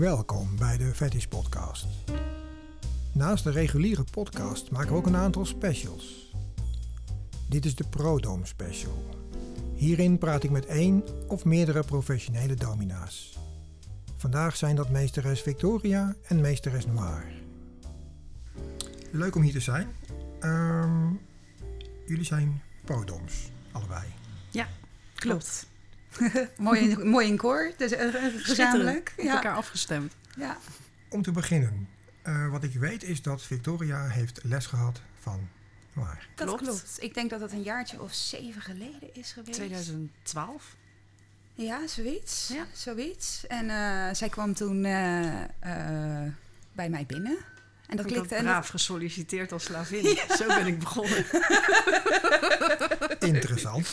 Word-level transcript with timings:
Welkom 0.00 0.56
bij 0.56 0.76
de 0.76 0.94
Fetish 0.94 1.24
Podcast. 1.24 1.86
Naast 3.12 3.44
de 3.44 3.50
reguliere 3.50 4.04
podcast 4.10 4.70
maken 4.70 4.90
we 4.90 4.96
ook 4.96 5.06
een 5.06 5.16
aantal 5.16 5.44
specials. 5.44 6.34
Dit 7.48 7.64
is 7.64 7.74
de 7.74 7.84
Prodome 7.88 8.46
Special. 8.46 9.04
Hierin 9.74 10.18
praat 10.18 10.42
ik 10.42 10.50
met 10.50 10.66
één 10.66 11.04
of 11.28 11.44
meerdere 11.44 11.82
professionele 11.82 12.54
domina's. 12.54 13.38
Vandaag 14.16 14.56
zijn 14.56 14.76
dat 14.76 14.90
meesteres 14.90 15.40
Victoria 15.40 16.14
en 16.22 16.40
meesteres 16.40 16.86
Noir. 16.86 17.24
Leuk 19.10 19.34
om 19.34 19.42
hier 19.42 19.52
te 19.52 19.60
zijn. 19.60 19.88
Ehm, 20.40 21.12
jullie 22.06 22.24
zijn 22.24 22.62
Prodoms, 22.84 23.50
allebei. 23.72 24.04
Ja, 24.50 24.68
klopt. 25.14 25.69
mooi, 26.56 26.80
in, 26.80 27.08
mooi 27.08 27.26
in 27.26 27.36
koor, 27.36 27.72
dus 27.76 27.92
uh, 27.92 28.14
gezamenlijk. 28.36 29.12
Met 29.16 29.26
elkaar 29.26 29.54
afgestemd. 29.54 30.14
Ja. 30.36 30.58
Om 31.08 31.22
te 31.22 31.32
beginnen, 31.32 31.88
uh, 32.24 32.50
wat 32.50 32.64
ik 32.64 32.74
weet 32.74 33.02
is 33.02 33.22
dat 33.22 33.42
Victoria 33.42 34.06
heeft 34.06 34.40
les 34.44 34.66
gehad 34.66 35.00
van 35.20 35.48
Noir. 35.92 36.28
Dat 36.34 36.46
klopt. 36.46 36.62
klopt. 36.62 36.96
Ik 37.00 37.14
denk 37.14 37.30
dat 37.30 37.40
het 37.40 37.52
een 37.52 37.62
jaartje 37.62 38.02
of 38.02 38.14
zeven 38.14 38.62
geleden 38.62 39.14
is 39.14 39.32
geweest. 39.32 39.52
2012. 39.52 40.76
Ja, 41.54 41.86
zoiets. 41.86 42.48
Ja. 42.48 42.66
zoiets. 42.72 43.46
En 43.46 43.64
uh, 43.64 44.08
zij 44.12 44.28
kwam 44.28 44.54
toen 44.54 44.82
bij 46.72 46.88
mij 46.88 47.06
binnen. 47.06 47.38
En 47.90 47.96
dat 47.96 48.06
klikte. 48.06 48.34
En 48.34 48.44
braaf 48.44 48.68
gesolliciteerd 48.68 49.52
als 49.52 49.64
slavin. 49.64 50.04
Ja. 50.28 50.36
Zo 50.36 50.46
ben 50.46 50.66
ik 50.66 50.78
begonnen. 50.78 51.24
Interessant. 53.18 53.88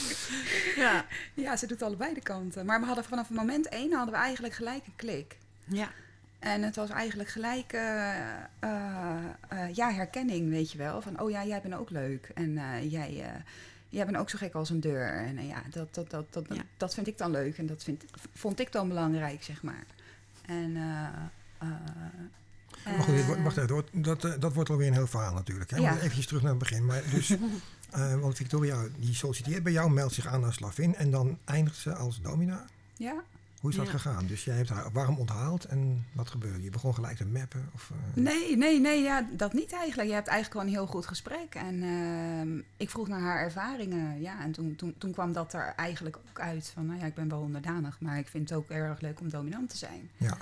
Ja. 0.76 1.06
ja, 1.34 1.58
ze 1.58 1.68
doet 1.68 1.82
allebei 1.82 2.14
de 2.14 2.22
kanten. 2.22 2.66
Maar 2.66 2.80
we 2.80 2.86
hadden 2.86 3.04
vanaf 3.04 3.30
moment 3.30 3.70
één 3.70 3.94
hadden 3.94 4.14
we 4.14 4.20
eigenlijk 4.20 4.54
gelijk 4.54 4.86
een 4.86 4.96
klik. 4.96 5.38
Ja. 5.66 5.90
En 6.40 6.64
het 6.64 6.76
was 6.76 6.90
eigenlijk 6.90 7.30
gelijk, 7.30 7.74
uh, 7.74 8.16
uh, 8.64 9.16
uh, 9.54 9.76
ja, 9.76 9.92
herkenning, 9.92 10.50
weet 10.50 10.72
je 10.72 10.78
wel. 10.78 11.02
Van, 11.02 11.22
oh 11.22 11.30
ja, 11.30 11.46
jij 11.46 11.62
bent 11.62 11.74
ook 11.74 11.90
leuk. 11.90 12.32
En 12.34 12.54
jij, 12.90 13.24
jij 13.90 14.06
bent 14.06 14.18
ook 14.18 14.30
zo 14.30 14.38
gek 14.38 14.54
als 14.54 14.70
een 14.70 14.80
deur. 14.80 15.14
En 15.14 15.48
ja, 15.48 15.64
dat, 15.70 15.94
dat, 15.94 16.10
dat, 16.10 16.26
dat, 16.34 16.46
ja. 16.50 16.62
dat 16.78 16.94
vind 16.94 17.08
ik 17.08 17.18
dan 17.18 17.32
leuk. 17.32 17.58
En 17.58 17.66
dat 17.66 17.84
vind, 17.84 18.04
vond 18.34 18.60
ik 18.60 18.72
dan 18.72 18.88
belangrijk, 18.88 19.44
zeg 19.44 19.64
maar. 19.64 19.86
En 20.46 20.78
maar 22.96 23.04
goed, 23.04 23.44
wacht 23.44 23.58
even, 23.58 23.86
dat, 23.92 24.24
eh, 24.24 24.32
dat 24.40 24.54
wordt 24.54 24.70
alweer 24.70 24.88
een 24.88 24.94
heel 24.94 25.08
verhaal 25.08 25.34
natuurlijk. 25.34 25.70
Hè? 25.70 25.78
Ja. 25.78 26.00
Even 26.00 26.28
terug 26.28 26.42
naar 26.42 26.52
het 26.52 26.60
begin. 26.60 26.86
Maar 26.86 27.02
dus, 27.12 27.30
uh, 27.30 28.16
want 28.22 28.36
Victoria 28.36 28.84
die 28.98 29.14
solliciteert 29.14 29.64
bij 29.64 29.72
jou, 29.72 29.92
meldt 29.92 30.14
zich 30.14 30.28
aan 30.28 30.44
als 30.44 30.56
slavin 30.56 30.96
en 30.96 31.12
dan 31.12 31.38
eindigt 31.46 31.78
ze 31.78 31.96
als 31.96 32.22
domina. 32.22 32.66
Ja. 32.98 33.24
Hoe 33.62 33.70
is 33.70 33.76
dat 33.76 33.90
gegaan? 33.90 34.26
Dus 34.26 34.44
jij 34.44 34.56
hebt 34.56 34.70
haar 34.70 34.92
warm 34.92 35.18
onthaald 35.18 35.66
en 35.66 36.06
wat 36.12 36.30
gebeurde? 36.30 36.64
Je 36.64 36.70
begon 36.70 36.94
gelijk 36.94 37.18
te 37.18 37.26
mappen? 37.26 37.70
Of, 37.74 37.92
uh... 37.92 38.24
Nee, 38.24 38.58
nee, 38.58 38.80
nee, 38.80 39.02
ja, 39.02 39.28
dat 39.32 39.54
niet 39.54 39.74
eigenlijk. 39.74 40.08
Je 40.08 40.16
hebt 40.16 40.28
eigenlijk 40.28 40.52
gewoon 40.52 40.68
een 40.68 40.80
heel 40.80 40.94
goed 40.94 41.06
gesprek. 41.06 41.56
En 41.56 41.76
uh, 41.84 42.64
ik 42.78 42.90
vroeg 42.90 43.08
naar 43.08 43.20
haar 43.20 43.40
ervaringen. 43.40 44.22
Ja, 44.22 44.42
en 44.42 44.52
toen, 44.52 44.76
toen, 44.76 44.96
toen 44.98 45.12
kwam 45.12 45.34
dat 45.34 45.54
er 45.54 45.74
eigenlijk 45.76 46.18
ook 46.30 46.40
uit 46.40 46.72
van, 46.74 46.86
nou 46.86 47.00
ja, 47.00 47.06
ik 47.06 47.14
ben 47.14 47.30
wel 47.30 47.40
onderdanig, 47.40 48.00
maar 48.00 48.18
ik 48.18 48.28
vind 48.28 48.50
het 48.50 48.58
ook 48.58 48.70
erg 48.70 49.02
leuk 49.02 49.20
om 49.20 49.30
dominant 49.30 49.70
te 49.70 49.78
zijn. 49.78 50.10
Ja. 50.18 50.38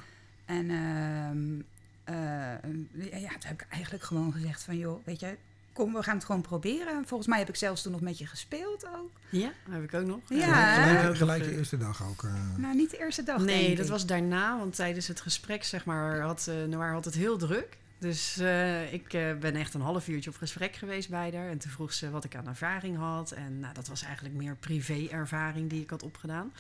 En 0.46 0.70
uh, 0.70 1.64
ja, 2.06 3.30
toen 3.30 3.48
heb 3.48 3.62
ik 3.62 3.66
eigenlijk 3.70 4.04
gewoon 4.04 4.34
gezegd 4.34 4.64
van, 4.64 4.78
joh, 4.78 5.06
weet 5.06 5.20
je, 5.20 5.38
kom, 5.74 5.94
we 5.94 6.04
gaan 6.04 6.16
het 6.16 6.26
gewoon 6.26 6.42
proberen. 6.42 7.08
Volgens 7.08 7.30
mij 7.30 7.40
heb 7.40 7.50
ik 7.50 7.56
zelfs 7.56 7.82
toen 7.82 7.92
nog 7.92 8.02
met 8.02 8.18
je 8.18 8.28
gespeeld 8.28 8.86
ook. 8.86 9.12
Ja, 9.30 9.52
heb 9.70 9.84
ik 9.84 9.94
ook 9.94 10.06
nog. 10.06 10.20
Ja, 10.30 10.84
gelijk, 10.84 11.18
gelijk 11.18 11.44
de 11.44 11.58
eerste 11.58 11.78
dag 11.78 12.04
ook. 12.04 12.24
Uh... 12.24 12.34
Nou, 12.58 12.76
niet 12.76 12.92
de 12.92 12.98
eerste 12.98 13.24
dag. 13.24 13.42
Nee, 13.42 13.76
dat 13.76 13.88
was 13.88 14.06
daarna, 14.06 14.58
want 14.58 14.76
tijdens 14.76 15.08
het 15.08 15.22
gesprek, 15.22 15.64
zeg 15.64 15.86
maar, 15.86 16.20
had 16.20 16.48
uh, 16.50 16.64
Noir 16.64 16.92
had 16.92 17.06
het 17.06 17.16
heel 17.16 17.38
druk. 17.38 17.78
Dus 17.98 18.38
uh, 18.42 18.94
ik 18.94 19.10
ben 19.40 19.56
echt 19.56 19.74
een 19.74 19.82
half 19.82 20.08
uurtje 20.08 20.30
op 20.30 20.36
gesprek 20.36 20.76
geweest 20.76 21.10
bij 21.10 21.32
haar. 21.36 21.50
En 21.50 21.58
toen 21.58 21.72
vroeg 21.72 21.94
ze 21.94 22.10
wat 22.10 22.24
ik 22.24 22.36
aan 22.36 22.48
ervaring 22.48 22.98
had. 22.98 23.32
En 23.32 23.60
nou, 23.60 23.74
dat 23.74 23.88
was 23.88 24.04
eigenlijk 24.04 24.36
meer 24.36 24.56
privé-ervaring 24.56 25.70
die 25.70 25.82
ik 25.82 25.90
had 25.90 26.04
opgedaan. 26.04 26.54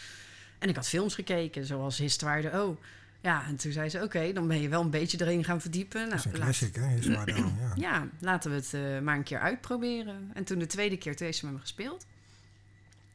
En 0.59 0.69
ik 0.69 0.75
had 0.75 0.87
films 0.87 1.15
gekeken, 1.15 1.65
zoals 1.65 1.97
Histoire 1.97 2.41
de 2.41 2.53
O. 2.53 2.77
Ja, 3.25 3.45
en 3.47 3.55
toen 3.55 3.71
zei 3.71 3.89
ze, 3.89 4.03
oké, 4.03 4.33
dan 4.33 4.47
ben 4.47 4.61
je 4.61 4.69
wel 4.69 4.81
een 4.81 4.89
beetje 4.89 5.21
erin 5.21 5.43
gaan 5.43 5.61
verdiepen. 5.61 5.99
Nou, 5.99 6.09
dat 6.09 6.19
is 6.19 6.25
een 6.25 6.31
classic, 6.31 6.75
hè? 6.75 6.95
Is 6.95 7.07
maar 7.07 7.25
dan, 7.25 7.57
ja. 7.59 7.71
ja, 7.75 8.07
laten 8.19 8.51
we 8.51 8.55
het 8.55 8.71
uh, 8.73 8.99
maar 8.99 9.15
een 9.15 9.23
keer 9.23 9.39
uitproberen. 9.39 10.31
En 10.33 10.43
toen 10.43 10.59
de 10.59 10.65
tweede 10.65 10.97
keer, 10.97 11.15
toen 11.15 11.25
heeft 11.25 11.37
ze 11.37 11.45
met 11.45 11.53
me 11.53 11.59
gespeeld. 11.59 12.05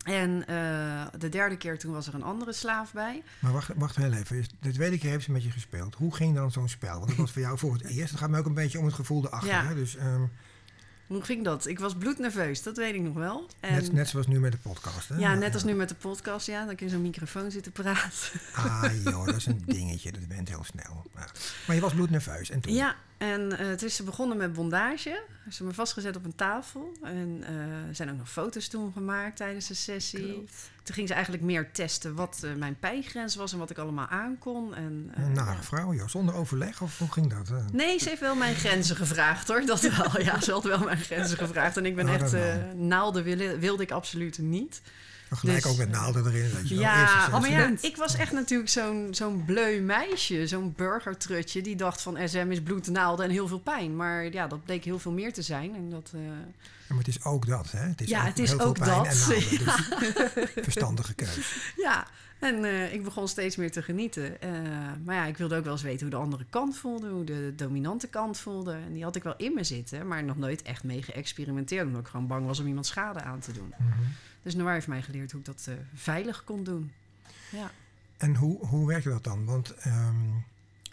En 0.04 0.44
uh, 0.50 1.06
de 1.18 1.28
derde 1.28 1.56
keer, 1.56 1.78
toen 1.78 1.92
was 1.92 2.06
er 2.06 2.14
een 2.14 2.22
andere 2.22 2.52
slaaf 2.52 2.92
bij. 2.92 3.22
Maar 3.38 3.52
wacht, 3.52 3.70
wacht 3.76 3.96
heel 3.96 4.12
even. 4.12 4.44
De 4.60 4.72
tweede 4.72 4.98
keer 4.98 5.10
heeft 5.10 5.24
ze 5.24 5.32
met 5.32 5.42
je 5.42 5.50
gespeeld. 5.50 5.94
Hoe 5.94 6.14
ging 6.14 6.34
dan 6.34 6.50
zo'n 6.50 6.68
spel? 6.68 6.96
Want 6.96 7.08
dat 7.08 7.16
was 7.16 7.32
voor 7.32 7.42
jou 7.42 7.58
voor 7.58 7.72
het 7.72 7.82
eerst. 7.96 8.10
Het 8.10 8.20
gaat 8.20 8.30
me 8.30 8.38
ook 8.38 8.46
een 8.46 8.54
beetje 8.54 8.78
om 8.78 8.84
het 8.84 8.94
gevoel 8.94 9.24
erachter. 9.24 9.50
Ja. 9.50 9.64
Hè? 9.64 9.74
Dus, 9.74 9.96
um, 9.96 10.30
hoe 11.10 11.22
ging 11.22 11.44
dat? 11.44 11.66
Ik 11.66 11.78
was 11.78 11.94
bloednerveus, 11.94 12.62
dat 12.62 12.76
weet 12.76 12.94
ik 12.94 13.00
nog 13.00 13.14
wel. 13.14 13.46
En 13.60 13.74
net, 13.74 13.92
net 13.92 14.08
zoals 14.08 14.26
nu 14.26 14.40
met 14.40 14.52
de 14.52 14.58
podcast, 14.58 15.08
hè? 15.08 15.16
Ja, 15.16 15.34
net 15.34 15.54
als 15.54 15.64
nu 15.64 15.74
met 15.74 15.88
de 15.88 15.94
podcast, 15.94 16.46
ja. 16.46 16.66
Dan 16.66 16.76
kun 16.76 16.86
je 16.86 16.92
zo'n 16.92 17.02
microfoon 17.02 17.50
zitten 17.50 17.72
praten. 17.72 18.40
Ah 18.54 18.90
joh, 19.04 19.26
dat 19.26 19.36
is 19.36 19.46
een 19.46 19.62
dingetje. 19.66 20.12
Dat 20.12 20.28
bent 20.28 20.48
heel 20.48 20.64
snel. 20.64 21.06
Maar 21.66 21.74
je 21.74 21.80
was 21.80 21.94
bloednerveus. 21.94 22.50
En 22.50 22.60
toen? 22.60 22.72
Ja, 22.74 22.96
en 23.20 23.40
uh, 23.40 23.56
toen 23.56 23.88
is 23.88 23.96
ze 23.96 24.02
begonnen 24.02 24.36
met 24.36 24.52
bondage. 24.52 25.22
Ze 25.44 25.48
hebben 25.48 25.66
me 25.66 25.74
vastgezet 25.74 26.16
op 26.16 26.24
een 26.24 26.34
tafel. 26.34 26.92
En 27.02 27.40
uh, 27.40 27.88
er 27.88 27.94
zijn 27.94 28.10
ook 28.10 28.16
nog 28.16 28.30
foto's 28.30 28.68
toen 28.68 28.92
gemaakt 28.92 29.36
tijdens 29.36 29.66
de 29.66 29.74
sessie. 29.74 30.32
Klopt. 30.32 30.70
Toen 30.82 30.94
ging 30.94 31.08
ze 31.08 31.14
eigenlijk 31.14 31.44
meer 31.44 31.72
testen 31.72 32.14
wat 32.14 32.40
uh, 32.44 32.54
mijn 32.54 32.78
pijngrens 32.78 33.34
was 33.34 33.52
en 33.52 33.58
wat 33.58 33.70
ik 33.70 33.78
allemaal 33.78 34.06
aankon. 34.06 34.74
En, 34.74 35.12
een 35.14 35.32
nare 35.32 35.62
vrouw, 35.62 35.92
joh. 35.92 36.08
Zonder 36.08 36.34
overleg? 36.34 36.82
Of 36.82 36.98
hoe 36.98 37.12
ging 37.12 37.30
dat? 37.30 37.72
Nee, 37.72 37.98
ze 37.98 38.08
heeft 38.08 38.20
wel 38.20 38.34
mijn 38.34 38.54
grenzen 38.54 38.96
gevraagd, 38.96 39.48
hoor. 39.48 39.64
Dat 39.66 39.80
wel. 39.80 40.20
Ja, 40.20 40.40
ze 40.40 40.52
had 40.52 40.64
wel 40.64 40.84
mijn 40.84 40.98
grenzen 40.98 41.38
gevraagd. 41.38 41.76
En 41.76 41.86
ik 41.86 41.94
ben 41.94 42.08
oh, 42.08 42.14
echt... 42.14 42.34
naalden 42.74 43.24
wilde, 43.24 43.58
wilde 43.58 43.82
ik 43.82 43.90
absoluut 43.90 44.38
niet. 44.38 44.82
Gelijk 45.30 45.62
dus, 45.62 45.72
ook 45.72 45.78
met 45.78 45.90
naalden 45.90 46.26
erin. 46.26 46.50
Weet 46.54 46.68
je 46.68 46.74
ja, 46.78 47.30
wel. 47.30 47.40
maar 47.40 47.50
ja, 47.50 47.72
ik 47.80 47.96
was 47.96 48.16
echt 48.16 48.32
natuurlijk 48.32 48.70
zo'n 48.70 49.08
zo'n 49.10 49.44
bleu 49.44 49.80
meisje, 49.80 50.46
zo'n 50.46 50.72
burgertrutje, 50.76 51.62
die 51.62 51.76
dacht 51.76 52.02
van 52.02 52.18
SM 52.28 52.46
is 52.50 52.62
bloed, 52.62 52.86
naalden 52.86 53.24
en 53.24 53.30
heel 53.30 53.48
veel 53.48 53.58
pijn. 53.58 53.96
Maar 53.96 54.32
ja, 54.32 54.46
dat 54.46 54.64
bleek 54.64 54.84
heel 54.84 54.98
veel 54.98 55.12
meer 55.12 55.32
te 55.32 55.42
zijn. 55.42 55.74
En 55.74 55.90
dat, 55.90 56.12
uh... 56.14 56.20
ja, 56.20 56.32
maar 56.88 56.98
het 56.98 57.08
is 57.08 57.24
ook 57.24 57.46
dat, 57.46 57.70
hè? 57.70 57.78
Het 57.78 58.00
is 58.00 58.08
ja, 58.08 58.20
ook 58.20 58.26
het 58.26 58.38
is 58.38 58.58
ook 58.58 58.78
dat. 58.78 58.86
Naalden, 58.86 59.12
ja. 59.50 59.76
dus 60.34 60.64
verstandige 60.64 61.14
keuze. 61.14 61.40
Ja, 61.76 62.06
en 62.40 62.64
uh, 62.64 62.92
ik 62.92 63.04
begon 63.04 63.28
steeds 63.28 63.56
meer 63.56 63.70
te 63.70 63.82
genieten. 63.82 64.36
Uh, 64.44 64.50
maar 65.04 65.14
ja, 65.14 65.24
ik 65.24 65.36
wilde 65.36 65.56
ook 65.56 65.64
wel 65.64 65.72
eens 65.72 65.82
weten 65.82 66.00
hoe 66.00 66.10
de 66.10 66.22
andere 66.22 66.44
kant 66.50 66.76
voelde, 66.76 67.08
hoe 67.08 67.24
de 67.24 67.52
dominante 67.56 68.06
kant 68.08 68.38
voelde. 68.38 68.72
En 68.72 68.92
die 68.92 69.02
had 69.02 69.16
ik 69.16 69.22
wel 69.22 69.36
in 69.36 69.54
me 69.54 69.64
zitten, 69.64 70.06
maar 70.06 70.24
nog 70.24 70.36
nooit 70.36 70.62
echt 70.62 70.84
mee 70.84 71.02
geëxperimenteerd, 71.02 71.86
omdat 71.86 72.00
ik 72.00 72.06
gewoon 72.06 72.26
bang 72.26 72.46
was 72.46 72.60
om 72.60 72.66
iemand 72.66 72.86
schade 72.86 73.20
aan 73.20 73.40
te 73.40 73.52
doen. 73.52 73.74
Mm 73.78 73.92
-hmm. 73.92 74.14
Dus 74.42 74.54
Noir 74.54 74.72
heeft 74.72 74.86
mij 74.86 75.02
geleerd 75.02 75.30
hoe 75.30 75.40
ik 75.40 75.46
dat 75.46 75.66
uh, 75.68 75.74
veilig 75.94 76.44
kon 76.44 76.64
doen. 76.64 76.92
Ja. 77.50 77.70
En 78.16 78.34
hoe, 78.34 78.66
hoe 78.66 78.86
werkte 78.86 79.08
dat 79.08 79.24
dan? 79.24 79.44
Want 79.44 79.86
um, 79.86 80.44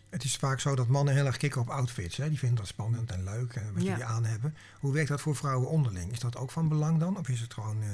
het 0.10 0.24
is 0.24 0.36
vaak 0.36 0.60
zo 0.60 0.76
dat 0.76 0.88
mannen 0.88 1.14
heel 1.14 1.26
erg 1.26 1.38
kicken 1.38 1.62
op 1.62 1.70
outfits. 1.70 2.18
Hè? 2.18 2.30
Die 2.30 2.40
vinden 2.40 2.58
dat 2.58 2.68
spannend 2.68 3.12
en 3.12 3.24
leuk, 3.24 3.56
uh, 3.56 3.64
wat 3.74 3.84
ja. 3.84 3.90
jullie 3.90 4.06
aan 4.06 4.26
hebben. 4.26 4.56
Hoe 4.80 4.94
werkt 4.94 5.10
dat 5.10 5.22
voor 5.22 5.36
vrouwen 5.36 5.70
onderling? 5.70 6.12
Is 6.12 6.20
dat 6.20 6.38
ook 6.38 6.52
van 6.52 6.68
belang 6.68 7.00
dan? 7.00 7.18
Of 7.18 7.30
is 7.30 7.40
het 7.40 7.54
gewoon 7.54 7.82
uh, 7.82 7.90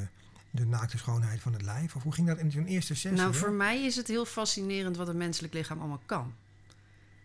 de 0.50 0.66
naakte 0.66 0.98
schoonheid 0.98 1.42
van 1.42 1.54
het 1.54 1.62
lijf? 1.62 1.96
Of 1.96 2.04
hoe 2.04 2.14
ging 2.14 2.28
dat 2.28 2.38
in 2.38 2.52
zo'n 2.52 2.66
eerste 2.66 2.96
sessie? 2.96 3.22
Nou, 3.22 3.34
voor 3.34 3.52
mij 3.52 3.84
is 3.84 3.96
het 3.96 4.08
heel 4.08 4.26
fascinerend 4.26 4.98
wat 4.98 5.08
een 5.08 5.18
menselijk 5.18 5.54
lichaam 5.54 5.80
allemaal 5.80 6.02
kan. 6.06 6.34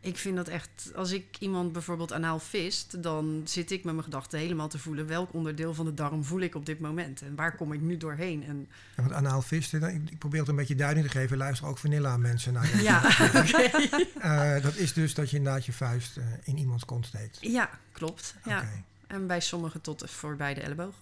Ik 0.08 0.18
vind 0.18 0.36
dat 0.36 0.48
echt, 0.48 0.92
als 0.94 1.10
ik 1.10 1.36
iemand 1.38 1.72
bijvoorbeeld 1.72 2.12
anaal 2.12 2.38
vist, 2.38 3.02
dan 3.02 3.42
zit 3.44 3.70
ik 3.70 3.84
met 3.84 3.92
mijn 3.92 4.04
gedachten 4.04 4.38
helemaal 4.38 4.68
te 4.68 4.78
voelen 4.78 5.06
welk 5.06 5.32
onderdeel 5.32 5.74
van 5.74 5.84
de 5.84 5.94
darm 5.94 6.24
voel 6.24 6.40
ik 6.40 6.54
op 6.54 6.66
dit 6.66 6.80
moment 6.80 7.22
en 7.22 7.34
waar 7.34 7.56
kom 7.56 7.72
ik 7.72 7.80
nu 7.80 7.96
doorheen. 7.96 8.44
En 8.44 8.68
ja, 8.96 9.02
want 9.02 9.14
anaal 9.14 9.42
visten, 9.42 10.08
ik 10.10 10.18
probeer 10.18 10.40
het 10.40 10.48
een 10.48 10.56
beetje 10.56 10.74
duiding 10.74 11.06
te 11.06 11.12
geven, 11.12 11.36
luister 11.36 11.66
ook 11.68 11.78
vanilla 11.78 12.16
mensen 12.16 12.52
naar 12.52 12.76
je. 12.76 12.82
Ja, 12.82 13.02
okay. 13.42 14.56
uh, 14.56 14.62
dat 14.62 14.74
is 14.74 14.92
dus 14.92 15.14
dat 15.14 15.30
je 15.30 15.36
inderdaad 15.36 15.66
je 15.66 15.72
vuist 15.72 16.16
uh, 16.16 16.24
in 16.42 16.58
iemands 16.58 16.84
kont 16.84 17.06
steekt. 17.06 17.38
Ja, 17.40 17.70
klopt. 17.92 18.34
Ja. 18.44 18.58
Okay. 18.58 18.84
En 19.06 19.26
bij 19.26 19.40
sommigen 19.40 19.80
tot 19.80 20.10
voorbij 20.10 20.54
de 20.54 20.60
elleboog. 20.60 20.94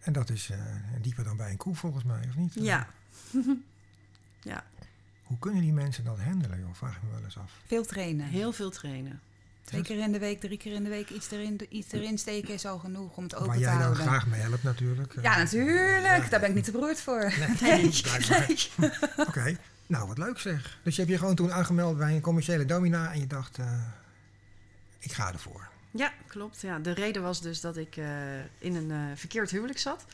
En 0.00 0.12
dat 0.12 0.30
is 0.30 0.50
uh, 0.50 0.56
dieper 1.00 1.24
dan 1.24 1.36
bij 1.36 1.50
een 1.50 1.56
koe 1.56 1.74
volgens 1.74 2.04
mij, 2.04 2.24
of 2.28 2.36
niet? 2.36 2.54
Ja. 2.54 2.88
ja. 4.40 4.64
Hoe 5.32 5.40
kunnen 5.40 5.62
die 5.62 5.72
mensen 5.72 6.04
dat 6.04 6.18
handelen, 6.20 6.58
joh? 6.58 6.68
Vraag 6.72 6.96
ik 6.96 7.02
me 7.02 7.10
wel 7.10 7.24
eens 7.24 7.38
af. 7.38 7.52
Veel 7.66 7.84
trainen. 7.84 8.26
Heel 8.26 8.52
veel 8.52 8.70
trainen. 8.70 9.20
Twee 9.64 9.82
keer 9.82 9.98
in 9.98 10.12
de 10.12 10.18
week, 10.18 10.40
drie 10.40 10.56
keer 10.58 10.72
in 10.72 10.84
de 10.84 10.88
week 10.88 11.10
iets 11.10 11.30
erin, 11.30 11.60
iets 11.68 11.92
erin 11.92 12.18
steken 12.18 12.54
is 12.54 12.66
al 12.66 12.78
genoeg 12.78 13.16
om 13.16 13.22
het 13.22 13.34
open 13.34 13.58
te 13.58 13.66
houden. 13.66 13.88
Waar 13.88 13.96
jij 13.96 14.04
dan 14.04 14.06
graag 14.06 14.26
mee 14.26 14.40
helpt 14.40 14.62
natuurlijk. 14.62 15.14
Ja, 15.22 15.36
natuurlijk. 15.36 16.22
Ja. 16.22 16.28
Daar 16.28 16.40
ben 16.40 16.48
ik 16.48 16.54
niet 16.54 16.64
te 16.64 16.70
beroerd 16.70 17.00
voor. 17.00 17.32
Nee, 17.38 17.48
nee. 17.60 17.90
nee. 18.76 18.90
Oké, 19.16 19.28
okay. 19.28 19.58
nou 19.86 20.08
wat 20.08 20.18
leuk 20.18 20.38
zeg. 20.38 20.78
Dus 20.82 20.94
je 20.94 21.00
hebt 21.00 21.12
je 21.12 21.18
gewoon 21.18 21.34
toen 21.34 21.52
aangemeld 21.52 21.98
bij 21.98 22.14
een 22.14 22.20
commerciële 22.20 22.64
domina 22.64 23.12
en 23.12 23.20
je 23.20 23.26
dacht, 23.26 23.58
uh, 23.58 23.66
ik 24.98 25.12
ga 25.12 25.32
ervoor. 25.32 25.68
Ja, 25.90 26.12
klopt. 26.26 26.60
Ja. 26.60 26.78
De 26.78 26.92
reden 26.92 27.22
was 27.22 27.40
dus 27.40 27.60
dat 27.60 27.76
ik 27.76 27.96
uh, 27.96 28.06
in 28.58 28.74
een 28.74 28.90
uh, 28.90 28.98
verkeerd 29.14 29.50
huwelijk 29.50 29.78
zat. 29.78 30.04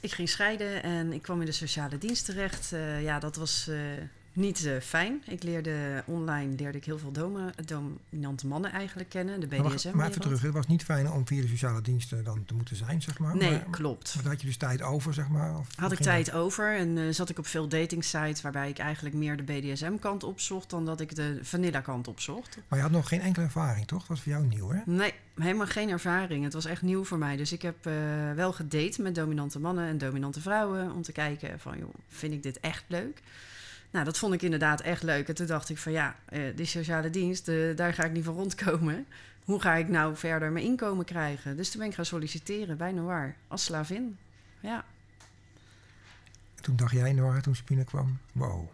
Ik 0.00 0.12
ging 0.12 0.28
scheiden 0.28 0.82
en 0.82 1.12
ik 1.12 1.22
kwam 1.22 1.40
in 1.40 1.46
de 1.46 1.52
sociale 1.52 1.98
dienst 1.98 2.24
terecht. 2.24 2.72
Uh, 2.72 3.02
ja, 3.02 3.18
dat 3.18 3.36
was 3.36 3.66
uh, 3.70 3.78
niet 4.36 4.64
uh, 4.64 4.80
fijn. 4.80 5.22
Ik 5.26 5.42
leerde 5.42 6.02
online 6.06 6.54
leerde 6.56 6.78
ik 6.78 6.84
heel 6.84 6.98
veel 6.98 7.12
doma, 7.12 7.52
dominante 7.64 8.46
mannen 8.46 8.72
eigenlijk 8.72 9.08
kennen, 9.08 9.40
de 9.40 9.46
BDSM. 9.46 9.88
Maar, 9.88 9.96
maar 9.96 10.08
even 10.08 10.20
terug, 10.20 10.42
het 10.42 10.52
was 10.52 10.66
niet 10.66 10.84
fijn 10.84 11.10
om 11.10 11.26
via 11.26 11.42
de 11.42 11.48
sociale 11.48 11.82
diensten 11.82 12.24
dan 12.24 12.44
te 12.44 12.54
moeten 12.54 12.76
zijn, 12.76 13.02
zeg 13.02 13.18
maar. 13.18 13.36
Nee, 13.36 13.50
maar, 13.50 13.66
klopt. 13.70 14.14
Maar 14.14 14.24
had 14.32 14.40
je 14.40 14.46
dus 14.46 14.56
tijd 14.56 14.82
over, 14.82 15.14
zeg 15.14 15.28
maar? 15.28 15.58
Of 15.58 15.68
had 15.76 15.92
ik 15.92 15.98
tijd 15.98 16.32
over 16.32 16.76
en 16.76 16.96
uh, 16.96 17.12
zat 17.12 17.28
ik 17.28 17.38
op 17.38 17.46
veel 17.46 17.68
datingsites 17.68 18.42
waarbij 18.42 18.68
ik 18.68 18.78
eigenlijk 18.78 19.14
meer 19.14 19.36
de 19.36 19.42
BDSM-kant 19.42 20.24
opzocht 20.24 20.70
dan 20.70 20.84
dat 20.84 21.00
ik 21.00 21.14
de 21.14 21.38
vanilla-kant 21.42 22.08
opzocht. 22.08 22.58
Maar 22.68 22.78
je 22.78 22.84
had 22.84 22.94
nog 22.94 23.08
geen 23.08 23.20
enkele 23.20 23.44
ervaring, 23.44 23.86
toch? 23.86 23.98
Dat 23.98 24.08
was 24.08 24.20
voor 24.20 24.32
jou 24.32 24.46
nieuw, 24.46 24.70
hè? 24.70 24.80
Nee, 24.84 25.14
helemaal 25.34 25.66
geen 25.66 25.90
ervaring. 25.90 26.44
Het 26.44 26.52
was 26.52 26.64
echt 26.64 26.82
nieuw 26.82 27.04
voor 27.04 27.18
mij. 27.18 27.36
Dus 27.36 27.52
ik 27.52 27.62
heb 27.62 27.86
uh, 27.86 27.92
wel 28.34 28.52
gedate 28.52 29.02
met 29.02 29.14
dominante 29.14 29.58
mannen 29.58 29.88
en 29.88 29.98
dominante 29.98 30.40
vrouwen 30.40 30.92
om 30.92 31.02
te 31.02 31.12
kijken 31.12 31.60
van, 31.60 31.78
joh, 31.78 31.94
vind 32.08 32.32
ik 32.32 32.42
dit 32.42 32.60
echt 32.60 32.84
leuk? 32.86 33.22
Nou, 33.96 34.08
dat 34.08 34.18
vond 34.18 34.34
ik 34.34 34.42
inderdaad 34.42 34.80
echt 34.80 35.02
leuk. 35.02 35.28
En 35.28 35.34
toen 35.34 35.46
dacht 35.46 35.68
ik 35.68 35.78
van 35.78 35.92
ja, 35.92 36.16
uh, 36.32 36.56
die 36.56 36.66
sociale 36.66 37.10
dienst, 37.10 37.48
uh, 37.48 37.76
daar 37.76 37.94
ga 37.94 38.04
ik 38.04 38.12
niet 38.12 38.24
van 38.24 38.34
rondkomen. 38.34 39.06
Hoe 39.44 39.60
ga 39.60 39.74
ik 39.74 39.88
nou 39.88 40.16
verder 40.16 40.52
mijn 40.52 40.64
inkomen 40.64 41.04
krijgen? 41.04 41.56
Dus 41.56 41.70
toen 41.70 41.80
ben 41.80 41.88
ik 41.88 41.94
gaan 41.94 42.04
solliciteren 42.04 42.76
bij 42.76 42.92
Noir 42.92 43.34
als 43.48 43.64
slavin. 43.64 44.18
Ja. 44.60 44.84
Toen 46.60 46.76
dacht 46.76 46.92
jij 46.92 47.12
Noir, 47.12 47.42
toen 47.42 47.56
ze 47.56 47.62
binnenkwam, 47.64 48.18
wow, 48.32 48.68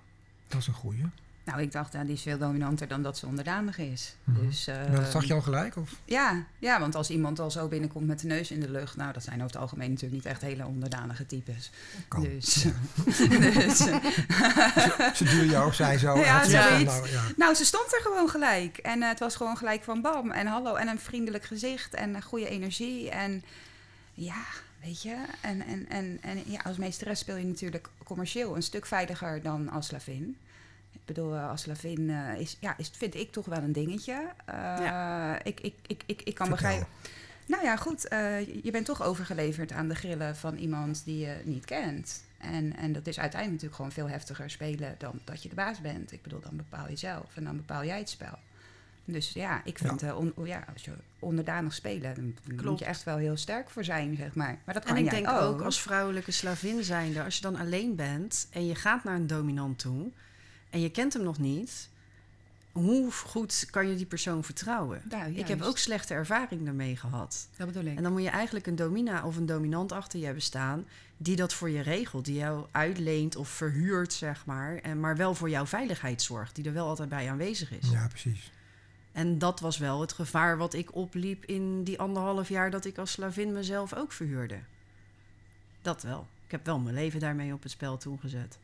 dat 0.49 0.61
is 0.61 0.67
een 0.67 0.75
goeie. 0.75 1.05
Nou, 1.53 1.65
ik 1.65 1.73
dacht, 1.73 1.93
ja, 1.93 2.05
die 2.05 2.15
is 2.15 2.23
veel 2.23 2.39
dominanter 2.39 2.89
dan 2.89 3.03
dat 3.03 3.19
ze 3.19 3.27
onderdanig 3.27 3.79
is. 3.79 4.15
Mm 4.25 4.35
-hmm. 4.35 4.47
dus, 4.47 4.69
uh, 4.69 4.75
nou, 4.75 4.91
dat 4.97 5.11
zag 5.11 5.25
je 5.25 5.35
al 5.35 5.41
gelijk? 5.41 5.77
Of? 5.77 5.91
Ja, 6.05 6.45
ja, 6.59 6.81
want 6.81 6.95
als 6.95 7.11
iemand 7.11 7.39
al 7.39 7.51
zo 7.51 7.69
binnenkomt 7.69 8.07
met 8.07 8.21
de 8.21 8.27
neus 8.27 8.51
in 8.51 8.61
de 8.61 8.71
lucht... 8.71 8.97
nou, 8.97 9.13
dat 9.13 9.23
zijn 9.23 9.35
over 9.35 9.53
het 9.53 9.61
algemeen 9.63 9.91
natuurlijk 9.91 10.23
niet 10.23 10.33
echt 10.33 10.41
hele 10.41 10.67
onderdanige 10.67 11.27
types. 11.27 11.71
Kan. 12.09 12.23
Dus, 12.23 12.63
Ja. 12.63 12.73
dus, 13.51 13.77
ze, 13.77 14.01
ze 15.15 15.25
duurde 15.25 15.47
jou, 15.47 15.73
zei 15.73 15.99
zo. 15.99 16.19
Ja, 16.23 16.45
zoiets. 16.45 16.85
nou, 16.85 17.11
ja. 17.11 17.23
nou, 17.37 17.55
ze 17.55 17.65
stond 17.65 17.95
er 17.95 18.01
gewoon 18.03 18.29
gelijk. 18.29 18.77
En 18.79 18.99
uh, 18.99 19.09
het 19.09 19.19
was 19.19 19.37
gewoon 19.37 19.57
gelijk 19.57 19.83
van 19.83 20.03
bam 20.03 20.31
en 20.31 20.47
hallo 20.47 20.75
en 20.75 20.89
een 20.89 21.01
vriendelijk 21.01 21.45
gezicht 21.45 21.95
en 21.95 22.15
een 22.15 22.23
goede 22.23 22.49
energie. 22.49 23.11
En 23.11 23.45
ja, 24.15 24.45
weet 24.83 25.03
je. 25.03 25.17
En, 25.41 25.67
en, 25.67 25.89
en, 25.89 26.19
en 26.21 26.43
ja, 26.47 26.61
als 26.65 26.77
meesteres 26.77 27.19
speel 27.19 27.37
je 27.37 27.47
natuurlijk 27.47 27.89
commercieel 28.05 28.57
een 28.57 28.63
stuk 28.63 28.87
veiliger 28.87 29.43
dan 29.43 29.71
als 29.71 29.87
slavin. 29.87 30.37
Ik 31.03 31.15
bedoel, 31.15 31.39
als 31.39 31.63
slavin 31.63 32.01
uh, 32.01 32.41
is, 32.41 32.57
ja, 32.61 32.77
is, 32.79 32.91
vind 32.97 33.15
ik 33.15 33.33
toch 33.33 33.47
wel 33.47 33.59
een 33.59 33.73
dingetje. 33.73 34.13
Uh, 34.13 34.55
ja. 34.79 35.43
ik, 35.43 35.61
ik, 35.61 35.75
ik, 35.87 36.03
ik, 36.07 36.23
ik 36.23 36.35
kan 36.35 36.47
Vertel. 36.47 36.69
begrijpen. 36.69 36.87
Nou 37.47 37.65
ja, 37.65 37.77
goed. 37.77 38.13
Uh, 38.13 38.47
je 38.65 38.71
bent 38.71 38.87
toch 38.87 39.03
overgeleverd 39.03 39.73
aan 39.73 39.89
de 39.89 39.95
grillen 39.95 40.37
van 40.37 40.57
iemand 40.57 41.05
die 41.05 41.19
je 41.19 41.41
niet 41.45 41.65
kent. 41.65 42.25
En, 42.39 42.77
en 42.77 42.93
dat 42.93 43.07
is 43.07 43.19
uiteindelijk 43.19 43.63
natuurlijk 43.63 43.75
gewoon 43.75 43.93
veel 43.93 44.09
heftiger 44.09 44.51
spelen 44.51 44.95
dan 44.99 45.21
dat 45.25 45.43
je 45.43 45.49
de 45.49 45.55
baas 45.55 45.81
bent. 45.81 46.13
Ik 46.13 46.23
bedoel, 46.23 46.41
dan 46.41 46.57
bepaal 46.57 46.89
je 46.89 46.97
zelf 46.97 47.37
en 47.37 47.45
dan 47.45 47.57
bepaal 47.57 47.85
jij 47.85 47.99
het 47.99 48.09
spel. 48.09 48.39
Dus 49.05 49.31
ja, 49.33 49.61
ik 49.65 49.79
vind, 49.79 50.01
ja. 50.01 50.15
On, 50.15 50.33
ja 50.45 50.65
als 50.73 50.85
je 50.85 50.93
onderdanig 51.19 51.75
spelen, 51.75 52.15
dan 52.15 52.35
Klopt. 52.45 52.65
moet 52.65 52.79
je 52.79 52.85
echt 52.85 53.03
wel 53.03 53.17
heel 53.17 53.37
sterk 53.37 53.71
voor 53.71 53.85
zijn, 53.85 54.17
zeg 54.17 54.35
maar. 54.35 54.59
maar 54.65 54.75
dat 54.75 54.85
kan 54.85 54.97
en 54.97 55.05
ik 55.05 55.11
jij 55.11 55.23
denk 55.23 55.37
ook 55.43 55.61
als 55.61 55.83
vrouwelijke 55.83 56.31
slavin 56.31 56.85
zijnde, 56.85 57.25
als 57.25 57.35
je 57.35 57.43
dan 57.43 57.57
alleen 57.57 57.97
bent 57.97 58.49
en 58.51 58.67
je 58.67 58.75
gaat 58.75 59.05
naar 59.05 59.15
een 59.15 59.27
dominant 59.27 59.79
toe 59.79 60.11
en 60.73 60.81
je 60.81 60.91
kent 60.91 61.13
hem 61.13 61.23
nog 61.23 61.39
niet, 61.39 61.89
hoe 62.73 63.13
goed 63.13 63.67
kan 63.71 63.89
je 63.89 63.97
die 63.97 64.07
persoon 64.07 64.45
vertrouwen? 64.45 65.03
Ja, 65.11 65.25
ik 65.25 65.49
heb 65.49 65.63
ook 65.63 65.79
slechte 65.79 66.15
ervaring 66.15 66.65
daarmee 66.65 66.97
gehad. 66.97 67.49
Dat 67.57 67.67
bedoel 67.67 67.85
ik. 67.85 67.97
En 67.97 68.03
dan 68.03 68.13
moet 68.13 68.23
je 68.23 68.29
eigenlijk 68.29 68.67
een 68.67 68.77
domina 68.77 69.27
of 69.27 69.37
een 69.37 69.47
dominant 69.47 69.93
achter 69.93 70.19
je 70.19 70.25
hebben 70.25 70.43
staan 70.43 70.85
die 71.17 71.37
dat 71.37 71.55
voor 71.55 71.71
je 71.71 71.81
regelt, 71.81 72.25
die 72.25 72.35
jou 72.35 72.67
uitleent 72.71 73.37
of 73.37 73.49
verhuurt, 73.49 74.13
zeg 74.13 74.47
maar, 74.47 74.77
en 74.77 75.01
maar 75.01 75.17
wel 75.17 75.35
voor 75.35 75.51
jouw 75.51 75.67
veiligheid 75.67 76.23
zorgt, 76.23 76.55
die 76.55 76.65
er 76.65 76.73
wel 76.73 76.89
altijd 76.89 77.09
bij 77.09 77.31
aanwezig 77.31 77.73
is. 77.73 77.91
Ja, 77.91 78.09
precies. 78.09 78.53
En 79.13 79.39
dat 79.39 79.61
was 79.61 79.79
wel 79.79 80.01
het 80.01 80.13
gevaar 80.13 80.57
wat 80.57 80.75
ik 80.75 80.95
opliep 80.95 81.45
in 81.45 81.85
die 81.85 82.01
anderhalf 82.01 82.49
jaar 82.49 82.71
dat 82.71 82.85
ik 82.85 82.99
als 82.99 83.11
slavin 83.11 83.53
mezelf 83.53 83.95
ook 83.95 84.13
verhuurde. 84.13 84.59
Dat 85.83 86.03
wel. 86.03 86.27
Ik 86.45 86.51
heb 86.51 86.67
wel 86.67 86.79
mijn 86.79 86.95
leven 86.95 87.21
daarmee 87.21 87.53
op 87.53 87.63
het 87.63 87.73
spel 87.73 87.97
toegezet. 87.97 88.59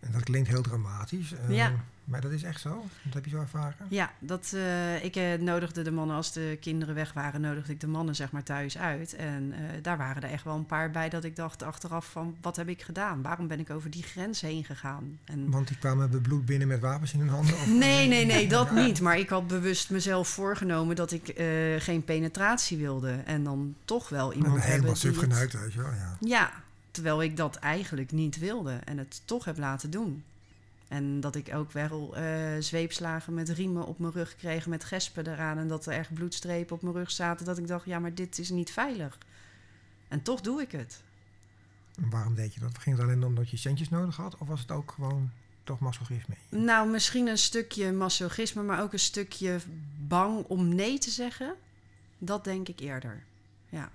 En 0.00 0.12
dat 0.12 0.22
klinkt 0.22 0.48
heel 0.48 0.62
dramatisch. 0.62 1.32
Uh, 1.32 1.56
Ja. 1.56 1.72
Maar 2.04 2.20
dat 2.20 2.30
is 2.30 2.42
echt 2.42 2.60
zo? 2.60 2.84
Dat 3.02 3.14
heb 3.14 3.24
je 3.24 3.30
zo 3.30 3.40
ervaren? 3.40 3.86
Ja, 3.88 4.12
dat, 4.18 4.52
uh, 4.54 5.04
ik 5.04 5.16
uh, 5.16 5.34
nodigde 5.34 5.82
de 5.82 5.90
mannen, 5.90 6.16
als 6.16 6.32
de 6.32 6.58
kinderen 6.60 6.94
weg 6.94 7.12
waren, 7.12 7.40
nodigde 7.40 7.72
ik 7.72 7.80
de 7.80 7.86
mannen 7.86 8.14
zeg 8.14 8.30
maar 8.30 8.42
thuis 8.42 8.78
uit. 8.78 9.14
En 9.14 9.54
daar 9.82 9.96
waren 9.96 10.22
er 10.22 10.30
echt 10.30 10.44
wel 10.44 10.54
een 10.54 10.66
paar 10.66 10.90
bij 10.90 11.08
dat 11.08 11.24
ik 11.24 11.36
dacht 11.36 11.62
achteraf 11.62 12.10
van, 12.10 12.36
wat 12.40 12.56
heb 12.56 12.68
ik 12.68 12.82
gedaan? 12.82 13.22
Waarom 13.22 13.46
ben 13.46 13.60
ik 13.60 13.70
over 13.70 13.90
die 13.90 14.02
grens 14.02 14.40
heen 14.40 14.64
gegaan? 14.64 15.18
En 15.24 15.50
Want 15.50 15.68
die 15.68 15.78
kwamen 15.78 16.10
met 16.10 16.22
bloed 16.22 16.44
binnen 16.46 16.68
met 16.68 16.80
wapens 16.80 17.12
in 17.12 17.18
hun 17.18 17.28
handen? 17.28 17.54
Of, 17.54 17.66
nee, 17.66 18.08
nee, 18.08 18.24
nee, 18.24 18.48
dat 18.58 18.68
ja. 18.68 18.84
niet. 18.84 19.00
Maar 19.00 19.18
ik 19.18 19.28
had 19.28 19.46
bewust 19.46 19.90
mezelf 19.90 20.28
voorgenomen 20.28 20.96
dat 20.96 21.12
ik 21.12 21.32
geen 21.78 22.04
penetratie 22.04 22.78
wilde. 22.78 23.10
En 23.10 23.44
dan 23.44 23.74
toch 23.84 24.08
wel 24.08 24.32
iemand 24.32 24.52
hebben 24.52 24.70
helemaal 24.70 24.96
suf 24.96 25.18
geneukt, 25.18 25.60
weet 25.60 25.72
je 25.72 25.82
wel. 25.82 25.90
Ja. 25.90 26.16
ja, 26.20 26.52
terwijl 26.96 27.22
ik 27.22 27.36
dat 27.36 27.56
eigenlijk 27.56 28.12
niet 28.12 28.38
wilde. 28.38 28.72
En 28.72 28.98
het 28.98 29.22
toch 29.24 29.44
heb 29.44 29.58
laten 29.58 29.90
doen. 29.90 30.24
En 30.88 31.20
dat 31.20 31.34
ik 31.34 31.54
ook 31.54 31.72
wel 31.72 32.18
uh, 32.18 32.24
zweepslagen 32.58 33.34
met 33.34 33.48
riemen 33.48 33.86
op 33.86 33.98
mijn 33.98 34.12
rug 34.12 34.36
kreeg 34.36 34.66
met 34.66 34.84
gespen 34.84 35.26
eraan. 35.26 35.58
En 35.58 35.68
dat 35.68 35.86
er 35.86 35.92
echt 35.92 36.14
bloedstrepen 36.14 36.76
op 36.76 36.82
mijn 36.82 36.94
rug 36.94 37.10
zaten. 37.10 37.46
Dat 37.46 37.58
ik 37.58 37.66
dacht, 37.66 37.84
ja, 37.84 37.98
maar 37.98 38.14
dit 38.14 38.38
is 38.38 38.50
niet 38.50 38.70
veilig. 38.70 39.18
En 40.08 40.22
toch 40.22 40.40
doe 40.40 40.60
ik 40.60 40.72
het. 40.72 41.02
En 41.96 42.10
waarom 42.10 42.34
deed 42.34 42.54
je 42.54 42.60
dat? 42.60 42.78
Ging 42.78 42.96
het 42.96 43.04
alleen 43.04 43.24
omdat 43.24 43.50
je 43.50 43.56
centjes 43.56 43.88
nodig 43.88 44.16
had? 44.16 44.36
Of 44.38 44.48
was 44.48 44.60
het 44.60 44.70
ook 44.70 44.90
gewoon 44.90 45.30
toch 45.64 45.78
masochisme? 45.78 46.34
Nou, 46.48 46.90
misschien 46.90 47.26
een 47.26 47.38
stukje 47.38 47.92
masochisme, 47.92 48.62
maar 48.62 48.82
ook 48.82 48.92
een 48.92 48.98
stukje 48.98 49.58
bang 49.98 50.44
om 50.44 50.74
nee 50.74 50.98
te 50.98 51.10
zeggen. 51.10 51.54
Dat 52.18 52.44
denk 52.44 52.68
ik 52.68 52.80
eerder. 52.80 53.22
Ja. 53.68 53.90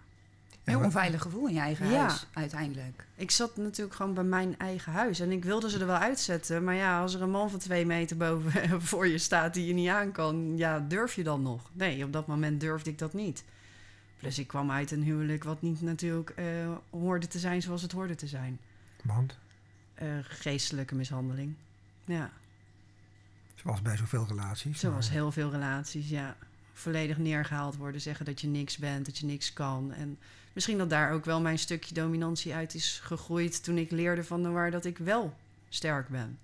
Heel 0.64 0.80
onveilig 0.80 1.22
gevoel 1.22 1.48
in 1.48 1.54
je 1.54 1.60
eigen 1.60 1.90
ja. 1.90 2.00
huis, 2.00 2.28
uiteindelijk. 2.34 3.06
Ik 3.16 3.32
zat 3.32 3.58
natuurlijk 3.58 3.96
gewoon 3.96 4.14
bij 4.14 4.24
mijn 4.24 4.58
eigen 4.58 4.92
huis. 4.92 5.20
En 5.20 5.32
ik 5.32 5.44
wilde 5.44 5.70
ze 5.70 5.80
er 5.80 5.86
wel 5.86 5.96
uitzetten. 5.96 6.64
Maar 6.64 6.76
ja, 6.76 7.02
als 7.02 7.14
er 7.14 7.22
een 7.22 7.30
man 7.30 7.50
van 7.50 7.60
twee 7.60 7.86
meter 7.86 8.18
boven 8.18 8.82
voor 8.82 9.08
je 9.08 9.18
staat 9.18 9.54
die 9.54 9.68
je 9.68 9.74
niet 9.74 9.90
aan 9.90 10.12
kan... 10.12 10.58
ja, 10.58 10.80
durf 10.80 11.16
je 11.16 11.24
dan 11.24 11.42
nog? 11.42 11.70
Nee, 11.74 12.04
op 12.04 12.14
dat 12.14 12.28
moment 12.28 12.60
durfde 12.60 12.90
ik 12.90 12.98
dat 12.98 13.14
niet. 13.14 13.44
Plus 14.18 14.40
ik 14.40 14.48
kwam 14.48 14.72
uit 14.72 14.92
een 14.92 15.04
huwelijk 15.04 15.44
wat 15.44 15.62
niet 15.62 15.82
natuurlijk 15.82 16.34
uh, 16.40 16.46
hoorde 16.90 17.28
te 17.28 17.40
zijn 17.40 17.62
zoals 17.62 17.82
het 17.82 17.92
hoorde 17.92 18.16
te 18.16 18.28
zijn. 18.28 18.60
Want? 19.04 19.38
Uh, 20.02 20.10
geestelijke 20.22 20.96
mishandeling, 20.96 21.56
ja. 22.06 22.32
Zoals 23.56 23.82
bij 23.82 23.98
zoveel 23.98 24.26
relaties. 24.28 24.80
Zoals 24.80 25.06
maar... 25.06 25.16
heel 25.16 25.32
veel 25.32 25.52
relaties, 25.52 26.10
ja. 26.10 26.36
Volledig 26.74 27.18
neergehaald 27.18 27.76
worden, 27.76 28.02
zeggen 28.02 28.26
dat 28.26 28.42
je 28.42 28.48
niks 28.48 28.78
bent, 28.78 29.06
dat 29.06 29.18
je 29.18 29.26
niks 29.26 29.54
kan. 29.54 29.94
En 29.94 30.18
misschien 30.54 30.78
dat 30.78 30.90
daar 30.90 31.12
ook 31.12 31.26
wel 31.26 31.42
mijn 31.42 31.60
stukje 31.60 31.94
dominantie 31.94 32.54
uit 32.54 32.74
is 32.74 33.00
gegroeid 33.04 33.64
toen 33.64 33.78
ik 33.78 33.92
leerde 33.92 34.24
van 34.24 34.44
de 34.44 34.50
waar 34.50 34.72
dat 34.72 34.86
ik 34.86 34.98
wel 34.98 35.34
sterk 35.70 36.08
ben. 36.08 36.40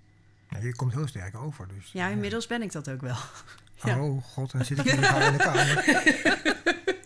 Ja, 0.50 0.58
je 0.58 0.76
komt 0.76 0.92
heel 0.92 1.06
sterk 1.06 1.36
over. 1.36 1.68
Dus, 1.68 1.92
ja, 1.92 2.08
inmiddels 2.08 2.42
ja. 2.42 2.48
ben 2.48 2.62
ik 2.62 2.72
dat 2.72 2.90
ook 2.90 3.00
wel. 3.00 3.16
ja. 3.84 4.02
Oh 4.02 4.22
god, 4.22 4.50
dan 4.50 4.64
zit 4.64 4.78
ik 4.78 4.84
in 4.84 5.00
de 5.00 5.06
kamer. 5.36 6.57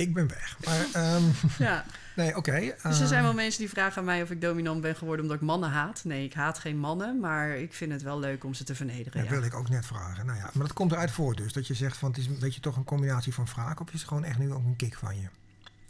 Ik 0.02 0.14
ben 0.14 0.28
weg. 0.28 0.56
Maar, 0.64 1.14
um, 1.16 1.32
ja. 1.66 1.84
Nee, 2.16 2.28
oké. 2.28 2.38
Okay, 2.38 2.74
dus 2.82 3.00
er 3.00 3.06
zijn 3.06 3.22
wel 3.22 3.34
mensen 3.34 3.60
die 3.60 3.68
vragen 3.68 3.98
aan 3.98 4.04
mij 4.04 4.22
of 4.22 4.30
ik 4.30 4.40
dominant 4.40 4.80
ben 4.80 4.96
geworden 4.96 5.24
omdat 5.24 5.40
ik 5.40 5.46
mannen 5.46 5.70
haat. 5.70 6.04
Nee, 6.04 6.24
ik 6.24 6.34
haat 6.34 6.58
geen 6.58 6.78
mannen, 6.78 7.20
maar 7.20 7.56
ik 7.56 7.72
vind 7.72 7.92
het 7.92 8.02
wel 8.02 8.18
leuk 8.18 8.44
om 8.44 8.54
ze 8.54 8.64
te 8.64 8.74
vernederen. 8.74 9.12
Dat 9.12 9.24
ja. 9.24 9.30
wil 9.30 9.42
ik 9.42 9.54
ook 9.54 9.68
net 9.68 9.86
vragen. 9.86 10.26
Nou 10.26 10.38
ja, 10.38 10.50
maar 10.52 10.66
dat 10.66 10.72
komt 10.72 10.92
eruit 10.92 11.10
voor 11.10 11.36
dus. 11.36 11.52
Dat 11.52 11.66
je 11.66 11.74
zegt 11.74 11.96
van 11.96 12.08
het 12.08 12.18
is 12.18 12.26
een 12.26 12.38
beetje 12.38 12.60
toch 12.60 12.76
een 12.76 12.84
combinatie 12.84 13.34
van 13.34 13.46
wraak 13.54 13.80
of 13.80 13.86
is 13.92 14.00
het 14.00 14.08
gewoon 14.08 14.24
echt 14.24 14.38
nu 14.38 14.52
ook 14.52 14.64
een 14.64 14.76
kick 14.76 14.94
van 14.94 15.20
je? 15.20 15.26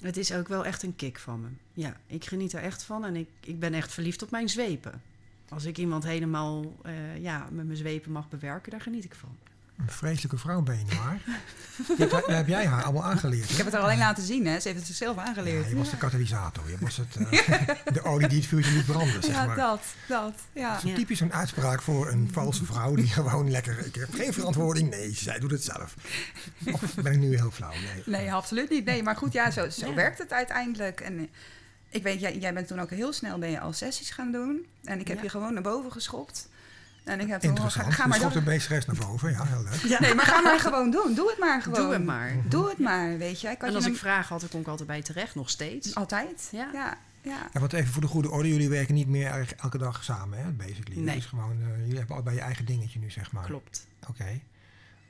Het 0.01 0.17
is 0.17 0.33
ook 0.33 0.49
wel 0.49 0.65
echt 0.65 0.83
een 0.83 0.97
kick 0.97 1.19
van 1.19 1.41
me. 1.41 1.49
Ja, 1.73 1.97
ik 2.07 2.25
geniet 2.25 2.53
er 2.53 2.63
echt 2.63 2.83
van 2.83 3.05
en 3.05 3.17
ik, 3.17 3.29
ik 3.41 3.61
ben 3.61 3.75
echt 3.75 3.93
verliefd 3.93 4.23
op 4.23 4.31
mijn 4.31 4.49
zwepen. 4.49 5.03
Als 5.49 5.65
ik 5.65 5.79
iemand 5.79 6.05
helemaal 6.05 6.65
uh, 6.87 7.19
ja, 7.19 7.49
met 7.51 7.67
mijn 7.67 7.79
zwepen 7.79 8.13
mag 8.13 8.29
bewerken, 8.29 8.71
daar 8.71 8.81
geniet 8.81 9.05
ik 9.05 9.15
van. 9.15 9.37
Een 9.77 9.91
vreselijke 9.91 10.39
vrouw 10.39 10.61
ben 10.61 10.79
je 10.79 10.85
niet 10.85 10.99
waar? 10.99 11.21
Dat 12.11 12.27
heb 12.27 12.49
jij 12.49 12.67
haar 12.67 12.83
allemaal 12.83 13.05
aangeleerd. 13.05 13.51
Ik 13.51 13.57
heb 13.57 13.67
het 13.67 13.75
er 13.75 13.81
alleen 13.81 13.99
laten 13.99 14.23
zien, 14.23 14.47
hè? 14.47 14.61
Ze 14.61 14.69
heeft 14.69 14.79
het 14.79 14.87
zichzelf 14.87 15.17
aangeleerd. 15.17 15.65
Ja, 15.65 15.71
je 15.71 15.77
was 15.77 15.91
de 15.91 15.97
katalysator. 15.97 16.71
Je 16.71 16.77
was 16.81 16.97
het, 16.97 17.17
uh, 17.21 17.69
de 17.93 18.03
olie 18.03 18.29
die 18.29 18.39
het 18.39 18.49
vuurtje 18.49 18.75
niet 18.75 18.87
brandde, 18.87 19.23
zeg 19.23 19.35
ja, 19.35 19.47
maar. 19.47 19.57
dat, 19.57 19.81
dat, 20.09 20.35
ja. 20.53 20.75
Dat 20.75 20.85
is 20.85 20.95
typisch 20.95 21.21
een 21.21 21.33
uitspraak 21.33 21.83
voor 21.83 22.09
een 22.09 22.29
valse 22.33 22.65
vrouw 22.65 22.95
die 22.95 23.07
gewoon 23.23 23.51
lekker... 23.51 23.87
Ik 23.87 23.95
heb 23.95 24.15
geen 24.15 24.33
verantwoording. 24.33 24.91
Nee, 24.91 25.15
zij 25.15 25.39
doet 25.39 25.51
het 25.51 25.65
zelf. 25.65 25.95
Of 26.73 26.95
ben 26.95 27.13
ik 27.13 27.19
nu 27.19 27.37
heel 27.37 27.51
flauw? 27.51 27.71
Nee, 27.71 28.03
nee 28.07 28.33
absoluut 28.33 28.71
niet. 28.71 28.85
Nee, 28.85 29.03
maar 29.03 29.17
goed, 29.17 29.33
ja, 29.33 29.51
zo, 29.51 29.69
zo 29.69 29.89
ja. 29.89 29.95
werkt 29.95 30.19
het 30.19 30.33
uiteindelijk. 30.33 31.01
En 31.01 31.29
ik 31.89 32.03
weet, 32.03 32.21
jij, 32.21 32.39
jij 32.39 32.55
bent 32.55 32.67
toen 32.67 32.81
ook 32.81 32.91
heel 32.91 33.13
snel 33.13 33.39
ben 33.39 33.51
je 33.51 33.61
al 33.61 33.73
sessies 33.73 34.11
gaan 34.11 34.33
doen. 34.33 34.67
En 34.85 35.01
ik 35.01 35.09
heb 35.09 35.17
ja. 35.17 35.23
je 35.23 35.29
gewoon 35.29 35.53
naar 35.55 35.63
boven 35.63 35.93
geschopt. 35.93 36.49
En 37.05 37.21
ik 37.21 37.29
heb 37.29 37.43
Interessant. 37.43 37.87
Ga, 37.87 37.93
ga 37.93 38.07
maar 38.07 38.19
dan. 38.19 38.33
de 38.33 38.41
meesteres 38.43 38.87
naar 38.87 38.97
boven. 38.97 39.31
Ja, 39.31 39.45
heel 39.45 39.63
leuk. 39.63 39.75
Ja. 39.75 40.01
Nee, 40.01 40.15
maar 40.15 40.25
ga 40.27 40.41
maar 40.41 40.61
gewoon 40.61 40.91
doen. 40.91 41.15
Doe 41.15 41.29
het 41.31 41.39
maar 41.39 41.63
gewoon. 41.63 41.81
Doe 41.83 41.93
het 41.93 42.05
maar. 42.05 42.33
Doe 42.49 42.69
het 42.69 42.79
maar, 42.79 43.19
weet 43.19 43.41
je. 43.41 43.49
Ik 43.49 43.63
en 43.63 43.75
als 43.75 43.87
ik 43.87 43.97
vraag 43.97 44.29
had, 44.29 44.41
dan 44.41 44.49
kon 44.49 44.61
ik 44.61 44.67
altijd 44.67 44.89
bij 44.89 45.03
terecht, 45.03 45.35
nog 45.35 45.51
steeds. 45.51 45.95
Altijd? 45.95 46.49
Ja. 46.53 46.69
ja. 46.73 46.97
ja. 47.23 47.49
Ja, 47.53 47.61
want 47.61 47.73
even 47.73 47.93
voor 47.93 48.03
de 48.03 48.09
goede 48.09 48.31
orde, 48.31 48.49
jullie 48.49 48.69
werken 48.69 48.95
niet 48.95 49.09
meer 49.09 49.55
elke 49.61 49.79
dag 49.79 50.05
samen, 50.05 50.39
hè, 50.39 50.51
basically. 50.51 50.97
Nee. 50.99 51.09
Het 51.09 51.17
is 51.17 51.27
gewoon, 51.27 51.57
eh, 51.61 51.81
jullie 51.81 51.97
hebben 51.99 52.15
allebei 52.15 52.37
je 52.37 52.43
eigen 52.43 52.65
dingetje 52.65 52.99
nu, 52.99 53.11
zeg 53.11 53.33
maar. 53.33 53.45
Klopt. 53.45 53.87
Oké. 54.09 54.41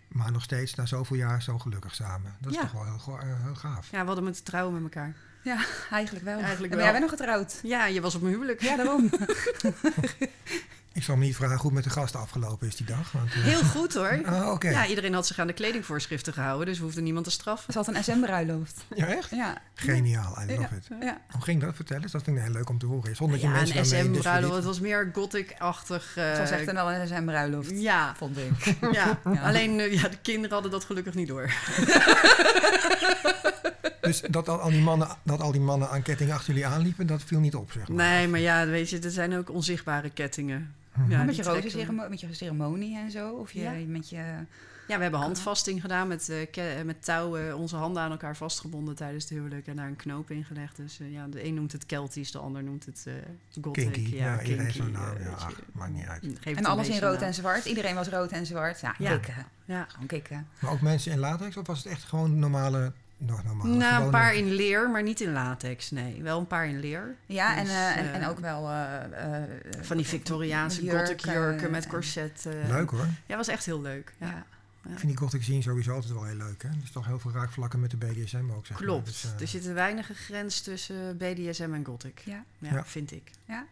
Maar 0.08 0.32
nog 0.32 0.42
steeds, 0.42 0.74
na 0.74 0.86
zoveel 0.86 1.16
jaar, 1.16 1.42
zo 1.42 1.58
gelukkig 1.58 1.94
samen. 1.94 2.36
Dat 2.40 2.50
is 2.50 2.56
Ja. 2.56 2.62
toch 2.62 2.72
wel 2.72 2.84
heel, 2.84 3.18
eh, 3.18 3.42
heel 3.44 3.54
gaaf. 3.54 3.90
Ja, 3.90 4.00
we 4.00 4.06
hadden 4.06 4.24
moeten 4.24 4.44
trouwen 4.44 4.74
met 4.74 4.82
elkaar. 4.82 5.14
ja, 5.42 5.64
eigenlijk 5.90 6.24
wel. 6.24 6.38
Eigenlijk 6.40 6.72
En 6.72 6.78
wel. 6.78 6.86
jij 6.88 6.98
bent 6.98 7.10
nog 7.10 7.18
getrouwd. 7.18 7.60
Ja, 7.62 7.86
je 7.86 8.00
was 8.00 8.14
op 8.14 8.20
mijn 8.22 8.32
huwelijk. 8.34 8.62
Ja, 8.62 8.76
daarom. 8.76 9.10
Ik 10.94 11.02
zal 11.02 11.16
me 11.16 11.24
niet 11.24 11.36
vragen 11.36 11.56
hoe 11.56 11.64
het 11.64 11.74
met 11.74 11.84
de 11.84 11.90
gasten 11.90 12.20
afgelopen 12.20 12.66
is 12.68 12.76
die 12.76 12.86
dag. 12.86 13.12
Want, 13.12 13.32
eh, 13.32 13.42
Heel 13.42 13.62
goed 13.64 13.94
hoor. 13.94 14.20
Ah. 14.32 14.56
Ja, 14.60 14.86
iedereen 14.86 15.14
had 15.14 15.26
zich 15.26 15.38
aan 15.38 15.46
de 15.46 15.52
kledingvoorschriften 15.52 16.32
gehouden, 16.32 16.66
dus 16.66 16.78
we 16.78 16.84
hoefden 16.84 17.02
niemand 17.04 17.24
te 17.24 17.30
straffen. 17.30 17.72
Ze 17.72 17.78
had 17.78 17.88
een 17.88 18.04
SM-bruiloft. 18.04 18.84
Ja, 18.94 19.06
echt? 19.06 19.30
Ja. 19.30 19.58
Geniaal, 19.74 20.38
I 20.42 20.54
love 20.56 20.74
it. 20.76 20.86
Ja. 21.00 21.20
Hoe 21.30 21.42
ging 21.42 21.60
dat? 21.60 21.74
Vertel 21.76 22.00
eens, 22.00 22.12
dat 22.12 22.22
vind 22.22 22.36
ik 22.36 22.42
heel 22.42 22.52
leuk 22.52 22.68
om 22.68 22.78
te 22.78 22.86
horen. 22.86 23.16
Zonder 23.16 23.36
dat 23.40 23.46
je 23.46 23.52
Ja, 23.52 23.60
mensen 23.62 23.78
een 23.78 23.84
SM-bruiloft, 24.14 24.54
het 24.54 24.64
was 24.64 24.80
meer 24.80 25.10
gothic-achtig. 25.12 26.16
eh, 26.16 26.24
Het 26.28 26.38
was 26.38 26.50
echt 26.50 26.66
een, 26.68 26.74
wel 26.74 26.92
een 26.92 27.06
SM-bruiloft, 27.06 27.70
Ja, 27.80 28.14
vond 28.16 28.36
ik. 28.38 28.74
ja. 28.92 29.18
Ja. 29.24 29.42
alleen 29.42 29.80
eh, 29.80 29.92
ja, 29.92 30.08
de 30.08 30.18
kinderen 30.22 30.52
hadden 30.52 30.70
dat 30.70 30.84
gelukkig 30.84 31.14
niet 31.14 31.28
door. 31.28 31.52
Dus 34.00 34.20
dat 34.30 34.48
al, 34.48 34.60
al 34.60 34.70
die 34.70 34.80
mannen, 34.80 35.08
dat 35.22 35.40
al 35.40 35.52
die 35.52 35.60
mannen 35.60 35.90
aan 35.90 36.02
ketting 36.02 36.32
achter 36.32 36.48
jullie 36.54 36.66
aanliepen, 36.68 37.06
dat 37.06 37.22
viel 37.22 37.38
niet 37.40 37.54
op, 37.54 37.72
zeg 37.72 37.88
maar. 37.88 37.96
Nee, 38.06 38.28
maar 38.28 38.40
ja, 38.40 38.66
weet 38.66 38.90
je, 38.90 38.98
er 38.98 39.10
zijn 39.10 39.36
ook 39.36 39.50
onzichtbare 39.50 40.10
kettingen. 40.10 40.74
Ja, 41.08 41.22
met, 41.24 41.36
je 41.36 41.42
trekken 41.42 41.44
roze 41.62 41.62
we. 41.76 41.82
ceremo- 41.84 42.08
met 42.08 42.20
je 42.20 42.34
ceremonie 42.34 42.96
en 42.98 43.10
zo? 43.10 43.30
Of 43.32 43.52
je, 43.52 43.60
Ja. 43.60 43.72
met 43.86 44.08
je... 44.10 44.24
Ja, 44.88 44.96
we 44.96 45.02
hebben 45.02 45.20
handvasting 45.20 45.80
gedaan 45.80 46.08
met, 46.08 46.28
eh, 46.28 46.50
ke- 46.50 46.82
met 46.84 47.04
touwen, 47.04 47.56
onze 47.56 47.76
handen 47.76 48.02
aan 48.02 48.10
elkaar 48.10 48.36
vastgebonden 48.36 48.94
tijdens 48.94 49.24
het 49.24 49.32
huwelijk 49.32 49.66
en 49.66 49.76
daar 49.76 49.86
een 49.86 49.96
knoop 49.96 50.30
in 50.30 50.44
gelegd. 50.44 50.76
Dus 50.76 51.00
eh, 51.00 51.12
ja, 51.12 51.26
de 51.26 51.44
een 51.44 51.54
noemt 51.54 51.72
het 51.72 51.86
Keltisch, 51.86 52.30
de 52.30 52.38
ander 52.38 52.62
noemt 52.62 52.84
het 52.86 53.04
eh 53.06 53.12
gothic. 53.62 53.92
Kinky, 53.92 54.14
ja, 54.14 54.40
iedereen 54.40 54.56
kinky, 54.56 54.72
zo'n 54.78 54.90
naam. 54.90 55.16
eh, 55.16 55.24
Ja, 55.24 55.30
ach, 55.30 55.60
maakt 55.72 55.92
niet 55.92 56.06
uit. 56.06 56.22
Geeft 56.22 56.44
het 56.44 56.58
En 56.58 56.64
alles 56.64 56.88
in 56.88 57.00
rood 57.00 57.14
naam. 57.18 57.22
en 57.28 57.34
zwart. 57.34 57.64
Iedereen 57.64 57.94
was 57.94 58.08
rood 58.08 58.30
en 58.30 58.46
zwart. 58.46 58.80
Ja, 58.80 58.94
Ja. 58.98 59.10
kikken. 59.10 59.46
Ja. 59.64 59.86
Gewoon 59.88 60.06
kikken. 60.06 60.46
Maar 60.60 60.70
ook 60.72 60.80
mensen 60.80 61.12
in 61.12 61.18
latex, 61.18 61.56
of 61.56 61.66
was 61.66 61.78
het 61.84 61.92
echt 61.92 62.02
gewoon 62.02 62.38
normale... 62.38 62.92
nog 63.26 63.42
Nou, 63.44 63.64
een 63.64 63.82
gewone- 63.82 64.10
paar 64.10 64.34
in 64.34 64.52
leer, 64.52 64.90
maar 64.90 65.02
niet 65.02 65.20
in 65.20 65.32
latex, 65.32 65.90
nee. 65.90 66.22
Wel 66.22 66.38
een 66.38 66.46
paar 66.46 66.66
in 66.66 66.80
leer. 66.80 67.14
Ja, 67.26 67.56
en, 67.56 67.64
Dus, 67.64 67.72
eh, 67.72 67.96
en, 67.96 68.04
eh, 68.04 68.14
en 68.14 68.26
ook 68.26 68.38
wel... 68.38 68.68
eh, 68.68 69.42
eh, 69.42 69.48
Van 69.80 69.96
die 69.96 70.06
Victoriaanse 70.06 70.90
gothic 70.90 71.20
jurken 71.24 71.70
met 71.70 71.86
corset. 71.86 72.46
eh. 72.46 72.68
Leuk 72.68 72.90
hoor. 72.90 73.06
Ja, 73.26 73.36
was 73.36 73.48
echt 73.48 73.64
heel 73.64 73.80
leuk. 73.80 74.12
Ja. 74.18 74.44
Ja. 74.84 74.90
Ik 74.92 74.98
vind 74.98 75.10
die 75.12 75.16
gothic 75.20 75.42
scene 75.42 75.62
sowieso 75.62 75.92
altijd 75.94 76.12
wel 76.12 76.24
heel 76.24 76.36
leuk. 76.36 76.62
Hè? 76.62 76.68
Er 76.68 76.74
is 76.82 76.90
toch 76.90 77.06
heel 77.06 77.18
veel 77.18 77.32
raakvlakken 77.32 77.80
met 77.80 77.90
de 77.90 77.96
BDSM 77.96 78.50
ook, 78.50 78.66
zeg 78.66 78.76
maar. 78.78 78.86
Klopt. 78.86 79.06
Dus, 79.06 79.24
eh, 79.24 79.40
er 79.40 79.48
zit 79.48 79.64
een 79.66 79.74
weinige 79.74 80.14
grens 80.14 80.60
tussen 80.60 81.16
BDSM 81.16 81.72
en 81.74 81.84
gothic. 81.84 82.22
Ja, 82.24 82.44
Ja, 82.58 82.72
Ja. 82.74 82.84
vind 82.84 83.12
ik. 83.12 83.30
ja, 83.48 83.66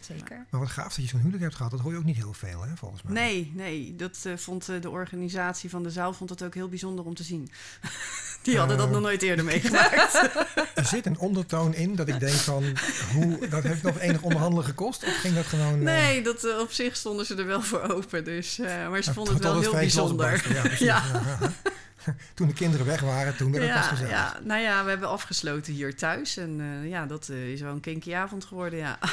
zeker. 0.00 0.44
Maar 0.50 0.60
wat 0.60 0.70
gaaf 0.70 0.94
dat 0.94 1.04
je 1.04 1.06
zo'n 1.10 1.18
huwelijk 1.18 1.42
hebt 1.42 1.54
gehad, 1.54 1.70
dat 1.70 1.80
hoor 1.80 1.92
je 1.92 1.98
ook 1.98 2.04
niet 2.04 2.16
heel 2.16 2.32
veel, 2.32 2.62
hè, 2.62 2.76
volgens 2.76 3.02
mij. 3.02 3.12
Nee, 3.12 3.52
nee, 3.54 3.96
dat 3.96 4.20
eh, 4.24 4.36
vond 4.36 4.68
eh, 4.68 4.80
de 4.80 4.90
organisatie 4.90 5.70
van 5.70 5.82
de 5.82 5.90
zaal 5.90 6.12
vond 6.12 6.30
het 6.30 6.42
ook 6.42 6.54
heel 6.54 6.68
bijzonder 6.68 7.04
om 7.04 7.14
te 7.14 7.22
zien. 7.22 7.50
Die 8.42 8.58
hadden 8.58 8.76
dat 8.76 8.86
Eh. 8.86 8.92
nog 8.92 9.02
nooit 9.02 9.22
eerder 9.22 9.44
meegemaakt. 9.44 10.14
Er 10.74 10.86
zit 10.86 11.06
een 11.06 11.18
ondertoon 11.18 11.74
in 11.74 11.96
dat 11.96 12.08
ik 12.08 12.20
denk 12.20 12.32
van, 12.32 12.64
hoe, 13.14 13.48
dat 13.48 13.62
heeft 13.62 13.82
nog 13.82 13.98
enig 13.98 14.22
onderhandelen 14.22 14.64
gekost? 14.64 15.04
Of 15.04 15.16
ging 15.16 15.34
dat 15.34 15.44
gewoon... 15.46 15.74
eh, 15.74 15.80
nee, 15.84 16.22
dat, 16.22 16.44
eh, 16.44 16.58
op 16.58 16.72
zich 16.72 16.96
stonden 16.96 17.26
ze 17.26 17.34
er 17.34 17.46
wel 17.46 17.62
voor 17.62 17.80
open. 17.94 18.24
Dus, 18.24 18.56
maar 18.58 18.96
ze 19.02 19.04
tot- 19.04 19.14
vonden 19.14 19.34
het 19.34 19.42
wel 19.42 19.60
heel 19.60 19.72
bijzonder. 19.72 20.44
Ja, 20.54 20.60
precies. 20.60 20.78
Ja. 20.78 21.02
Ja, 21.12 21.20
ja. 21.40 21.52
Toen 22.34 22.46
de 22.46 22.52
kinderen 22.54 22.86
weg 22.86 23.00
waren, 23.00 23.36
toen 23.36 23.52
werd 23.52 23.64
het 23.64 23.72
pas 23.74 23.82
Ja, 23.84 23.88
gezellig. 23.88 24.10
ja, 24.12 24.38
nou 24.44 24.60
ja, 24.62 24.84
we 24.84 24.90
hebben 24.90 25.08
afgesloten 25.08 25.72
hier 25.72 25.96
thuis. 25.96 26.36
En 26.36 26.82
ja, 26.88 27.06
dat 27.06 27.28
is 27.28 27.60
wel 27.60 27.72
een 27.72 27.80
kinky 27.80 28.14
avond 28.14 28.44
geworden, 28.44 28.78
ja. 28.78 28.98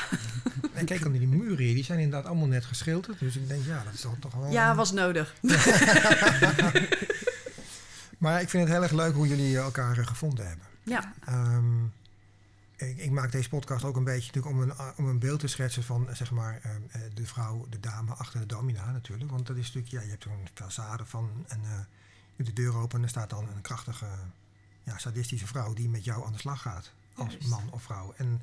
En 0.73 0.85
kijk, 0.85 1.03
dan 1.03 1.11
die 1.11 1.27
muren 1.27 1.57
hier, 1.65 1.75
die 1.75 1.83
zijn 1.83 1.99
inderdaad 1.99 2.25
allemaal 2.29 2.47
net 2.47 2.65
geschilderd. 2.65 3.19
Dus 3.19 3.35
ik 3.35 3.47
denk, 3.47 3.65
ja, 3.65 3.81
dat 3.85 3.93
is 3.93 4.01
toch, 4.01 4.13
toch 4.19 4.33
wel... 4.33 4.51
Ja, 4.51 4.75
was 4.75 4.91
nodig. 4.91 5.33
Maar 8.17 8.41
ik 8.41 8.49
vind 8.49 8.63
het 8.63 8.73
heel 8.73 8.83
erg 8.83 8.91
leuk 8.91 9.13
hoe 9.13 9.27
jullie 9.27 9.57
elkaar 9.57 9.97
eh, 9.97 10.07
gevonden 10.07 10.47
hebben. 10.47 10.65
Ja, 10.83 11.13
Ehm, 11.25 11.83
ik, 12.77 12.97
ik 12.97 13.11
maak 13.11 13.31
deze 13.31 13.49
podcast 13.49 13.83
ook 13.83 13.95
een 13.95 14.03
beetje 14.03 14.31
natuurlijk 14.33 14.55
om 14.55 14.61
een, 14.61 14.95
om 14.97 15.07
een 15.07 15.19
beeld 15.19 15.39
te 15.39 15.47
schetsen 15.47 15.83
van 15.83 16.09
eh, 16.09 16.15
zeg 16.15 16.31
maar 16.31 16.59
ehm, 16.63 16.81
eh, 16.91 17.01
de 17.13 17.25
vrouw, 17.25 17.65
de 17.69 17.79
dame 17.79 18.13
achter 18.13 18.39
de 18.39 18.45
domina 18.45 18.91
natuurlijk. 18.91 19.31
Want 19.31 19.47
dat 19.47 19.57
is 19.57 19.65
natuurlijk, 19.65 19.93
ja, 19.93 20.01
je 20.01 20.09
hebt 20.09 20.23
zo'n 20.23 20.47
façade 20.53 21.03
van 21.03 21.45
en 21.47 21.59
eh, 21.63 21.79
je 22.35 22.43
de 22.43 22.53
deur 22.53 22.75
open 22.75 22.97
en 22.97 23.03
er 23.03 23.09
staat 23.09 23.29
dan 23.29 23.47
een 23.47 23.61
krachtige, 23.61 24.07
ja, 24.83 24.97
sadistische 24.97 25.47
vrouw 25.47 25.73
die 25.73 25.89
met 25.89 26.03
jou 26.03 26.25
aan 26.25 26.31
de 26.31 26.39
slag 26.39 26.61
gaat 26.61 26.91
als 27.13 27.31
Juist. 27.31 27.47
man 27.47 27.71
of 27.71 27.83
vrouw. 27.83 28.13
En 28.17 28.41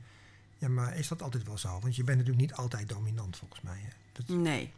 ja, 0.58 0.68
maar 0.68 0.96
is 0.96 1.08
dat 1.08 1.22
altijd 1.22 1.44
wel 1.44 1.58
zo? 1.58 1.80
Want 1.80 1.96
je 1.96 2.04
bent 2.04 2.18
natuurlijk 2.18 2.46
niet 2.46 2.56
altijd 2.56 2.88
dominant 2.88 3.36
volgens 3.36 3.60
mij. 3.60 3.78
Hè? 3.78 3.88
Dat, 4.14 4.28
nee. 4.28 4.72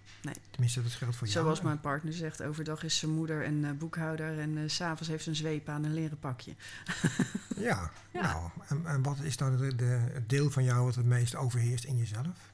tenminste, 0.50 0.82
dat 0.82 0.92
geldt 0.92 1.16
voor 1.16 1.26
jou. 1.26 1.44
Zoals 1.44 1.60
mijn 1.60 1.80
partner 1.80 2.12
zegt, 2.12 2.42
overdag 2.42 2.82
is 2.82 2.98
zijn 2.98 3.10
moeder 3.10 3.44
en 3.44 3.64
eh, 3.64 3.70
boekhouder... 3.70 4.38
en 4.38 4.70
s 4.70 4.74
s'avonds 4.74 5.08
heeft 5.08 5.22
ze 5.22 5.30
een 5.30 5.36
zweep 5.36 5.68
aan 5.68 5.84
een 5.84 5.94
leren 5.94 6.18
pakje. 6.18 6.54
Ja, 7.56 7.90
Ja. 8.10 8.22
nou, 8.22 8.50
en, 8.68 8.86
en 8.86 9.02
wat 9.02 9.18
is 9.22 9.36
dan 9.36 9.56
de, 9.56 9.76
de, 9.76 9.84
het 10.12 10.28
deel 10.28 10.50
van 10.50 10.64
jou 10.64 10.84
wat 10.84 10.94
het 10.94 11.06
meest 11.06 11.34
overheerst 11.36 11.84
in 11.84 11.96
jezelf? 11.96 12.52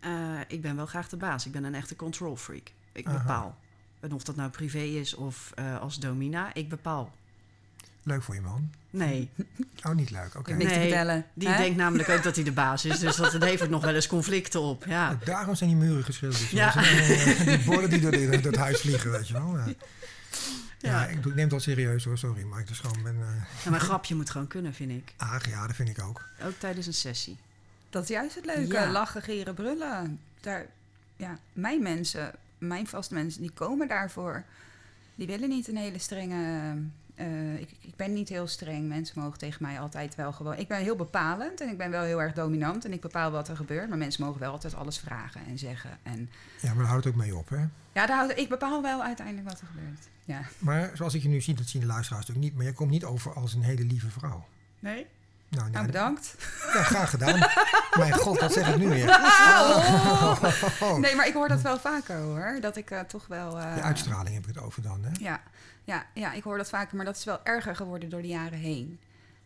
Eh, 0.00 0.40
ik 0.48 0.62
ben 0.62 0.76
wel 0.76 0.86
graag 0.86 1.08
de 1.08 1.16
baas. 1.16 1.46
Ik 1.46 1.52
ben 1.52 1.64
een 1.64 1.74
echte 1.74 1.96
control 1.96 2.36
freak. 2.36 2.72
Ik 2.92 3.06
Aha. 3.06 3.18
bepaal. 3.18 3.58
En 4.00 4.12
of 4.12 4.24
dat 4.24 4.36
nou 4.36 4.50
privé 4.50 4.78
is 4.78 5.14
of 5.14 5.52
eh, 5.54 5.80
als 5.80 5.98
domina, 5.98 6.54
ik 6.54 6.68
bepaal. 6.68 7.12
Leuk 8.06 8.22
voor 8.22 8.34
je 8.34 8.40
man. 8.40 8.70
Nee, 8.90 9.30
Oh, 9.86 9.94
niet 9.94 10.10
leuk. 10.10 10.34
Oké. 10.34 10.50
Te 10.50 10.56
Nee, 10.64 10.68
vertellen. 10.80 11.26
die 11.34 11.56
denkt 11.56 11.76
namelijk 11.76 12.08
ook 12.08 12.22
dat 12.22 12.34
hij 12.34 12.44
de 12.44 12.52
baas 12.52 12.84
is. 12.84 12.98
Dus 12.98 13.16
dat 13.16 13.32
levert 13.32 13.70
nog 13.70 13.84
wel 13.84 13.94
eens 13.94 14.06
conflicten 14.06 14.60
op. 14.60 14.84
Ja, 14.84 15.18
Daarom 15.24 15.54
zijn 15.54 15.70
die 15.70 15.78
muren 15.78 16.04
geschilderd. 16.04 16.48
Ja. 16.48 16.72
Ja. 16.74 17.44
die 17.44 17.58
borden 17.64 17.90
die 17.90 18.00
door, 18.00 18.10
die 18.10 18.28
door 18.28 18.52
het 18.52 18.56
huis 18.56 18.80
vliegen, 18.80 19.10
weet 19.10 19.28
je 19.28 19.32
wel. 19.34 19.56
Ja, 19.56 19.64
ja. 19.66 20.90
Ja. 20.90 21.06
ik, 21.06 21.24
neem 21.24 21.36
het 21.38 21.50
wel 21.50 21.60
serieus 21.60 22.04
hoor, 22.04 22.18
sorry. 22.18 22.42
Maar 22.42 22.60
ik 22.60 22.66
dus 22.68 22.78
gewoon 22.78 23.02
ben... 23.02 23.16
eh 23.20 23.66
en 23.66 23.72
een 23.74 23.80
grapje 23.80 24.14
moet 24.14 24.30
gewoon 24.30 24.46
kunnen, 24.46 24.74
vind 24.74 24.90
ik. 24.90 25.12
aag, 25.16 25.48
ja, 25.48 25.66
dat 25.66 25.76
vind 25.76 25.88
ik 25.88 26.02
ook. 26.02 26.24
Ook 26.44 26.58
tijdens 26.58 26.86
een 26.86 26.94
sessie. 26.94 27.36
Dat 27.90 28.02
is 28.02 28.08
juist 28.08 28.34
het 28.34 28.44
leuke. 28.46 28.72
Ja. 28.72 28.90
Lachen, 28.90 29.22
gieren, 29.22 29.54
brullen. 29.54 30.20
Daar, 30.40 30.66
ja, 31.16 31.38
mijn 31.52 31.82
mensen, 31.82 32.32
mijn 32.58 32.86
vaste 32.86 33.14
mensen, 33.14 33.40
die 33.40 33.50
komen 33.54 33.88
daarvoor. 33.88 34.42
Die 35.14 35.26
willen 35.26 35.48
niet 35.48 35.68
een 35.68 35.76
hele 35.76 35.98
strenge... 35.98 36.74
eh, 37.16 37.54
ik, 37.60 37.68
ik 37.80 37.96
ben 37.96 38.12
niet 38.12 38.28
heel 38.28 38.46
streng. 38.46 38.88
Mensen 38.88 39.20
mogen 39.20 39.38
tegen 39.38 39.62
mij 39.62 39.80
altijd 39.80 40.14
wel 40.14 40.32
gewoon... 40.32 40.56
Ik 40.58 40.68
ben 40.68 40.78
heel 40.78 40.96
bepalend 40.96 41.60
en 41.60 41.68
ik 41.68 41.78
ben 41.78 41.90
wel 41.90 42.02
heel 42.02 42.22
erg 42.22 42.32
dominant. 42.32 42.84
En 42.84 42.92
ik 42.92 43.00
bepaal 43.00 43.30
wat 43.30 43.48
er 43.48 43.56
gebeurt. 43.56 43.88
Maar 43.88 43.98
mensen 43.98 44.24
mogen 44.24 44.40
wel 44.40 44.52
altijd 44.52 44.74
alles 44.74 44.98
vragen 44.98 45.40
en 45.48 45.58
zeggen. 45.58 45.90
En 46.02 46.30
Ja, 46.60 46.68
maar 46.68 46.76
daar 46.78 46.86
houdt 46.86 47.04
het 47.04 47.14
ook 47.14 47.20
mee 47.20 47.36
op, 47.36 47.48
hè. 47.48 47.64
ja, 47.92 48.06
daar 48.06 48.36
ik 48.38 48.48
bepaal 48.48 48.82
wel 48.82 49.02
uiteindelijk 49.02 49.48
wat 49.48 49.60
er 49.60 49.66
gebeurt. 49.66 50.08
Ja. 50.24 50.40
Maar 50.58 50.90
zoals 50.94 51.14
ik 51.14 51.22
je 51.22 51.28
nu 51.28 51.40
zie, 51.40 51.54
dat 51.54 51.66
zien 51.66 51.80
de 51.80 51.86
luisteraars 51.86 52.26
natuurlijk 52.26 52.46
niet. 52.48 52.54
Maar 52.56 52.64
jij 52.64 52.74
komt 52.74 52.90
niet 52.90 53.04
over 53.04 53.32
als 53.34 53.54
een 53.54 53.62
hele 53.62 53.84
lieve 53.84 54.10
vrouw. 54.10 54.46
Nee? 54.78 55.06
Nou, 55.48 55.70
Nou, 55.70 55.86
bedankt. 55.86 56.34
Ja, 56.74 56.82
graag 56.82 57.10
gedaan. 57.10 57.38
Mijn 57.98 58.12
god, 58.12 58.40
wat 58.40 58.52
zeg 58.52 58.68
ik 58.68 58.76
nu 58.76 58.88
weer? 58.88 59.08
Oh. 59.08 60.42
Nee, 60.98 61.14
maar 61.14 61.26
ik 61.26 61.34
hoor 61.34 61.48
dat 61.48 61.60
wel 61.60 61.78
vaker 61.78 62.16
hoor. 62.16 62.58
Dat 62.60 62.76
ik 62.76 62.90
eh, 62.90 63.00
toch 63.00 63.26
wel... 63.26 63.58
eh, 63.58 63.74
De 63.74 63.80
uitstraling 63.80 64.34
heb 64.34 64.46
ik 64.46 64.54
het 64.54 64.64
over 64.64 64.82
dan, 64.82 65.04
hè. 65.04 65.10
Ja, 65.20 65.40
ja, 65.86 66.06
ja, 66.14 66.32
ik 66.32 66.42
hoor 66.42 66.56
dat 66.56 66.68
vaker, 66.68 66.96
maar 66.96 67.04
dat 67.04 67.16
is 67.16 67.24
wel 67.24 67.40
erger 67.44 67.76
geworden 67.76 68.08
door 68.08 68.22
de 68.22 68.28
jaren 68.28 68.58
heen. 68.58 68.98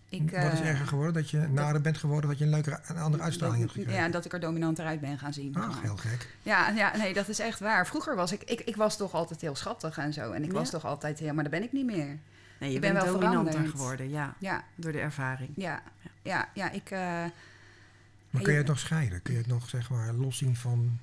Ik, 0.08 0.30
Wat 0.30 0.52
is 0.52 0.60
eh, 0.60 0.68
erger 0.68 0.86
geworden? 0.86 1.14
Dat 1.14 1.30
je 1.30 1.38
nader 1.38 1.80
bent 1.80 1.98
geworden, 1.98 2.30
dat 2.30 2.38
je 2.38 2.44
een 2.44 2.50
leuke, 2.50 2.80
een 2.86 2.96
andere 2.98 3.22
uitstraling 3.22 3.58
hebt 3.60 3.72
gekregen? 3.72 4.00
Ja, 4.02 4.08
dat 4.08 4.24
ik 4.24 4.32
er 4.32 4.40
dominanter 4.40 4.84
uit 4.86 5.00
ben 5.00 5.18
gaan 5.18 5.32
zien. 5.32 5.56
Ach, 5.56 5.82
heel 5.82 5.96
gek. 5.96 6.28
Ja, 6.42 6.68
ja, 6.68 6.96
nee, 6.96 7.14
dat 7.14 7.28
is 7.28 7.38
echt 7.38 7.60
waar. 7.60 7.86
Vroeger 7.86 8.16
was 8.16 8.32
ik, 8.32 8.42
ik, 8.42 8.60
ik 8.60 8.76
was 8.76 8.96
toch 8.96 9.12
altijd 9.14 9.40
heel 9.40 9.54
schattig 9.54 9.98
en 9.98 10.12
zo. 10.12 10.32
En 10.32 10.42
ik 10.44 10.52
was 10.52 10.70
toch 10.70 10.84
altijd 10.84 11.18
heel, 11.18 11.34
maar 11.34 11.42
dat 11.42 11.52
ben 11.52 11.62
ik 11.62 11.72
niet 11.72 11.86
meer. 11.86 12.18
Nee, 12.58 12.68
je 12.68 12.74
Ik 12.74 12.80
ben 12.80 12.92
bent 12.92 13.04
wel 13.04 13.12
dominanter 13.12 13.50
veranderd. 13.52 13.76
geworden, 13.80 14.10
ja. 14.10 14.34
Ja, 14.38 14.64
Door 14.74 14.92
de 14.92 15.00
ervaring. 15.00 15.50
ja, 15.56 15.82
ja, 16.22 16.48
ja, 16.54 16.70
ik... 16.70 16.90
eh, 16.90 16.98
Maar 16.98 17.30
kun 18.30 18.40
je 18.42 18.50
je- 18.50 18.56
het 18.56 18.66
nog 18.66 18.78
scheiden? 18.78 19.22
Kun 19.22 19.32
je 19.32 19.38
het 19.38 19.48
nog 19.48 19.68
zeg 19.68 19.90
maar 19.90 20.12
loszien 20.12 20.56
van, 20.56 20.98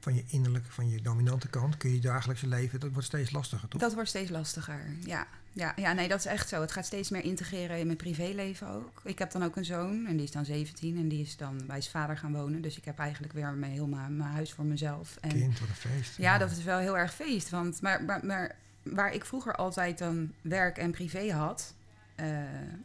van 0.00 0.14
je 0.14 0.24
innerlijke, 0.28 0.70
van 0.70 0.88
je 0.88 1.02
dominante 1.02 1.48
kant? 1.48 1.76
Kun 1.76 1.88
je 1.88 1.94
je 1.94 2.00
dagelijkse 2.00 2.46
leven, 2.46 2.80
dat 2.80 2.92
wordt 2.92 3.06
steeds 3.06 3.30
lastiger, 3.30 3.68
toch? 3.68 3.80
dat 3.80 3.94
wordt 3.94 4.08
steeds 4.08 4.30
lastiger, 4.30 4.80
ja. 5.04 5.26
Ja, 5.52 5.72
ja, 5.76 5.92
nee, 5.92 6.08
dat 6.08 6.18
is 6.18 6.26
echt 6.26 6.48
zo. 6.48 6.60
Het 6.60 6.72
gaat 6.72 6.86
steeds 6.86 7.10
meer 7.10 7.24
integreren 7.24 7.78
in 7.78 7.86
mijn 7.86 7.98
privéleven 7.98 8.68
ook. 8.68 9.00
Ik 9.04 9.18
heb 9.18 9.30
dan 9.30 9.42
ook 9.42 9.56
een 9.56 9.64
zoon 9.64 10.06
en 10.06 10.16
die 10.16 10.24
is 10.24 10.30
dan 10.30 10.44
17 10.44 10.96
en 10.96 11.08
die 11.08 11.20
is 11.20 11.36
dan 11.36 11.56
bij 11.66 11.80
zijn 11.80 11.92
vader 11.92 12.16
gaan 12.16 12.32
wonen. 12.32 12.60
Dus 12.60 12.76
ik 12.76 12.84
heb 12.84 12.98
eigenlijk 12.98 13.32
weer 13.32 13.52
mijn, 13.52 13.72
heel 13.72 13.86
mijn, 13.86 14.16
mijn 14.16 14.30
huis 14.30 14.52
voor 14.52 14.64
mezelf. 14.64 15.16
En 15.20 15.30
Kind, 15.30 15.58
wat 15.58 15.68
een 15.68 15.74
feest. 15.74 16.16
Ja, 16.16 16.38
dat 16.38 16.50
is 16.50 16.62
wel 16.62 16.78
heel 16.78 16.98
erg 16.98 17.14
feest. 17.14 17.50
Want, 17.50 17.80
maar, 17.80 18.04
maar, 18.04 18.26
maar 18.26 18.56
waar 18.82 19.12
ik 19.12 19.24
vroeger 19.24 19.54
altijd 19.54 19.98
dan 19.98 20.32
werk 20.40 20.78
en 20.78 20.90
privé 20.90 21.32
had, 21.32 21.74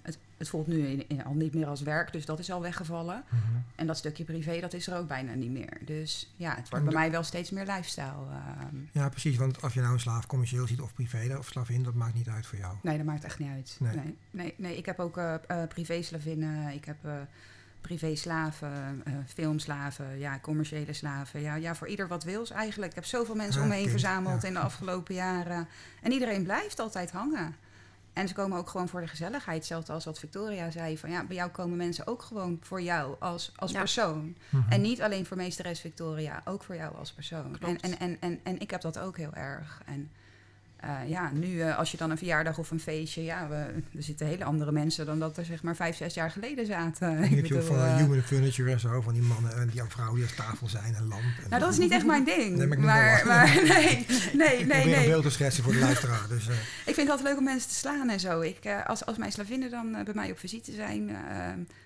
het, 0.01 0.17
het 0.37 0.49
voelt 0.49 0.67
nu 0.67 0.87
in- 0.87 1.05
in- 1.07 1.23
al 1.25 1.33
niet 1.33 1.53
meer 1.53 1.65
als 1.67 1.81
werk, 1.81 2.11
dus 2.11 2.25
dat 2.25 2.39
is 2.39 2.51
al 2.51 2.61
weggevallen. 2.61 3.23
Mhm. 3.29 3.41
En 3.75 3.87
dat 3.87 3.97
stukje 3.97 4.23
privé, 4.23 4.59
dat 4.59 4.73
is 4.73 4.87
er 4.87 4.97
ook 4.97 5.07
bijna 5.07 5.33
niet 5.33 5.51
meer. 5.51 5.77
Dus 5.85 6.33
ja, 6.35 6.55
het 6.55 6.69
wordt 6.69 6.85
bij 6.85 6.93
mij 6.93 7.11
wel 7.11 7.23
steeds 7.23 7.51
meer 7.51 7.65
lifestyle. 7.65 8.05
ehm. 8.31 8.75
Ja, 8.91 9.09
precies. 9.09 9.37
Want 9.37 9.61
of 9.63 9.73
je 9.73 9.79
nou 9.81 9.93
een 9.93 9.99
slaaf 9.99 10.25
commercieel 10.25 10.67
ziet 10.67 10.81
of 10.81 10.93
privé 10.93 11.35
of 11.37 11.47
slavin, 11.47 11.83
dat 11.83 11.93
maakt 11.93 12.13
niet 12.13 12.27
uit 12.29 12.45
voor 12.45 12.57
jou. 12.57 12.75
nee, 12.81 12.97
dat 12.97 13.05
maakt 13.05 13.23
echt 13.23 13.39
niet 13.39 13.49
uit. 13.51 13.77
Nee. 13.79 13.95
Nee, 13.95 14.15
nee, 14.31 14.53
nee, 14.57 14.77
ik 14.77 14.85
heb 14.85 14.99
ook 14.99 15.17
eh 15.17 15.33
eh, 15.47 15.67
privé-slavinnen, 15.67 16.73
ik 16.73 16.85
heb 16.85 16.97
eh 17.05 17.11
privé-slaven, 17.81 19.01
eh, 19.05 19.13
filmslaven, 19.27 20.19
ja, 20.19 20.39
commerciële 20.39 20.93
slaven. 20.93 21.41
Ja, 21.41 21.55
ja, 21.55 21.75
voor 21.75 21.87
ieder 21.87 22.07
wat 22.07 22.23
wils 22.23 22.51
eigenlijk. 22.51 22.89
Ik 22.91 22.95
heb 22.95 23.05
zoveel 23.05 23.35
mensen 23.35 23.55
Ja, 23.57 23.61
om 23.63 23.67
me 23.67 23.73
heen 23.75 23.87
kind, 23.87 23.99
verzameld 23.99 24.41
ja. 24.41 24.47
in 24.47 24.53
de 24.53 24.59
afgelopen 24.59 25.15
jaren. 25.15 25.67
En 26.01 26.11
iedereen 26.11 26.43
blijft 26.43 26.79
altijd 26.79 27.11
hangen. 27.11 27.55
En 28.13 28.27
ze 28.27 28.33
komen 28.33 28.57
ook 28.57 28.69
gewoon 28.69 28.87
voor 28.89 29.01
de 29.01 29.07
gezelligheid. 29.07 29.57
Hetzelfde 29.57 29.93
als 29.93 30.05
wat 30.05 30.19
Victoria 30.19 30.71
zei. 30.71 30.97
Van 30.97 31.09
ja, 31.09 31.23
bij 31.25 31.35
jou 31.35 31.49
komen 31.51 31.77
mensen 31.77 32.07
ook 32.07 32.21
gewoon 32.21 32.57
voor 32.61 32.81
jou 32.81 33.15
als, 33.19 33.51
als 33.55 33.71
Ja. 33.71 33.79
persoon. 33.79 34.35
Mhm. 34.49 34.71
En 34.71 34.81
niet 34.81 35.01
alleen 35.01 35.25
voor 35.25 35.37
meesteres 35.37 35.79
Victoria, 35.79 36.41
ook 36.45 36.63
voor 36.63 36.75
jou 36.75 36.95
als 36.95 37.11
persoon. 37.13 37.57
En, 37.59 37.79
en, 37.79 37.99
en, 37.99 38.17
en, 38.19 38.39
en 38.43 38.59
ik 38.59 38.71
heb 38.71 38.81
dat 38.81 38.99
ook 38.99 39.17
heel 39.17 39.33
erg. 39.33 39.81
En 39.85 40.11
eh, 40.83 41.09
ja, 41.09 41.31
nu 41.33 41.61
eh, 41.61 41.77
als 41.77 41.91
je 41.91 41.97
dan 41.97 42.11
een 42.11 42.17
verjaardag 42.17 42.57
of 42.57 42.71
een 42.71 42.79
feestje, 42.79 43.23
ja, 43.23 43.47
we, 43.47 43.55
er 43.55 44.03
zitten 44.03 44.27
hele 44.27 44.43
andere 44.43 44.71
mensen 44.71 45.05
dan 45.05 45.19
dat 45.19 45.37
er 45.37 45.45
zeg 45.45 45.63
maar 45.63 45.75
vijf, 45.75 45.95
zes 45.97 46.13
jaar 46.13 46.31
geleden 46.31 46.65
zaten. 46.65 47.15
Dan 47.21 47.23
heb 47.23 47.45
je 47.45 47.55
ook 47.55 47.63
van 47.63 47.75
eh, 47.75 47.95
Human 47.95 48.21
Furniture 48.21 48.71
en 48.71 48.79
zo, 48.79 49.01
van 49.01 49.13
die 49.13 49.21
mannen 49.21 49.55
en 49.55 49.69
die 49.69 49.81
vrouwen 49.87 50.19
die 50.19 50.29
aan 50.29 50.45
tafel 50.45 50.67
zijn 50.67 50.95
en 50.95 51.07
lamp. 51.07 51.21
En 51.43 51.49
nou, 51.49 51.61
dat 51.61 51.71
is 51.71 51.77
niet 51.77 51.91
echt 51.91 52.05
mijn 52.05 52.23
ding. 52.23 52.57
Nee, 52.57 52.67
maar 52.67 52.77
ik 52.77 53.25
maar, 53.25 53.55
nee, 53.73 54.05
nee, 54.33 54.57
Ik 54.57 54.67
nee, 54.67 54.83
een 54.83 54.89
nee. 54.89 55.07
beeld 55.07 55.23
te 55.23 55.29
schetsen 55.29 55.63
voor 55.63 55.73
de 55.73 55.79
luisteraar. 55.79 56.27
Dus, 56.29 56.47
Ik 56.91 56.93
vind 56.95 56.97
het 56.97 57.09
altijd 57.09 57.27
leuk 57.27 57.37
om 57.37 57.43
mensen 57.43 57.69
te 57.69 57.75
slaan 57.75 58.09
en 58.09 58.19
zo. 58.19 58.41
Ik, 58.41 58.59
als, 58.85 59.05
als 59.05 59.17
mijn 59.17 59.31
slavinnen 59.31 59.69
dan 59.69 59.91
bij 59.91 60.13
mij 60.13 60.31
op 60.31 60.39
visite 60.39 60.71
zijn, 60.71 61.09
eh, 61.09 61.15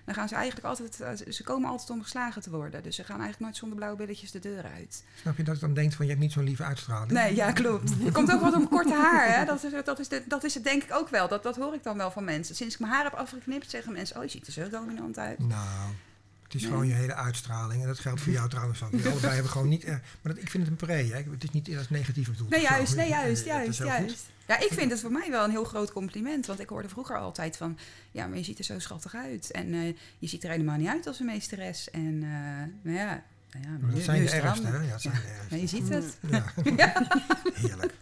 dan 0.04 0.14
gaan 0.14 0.28
ze 0.28 0.34
eigenlijk 0.34 0.66
altijd, 0.66 1.02
ze 1.28 1.42
komen 1.42 1.70
altijd 1.70 1.90
om 1.90 2.02
geslagen 2.02 2.42
te 2.42 2.50
worden. 2.50 2.82
Dus 2.82 2.96
ze 2.96 3.04
gaan 3.04 3.20
eigenlijk 3.20 3.40
nooit 3.40 3.56
zonder 3.56 3.76
blauwe 3.76 3.96
billetjes 3.96 4.30
de 4.30 4.38
deur 4.38 4.64
uit. 4.76 5.04
snap 5.20 5.36
je 5.36 5.42
dat 5.42 5.54
je 5.54 5.60
dan 5.60 5.74
denkt 5.74 5.94
van 5.94 6.04
je 6.04 6.10
hebt 6.10 6.22
niet 6.22 6.32
zo'n 6.32 6.44
lieve 6.44 6.64
uitstraling? 6.64 7.12
Nee, 7.12 7.34
ja, 7.34 7.52
klopt. 7.52 7.90
Er 8.06 8.12
komt 8.12 8.32
ook 8.32 8.40
wat 8.40 8.54
om 8.54 8.68
haar. 8.92 9.38
Hè? 9.38 9.44
Dat, 9.44 9.64
is, 9.64 9.72
dat, 9.84 9.98
is 9.98 10.08
de, 10.08 10.22
dat 10.26 10.44
is 10.44 10.54
het 10.54 10.64
denk 10.64 10.82
ik 10.82 10.92
ook 10.94 11.08
wel. 11.08 11.28
Dat, 11.28 11.42
dat 11.42 11.56
hoor 11.56 11.74
ik 11.74 11.82
dan 11.82 11.96
wel 11.96 12.10
van 12.10 12.24
mensen. 12.24 12.54
Sinds 12.54 12.74
ik 12.74 12.80
mijn 12.80 12.92
haar 12.92 13.04
heb 13.04 13.12
afgeknipt, 13.14 13.70
zeggen 13.70 13.92
mensen... 13.92 14.16
oh, 14.16 14.22
je 14.22 14.28
ziet 14.30 14.46
er 14.46 14.52
zo 14.52 14.68
dominant 14.68 15.18
uit. 15.18 15.38
Nou, 15.38 15.92
het 16.42 16.54
is 16.54 16.62
Nee. 16.62 16.70
gewoon 16.70 16.86
je 16.86 16.94
hele 16.94 17.14
uitstraling. 17.14 17.82
En 17.82 17.88
dat 17.88 17.98
geldt 17.98 18.20
voor 18.20 18.32
jou 18.32 18.48
trouwens 18.48 18.82
ook. 18.82 18.90
Jullie 18.96 19.08
allebei 19.10 19.32
hebben 19.32 19.52
gewoon 19.52 19.68
niet... 19.68 19.84
erg- 19.84 20.00
maar 20.22 20.34
dat, 20.34 20.42
ik 20.42 20.50
vind 20.50 20.62
het 20.62 20.72
een 20.72 20.86
pre, 20.86 20.92
hè. 20.92 21.22
Het 21.30 21.44
is 21.44 21.50
niet 21.50 21.76
als 21.76 21.90
negatief 21.90 22.30
bedoeld. 22.30 22.50
Nee, 22.50 22.60
of 22.62 22.66
zo. 22.68 22.74
juist, 22.74 22.94
nee, 22.96 23.04
Eh, 23.04 23.10
juist, 23.10 23.44
juist, 23.54 23.78
goed. 23.78 23.86
juist. 23.86 24.26
Ja, 24.46 24.58
ik 24.58 24.72
vind 24.72 24.90
het 24.90 25.00
voor 25.00 25.12
mij 25.12 25.30
wel 25.30 25.44
een 25.44 25.50
heel 25.50 25.64
groot 25.64 25.92
compliment. 25.92 26.46
Want 26.46 26.60
ik 26.60 26.68
hoorde 26.68 26.88
vroeger 26.88 27.16
altijd 27.18 27.56
van... 27.56 27.78
ja, 28.10 28.26
maar 28.26 28.38
je 28.38 28.44
ziet 28.44 28.58
er 28.58 28.64
zo 28.64 28.78
schattig 28.78 29.14
uit. 29.14 29.50
En 29.50 29.72
eh, 29.74 29.86
je 30.18 30.26
ziet 30.28 30.44
er 30.44 30.50
helemaal 30.50 30.76
niet 30.76 30.88
uit 30.88 31.06
als 31.06 31.20
een 31.20 31.26
meesteres. 31.26 31.90
En 31.90 32.22
eh, 32.22 32.28
nou 32.82 32.96
ja... 32.96 33.22
Nou 33.52 33.64
ja 33.64 33.70
Maar 33.80 33.88
nu- 33.88 33.94
dat 33.94 34.02
zijn 34.02 34.20
nu 34.20 34.26
de 34.26 34.30
ergste, 34.32 34.66
hè? 34.66 34.76
Ja, 34.82 34.90
dat 34.90 35.00
zijn 35.02 35.14
de 35.14 35.20
ergste. 35.20 35.46
Maar 35.50 35.58
je 35.58 35.66
ziet 35.66 35.88
het. 35.88 36.18
Ja. 36.30 36.52
Heerlijk. 37.68 37.92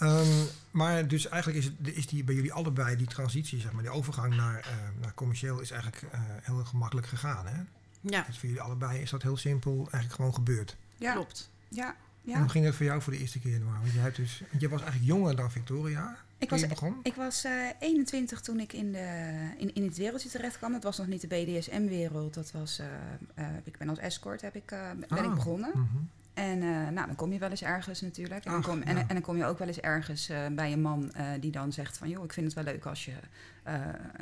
Ehm, 0.00 0.26
maar 0.70 1.08
dus 1.08 1.28
eigenlijk 1.28 1.64
is, 1.64 1.70
het, 1.82 1.96
is 1.96 2.06
die 2.06 2.24
bij 2.24 2.34
jullie 2.34 2.52
allebei 2.52 2.96
die 2.96 3.06
transitie, 3.06 3.60
zeg 3.60 3.72
maar, 3.72 3.82
die 3.82 3.92
overgang 3.92 4.34
naar, 4.36 4.58
eh, 4.58 4.66
naar 5.00 5.14
commercieel 5.14 5.60
is 5.60 5.70
eigenlijk 5.70 6.02
eh, 6.12 6.20
heel 6.42 6.64
gemakkelijk 6.64 7.06
gegaan. 7.06 7.46
Hè? 7.46 7.60
Ja, 8.00 8.22
Dus 8.26 8.38
voor 8.38 8.48
jullie 8.48 8.62
allebei 8.62 9.00
is 9.00 9.10
dat 9.10 9.22
heel 9.22 9.36
simpel 9.36 9.76
eigenlijk 9.76 10.12
gewoon 10.14 10.34
gebeurd. 10.34 10.76
Ja, 10.96 11.12
klopt. 11.12 11.50
ja, 11.68 11.86
En 11.88 11.94
ja. 12.22 12.38
hoe 12.40 12.48
ging 12.48 12.64
dat 12.64 12.74
voor 12.74 12.86
jou 12.86 13.02
voor 13.02 13.12
de 13.12 13.18
eerste 13.18 13.38
keer? 13.38 13.60
Want 13.64 13.92
je, 13.92 13.98
hebt 13.98 14.16
dus, 14.16 14.42
je 14.58 14.68
was 14.68 14.80
eigenlijk 14.80 15.10
jonger 15.12 15.36
dan 15.36 15.50
Victoria 15.50 16.16
Ik 16.38 16.48
toen 16.48 16.48
was, 16.48 16.60
je 16.60 16.66
begon. 16.66 16.96
ik 17.02 17.14
was 17.14 17.44
eh, 17.44 17.52
21 17.80 18.40
toen 18.40 18.60
ik 18.60 18.72
in, 18.72 18.92
de, 18.92 19.34
in, 19.58 19.74
in 19.74 19.84
het 19.84 19.96
wereldje 19.96 20.28
terecht 20.28 20.58
kwam. 20.58 20.72
Dat 20.72 20.82
was 20.82 20.98
nog 20.98 21.06
niet 21.06 21.20
de 21.20 21.26
BDSM-wereld. 21.26 22.34
Dat 22.34 22.50
was, 22.50 22.78
eh, 22.78 22.86
eh, 23.34 23.46
ik 23.64 23.78
ben 23.78 23.88
als 23.88 23.98
escort 23.98 24.40
heb 24.40 24.54
ik, 24.54 24.70
eh, 24.70 24.90
ben 25.08 25.24
ik 25.24 25.30
Ah. 25.30 25.34
begonnen. 25.34 25.70
Mhm. 25.74 25.96
En 26.40 26.62
eh, 26.62 26.68
nou, 26.68 27.06
dan 27.06 27.14
kom 27.14 27.32
je 27.32 27.38
wel 27.38 27.50
eens 27.50 27.62
ergens 27.62 28.00
natuurlijk. 28.00 28.44
En, 28.44 28.52
dan 28.52 28.62
kom, 28.62 28.82
en, 28.82 28.96
ja. 28.96 29.00
en 29.00 29.14
dan 29.14 29.20
kom 29.20 29.36
je 29.36 29.44
ook 29.44 29.58
wel 29.58 29.68
eens 29.68 29.80
ergens 29.80 30.28
eh, 30.28 30.46
bij 30.50 30.72
een 30.72 30.80
man 30.80 31.12
eh, 31.12 31.26
die 31.40 31.50
dan 31.50 31.72
zegt 31.72 31.98
van... 31.98 32.08
joh, 32.08 32.24
ik 32.24 32.32
vind 32.32 32.46
het 32.46 32.54
wel 32.54 32.64
leuk 32.64 32.86
als 32.86 33.04
je 33.04 33.12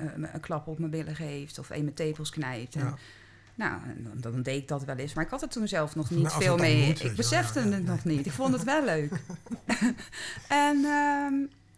een 0.04 0.40
klap 0.40 0.66
op 0.66 0.78
mijn 0.78 0.90
billen 0.90 1.16
geeft 1.16 1.58
of 1.58 1.70
een 1.70 1.82
mijn 1.82 1.94
tepels 1.94 2.30
knijpt. 2.30 2.74
En. 2.74 2.98
Nou, 3.54 3.80
dan, 3.96 4.12
dan 4.32 4.42
deed 4.42 4.62
ik 4.62 4.68
dat 4.68 4.84
wel 4.84 4.96
eens. 4.96 5.14
Maar 5.14 5.24
ik 5.24 5.30
had 5.30 5.42
er 5.42 5.48
toen 5.48 5.68
zelf 5.68 5.94
nog 5.94 6.10
niet 6.10 6.22
Nou, 6.22 6.34
als 6.34 6.44
veel 6.44 6.56
mee. 6.56 6.86
moet, 6.86 7.04
ik 7.04 7.16
besefte 7.16 7.60
ja, 7.60 7.68
het 7.68 7.84
nog 7.84 8.04
niet. 8.04 8.26
Ik 8.26 8.32
vond 8.32 8.52
het 8.52 8.64
wel 8.64 8.84
leuk. 8.84 9.12
en 10.48 10.84
ehm, 10.84 11.34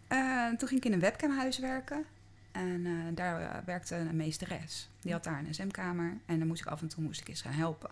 eh, 0.08 0.48
toen 0.58 0.68
ging 0.68 0.80
ik 0.80 0.84
in 0.84 0.92
een 0.92 1.00
webcamhuis 1.00 1.58
werken. 1.58 2.04
En 2.52 2.86
daar 3.14 3.62
werkte 3.64 3.96
een 3.96 4.16
meesteres. 4.16 4.88
Die 5.00 5.12
had 5.12 5.24
daar 5.24 5.38
een 5.38 5.54
SM-kamer. 5.54 6.16
En 6.26 6.38
dan 6.38 6.46
moest 6.46 6.60
ik 6.60 6.66
af 6.66 6.80
en 6.80 6.88
toe 6.88 7.02
moest 7.02 7.20
ik 7.20 7.28
eens 7.28 7.42
gaan 7.42 7.52
helpen. 7.52 7.90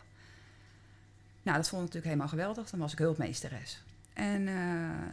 Nou, 1.43 1.57
dat 1.57 1.69
vond 1.69 1.83
ik 1.83 1.95
natuurlijk 1.95 2.05
helemaal 2.05 2.29
geweldig. 2.29 2.71
Dan 2.71 2.81
was 2.81 2.93
ik 2.93 2.99
hulpmeesteres. 2.99 3.83
En 4.19 4.49
eh, 4.49 4.55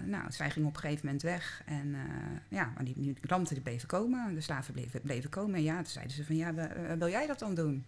nou, 0.05 0.31
zij 0.31 0.49
ging 0.51 0.65
op 0.65 0.73
een 0.73 0.79
gegeven 0.79 1.05
moment 1.05 1.23
weg. 1.23 1.61
En 1.65 1.95
eh, 1.95 2.57
ja, 2.57 2.71
maar 2.75 2.83
die, 2.83 3.15
klanten 3.21 3.61
bleven 3.61 3.87
komen. 3.87 4.33
De 4.33 4.41
slaven 4.41 4.73
bleven, 4.73 5.01
bleven 5.01 5.29
komen. 5.29 5.55
En 5.55 5.63
ja, 5.63 5.75
toen 5.75 5.85
zeiden 5.85 6.15
ze 6.15 6.25
van, 6.25 6.35
ja, 6.35 6.53
eh, 6.55 6.97
wil 6.97 7.09
jij 7.09 7.27
dat 7.27 7.39
dan 7.39 7.55
doen? 7.55 7.85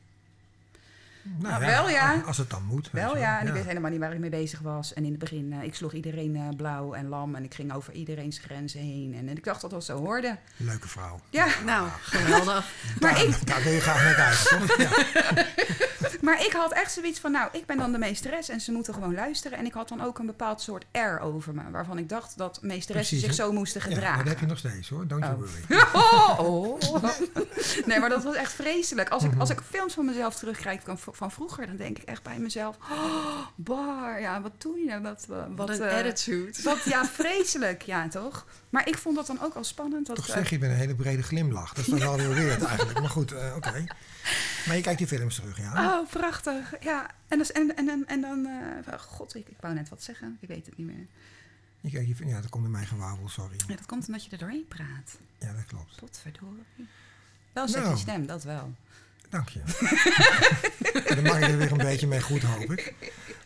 Nou, 1.39 1.59
wel, 1.65 1.89
ja. 1.89 2.21
Als 2.25 2.37
het 2.37 2.49
dan 2.49 2.63
moet. 2.63 2.89
Wel 2.91 3.17
ja, 3.17 3.39
en 3.39 3.47
ik 3.47 3.53
wist 3.53 3.65
helemaal 3.65 3.91
niet 3.91 3.99
waar 3.99 4.13
ik 4.13 4.19
mee 4.19 4.29
bezig 4.29 4.59
was. 4.59 4.93
En 4.93 5.03
in 5.03 5.09
het 5.11 5.19
begin, 5.19 5.53
eh, 5.53 5.63
ik 5.63 5.75
sloeg 5.75 5.93
iedereen 5.93 6.35
eh, 6.35 6.41
blauw 6.57 6.93
en 6.93 7.07
lam. 7.07 7.35
En 7.35 7.43
ik 7.43 7.53
ging 7.53 7.73
over 7.73 7.93
iedereen's 7.93 8.37
grenzen 8.37 8.79
heen. 8.79 9.15
En, 9.15 9.29
ik 9.29 9.43
dacht 9.43 9.61
dat 9.61 9.69
dat 9.71 9.83
zo 9.85 9.97
hoorde. 9.97 10.37
Leuke 10.57 10.87
vrouw. 10.87 11.19
Ja, 11.29 11.47
Nou, 11.65 11.87
geweldig. 12.01 12.65
Maar 12.99 13.13
daar, 13.13 13.23
ik- 13.23 13.47
daar 13.47 13.63
wil 13.63 13.71
je 13.73 13.79
graag 13.81 14.03
naar 14.17 14.45
toch? 14.49 14.77
Ja. 14.77 14.89
maar 16.27 16.45
ik 16.45 16.51
had 16.53 16.73
echt 16.73 16.91
zoiets 16.91 17.19
van, 17.19 17.31
nou, 17.31 17.49
ik 17.51 17.65
ben 17.65 17.77
dan 17.77 17.91
de 17.91 17.97
meesteres 17.97 18.49
en 18.49 18.59
ze 18.61 18.71
moeten 18.71 18.93
gewoon 18.93 19.13
luisteren. 19.13 19.57
En 19.57 19.65
ik 19.65 19.73
had 19.73 19.89
dan 19.89 20.01
ook 20.03 20.19
een 20.19 20.25
bepaald 20.25 20.61
soort 20.61 20.85
air 20.91 21.19
over 21.19 21.53
me. 21.53 21.61
Waarvan 21.71 21.97
ik 21.97 22.09
dacht 22.09 22.37
dat 22.37 22.59
meesteressen 22.61 23.19
zich 23.19 23.33
zo 23.33 23.51
moesten 23.51 23.81
Ja, 23.81 23.87
gedragen. 23.87 24.15
maar 24.15 24.23
dat 24.23 24.33
heb 24.33 24.39
je 24.41 24.47
nog 24.47 24.57
steeds 24.57 24.89
hoor. 24.89 25.07
Don't 25.07 25.23
you 25.23 25.33
Oh. 25.33 25.39
worry. 25.39 25.85
Oh, 26.39 26.39
oh. 26.39 27.03
Nee, 27.85 27.99
maar 27.99 28.09
dat 28.09 28.23
was 28.23 28.35
echt 28.35 28.51
vreselijk. 28.53 29.09
Als 29.09 29.23
ik, 29.23 29.31
Mhm. 29.31 29.39
als 29.39 29.49
ik 29.49 29.61
films 29.69 29.93
van 29.93 30.05
mezelf 30.05 30.35
terugkrijg 30.35 30.81
van, 30.83 30.97
van 31.17 31.31
vroeger, 31.31 31.67
dan 31.67 31.75
denk 31.75 31.97
ik 31.97 32.03
echt 32.03 32.23
bij 32.23 32.39
mezelf... 32.39 32.77
Oh, 32.91 33.47
bar, 33.55 34.19
ja, 34.19 34.41
wat 34.41 34.61
doe 34.61 34.79
je 34.79 34.85
nou? 34.85 35.01
Wat, 35.01 35.25
wat, 35.25 35.47
Wat 35.55 35.69
een 35.69 35.81
eh, 35.81 35.97
attitude. 35.97 36.61
Wat, 36.69 36.83
ja, 36.83 37.05
vreselijk, 37.05 37.81
ja, 37.81 38.07
toch? 38.07 38.45
Maar 38.69 38.87
ik 38.87 38.97
vond 38.97 39.15
dat 39.15 39.27
dan 39.27 39.41
ook 39.41 39.53
al 39.53 39.63
spannend. 39.63 40.07
Dat, 40.07 40.15
Toch 40.15 40.27
eh, 40.27 40.33
zeg 40.33 40.49
je 40.49 40.59
met 40.59 40.69
een 40.69 40.75
hele 40.75 40.95
brede 40.95 41.23
glimlach. 41.23 41.73
Dat 41.73 41.87
is 41.87 41.89
dan 41.89 41.99
wel 42.09 42.17
weer 42.17 42.29
weird 42.29 42.63
eigenlijk. 42.63 42.99
Maar 42.99 43.09
goed, 43.09 43.31
eh, 43.31 43.53
oké. 43.55 43.85
Maar 44.65 44.75
je 44.75 44.81
kijkt 44.81 44.97
die 44.97 45.07
films 45.07 45.35
terug, 45.35 45.57
ja? 45.57 45.99
Oh, 45.99 46.09
prachtig. 46.09 46.73
Ja, 46.79 47.09
en, 47.27 47.37
dus, 47.37 47.51
en, 47.51 47.75
en, 47.75 47.89
en, 47.89 48.03
en 48.07 48.21
dan... 48.21 48.45
eh, 48.85 48.99
god, 48.99 49.35
ik, 49.35 49.47
ik 49.47 49.57
wou 49.59 49.73
net 49.73 49.89
wat 49.89 50.03
zeggen. 50.03 50.37
Ik 50.41 50.47
weet 50.47 50.65
het 50.65 50.77
niet 50.77 50.87
meer. 50.87 51.07
Je 51.81 51.89
kijkt 51.89 52.17
ja, 52.17 52.41
dat 52.41 52.49
komt 52.49 52.65
in 52.65 52.71
mijn 52.71 52.87
gewauwel, 52.87 53.29
sorry. 53.29 53.55
Ja, 53.67 53.75
dat 53.75 53.85
komt 53.85 54.07
omdat 54.07 54.23
je 54.25 54.31
er 54.31 54.37
doorheen 54.37 54.67
praat. 54.67 55.17
Ja, 55.39 55.53
dat 55.53 55.65
klopt. 55.65 55.95
Potverdorie. 55.95 56.63
Wel 57.53 57.63
een 57.63 57.69
sexy 57.69 57.87
Nou. 57.87 57.97
stem, 57.99 58.25
dat 58.25 58.43
wel. 58.43 58.73
Dank 59.29 59.49
je. 59.49 59.61
Dan 61.15 61.23
maak 61.23 61.41
ik 61.41 61.47
er 61.47 61.57
weer 61.57 61.71
een 61.71 61.77
beetje 61.77 62.07
mee 62.07 62.21
goed, 62.21 62.43
hoop 62.43 62.71
ik. 62.71 62.93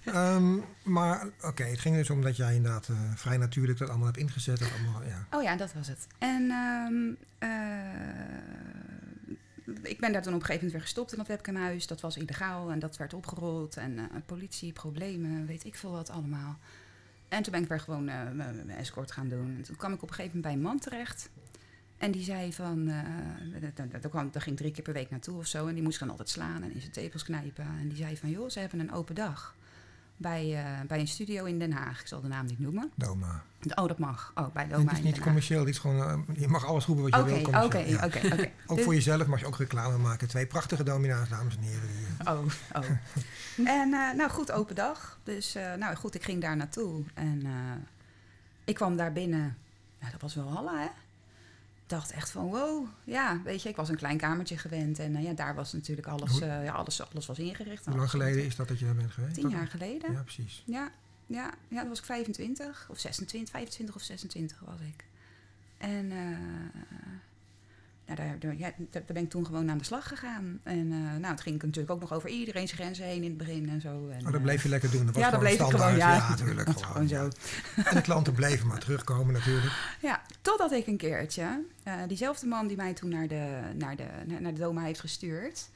Ehm, 0.06 0.58
maar 0.84 1.28
oké, 1.42 1.64
het 1.64 1.80
ging 1.80 1.96
dus 1.96 2.10
om 2.10 2.22
dat 2.22 2.36
jij 2.36 2.56
inderdaad 2.56 2.88
eh, 2.90 2.96
vrij 3.16 3.38
natuurlijk 3.38 3.78
dat 3.78 3.90
allemaal 3.90 4.08
hebt 4.08 4.20
ingezet. 4.20 4.60
Dat 4.60 4.70
allemaal, 4.72 5.04
ja. 5.04 5.38
Oh 5.38 5.44
ja, 5.44 5.56
dat 5.56 5.74
was 5.74 5.88
het. 5.88 6.08
En 6.18 6.52
ehm, 6.52 7.12
eh, 7.40 7.50
ik 9.84 10.00
ben 10.00 10.12
daar 10.12 10.22
toen 10.22 10.34
op 10.34 10.40
een 10.40 10.46
gegeven 10.46 10.54
moment 10.54 10.72
weer 10.72 10.82
gestopt 10.82 11.12
in 11.12 11.18
dat 11.18 11.28
webcamhuis. 11.28 11.88
Dat 11.88 12.02
was 12.02 12.18
illegaal 12.18 12.72
en 12.72 12.80
dat 12.80 12.98
werd 12.98 13.14
opgerold. 13.14 13.78
En 13.78 13.98
eh, 13.98 14.06
politie, 14.26 14.74
problemen, 14.74 15.46
weet 15.46 15.66
ik 15.66 15.76
veel 15.76 15.92
wat 15.92 16.10
allemaal. 16.10 16.58
En 17.28 17.44
toen 17.44 17.52
ben 17.52 17.62
ik 17.62 17.70
weer 17.70 17.80
gewoon 17.80 18.06
mijn 18.36 18.70
escort 18.70 19.12
gaan 19.12 19.30
doen. 19.30 19.56
En 19.58 19.62
toen 19.62 19.76
kwam 19.76 19.94
ik 19.94 20.02
op 20.02 20.10
een 20.10 20.16
gegeven 20.16 20.38
moment 20.38 20.54
bij 20.54 20.64
een 20.64 20.70
man 20.70 20.80
terecht. 20.80 21.30
En 22.02 22.12
die 22.12 22.24
zei 22.24 22.54
van, 22.54 22.88
eh, 22.88 23.62
daar- 23.76 23.88
daar- 23.90 24.10
kwam- 24.10 24.30
daar 24.32 24.42
ging 24.42 24.58
drie 24.58 24.72
keer 24.72 24.84
per 24.84 24.94
week 24.94 25.10
naartoe 25.10 25.38
of 25.38 25.46
zo. 25.46 25.68
En 25.68 25.74
die 25.74 25.84
moest 25.84 26.00
dan 26.00 26.10
altijd 26.10 26.30
slaan 26.30 26.64
en 26.64 26.74
in 26.74 26.80
zijn 26.80 26.92
tepels 26.92 27.24
knijpen. 27.24 27.66
En 27.66 27.88
die 27.88 27.98
zei 27.98 28.18
van, 28.18 28.30
joh, 28.30 28.50
ze 28.50 28.60
hebben 28.60 28.80
een 28.80 28.92
open 28.94 29.16
dag. 29.16 29.56
Bij, 30.18 30.56
eh, 30.58 30.88
bij 30.88 31.00
een 31.00 31.08
studio 31.08 31.46
in 31.46 31.60
Den 31.60 31.72
Haag. 31.72 32.00
Ik 32.02 32.08
zal 32.08 32.22
de 32.22 32.28
naam 32.28 32.46
niet 32.46 32.60
noemen. 32.60 32.92
Doma. 32.96 33.44
Oh, 33.76 33.88
dat 33.88 33.98
mag. 34.00 34.32
Oh, 34.36 34.54
bij 34.54 34.64
Het 34.64 34.72
Doma 34.72 34.92
is 34.92 34.98
in 34.98 35.04
niet 35.04 35.20
commercieel, 35.20 35.60
dit 35.66 35.74
is 35.74 35.80
gewoon, 35.80 36.26
eh, 36.28 36.36
je 36.42 36.48
mag 36.48 36.66
alles 36.66 36.86
roepen 36.86 37.04
wat 37.10 37.16
je 37.16 37.24
wil. 37.24 37.64
oké, 37.64 37.66
oké, 37.66 38.06
oké. 38.06 38.50
Ook 38.68 38.76
Dus- 38.76 38.86
voor 38.86 38.94
jezelf 38.94 39.28
mag 39.28 39.40
je 39.40 39.46
ook 39.46 39.58
reclame 39.58 39.98
maken. 39.98 40.28
Twee 40.28 40.48
prachtige 40.48 40.84
domina's, 40.84 41.30
dames 41.30 41.56
en 41.56 41.62
heren. 41.62 41.90
Oh, 42.28 42.46
oh. 42.74 42.90
en 43.80 43.90
nou 43.90 44.30
goed, 44.30 44.52
open 44.52 44.76
dag. 44.76 45.20
Dus 45.24 45.54
nou 45.78 45.96
goed, 45.96 46.16
ik 46.16 46.24
ging 46.24 46.42
daar 46.42 46.56
naartoe. 46.56 47.04
En 47.14 47.44
ik 48.64 48.76
kwam 48.76 48.96
daar 48.96 49.14
binnen. 49.14 49.58
Nou, 50.00 50.12
dat 50.12 50.22
was 50.22 50.36
wel 50.36 50.50
Halla, 50.52 50.80
hè? 50.82 50.88
Ik 51.92 51.98
dacht 51.98 52.12
echt 52.12 52.30
van, 52.30 52.46
wow. 52.46 52.88
Ja, 53.04 53.42
weet 53.44 53.62
je, 53.62 53.70
ik 53.70 53.76
was 53.76 53.90
een 53.90 53.96
klein 53.96 54.18
kamertje 54.18 54.58
gewend. 54.58 55.00
En 55.00 55.16
eh, 55.16 55.24
ja, 55.24 55.34
daar 55.34 55.56
was 55.56 55.74
natuurlijk 55.74 56.08
alles, 56.08 56.40
eh, 56.40 56.64
ja, 56.64 56.74
alles, 56.74 57.02
alles 57.12 57.26
was 57.26 57.40
ingericht. 57.40 57.86
Hoe 57.86 57.96
lang 57.96 58.10
geleden 58.10 58.46
is 58.46 58.56
dat 58.56 58.68
dat 58.68 58.80
je 58.80 58.86
daar 58.86 58.96
bent 58.96 59.12
geweest? 59.12 59.34
Tien 59.34 59.50
jaar 59.50 59.68
geleden. 59.68 60.12
Ja, 60.12 60.22
precies. 60.22 60.64
Ja, 60.66 60.92
ja, 61.26 61.54
ja, 61.68 61.80
dat 61.80 61.88
was 61.88 62.00
ik 62.00 62.06
25 62.06 62.88
of 62.90 63.00
26, 63.00 63.52
25 63.52 63.96
of 63.96 64.02
26 64.02 64.60
was 64.66 64.80
ik. 64.80 65.06
En 65.78 66.12
eh, 66.12 66.18
ja, 68.06 68.16
daar, 68.16 68.40
daar, 68.40 68.58
ja, 68.58 68.72
daar 68.90 69.04
ben 69.08 69.24
ik 69.24 69.30
toen 69.30 69.46
gewoon 69.46 69.70
aan 69.70 69.78
de 69.78 69.84
slag 69.84 70.08
gegaan. 70.08 70.60
En 70.64 70.92
eh, 70.92 71.20
nou, 71.20 71.26
het 71.26 71.42
ging 71.42 71.62
natuurlijk 71.62 71.92
ook 71.92 72.00
nog 72.00 72.14
over 72.14 72.30
iedereen 72.30 72.68
zijn 72.68 72.80
grenzen 72.82 73.06
heen 73.06 73.24
in 73.24 73.30
het 73.30 73.38
begin 73.38 73.70
en 73.70 73.82
zo. 73.82 74.10
En, 74.10 74.18
Oh, 74.18 74.26
dat 74.26 74.34
eh, 74.34 74.42
bleef 74.42 74.64
je 74.64 74.70
lekker 74.70 74.92
doen. 74.92 75.06
Dat 75.06 75.16
was 75.16 75.24
ja, 75.24 75.30
dat 75.30 75.40
bleef 75.40 75.60
ik 75.60 75.66
gewoon, 75.66 75.96
ja. 75.96 76.30
natuurlijk. 76.30 76.68
Dat 76.68 76.76
is 76.76 76.82
Gewoon, 76.82 77.08
ja. 77.08 77.28
En 77.76 77.96
de 77.96 78.02
klanten 78.02 78.34
bleven 78.34 78.68
maar 78.68 78.80
terugkomen 78.80 79.34
natuurlijk. 79.34 79.98
Ja, 80.02 80.22
totdat 80.42 80.72
ik 80.72 80.88
een 80.88 80.98
keertje, 80.98 81.64
eh, 81.84 81.94
diezelfde 82.08 82.48
man 82.48 82.68
die 82.68 82.78
mij 82.78 82.94
toen 82.94 83.10
naar 83.10 83.28
de, 83.28 83.60
naar 83.76 83.96
de, 83.96 84.08
naar 84.40 84.54
de 84.54 84.60
Doma 84.60 84.84
heeft 84.84 85.00
gestuurd, 85.00 85.70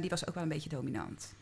die 0.00 0.10
was 0.10 0.28
ook 0.28 0.34
wel 0.34 0.42
een 0.42 0.48
beetje 0.48 0.68
dominant. 0.68 1.34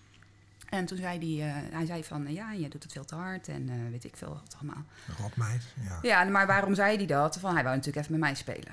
En 0.69 0.85
toen 0.85 0.99
zei 0.99 1.39
hij, 1.39 1.49
eh, 1.49 1.55
hij 1.73 1.87
zei 1.87 2.05
van, 2.05 2.33
ja, 2.33 2.53
je 2.53 2.69
doet 2.69 2.83
het 2.83 2.93
veel 2.93 3.05
te 3.05 3.15
hard 3.15 3.49
en 3.49 3.91
weet 3.91 4.05
ik 4.05 4.17
veel 4.17 4.29
wat 4.29 4.57
allemaal. 4.61 4.85
Rotmeid. 5.19 5.63
Ja. 5.81 5.99
Ja, 6.03 6.25
maar 6.25 6.47
waarom 6.47 6.75
zei 6.75 6.97
hij 6.97 7.07
dat? 7.07 7.39
Van, 7.39 7.55
hij 7.55 7.63
wou 7.63 7.77
natuurlijk 7.77 8.07
even 8.07 8.19
met 8.19 8.29
mij 8.29 8.35
spelen. 8.35 8.73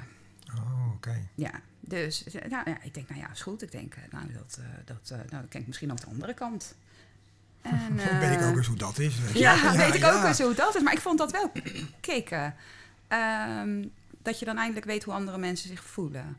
Oh, 0.57 0.84
Ja, 1.35 1.51
dus 1.79 2.23
nou, 2.49 2.69
ja, 2.69 2.77
ik 2.81 2.93
denk, 2.93 3.09
nou 3.09 3.21
ja, 3.21 3.31
is 3.31 3.41
goed. 3.41 3.61
Ik 3.61 3.71
denk, 3.71 3.93
eh, 3.93 4.01
nou, 4.11 4.33
dat, 4.33 4.59
eh, 4.59 4.65
dat, 4.85 5.09
eh, 5.11 5.17
nou, 5.17 5.41
dat 5.41 5.47
ken 5.49 5.61
ik 5.61 5.67
misschien 5.67 5.91
ook 5.91 5.99
de 6.01 6.07
andere 6.07 6.33
kant. 6.33 6.75
En, 7.61 7.95
Dan 8.09 8.19
weet 8.19 8.39
ik 8.39 8.45
ook 8.45 8.55
eens 8.57 8.67
hoe 8.67 8.77
dat 8.77 8.99
is. 8.99 9.19
weet. 9.19 9.37
Ja, 9.37 9.75
weet 9.75 9.93
ik 9.93 9.99
ja. 9.99 10.13
ook 10.17 10.23
eens 10.23 10.39
hoe 10.39 10.53
dat 10.53 10.75
is. 10.75 10.81
Maar 10.81 10.93
ik 10.93 10.99
vond 10.99 11.17
dat 11.17 11.31
wel 11.31 11.51
kicken. 11.99 12.55
Ehm, 13.07 13.83
dat 14.21 14.39
je 14.39 14.45
dan 14.45 14.57
eindelijk 14.57 14.85
weet 14.85 15.03
hoe 15.03 15.13
andere 15.13 15.37
mensen 15.37 15.69
zich 15.69 15.83
voelen. 15.83 16.37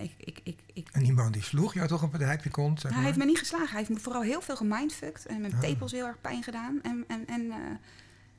Ik, 0.00 0.12
ik, 0.16 0.40
ik, 0.42 0.58
ik, 0.72 0.88
En 0.92 1.04
iemand 1.04 1.32
die 1.32 1.42
sloeg 1.42 1.74
jou 1.74 1.88
toch 1.88 2.02
een 2.02 2.10
partij 2.10 2.34
op 2.34 2.44
je 2.44 2.50
kont? 2.50 2.80
Zeg 2.80 2.90
hij 2.90 2.98
maar. 3.00 3.06
heeft 3.08 3.18
me 3.18 3.24
niet 3.24 3.38
geslagen. 3.38 3.68
Hij 3.68 3.78
heeft 3.78 3.90
me 3.90 3.98
vooral 3.98 4.22
heel 4.22 4.40
veel 4.40 4.56
gemindfucked. 4.56 5.26
En 5.26 5.40
mijn 5.40 5.54
Ah. 5.54 5.60
tepels 5.60 5.92
heel 5.92 6.06
erg 6.06 6.20
pijn 6.20 6.42
gedaan. 6.42 6.78
En, 6.82 7.04
en, 7.08 7.26
en, 7.26 7.52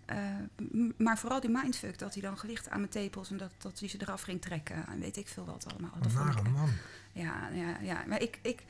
eh, 0.09 0.89
maar 0.97 1.17
vooral 1.17 1.39
die 1.39 1.49
mindfuck. 1.49 1.99
Dat 1.99 2.13
hij 2.13 2.21
dan 2.21 2.37
gelicht 2.37 2.69
aan 2.69 2.79
mijn 2.79 2.91
tepels. 2.91 3.31
En 3.31 3.37
dat, 3.37 3.51
dat 3.57 3.79
hij 3.79 3.89
ze 3.89 3.97
eraf 4.01 4.21
ging 4.21 4.41
trekken. 4.41 4.87
En 4.87 4.99
weet 4.99 5.17
ik 5.17 5.27
veel 5.27 5.45
wat 5.45 5.65
allemaal. 5.71 5.91
Dat 5.95 6.05
Een 6.05 6.11
vond 6.11 6.29
ik 6.29 6.35
nare 6.35 6.49
man. 6.49 6.69
ja, 7.11 7.49
ja, 7.53 7.77
ja. 7.81 8.03
Maar 8.07 8.21
ik, 8.21 8.39
ik, 8.41 8.63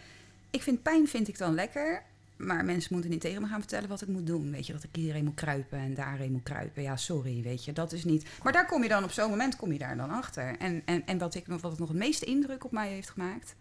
ik 0.49 0.61
vind 0.61 0.81
pijn 0.81 1.07
vind 1.07 1.27
ik 1.27 1.37
dan 1.37 1.53
lekker. 1.53 2.03
Maar 2.35 2.65
mensen 2.65 2.93
moeten 2.93 3.11
niet 3.11 3.21
tegen 3.21 3.41
me 3.41 3.47
gaan 3.47 3.59
vertellen 3.59 3.89
wat 3.89 4.01
ik 4.01 4.07
moet 4.07 4.27
doen. 4.27 4.51
Weet 4.51 4.67
je, 4.67 4.73
dat 4.73 4.83
ik 4.83 4.89
hierheen 4.95 5.23
moet 5.23 5.35
kruipen 5.35 5.79
en 5.79 5.93
daarheen 5.93 6.31
moet 6.31 6.43
kruipen. 6.43 6.81
Ja, 6.81 6.95
sorry, 6.97 7.41
weet 7.41 7.65
je, 7.65 7.73
dat 7.73 7.91
is 7.91 8.03
niet... 8.03 8.27
Maar 8.43 8.53
daar 8.53 8.65
kom 8.65 8.83
je 8.83 8.89
dan 8.89 9.03
op 9.03 9.11
zo'n 9.11 9.29
moment 9.29 9.55
kom 9.55 9.71
je 9.71 9.77
daar 9.77 9.97
dan 9.97 10.09
achter. 10.09 10.57
En, 10.57 10.81
en, 10.85 11.05
en 11.05 11.17
wat, 11.17 11.35
ik, 11.35 11.47
wat 11.47 11.63
het 11.63 11.79
nog 11.79 11.87
het 11.87 11.97
meeste 11.97 12.25
indruk 12.25 12.63
op 12.63 12.71
mij 12.71 12.89
heeft 12.89 13.09
gemaakt... 13.09 13.55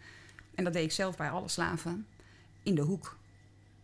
en 0.55 0.65
dat 0.65 0.73
deed 0.73 0.85
ik 0.85 0.93
zelf 0.93 1.17
bij 1.17 1.31
alle 1.31 1.49
slaven... 1.49 2.07
in 2.63 2.75
de 2.75 2.83
hoek. 2.83 3.17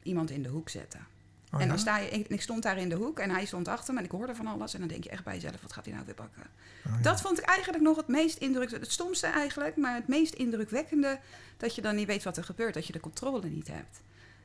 Iemand 0.02 0.30
in 0.30 0.42
de 0.42 0.48
hoek 0.48 0.68
zetten. 0.68 1.06
Oh, 1.54 1.62
en 1.62 1.68
dan 1.68 1.78
sta 1.78 1.98
je, 1.98 2.08
ik, 2.08 2.28
ik 2.28 2.42
stond 2.42 2.62
daar 2.62 2.78
in 2.78 2.88
de 2.88 2.94
hoek 2.94 3.18
en 3.18 3.30
hij 3.30 3.44
stond 3.44 3.68
achter 3.68 3.92
me 3.94 3.98
en 3.98 4.04
ik 4.04 4.10
hoorde 4.10 4.34
van 4.34 4.46
alles. 4.46 4.74
En 4.74 4.78
dan 4.80 4.88
denk 4.88 5.04
je 5.04 5.10
echt 5.10 5.24
bij 5.24 5.34
jezelf, 5.34 5.62
wat 5.62 5.72
gaat 5.72 5.84
hij 5.84 5.94
nou 5.94 6.06
weer 6.06 6.14
bakken? 6.14 6.42
Oh. 6.86 7.02
Dat 7.02 7.20
vond 7.20 7.38
ik 7.38 7.44
eigenlijk 7.44 7.82
nog 7.82 7.96
het 7.96 8.08
meest 8.08 8.38
indruk, 8.38 8.70
het 8.70 8.92
stomste 8.92 9.26
eigenlijk, 9.26 9.76
maar 9.76 9.94
het 9.94 10.08
meest 10.08 10.34
indrukwekkende 10.34 11.18
dat 11.56 11.74
je 11.74 11.82
dan 11.82 11.94
niet 11.94 12.06
weet 12.06 12.22
wat 12.22 12.36
er 12.36 12.44
gebeurt, 12.44 12.74
dat 12.74 12.86
je 12.86 12.92
de 12.92 13.00
controle 13.00 13.48
niet 13.48 13.68
hebt. 13.68 14.00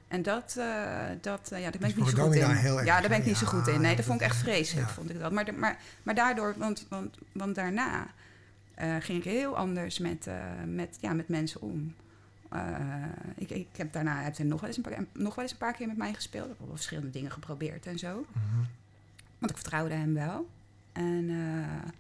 En 0.08 0.22
dat, 0.24 0.56
eh, 0.58 1.04
dat 1.22 1.50
eh, 1.52 1.62
ja, 1.62 1.70
daar 1.72 1.80
ben 1.80 1.90
ik 1.90 1.96
niet 1.96 2.10
zo 2.10 2.24
goed 2.24 2.36
in. 2.36 2.42
erg, 2.42 2.86
ja, 2.86 3.00
daar 3.00 3.10
ben 3.10 3.20
ik 3.20 3.26
niet 3.26 3.38
zo 3.38 3.46
goed 3.48 3.68
in. 3.68 3.82
Nee, 3.82 3.96
dat 3.96 4.06
vond 4.06 4.22
ik 4.22 4.28
echt 4.28 4.38
vreselijk, 4.38 4.88
ja. 4.88 4.94
vond 4.94 5.10
ik 5.10 5.20
dat. 5.20 5.32
Maar, 5.32 5.46
de- 5.46 5.52
maar, 5.52 5.78
maar 6.04 6.16
daardoor, 6.16 6.54
want, 6.58 6.86
want, 6.90 7.18
want 7.32 7.56
daarna 7.56 8.08
eh, 8.74 8.96
ging 9.00 9.18
ik 9.18 9.24
heel 9.24 9.58
anders 9.58 10.00
met, 10.00 10.28
met, 10.66 10.98
ja, 11.00 11.14
met 11.14 11.28
mensen 11.28 11.62
om. 11.62 11.96
Eh, 12.50 13.06
ik, 13.36 13.50
ik 13.50 13.68
heb 13.76 13.94
daarna 13.94 14.22
heb 14.22 14.38
hij 14.38 14.46
nog, 14.46 14.60
wel 14.60 14.70
eens 14.70 14.78
een 14.78 14.84
paar, 14.84 15.06
nog 15.12 15.36
wel 15.36 15.44
eens 15.44 15.54
een 15.54 15.60
paar 15.60 15.74
keer 15.74 15.88
met 15.88 15.98
mij 15.98 16.14
gespeeld. 16.14 16.46
Ik 16.46 16.56
heb 16.58 16.68
wel 16.68 16.76
verschillende 16.76 17.10
dingen 17.10 17.32
geprobeerd 17.32 17.86
en 17.86 18.00
zo. 18.00 18.26
Mhm. 18.32 18.64
Want 19.38 19.52
ik 19.52 19.58
vertrouwde 19.58 19.94
hem 19.94 20.14
wel. 20.14 20.50
En 20.92 21.30
eh, 21.30 21.92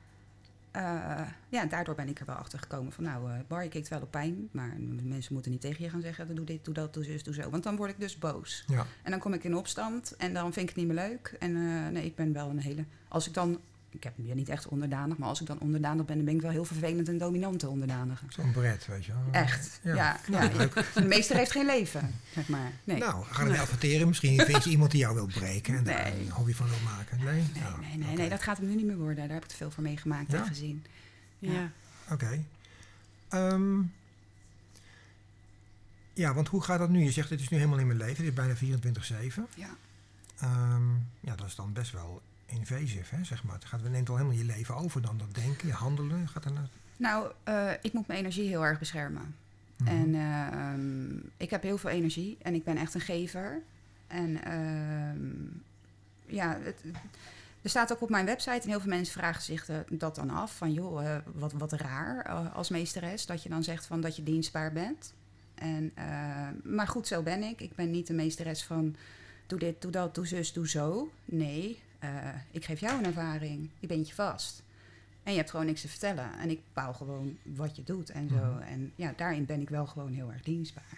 eh, 0.71 1.27
ja, 1.49 1.65
daardoor 1.65 1.95
ben 1.95 2.07
ik 2.07 2.19
er 2.19 2.25
wel 2.25 2.35
achter 2.35 2.59
gekomen 2.59 2.91
van... 2.91 3.03
nou, 3.03 3.31
eh 3.31 3.39
Bar, 3.47 3.63
je 3.63 3.69
kijkt 3.69 3.87
wel 3.87 4.01
op 4.01 4.11
pijn... 4.11 4.49
maar 4.51 4.73
mensen 5.03 5.33
moeten 5.33 5.51
niet 5.51 5.61
tegen 5.61 5.83
je 5.83 5.89
gaan 5.89 6.01
zeggen... 6.01 6.35
doe 6.35 6.45
dit, 6.45 6.65
doe 6.65 6.73
dat, 6.73 6.93
doe 6.93 7.03
zus, 7.03 7.23
doe 7.23 7.33
zo. 7.33 7.49
Want 7.49 7.63
dan 7.63 7.75
word 7.75 7.89
ik 7.89 7.99
dus 7.99 8.17
boos. 8.17 8.63
Ja. 8.67 8.85
En 9.03 9.11
dan 9.11 9.19
kom 9.19 9.33
ik 9.33 9.43
in 9.43 9.55
opstand 9.55 10.15
en 10.15 10.33
dan 10.33 10.53
vind 10.53 10.69
ik 10.69 10.75
het 10.75 10.85
niet 10.85 10.95
meer 10.95 11.09
leuk. 11.09 11.35
En 11.39 11.53
nee, 11.91 12.05
ik 12.05 12.15
ben 12.15 12.33
wel 12.33 12.49
een 12.49 12.59
hele... 12.59 12.85
Als 13.07 13.27
ik 13.27 13.33
dan... 13.33 13.59
Ik 13.91 14.03
heb 14.03 14.13
ben 14.15 14.35
niet 14.35 14.49
echt 14.49 14.67
onderdanig, 14.67 15.17
maar 15.17 15.27
als 15.29 15.41
ik 15.41 15.47
dan 15.47 15.59
onderdanig 15.59 16.05
ben... 16.05 16.15
dan 16.15 16.25
ben 16.25 16.35
ik 16.35 16.41
wel 16.41 16.51
heel 16.51 16.65
vervelend 16.65 17.07
en 17.07 17.17
dominante 17.17 17.67
onderdanige. 17.69 18.25
Zo'n 18.29 18.51
bret, 18.51 18.85
weet 18.87 19.05
je 19.05 19.11
wel. 19.11 19.21
Echt, 19.41 19.79
ja. 19.83 19.95
Ja. 19.95 20.19
ja, 20.27 20.37
Nou, 20.39 20.55
leuk. 20.57 20.85
De 20.93 21.05
meester 21.05 21.35
heeft 21.35 21.51
geen 21.51 21.65
leven, 21.65 22.15
zeg 22.33 22.47
maar. 22.47 22.71
Nee. 22.83 22.97
Nou, 22.97 23.25
ga 23.25 23.43
hem 23.45 23.59
adverteren. 23.59 24.07
Misschien 24.07 24.39
vind 24.41 24.63
je 24.63 24.69
iemand 24.69 24.91
die 24.91 24.99
jou 24.99 25.15
wil 25.15 25.25
breken 25.25 25.75
en 25.75 25.83
daar 25.83 26.11
Nee. 26.11 26.21
een 26.25 26.31
hobby 26.31 26.53
van 26.53 26.67
wil 26.67 26.79
maken. 26.83 27.17
Nee? 27.23 27.33
Nee, 27.33 27.45
Ja, 27.53 27.97
nee, 27.97 28.15
nee, 28.17 28.29
dat 28.29 28.41
gaat 28.43 28.57
hem 28.57 28.67
nu 28.67 28.75
niet 28.75 28.85
meer 28.85 28.97
worden. 28.97 29.15
Daar 29.27 29.33
heb 29.33 29.43
ik 29.43 29.49
te 29.49 29.55
veel 29.55 29.71
voor 29.71 29.83
meegemaakt 29.83 30.31
Ja? 30.31 30.37
en 30.41 30.47
gezien. 30.47 30.85
Ja. 31.39 31.51
Ja. 31.51 31.71
Oké. 32.11 32.43
Ehm, 33.29 33.81
ja, 36.13 36.33
want 36.33 36.47
hoe 36.47 36.61
gaat 36.63 36.79
dat 36.79 36.89
nu? 36.89 37.03
Je 37.03 37.11
zegt, 37.11 37.29
het 37.29 37.39
is 37.39 37.49
nu 37.49 37.57
helemaal 37.57 37.79
in 37.79 37.87
mijn 37.87 37.99
leven. 37.99 38.15
Het 38.25 38.25
is 38.25 38.33
bijna 38.33 38.55
24-7. 38.55 39.47
Ja. 39.55 39.69
Ehm, 40.39 40.89
ja, 41.19 41.35
dat 41.35 41.47
is 41.47 41.55
dan 41.55 41.73
best 41.73 41.91
wel 41.91 42.21
invasive, 42.49 43.15
hè, 43.15 43.23
zeg 43.23 43.43
maar. 43.43 43.55
Het 43.55 43.65
gaat, 43.65 43.89
neemt 43.89 44.09
al 44.09 44.15
helemaal 44.15 44.37
je 44.37 44.43
leven 44.43 44.75
over 44.75 45.01
dan. 45.01 45.17
Dat 45.17 45.35
denken, 45.35 45.67
je 45.67 45.73
handelen. 45.73 46.27
Gaat 46.27 46.45
er 46.45 46.51
naar... 46.51 46.67
Nou, 46.97 47.31
eh, 47.43 47.71
ik 47.81 47.93
moet 47.93 48.07
mijn 48.07 48.19
energie 48.19 48.47
heel 48.47 48.65
erg 48.65 48.79
beschermen. 48.79 49.35
Mhm. 49.77 49.89
En 49.89 50.15
ehm, 50.15 51.17
ik 51.37 51.49
heb 51.49 51.61
heel 51.61 51.77
veel 51.77 51.89
energie 51.89 52.37
en 52.41 52.53
ik 52.53 52.63
ben 52.63 52.77
echt 52.77 52.93
een 52.93 53.01
gever. 53.01 53.61
En 54.07 54.43
ehm, 54.43 55.27
ja, 56.25 56.57
het, 56.61 56.83
er 57.61 57.69
staat 57.69 57.91
ook 57.91 58.01
op 58.01 58.09
mijn 58.09 58.25
website 58.25 58.61
en 58.61 58.69
heel 58.69 58.79
veel 58.79 58.89
mensen 58.89 59.13
vragen 59.13 59.41
zich 59.41 59.69
dat 59.89 60.15
dan 60.15 60.29
af. 60.29 60.55
Van 60.55 60.73
joh, 60.73 61.05
eh, 61.05 61.17
wat, 61.33 61.53
wat 61.53 61.71
raar 61.71 62.25
eh, 62.25 62.55
als 62.55 62.69
meesteres 62.69 63.25
dat 63.25 63.43
je 63.43 63.49
dan 63.49 63.63
zegt 63.63 63.85
van 63.85 64.01
dat 64.01 64.15
je 64.15 64.23
dienstbaar 64.23 64.71
bent. 64.71 65.13
En, 65.55 65.93
maar 66.63 66.87
goed, 66.87 67.07
zo 67.07 67.21
ben 67.21 67.43
ik. 67.43 67.61
Ik 67.61 67.75
ben 67.75 67.91
niet 67.91 68.07
de 68.07 68.13
meesteres 68.13 68.63
van 68.63 68.95
doe 69.49 69.59
dit, 69.59 69.81
doe 69.81 69.91
dat, 69.91 70.15
doe 70.15 70.27
zus, 70.27 70.53
doe 70.53 70.69
zo. 70.69 71.11
Nee, 71.25 71.81
eh, 71.99 72.09
ik 72.51 72.65
geef 72.65 72.79
jou 72.79 72.97
een 72.97 73.05
ervaring. 73.05 73.69
Je 73.79 73.87
bent 73.87 74.07
je 74.07 74.13
vast. 74.13 74.63
En 75.23 75.31
je 75.31 75.37
hebt 75.37 75.49
gewoon 75.51 75.65
niks 75.65 75.81
te 75.81 75.87
vertellen. 75.87 76.39
En 76.39 76.49
ik 76.49 76.59
bepaal 76.73 76.93
gewoon 76.93 77.37
wat 77.43 77.75
je 77.75 77.83
doet 77.83 78.09
en 78.09 78.29
zo. 78.29 78.35
Mhm. 78.35 78.61
En 78.61 78.91
ja, 78.95 79.13
daarin 79.15 79.45
ben 79.45 79.61
ik 79.61 79.69
wel 79.69 79.85
gewoon 79.87 80.11
heel 80.13 80.31
erg 80.31 80.41
dienstbaar. 80.43 80.97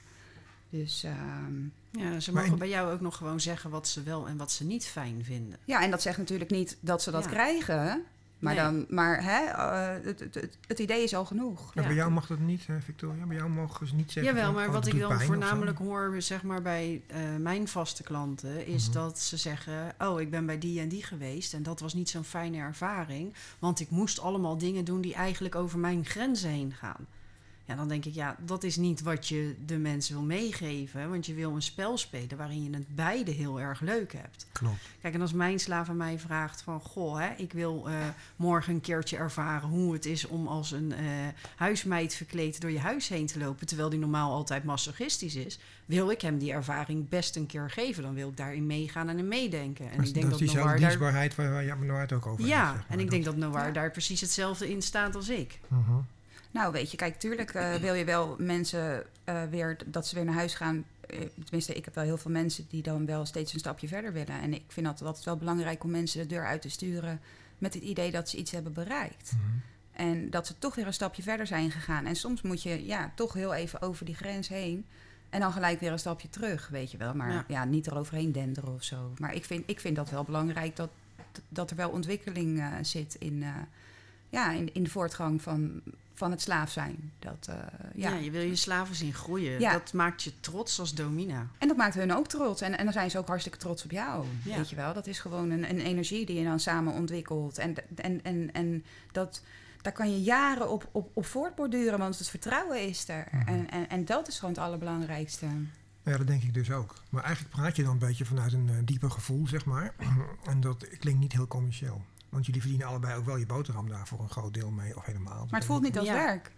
Dus 0.69 1.03
ehm, 1.03 1.53
Ja, 1.91 2.19
ze 2.19 2.33
mogen 2.33 2.51
in- 2.51 2.57
bij 2.57 2.69
jou 2.69 2.93
ook 2.93 3.01
nog 3.01 3.15
gewoon 3.17 3.39
zeggen 3.39 3.69
wat 3.69 3.87
ze 3.87 4.03
wel 4.03 4.27
en 4.27 4.37
wat 4.37 4.51
ze 4.51 4.65
niet 4.65 4.85
fijn 4.85 5.23
vinden. 5.25 5.57
ja, 5.65 5.81
en 5.83 5.91
dat 5.91 6.01
zegt 6.01 6.17
natuurlijk 6.17 6.49
niet 6.49 6.77
dat 6.79 7.01
ze 7.01 7.11
dat 7.11 7.23
Ja. 7.23 7.29
krijgen. 7.29 8.03
Maar, 8.41 8.54
Nee. 8.54 8.63
dan, 8.63 8.86
maar 8.89 9.23
hè, 9.23 9.45
eh, 9.45 10.06
het, 10.06 10.19
het, 10.19 10.34
het, 10.36 10.58
het 10.67 10.80
idee 10.80 11.04
is 11.04 11.15
al 11.15 11.25
genoeg. 11.25 11.71
Ja, 11.73 11.82
Ja. 11.82 11.88
Bij 11.88 11.95
jou 11.95 12.12
mag 12.12 12.27
dat 12.27 12.39
niet, 12.39 12.67
hè, 12.67 12.80
Victoria. 12.82 13.25
Bij 13.25 13.38
jou 13.38 13.49
mogen 13.49 13.88
ze 13.88 13.95
niet 13.95 14.12
zeggen... 14.12 14.34
Jawel, 14.34 14.45
van, 14.45 14.54
maar 14.56 14.67
oh, 14.67 14.73
wat 14.73 14.88
ik 14.88 14.99
dan 14.99 15.21
voornamelijk 15.21 15.77
hoor, 15.77 16.15
zeg 16.21 16.43
maar 16.43 16.62
bij 16.62 17.01
eh, 17.08 17.19
mijn 17.39 17.67
vaste 17.67 18.04
klanten, 18.04 18.65
is 18.67 18.86
Mhm. 18.86 18.93
dat 18.97 19.19
ze 19.19 19.38
zeggen: 19.38 19.93
Oh, 19.99 20.21
ik 20.21 20.30
ben 20.32 20.45
bij 20.45 20.58
die 20.58 20.80
en 20.80 20.88
die 20.89 21.04
geweest 21.04 21.54
en 21.54 21.63
dat 21.63 21.80
was 21.80 21.93
niet 21.93 22.10
zo'n 22.10 22.23
fijne 22.23 22.58
ervaring, 22.58 23.34
want 23.60 23.80
ik 23.80 23.89
moest 23.89 24.19
allemaal 24.19 24.58
dingen 24.58 24.86
doen 24.86 25.01
die 25.01 25.13
eigenlijk 25.13 25.56
over 25.56 25.80
mijn 25.80 26.06
grenzen 26.06 26.49
heen 26.49 26.73
gaan. 26.73 27.08
Ja, 27.71 27.77
dan 27.77 27.88
denk 27.88 28.05
ik, 28.05 28.13
ja, 28.13 28.36
dat 28.45 28.63
is 28.63 28.75
niet 28.75 29.01
wat 29.01 29.27
je 29.27 29.55
de 29.65 29.77
mensen 29.77 30.13
wil 30.15 30.23
meegeven, 30.23 31.10
want 31.10 31.25
je 31.25 31.34
wil 31.34 31.55
een 31.55 31.62
spel 31.62 31.97
spelen 31.97 32.38
waarin 32.38 32.63
je 32.63 32.69
het 32.77 32.95
beide 32.95 33.31
heel 33.31 33.60
erg 33.60 33.79
leuk 33.79 34.13
hebt. 34.13 34.45
Klopt. 34.51 34.81
Kijk, 35.01 35.13
en 35.13 35.21
als 35.21 35.34
mijn 35.34 35.60
slaaf 35.60 35.89
aan 35.89 35.97
mij 35.97 36.19
vraagt 36.19 36.62
van... 36.62 36.81
goh, 36.81 37.19
hè, 37.19 37.29
ik 37.38 37.53
wil 37.53 37.88
eh, 37.88 37.93
morgen 38.36 38.73
een 38.73 38.81
keertje 38.81 39.17
ervaren 39.17 39.69
hoe 39.69 39.93
het 39.93 40.05
is... 40.05 40.27
om 40.27 40.47
als 40.47 40.71
een 40.71 40.93
eh, 40.93 41.05
huismeid 41.55 42.15
verkleed 42.15 42.62
door 42.62 42.71
je 42.71 42.79
huis 42.79 43.07
heen 43.07 43.25
te 43.25 43.39
lopen... 43.39 43.67
terwijl 43.67 43.89
die 43.89 43.99
normaal 43.99 44.31
altijd 44.31 44.63
masochistisch 44.63 45.36
is... 45.36 45.60
wil 45.86 46.12
ik 46.12 46.21
hem 46.21 46.38
die 46.38 46.51
ervaring 46.51 47.10
best 47.10 47.36
een 47.36 47.45
keer 47.45 47.69
geven. 47.69 48.03
Dan 48.03 48.13
wil 48.13 48.29
ik 48.29 48.38
daarin 48.38 48.65
meegaan 48.65 49.10
en 49.10 49.17
in 49.17 49.27
meedenken. 49.27 49.91
En 49.91 49.97
dat, 49.97 50.07
ik 50.07 50.13
denk 50.13 50.29
dat 50.29 50.39
dat, 50.39 50.47
is 50.47 50.53
daar... 50.53 50.77
dienstbaarheid 50.77 51.36
waar, 51.36 51.51
waar 51.51 51.65
jij 51.65 51.75
Noir 51.75 51.99
het 51.99 52.13
ook 52.13 52.25
over 52.25 52.38
heeft. 52.38 52.49
Ja, 52.49 52.65
zeg 52.65 52.75
maar. 52.75 52.86
en 52.89 52.99
ik 52.99 53.10
denk 53.10 53.25
dat 53.25 53.36
Noir 53.36 53.65
Ja. 53.65 53.71
daar 53.71 53.91
precies 53.91 54.21
hetzelfde 54.21 54.69
in 54.69 54.81
staat 54.81 55.15
als 55.15 55.29
ik. 55.29 55.60
Mhm. 55.67 55.91
Nou, 56.51 56.71
weet 56.71 56.91
je, 56.91 56.97
kijk, 56.97 57.19
tuurlijk 57.19 57.53
eh, 57.53 57.75
wil 57.75 57.93
je 57.93 58.05
wel 58.05 58.35
mensen 58.39 59.03
eh, 59.23 59.43
weer 59.43 59.77
dat 59.85 60.07
ze 60.07 60.15
weer 60.15 60.25
naar 60.25 60.33
huis 60.33 60.55
gaan. 60.55 60.85
Eh, 61.07 61.19
tenminste, 61.43 61.73
ik 61.73 61.85
heb 61.85 61.95
wel 61.95 62.03
heel 62.03 62.17
veel 62.17 62.31
mensen 62.31 62.65
die 62.69 62.81
dan 62.81 63.05
wel 63.05 63.25
steeds 63.25 63.53
een 63.53 63.59
stapje 63.59 63.87
verder 63.87 64.13
willen. 64.13 64.41
En 64.41 64.53
ik 64.53 64.63
vind 64.67 64.85
dat 64.85 65.01
altijd 65.01 65.25
wel 65.25 65.37
belangrijk 65.37 65.83
om 65.83 65.91
mensen 65.91 66.21
de 66.21 66.27
deur 66.27 66.45
uit 66.45 66.61
te 66.61 66.69
sturen 66.69 67.21
met 67.57 67.73
het 67.73 67.83
idee 67.83 68.11
dat 68.11 68.29
ze 68.29 68.37
iets 68.37 68.51
hebben 68.51 68.73
bereikt. 68.73 69.31
Mhm. 69.31 69.57
En 69.91 70.29
dat 70.29 70.47
ze 70.47 70.57
toch 70.57 70.75
weer 70.75 70.87
een 70.87 70.93
stapje 70.93 71.23
verder 71.23 71.47
zijn 71.47 71.71
gegaan. 71.71 72.05
En 72.05 72.15
soms 72.15 72.41
moet 72.41 72.63
je 72.63 72.85
ja, 72.85 73.11
toch 73.15 73.33
heel 73.33 73.53
even 73.53 73.81
over 73.81 74.05
die 74.05 74.15
grens 74.15 74.47
heen. 74.47 74.85
En 75.29 75.39
dan 75.39 75.51
gelijk 75.51 75.79
weer 75.79 75.91
een 75.91 75.99
stapje 75.99 76.29
terug, 76.29 76.67
weet 76.67 76.91
je 76.91 76.97
wel. 76.97 77.13
Maar 77.13 77.31
Ja. 77.31 77.43
ja, 77.47 77.65
niet 77.65 77.87
eroverheen 77.87 78.31
denderen 78.31 78.73
of 78.73 78.83
zo. 78.83 79.13
Maar 79.17 79.33
ik 79.33 79.45
vind, 79.45 79.63
ik 79.69 79.79
vind 79.79 79.95
dat 79.95 80.09
wel 80.09 80.23
belangrijk 80.23 80.75
dat, 80.75 80.89
dat 81.49 81.69
er 81.69 81.75
wel 81.75 81.89
ontwikkeling 81.89 82.59
eh, 82.59 82.67
zit 82.81 83.15
in, 83.15 83.43
eh, 83.43 83.55
ja, 84.32 84.52
in, 84.52 84.74
in 84.74 84.84
de 84.84 84.89
voortgang 84.89 85.41
van, 85.41 85.82
van 86.13 86.32
het 86.32 86.41
slaaf 86.41 86.72
zijn. 86.72 87.12
Dat, 87.20 87.48
eh, 87.50 87.56
Ja. 87.96 88.10
ja. 88.10 88.15
je 88.15 88.32
wil 88.32 88.41
je 88.41 88.56
slaven 88.56 88.96
zien 88.96 89.13
groeien. 89.13 89.60
Ja. 89.60 89.72
Dat 89.72 89.94
maakt 89.94 90.24
je 90.24 90.39
trots 90.39 90.80
als 90.80 90.94
domina. 90.94 91.48
En 91.58 91.67
dat 91.67 91.78
maakt 91.78 91.96
hun 91.96 92.13
ook 92.13 92.28
trots. 92.28 92.62
En, 92.62 92.78
en 92.78 92.84
dan 92.84 92.94
zijn 92.94 93.12
ze 93.12 93.17
ook 93.17 93.28
hartstikke 93.28 93.58
trots 93.58 93.84
op 93.84 93.91
jou. 93.91 94.26
Ja. 94.44 94.56
Weet 94.58 94.70
je 94.70 94.76
wel? 94.76 94.94
Dat 94.94 95.08
is 95.08 95.20
gewoon 95.20 95.50
een, 95.50 95.70
een 95.70 95.80
energie 95.80 96.26
die 96.26 96.38
je 96.38 96.44
dan 96.44 96.60
samen 96.60 96.94
ontwikkelt. 96.94 97.58
En, 97.58 97.76
en, 97.96 98.24
en, 98.24 98.54
en 98.54 98.86
dat, 99.12 99.44
daar 99.82 99.94
kan 99.94 100.12
je 100.12 100.22
jaren 100.22 100.70
op, 100.70 100.89
op, 100.91 101.10
op 101.13 101.26
voortborduren, 101.26 102.00
want 102.00 102.17
het 102.17 102.30
vertrouwen 102.30 102.88
is 102.88 103.10
er. 103.10 103.28
Mhm. 103.32 103.48
En, 103.48 103.70
en, 103.70 103.89
en 103.89 104.06
dat 104.06 104.28
is 104.28 104.39
gewoon 104.39 104.54
het 104.54 104.63
allerbelangrijkste. 104.63 105.46
Ja, 106.04 106.17
dat 106.17 106.28
denk 106.28 106.44
ik 106.44 106.54
dus 106.54 106.72
ook. 106.72 106.96
Maar 107.10 107.24
eigenlijk 107.24 107.56
praat 107.56 107.76
je 107.76 107.84
dan 107.84 107.91
een 107.91 107.98
beetje 107.98 108.26
vanuit 108.26 108.54
een 108.54 108.70
eh, 108.70 108.76
dieper 108.86 109.12
gevoel, 109.12 109.48
zeg 109.48 109.65
maar. 109.65 109.94
en 110.50 110.60
dat 110.62 110.88
klinkt 111.00 111.20
niet 111.20 111.34
heel 111.34 111.48
commercieel. 111.48 112.02
Want 112.32 112.46
jullie 112.46 112.62
verdienen 112.62 112.88
allebei 112.88 113.15
ook 113.17 113.26
wel 113.26 113.38
je 113.38 113.46
boterham 113.46 113.89
daar 113.89 114.08
voor 114.08 114.20
een 114.20 114.30
groot 114.30 114.54
deel 114.54 114.72
mee, 114.72 114.96
of 114.98 115.06
helemaal. 115.06 115.46
Maar 115.50 115.60
het 115.60 115.65
voelt 115.70 115.82
niet 115.82 115.98
als 115.98 116.08
Ja. 116.08 116.13
werk. 116.13 116.52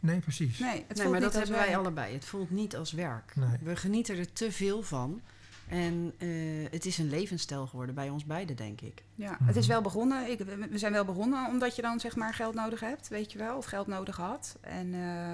Nee, 0.00 0.20
precies. 0.20 0.58
Nee, 0.58 0.68
het 0.70 0.78
nee, 0.78 0.84
voelt 0.86 0.98
maar 0.98 1.10
niet 1.12 1.20
dat 1.20 1.30
als 1.30 1.34
hebben 1.42 1.56
wij 1.56 1.66
werk. 1.66 1.78
allebei. 1.78 2.14
Het 2.14 2.24
voelt 2.24 2.50
niet 2.50 2.76
als 2.76 2.92
werk. 2.92 3.32
Nee. 3.36 3.56
We 3.62 3.76
genieten 3.76 4.18
er 4.18 4.32
te 4.32 4.52
veel 4.52 4.82
van. 4.82 5.20
En 5.68 6.12
eh, 6.18 6.28
het 6.70 6.84
is 6.86 6.98
een 6.98 7.08
levensstijl 7.08 7.66
geworden 7.66 7.94
bij 7.94 8.08
ons 8.10 8.24
beiden, 8.24 8.56
denk 8.56 8.80
ik. 8.80 9.02
Ja, 9.14 9.36
het 9.44 9.56
is 9.56 9.62
Mhm. 9.64 9.72
wel 9.72 9.82
begonnen. 9.82 10.30
Ik, 10.30 10.38
we 10.70 10.78
zijn 10.78 10.92
wel 10.92 11.04
begonnen 11.04 11.48
omdat 11.48 11.76
je 11.76 11.82
dan 11.82 12.00
zeg 12.00 12.16
maar 12.16 12.34
geld 12.34 12.54
nodig 12.54 12.80
hebt, 12.80 13.08
weet 13.08 13.32
je 13.32 13.38
wel, 13.38 13.56
of 13.56 13.64
geld 13.64 13.86
nodig 13.86 14.16
had. 14.16 14.56
En, 14.60 14.94
eh, 14.94 15.32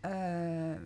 eh, 0.00 0.76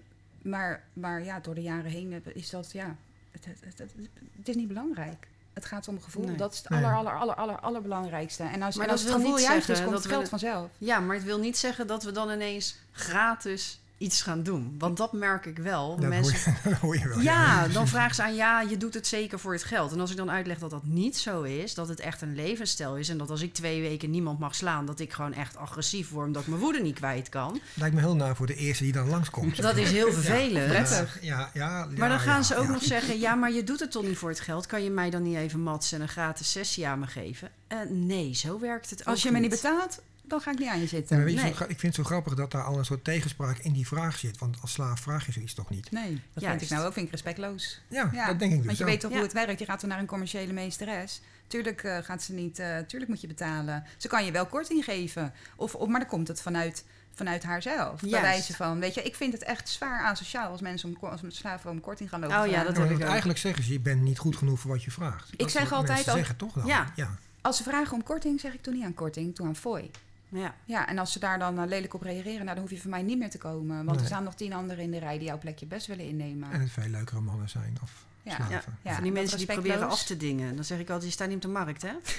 maar, 0.42 0.84
maar 0.92 1.24
ja, 1.24 1.40
door 1.40 1.54
de 1.54 1.62
jaren 1.62 1.90
heen 1.90 2.22
is 2.34 2.50
dat, 2.50 2.72
ja, 2.72 2.96
het, 3.30 3.44
het, 3.44 3.58
het, 3.64 3.78
het- 3.78 3.94
het 4.36 4.48
is 4.48 4.54
niet 4.56 4.68
belangrijk. 4.68 5.28
Het 5.54 5.64
gaat 5.64 5.88
om 5.88 6.00
gevoel. 6.00 6.24
Nee. 6.26 6.36
Dat 6.36 6.52
is 6.52 6.58
het 6.58 6.68
Nee. 6.68 6.84
aller, 6.84 6.96
aller, 6.96 7.18
aller, 7.18 7.34
aller, 7.34 7.60
allerbelangrijkste. 7.60 8.42
En 8.42 8.62
als, 8.62 8.76
Maar 8.76 8.86
en 8.86 8.92
als 8.92 9.04
dat 9.04 9.12
het 9.12 9.22
gevoel 9.22 9.38
juist 9.38 9.68
is, 9.68 9.78
komt 9.78 9.90
dat 9.90 10.02
het 10.02 10.12
geld 10.12 10.28
vanzelf. 10.28 10.70
Ja, 10.78 11.00
maar 11.00 11.16
het 11.16 11.24
wil 11.24 11.38
niet 11.38 11.58
zeggen 11.58 11.86
dat 11.86 12.02
we 12.02 12.12
dan 12.12 12.30
ineens 12.30 12.76
gratis 12.92 13.80
iets 13.98 14.22
gaan 14.22 14.42
doen. 14.42 14.74
Want 14.78 14.96
dat 14.96 15.12
merk 15.12 15.46
ik 15.46 15.58
wel. 15.58 15.96
Dat 15.96 16.08
Mensen 16.08 16.52
hoor, 16.52 16.62
je, 16.62 16.68
dat 16.70 16.78
hoor 16.78 16.98
je 16.98 17.08
wel. 17.08 17.20
Ja, 17.20 17.68
dan 17.68 17.88
vragen 17.88 18.14
ze 18.14 18.22
aan 18.22 18.34
ja, 18.34 18.60
je 18.60 18.76
doet 18.76 18.94
het 18.94 19.06
zeker 19.06 19.38
voor 19.38 19.52
het 19.52 19.64
geld. 19.64 19.92
En 19.92 20.00
als 20.00 20.10
ik 20.10 20.16
dan 20.16 20.30
uitleg 20.30 20.58
dat 20.58 20.70
dat 20.70 20.84
niet 20.84 21.16
zo 21.16 21.42
is, 21.42 21.74
dat 21.74 21.88
het 21.88 22.00
echt 22.00 22.22
een 22.22 22.34
levensstijl 22.34 22.96
is 22.96 23.08
en 23.08 23.18
dat 23.18 23.30
als 23.30 23.42
ik 23.42 23.54
twee 23.54 23.80
weken 23.80 24.10
niemand 24.10 24.38
mag 24.38 24.54
slaan, 24.54 24.86
dat 24.86 25.00
ik 25.00 25.12
gewoon 25.12 25.32
echt 25.32 25.56
agressief 25.56 26.10
word 26.10 26.26
omdat 26.26 26.42
ik 26.42 26.48
mijn 26.48 26.60
woede 26.60 26.80
niet 26.80 26.94
kwijt 26.94 27.28
kan. 27.28 27.60
Lijkt 27.74 27.94
me 27.94 28.00
heel 28.00 28.16
naar 28.16 28.36
voor 28.36 28.46
de 28.46 28.54
eerste 28.54 28.84
die 28.84 28.92
dan 28.92 29.08
langskomt. 29.08 29.62
Dat 29.62 29.76
is 29.76 29.90
heel 29.90 30.12
vervelend. 30.22 30.66
prettig. 30.66 31.18
Ja, 31.20 31.50
ja, 31.54 31.86
Maar 31.96 32.08
dan 32.08 32.18
ja, 32.18 32.18
gaan 32.18 32.36
ja, 32.36 32.42
ze 32.42 32.56
ook 32.56 32.66
ja. 32.66 32.70
nog 32.72 32.82
zeggen: 32.94 33.18
ja, 33.18 33.34
maar 33.34 33.52
je 33.52 33.64
doet 33.64 33.80
het 33.80 33.90
toch 33.90 34.04
niet 34.04 34.18
voor 34.18 34.28
het 34.28 34.40
geld? 34.40 34.66
Kan 34.66 34.82
je 34.82 34.90
mij 34.90 35.10
dan 35.10 35.22
niet 35.22 35.36
even 35.36 35.60
matsen 35.60 35.96
en 35.96 36.02
een 36.02 36.08
gratis 36.08 36.50
sessie 36.50 36.86
aan 36.86 36.98
me 36.98 37.06
geven? 37.06 37.50
Eh, 37.66 37.78
nee, 37.88 38.34
zo 38.34 38.60
werkt 38.60 38.90
het 38.90 39.00
ook 39.00 39.06
Als 39.06 39.22
je 39.22 39.30
me 39.30 39.38
niet 39.38 39.50
betaalt, 39.50 40.00
dan 40.28 40.40
ga 40.40 40.50
ik 40.50 40.58
niet 40.58 40.68
aan 40.68 40.80
je 40.80 40.86
zitten. 40.86 41.16
maar 41.16 41.24
weet 41.24 41.34
je, 41.36 41.42
Nee. 41.42 41.54
zo 41.54 41.62
ik 41.62 41.68
vind 41.80 41.82
het 41.82 41.94
zo 41.94 42.02
grappig 42.04 42.34
dat 42.34 42.50
daar 42.50 42.62
al 42.64 42.78
een 42.78 42.84
soort 42.84 43.04
tegenspraak 43.04 43.58
in 43.58 43.72
die 43.72 43.86
vraag 43.86 44.18
zit. 44.18 44.38
Want 44.38 44.56
als 44.60 44.72
slaaf 44.72 45.00
vraag 45.00 45.26
je 45.26 45.32
zoiets 45.32 45.54
toch 45.54 45.70
niet? 45.70 45.90
Nee, 45.90 46.10
dat 46.10 46.20
vind 46.32 46.44
Juist. 46.44 46.62
ik 46.62 46.70
nou 46.70 46.86
ook 46.86 46.92
vind 46.92 47.06
ik 47.06 47.12
respectloos. 47.12 47.80
Ja, 47.88 48.10
Ja, 48.12 48.26
dat 48.26 48.38
denk 48.38 48.50
ik 48.52 48.56
dus 48.56 48.66
Want 48.66 48.78
je 48.78 48.84
weet 48.84 49.00
toch 49.00 49.10
Ja. 49.10 49.16
hoe 49.16 49.24
het 49.26 49.34
werkt. 49.34 49.58
Je 49.58 49.64
gaat 49.64 49.80
dan 49.80 49.88
naar 49.90 49.98
een 49.98 50.06
commerciële 50.06 50.52
meesteres. 50.52 51.20
Tuurlijk 51.46 51.82
eh, 51.82 51.98
gaat 51.98 52.22
ze 52.22 52.32
niet, 52.32 52.58
eh, 52.58 52.78
tuurlijk 52.78 53.10
moet 53.10 53.20
je 53.20 53.26
betalen. 53.26 53.84
Ze 53.96 54.08
kan 54.08 54.24
je 54.24 54.32
wel 54.32 54.46
korting 54.46 54.84
geven. 54.84 55.32
Of, 55.56 55.74
of, 55.74 55.88
maar 55.88 56.00
dan 56.00 56.08
komt 56.08 56.28
het 56.28 56.42
vanuit, 56.42 56.84
vanuit 57.14 57.42
haarzelf. 57.42 58.00
Bij 58.00 58.20
wijze 58.20 58.54
van, 58.54 58.80
weet 58.80 58.94
je, 58.94 59.02
ik 59.02 59.14
vind 59.14 59.32
het 59.32 59.42
echt 59.42 59.68
zwaar 59.68 60.04
asociaal 60.04 60.50
als 60.50 60.60
mensen 60.60 60.96
om, 61.00 61.08
als 61.10 61.20
slaven 61.28 61.70
om 61.70 61.80
korting 61.80 62.08
gaan 62.08 62.20
lopen 62.20 62.40
Oh 62.40 62.46
ja, 62.46 62.64
dat 62.64 62.76
Ja, 62.76 62.82
heb 62.82 62.90
ik 62.90 62.96
ook. 63.02 63.08
eigenlijk 63.08 63.38
zeggen 63.38 63.64
ze, 63.64 63.72
je 63.72 63.80
bent 63.80 64.02
niet 64.02 64.18
goed 64.18 64.36
genoeg 64.36 64.60
voor 64.60 64.70
wat 64.70 64.82
je 64.82 64.90
vraagt. 64.90 65.38
Dat 65.38 65.46
is 65.46 65.52
zeg 65.52 65.72
altijd 65.72 65.88
mensen 65.92 66.10
ook- 66.12 66.18
zeggen 66.18 66.36
toch 66.36 66.52
dan? 66.52 66.66
Ja. 66.66 66.92
ja. 66.96 67.16
Als 67.40 67.56
ze 67.56 67.62
vragen 67.62 67.92
om 67.94 68.02
korting, 68.02 68.40
zeg 68.40 68.52
ik 68.54 68.62
toen 68.62 68.74
niet 68.74 68.84
aan 68.84 68.94
korting, 68.94 69.34
toen 69.34 69.46
aan 69.46 69.56
fooi. 69.56 69.90
Ja. 70.40 70.54
Ja, 70.64 70.88
en 70.88 70.98
als 70.98 71.12
ze 71.12 71.18
daar 71.18 71.38
dan 71.38 71.58
eh, 71.58 71.66
lelijk 71.66 71.94
op 71.94 72.02
reageren, 72.02 72.44
nou, 72.44 72.46
dan 72.56 72.58
hoef 72.58 72.70
je 72.70 72.80
van 72.80 72.90
mij 72.90 73.02
niet 73.02 73.18
meer 73.18 73.30
te 73.30 73.38
komen. 73.38 73.76
Want 73.76 73.90
Nee. 73.90 73.98
er 73.98 74.06
staan 74.06 74.24
nog 74.24 74.34
tien 74.34 74.52
anderen 74.52 74.84
in 74.84 74.90
de 74.90 74.98
rij 74.98 75.18
die 75.18 75.26
jouw 75.26 75.38
plekje 75.38 75.66
best 75.66 75.86
willen 75.86 76.04
innemen. 76.06 76.50
En 76.50 76.60
het 76.60 76.70
veel 76.70 76.88
leukere 76.88 77.20
mannen 77.20 77.48
zijn 77.48 77.76
of 77.82 78.04
Ja. 78.22 78.34
slaven. 78.34 78.52
Ja. 78.54 78.62
Ja, 78.82 78.94
Van 78.94 79.02
die 79.02 79.12
dat 79.12 79.20
mensen 79.20 79.38
die 79.38 79.46
proberen 79.46 79.88
af 79.88 80.02
te 80.04 80.16
dingen. 80.16 80.54
Dan 80.54 80.64
zeg 80.64 80.78
ik 80.78 80.88
altijd: 80.88 81.04
je 81.06 81.10
staat 81.10 81.26
niet 81.28 81.36
op 81.36 81.42
de 81.42 81.48
markt, 81.48 81.82
hè? 81.82 81.92
Nee, 81.92 82.00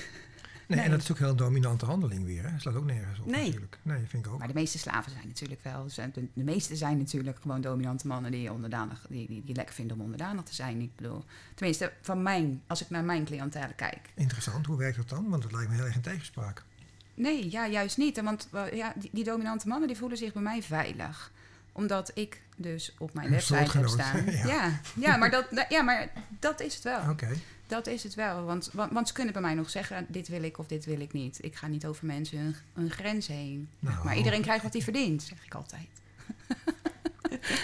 Nee. 0.67 0.79
En 0.79 0.91
dat 0.91 1.01
is 1.01 1.11
ook 1.11 1.17
heel 1.17 1.35
dominante 1.35 1.85
handeling 1.85 2.25
weer. 2.25 2.43
Hè? 2.43 2.51
Dat 2.51 2.61
slaat 2.61 2.75
ook 2.75 2.85
nergens 2.85 3.19
op 3.19 3.25
Nee. 3.25 3.45
natuurlijk. 3.45 3.77
Nee, 3.81 3.99
dat 3.99 4.09
vind 4.09 4.25
ik 4.25 4.31
ook. 4.31 4.39
Maar 4.39 4.47
de 4.47 4.53
meeste 4.53 4.77
slaven 4.77 5.11
zijn 5.11 5.27
natuurlijk 5.27 5.63
wel. 5.63 5.87
De, 5.95 6.27
de 6.33 6.43
meeste 6.43 6.75
zijn 6.75 6.97
natuurlijk 6.97 7.37
gewoon 7.41 7.61
dominante 7.61 8.07
mannen 8.07 8.31
die 8.31 8.51
onderdanig, 8.51 9.05
die, 9.09 9.27
die, 9.27 9.43
die 9.45 9.55
lekker 9.55 9.75
vinden 9.75 9.97
om 9.97 10.03
onderdanig 10.03 10.43
te 10.43 10.53
zijn. 10.55 10.81
Ik 10.81 10.95
bedoel, 10.95 11.23
tenminste, 11.55 11.91
van 12.01 12.21
mijn, 12.23 12.61
als 12.67 12.81
ik 12.81 12.89
naar 12.89 13.03
mijn 13.03 13.25
cliëntele 13.25 13.73
kijk. 13.75 13.99
Interessant, 14.15 14.65
hoe 14.65 14.77
werkt 14.77 14.97
dat 14.97 15.09
dan? 15.09 15.29
Want 15.29 15.43
het 15.43 15.51
lijkt 15.51 15.69
me 15.69 15.75
heel 15.75 15.85
erg 15.85 15.95
in 15.95 16.01
tegenspraak. 16.01 16.63
Nee, 17.15 17.51
ja, 17.51 17.67
juist 17.67 17.97
niet. 17.97 18.21
Want 18.21 18.47
wel, 18.51 18.75
ja, 18.75 18.93
die, 18.95 19.09
die 19.13 19.23
dominante 19.23 19.67
mannen 19.67 19.87
die 19.87 19.97
voelen 19.97 20.17
zich 20.17 20.33
bij 20.33 20.41
mij 20.41 20.63
veilig. 20.63 21.31
Omdat 21.71 22.11
ik 22.13 22.41
dus 22.55 22.93
op 22.97 23.13
mijn 23.13 23.25
Een 23.27 23.31
website 23.47 23.77
heb 23.77 23.87
staan. 23.87 24.25
ja. 24.31 24.45
Ja, 24.47 24.79
ja, 24.95 25.17
maar 25.17 25.31
dat, 25.31 25.45
ja, 25.69 25.81
maar 25.81 26.09
dat 26.39 26.61
is 26.61 26.73
het 26.73 26.83
wel. 26.83 26.99
Oké. 27.09 27.27
Dat 27.67 27.87
is 27.87 28.03
het 28.03 28.13
wel. 28.13 28.43
Want, 28.43 28.69
want, 28.73 28.91
want 28.91 29.07
ze 29.07 29.13
kunnen 29.13 29.33
bij 29.33 29.41
mij 29.41 29.53
nog 29.53 29.69
zeggen, 29.69 30.05
dit 30.07 30.27
wil 30.27 30.43
ik 30.43 30.57
of 30.57 30.67
dit 30.67 30.85
wil 30.85 30.99
ik 30.99 31.13
niet. 31.13 31.37
Ik 31.41 31.55
ga 31.55 31.67
niet 31.67 31.85
over 31.85 32.05
mensen 32.05 32.37
hun, 32.37 32.55
hun 32.73 32.91
grens 32.91 33.27
heen. 33.27 33.69
Nou. 33.79 34.05
Maar 34.05 34.17
iedereen 34.17 34.41
krijgt 34.41 34.63
wat 34.63 34.73
hij 34.73 34.81
verdient, 34.81 35.23
zeg 35.23 35.45
ik 35.45 35.53
altijd. 35.53 35.87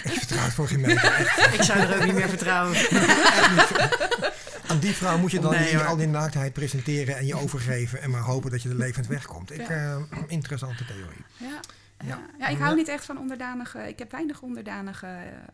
Ik 0.04 0.10
vertrouw 0.18 0.44
het 0.44 0.52
voor 0.52 0.68
geen 0.68 0.80
meter. 0.80 1.50
Ik 1.54 1.62
zou 1.62 1.78
er 1.78 1.96
ook 1.96 2.04
niet 2.04 2.14
meer 2.14 2.28
vertrouwen. 2.28 2.76
Aan 4.72 4.78
die 4.80 4.92
vrouw 4.94 5.18
moet 5.18 5.30
je 5.30 5.40
dan 5.40 5.50
Nee, 5.50 5.78
al 5.78 5.96
die 5.96 6.06
naaktheid 6.06 6.52
presenteren 6.52 7.16
en 7.16 7.26
je 7.26 7.34
overgeven 7.34 8.02
en 8.02 8.10
maar 8.10 8.20
hopen 8.20 8.50
dat 8.50 8.62
je 8.62 8.68
er 8.68 8.74
levend 8.74 9.06
wegkomt. 9.06 9.52
Ik, 9.52 9.68
eh, 9.68 9.96
interessante 10.26 10.84
theorie. 10.84 11.24
Ja, 11.36 11.60
Ja. 12.38 12.48
ik 12.48 12.58
hou 12.58 12.76
niet 12.76 12.88
echt 12.88 13.04
van 13.04 13.18
onderdanige. 13.18 13.78
Ik 13.88 13.98
heb 13.98 14.10
weinig 14.10 14.42
onderdanige 14.42 15.06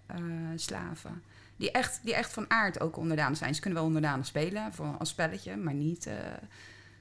eh, 0.06 0.16
slaven. 0.56 1.22
Die 1.56 1.70
echt, 1.70 2.00
die 2.02 2.14
echt 2.14 2.32
van 2.32 2.50
aard 2.50 2.80
ook 2.80 2.96
onderdanig 2.96 3.38
zijn. 3.38 3.54
Ze 3.54 3.60
kunnen 3.60 3.78
wel 3.78 3.88
onderdanig 3.88 4.26
spelen 4.26 4.72
voor, 4.72 4.96
als 4.98 5.08
spelletje, 5.08 5.56
maar 5.56 5.74
niet. 5.74 6.06
eh, 6.06 6.14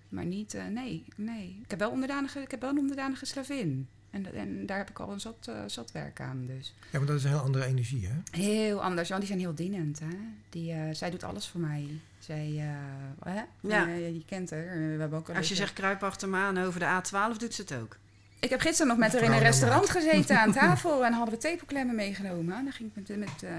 maar 0.10 0.26
niet 0.26 0.54
eh, 0.54 0.66
nee, 0.66 1.06
nee. 1.16 1.60
Ik 1.64 1.70
heb 1.70 1.80
wel 1.80 1.90
onderdanige, 1.92 2.40
ik 2.40 2.52
heb 2.52 2.62
wel 2.62 2.70
een 2.70 2.78
onderdanige 2.78 3.26
slavin. 3.26 3.88
En, 4.10 4.34
en 4.34 4.66
daar 4.66 4.78
heb 4.78 4.90
ik 4.90 5.00
al 5.00 5.12
een 5.12 5.20
zat, 5.20 5.48
eh, 5.48 5.56
zat 5.68 5.92
werk 5.92 6.22
aan. 6.22 6.46
Dus. 6.46 6.74
Ja, 6.92 6.98
want 6.98 7.08
dat 7.08 7.18
is 7.18 7.24
een 7.24 7.30
heel 7.30 7.40
andere 7.40 7.66
energie, 7.66 8.08
hè? 8.08 8.42
Heel 8.42 8.84
anders, 8.84 9.10
want 9.10 9.22
die 9.22 9.30
zijn 9.30 9.42
heel 9.42 9.56
dienend. 9.56 10.00
Hè? 10.00 10.18
Die, 10.50 10.72
eh, 10.72 10.94
zij 10.94 11.10
doet 11.10 11.24
alles 11.24 11.48
voor 11.48 11.60
mij. 11.60 11.88
Zij, 12.20 12.54
eh, 12.58 13.34
hè? 13.34 13.42
Ja. 13.60 13.88
Je 13.88 14.24
kent 14.26 14.50
haar. 14.50 14.64
We 14.64 15.00
hebben 15.00 15.20
ook 15.20 15.30
al 15.30 15.36
Als 15.36 15.50
je 15.50 15.56
zegt 15.56 15.74
kruip 15.74 16.04
achter 16.04 16.30
me 16.30 16.38
aan 16.38 16.58
over 16.58 16.80
de 16.80 16.86
A12, 16.86 17.38
doet 17.38 17.54
ze 17.54 17.62
het 17.62 17.74
ook. 17.74 17.98
Ik 18.40 18.50
heb 18.50 18.60
gisteren 18.60 18.88
nog 18.88 18.98
met 18.98 19.14
haar 19.14 19.22
in 19.22 19.32
een 19.32 19.40
restaurant 19.40 19.90
gezeten 19.90 20.40
aan 20.40 20.54
tafel 20.64 21.06
en 21.06 21.14
hadden 21.14 21.34
we 21.34 21.40
tepelklemmen 21.40 21.96
meegenomen. 21.96 22.64
Dan 22.64 22.74
ging 22.74 22.90
ik 22.96 23.08
met, 23.08 23.18
met 23.18 23.44
eh, 23.44 23.52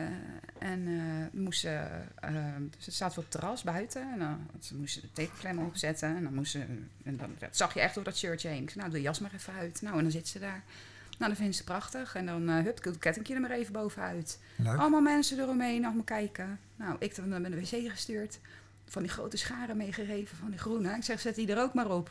en 0.70 0.86
eh 0.86 1.40
moest 1.40 1.60
ze, 1.60 1.86
eh, 2.14 2.34
ze 2.78 2.90
staat 2.90 3.10
op 3.10 3.16
het 3.16 3.30
terras 3.30 3.62
buiten 3.62 4.12
en 4.12 4.18
dan 4.18 4.46
ze 4.60 4.74
moesten 4.74 5.02
de 5.02 5.12
tepelklemmen 5.12 5.66
opzetten 5.66 6.16
en 6.16 6.22
dan 6.22 6.34
moest 6.34 6.50
ze, 6.50 6.58
en 7.04 7.16
dan 7.16 7.34
dat 7.38 7.56
zag 7.56 7.74
je 7.74 7.80
echt 7.80 7.94
door 7.94 8.04
dat 8.04 8.16
shirtje 8.16 8.48
heen. 8.48 8.62
Ik 8.62 8.70
zei, 8.70 8.80
nou 8.80 8.90
doe 8.90 9.02
jas 9.02 9.18
maar 9.18 9.32
even 9.34 9.52
uit. 9.52 9.82
Nou 9.82 9.96
en 9.96 10.02
dan 10.02 10.12
zit 10.12 10.28
ze 10.28 10.38
daar. 10.38 10.62
Nou, 11.18 11.30
dat 11.30 11.40
vindt 11.40 11.56
ze 11.56 11.64
prachtig. 11.64 12.14
En 12.14 12.26
dan, 12.26 12.48
eh 12.48 12.64
hup, 12.64 12.84
het 12.84 12.98
kettingje 12.98 13.34
er 13.34 13.40
maar 13.40 13.50
even 13.50 13.72
bovenuit. 13.72 14.38
Leuk. 14.56 14.76
Allemaal 14.78 15.00
mensen 15.00 15.38
eromheen, 15.38 15.84
allemaal 15.84 16.04
kijken. 16.04 16.58
Nou, 16.76 16.96
ik 16.98 17.16
heb 17.16 17.30
hem 17.30 17.40
naar 17.40 17.50
de 17.50 17.60
wc 17.60 17.90
gestuurd. 17.90 18.38
Van 18.86 19.02
die 19.02 19.10
grote 19.10 19.36
scharen 19.36 19.76
meegegeven, 19.76 20.36
van 20.36 20.50
die 20.50 20.58
groene. 20.58 20.96
Ik 20.96 21.04
zeg, 21.04 21.20
zet 21.20 21.34
die 21.34 21.52
er 21.52 21.62
ook 21.62 21.74
maar 21.74 21.90
op. 21.90 22.10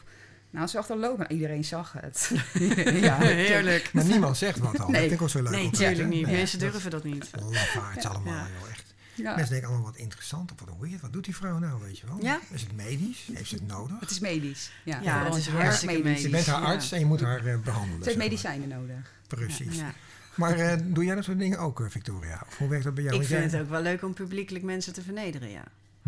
Nou, 0.58 0.70
ze 0.70 0.78
achterlopen. 0.78 1.20
Nou, 1.20 1.34
iedereen 1.34 1.64
zag 1.64 1.94
het. 2.02 2.32
ja, 3.08 3.18
Heerlijk. 3.18 3.90
Maar 3.94 4.06
niemand 4.06 4.38
zegt 4.38 4.60
wat 4.60 4.80
al. 4.80 4.86
Nee. 4.90 4.92
Dat 4.92 5.00
vind 5.02 5.12
ik 5.12 5.22
ook 5.22 5.30
zo 5.30 5.42
leuk. 5.42 5.52
Nee, 5.52 5.64
om 5.66 5.72
te 5.72 5.78
tuurlijk 5.78 5.98
zeggen. 5.98 6.16
niet. 6.16 6.26
Nee, 6.28 6.36
Mensen 6.36 6.60
durven 6.60 6.92
dat 6.92 7.04
niet. 7.04 7.24
is 7.24 7.42
Lafaards 7.50 8.06
allemaal, 8.06 8.34
Ja. 8.34 8.48
joh, 8.60 8.70
echt. 8.70 8.84
Ja. 9.16 9.36
Mensen 9.36 9.52
denken 9.52 9.70
allemaal 9.70 9.86
wat 9.92 9.98
interessant 9.98 10.52
of 10.52 10.60
wat 10.60 10.76
weird. 10.80 11.02
Wat 11.02 11.14
doet 11.14 11.24
die 11.26 11.36
vrouw 11.36 11.58
nou, 11.58 11.82
weet 11.82 12.00
je 12.00 12.08
wel? 12.08 12.18
Ja. 12.22 12.40
Is 12.52 12.62
het 12.62 12.76
medisch? 12.76 13.30
Heeft 13.34 13.50
ze 13.50 13.56
het 13.56 13.68
nodig? 13.68 14.00
Het 14.00 14.10
is 14.10 14.20
medisch. 14.20 14.72
Ja, 14.84 15.00
Ja, 15.04 15.26
het 15.26 15.36
is 15.36 15.48
hartstikke 15.48 16.04
medisch. 16.04 16.22
Je 16.22 16.30
bent 16.30 16.46
haar 16.46 16.62
Ja. 16.62 16.68
arts 16.68 16.92
en 16.92 17.00
je 17.00 17.06
moet 17.06 17.22
haar 17.22 17.46
eh, 17.46 17.58
behandelen. 17.60 17.98
Ze 18.04 18.04
heeft 18.10 18.18
maar. 18.18 18.28
medicijnen 18.28 18.68
nodig. 18.68 19.12
Precies. 19.28 19.78
Ja. 19.78 19.94
Maar 20.36 20.58
eh, 20.60 20.78
doe 20.84 21.06
jij 21.06 21.16
dat 21.16 21.24
soort 21.24 21.40
dingen 21.40 21.60
ook, 21.60 21.82
eh, 21.82 21.90
Victoria? 21.90 22.44
Of 22.48 22.58
hoe 22.58 22.68
werkt 22.70 22.84
dat 22.84 22.94
bij 22.94 23.04
jou? 23.04 23.16
Ik 23.16 23.22
Want 23.22 23.34
vind 23.40 23.52
jij- 23.52 23.60
het 23.60 23.68
ook 23.68 23.74
wel 23.74 23.82
leuk 23.82 24.04
om 24.04 24.14
publiekelijk 24.14 24.64
mensen 24.66 24.94
te 24.94 25.02
vernederen, 25.02 25.50
ja. 25.50 25.64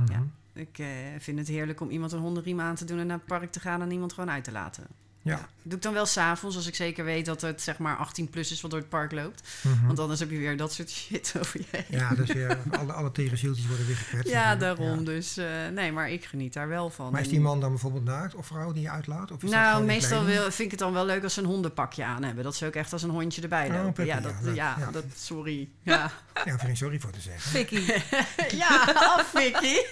Ja. 0.08 0.24
Ik 0.54 0.80
eh, 0.80 0.88
vind 1.18 1.38
het 1.38 1.48
heerlijk 1.48 1.82
om 1.82 1.90
iemand 1.90 2.12
een 2.12 2.20
hondenriem 2.20 2.60
aan 2.60 2.76
te 2.76 2.86
doen 2.86 3.00
en 3.00 3.08
naar 3.08 3.18
het 3.18 3.26
park 3.26 3.52
te 3.52 3.60
gaan 3.60 3.82
en 3.82 3.92
iemand 3.92 4.14
gewoon 4.14 4.30
uit 4.30 4.44
te 4.44 4.52
laten. 4.52 4.88
Ja. 5.22 5.50
Doe 5.62 5.78
ik 5.78 5.84
dan 5.84 5.94
wel 5.94 6.06
s'avonds, 6.06 6.56
als 6.56 6.68
ik 6.68 6.76
zeker 6.76 7.06
weet 7.06 7.26
dat 7.26 7.42
het 7.42 7.62
zeg 7.62 7.78
maar 7.78 7.98
18 7.98 8.30
plus 8.30 8.52
is 8.52 8.62
wat 8.62 8.72
door 8.72 8.80
het 8.80 8.90
park 8.90 9.12
loopt. 9.12 9.48
Mhm. 9.62 9.86
Want 9.86 10.00
anders 10.00 10.20
heb 10.20 10.30
je 10.30 10.38
weer 10.38 10.58
dat 10.58 10.74
soort 10.74 10.90
shit 10.90 11.34
over 11.40 11.60
je 11.60 11.66
heen. 11.72 12.00
Ja, 12.00 12.10
dus 12.16 12.32
weer, 12.32 12.58
alle, 12.72 12.94
alle 12.94 13.12
tegenzieltjes 13.12 13.68
worden 13.68 13.86
weer 13.86 13.96
gekwetst. 13.96 14.32
Ja, 14.32 14.56
daarom. 14.56 15.00
Ja. 15.00 15.06
Dus 15.06 15.38
eh, 15.38 15.46
nee, 15.74 15.92
maar 15.92 16.10
ik 16.10 16.26
geniet 16.26 16.54
daar 16.54 16.68
wel 16.68 16.90
van. 16.90 17.12
Maar 17.12 17.22
is 17.22 17.30
die 17.30 17.40
man 17.40 17.60
dan 17.60 17.70
bijvoorbeeld 17.70 18.04
naakt 18.04 18.36
of 18.36 18.46
vrouw 18.48 18.72
die 18.72 18.82
je 18.82 18.90
uitlaat? 18.90 19.32
Of 19.32 19.44
is 19.44 19.50
nou, 19.50 19.84
meestal 19.84 20.24
wil, 20.26 20.42
vind 20.42 20.60
ik 20.60 20.72
het 20.72 20.80
dan 20.80 20.94
wel 20.94 21.06
leuk 21.06 21.24
als 21.24 21.34
ze 21.34 21.40
een 21.40 21.46
hondenpakje 21.46 22.04
aan 22.04 22.24
hebben. 22.24 22.44
Dat 22.44 22.56
ze 22.56 22.66
ook 22.66 22.76
echt 22.76 22.94
als 22.94 23.04
een 23.04 23.10
hondje 23.10 23.42
erbij 23.42 23.68
Oh, 23.68 23.74
lopen. 23.74 23.94
puppy, 23.94 24.10
ja, 24.12 24.20
dat, 24.20 24.34
ja, 24.44 24.76
ja, 24.80 24.92
dat, 24.92 25.04
sorry. 25.18 25.70
Ja, 25.84 26.12
Ja, 26.46 26.74
sorry 26.74 27.00
voor 27.00 27.12
te 27.12 27.22
zeggen. 27.22 27.52
Vicky. 27.52 27.92
ja 28.64 28.94
af, 28.96 29.32
Vicky. 29.34 29.76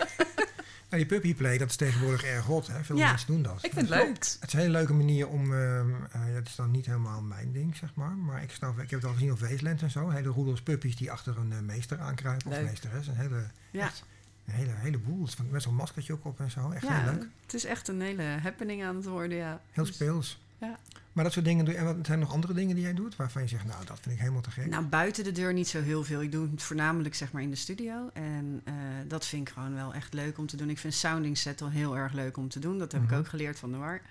Nou, 0.90 1.02
die 1.04 1.06
puppyplay, 1.06 1.58
dat 1.58 1.70
is 1.70 1.76
tegenwoordig 1.76 2.24
erg 2.24 2.46
hot. 2.46 2.68
Hè? 2.68 2.84
Veel 2.84 2.96
Ja. 2.98 3.10
mensen 3.10 3.28
doen 3.28 3.42
dat. 3.42 3.56
Ik 3.64 3.74
vind 3.74 3.90
het 3.90 4.00
leuk. 4.04 4.16
Het 4.18 4.38
is 4.48 4.54
een 4.54 4.60
hele 4.60 4.72
leuke 4.72 4.94
manier 4.94 5.28
om... 5.28 5.54
ehm 5.54 5.90
eh, 6.12 6.22
het 6.34 6.48
is 6.48 6.56
dan 6.56 6.72
niet 6.72 6.86
helemaal 6.86 7.22
mijn 7.22 7.52
ding, 7.52 7.76
zeg 7.76 7.94
maar. 7.96 8.10
Maar 8.18 8.44
ik, 8.44 8.52
snap, 8.52 8.80
ik 8.80 8.90
heb 8.90 9.00
het 9.00 9.10
al 9.10 9.14
gezien 9.16 9.32
op 9.32 9.40
Wasteland 9.40 9.82
en 9.82 9.92
zo. 9.92 10.10
Hele 10.10 10.28
roedels 10.30 10.62
puppies 10.62 10.96
die 10.96 11.12
achter 11.12 11.38
een 11.38 11.52
eh, 11.52 11.60
meester 11.60 12.00
aankruipen. 12.00 12.48
Of 12.52 12.58
Leuk. 12.58 12.66
meesteres. 12.66 13.08
Een 13.08 13.16
hele, 13.16 13.44
Ja. 13.72 13.86
echt 13.86 14.04
een 14.46 14.54
hele, 14.54 14.72
hele 14.76 14.98
boel. 14.98 15.22
Het 15.26 15.30
is 15.30 15.38
Met 15.50 15.62
zo'n 15.62 15.76
maskertje 15.76 16.14
ook 16.14 16.26
op 16.26 16.40
en 16.40 16.52
zo. 16.52 16.72
Echt 16.72 16.84
Ja, 16.88 17.02
heel 17.02 17.12
leuk. 17.14 17.28
het 17.42 17.54
is 17.54 17.66
echt 17.66 17.88
een 17.88 18.02
hele 18.02 18.24
happening 18.24 18.84
aan 18.84 18.96
het 18.96 19.06
worden, 19.06 19.38
ja. 19.38 19.62
Heel 19.72 19.84
Dus- 19.86 19.94
speels. 19.96 20.40
Ja. 20.60 20.78
Maar 21.14 21.24
dat 21.26 21.34
soort 21.34 21.46
dingen 21.46 21.66
doe 21.66 21.74
je. 21.74 21.80
En 21.80 21.86
wat 21.86 21.96
zijn 22.02 22.20
er 22.20 22.26
nog 22.26 22.34
andere 22.34 22.54
dingen 22.54 22.76
die 22.76 22.84
jij 22.84 22.94
doet 22.94 23.16
waarvan 23.16 23.42
je 23.42 23.48
zegt, 23.48 23.66
nou, 23.66 23.86
dat 23.86 23.98
vind 24.02 24.16
ik 24.16 24.22
helemaal 24.22 24.42
te 24.42 24.52
gek? 24.52 24.66
Nou, 24.66 24.84
buiten 24.84 25.24
de 25.24 25.32
deur 25.32 25.54
niet 25.54 25.68
zo 25.68 25.82
heel 25.82 26.04
veel. 26.04 26.22
Ik 26.22 26.32
doe 26.32 26.50
het 26.52 26.64
voornamelijk 26.64 27.16
zeg 27.16 27.32
maar 27.32 27.42
in 27.42 27.50
de 27.50 27.56
studio. 27.56 28.10
En 28.14 28.62
eh, 28.64 28.74
dat 29.08 29.26
vind 29.26 29.48
ik 29.48 29.54
gewoon 29.54 29.76
wel 29.76 29.94
echt 29.94 30.14
leuk 30.14 30.38
om 30.38 30.48
te 30.48 30.58
doen. 30.58 30.70
Ik 30.70 30.78
vind 30.80 30.94
sounding 30.94 31.38
set 31.38 31.62
al 31.62 31.70
heel 31.70 31.98
erg 31.98 32.14
leuk 32.14 32.38
om 32.38 32.50
te 32.50 32.60
doen. 32.60 32.78
Dat 32.80 32.92
heb 32.92 33.02
Mhm. 33.02 33.14
ik 33.14 33.20
ook 33.20 33.28
geleerd 33.28 33.60
van 33.60 33.70
Noir. 33.70 34.02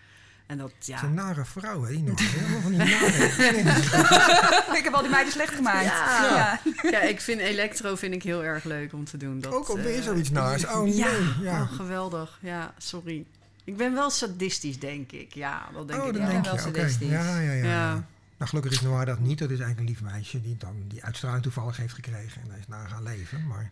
En 0.47 0.59
dat, 0.59 0.67
Het 0.79 0.81
is 0.81 0.87
ja... 0.87 1.03
een 1.03 1.15
nare 1.15 1.45
vrouw, 1.45 1.83
hè? 1.83 1.91
Die 1.91 2.03
nog. 2.09 2.21
Helemaal 2.33 2.61
van 2.61 2.71
die 2.71 2.79
nare. 2.79 4.77
ik 4.79 4.85
heb 4.85 4.93
al 4.93 5.01
die 5.03 5.11
meiden 5.11 5.33
slecht 5.33 5.55
gemaakt. 5.55 5.85
Ja. 5.85 6.61
Ja. 6.83 6.91
ja, 6.91 7.01
ik 7.01 7.21
vind 7.21 7.41
electro 7.41 7.95
vind 7.95 8.15
ik 8.15 8.23
heel 8.23 8.45
erg 8.45 8.65
leuk 8.65 8.93
om 8.93 9.05
te 9.05 9.17
doen. 9.17 9.41
Dat, 9.41 9.53
Ook 9.53 9.69
alweer 9.69 9.97
eh, 9.99 10.03
zoiets 10.03 10.31
naars. 10.31 10.67
Oh 10.67 10.83
nee. 10.83 10.95
Ja, 10.95 11.09
Ja. 11.41 11.63
Oh, 11.63 11.73
geweldig. 11.73 12.39
Ja, 12.43 12.75
sorry. 12.79 13.27
Ik 13.66 13.76
ben 13.76 13.94
wel 13.94 14.11
sadistisch, 14.11 14.79
denk 14.79 15.12
ik. 15.12 15.35
Ja, 15.35 15.68
dat 15.72 15.88
denk 15.88 16.00
oh, 16.02 16.07
ik 16.09 16.12
wel. 16.14 16.26
denk 16.29 16.44
wel 16.44 16.55
je. 16.55 16.61
Oké. 16.61 16.79
sadistisch. 16.79 17.09
Ja, 17.09 17.40
ja, 17.40 17.40
ja, 17.40 17.52
ja. 17.52 17.64
Ja. 17.64 17.92
Nou, 18.38 18.48
gelukkig 18.48 18.72
is 18.72 18.81
Noir 18.81 19.05
dat 19.07 19.18
niet. 19.18 19.38
Dat 19.38 19.50
is 19.50 19.59
eigenlijk 19.61 19.88
een 19.88 19.94
lief 19.94 20.12
meisje 20.14 20.42
die 20.42 20.57
dan 20.57 20.74
die 20.88 21.05
uitstraling 21.05 21.42
toevallig 21.42 21.76
heeft 21.76 21.94
gekregen. 21.94 22.42
En 22.42 22.48
daar 22.48 22.59
is 22.59 22.68
naar 22.68 22.88
gaan 22.88 23.02
leven. 23.02 23.46
Maar 23.46 23.70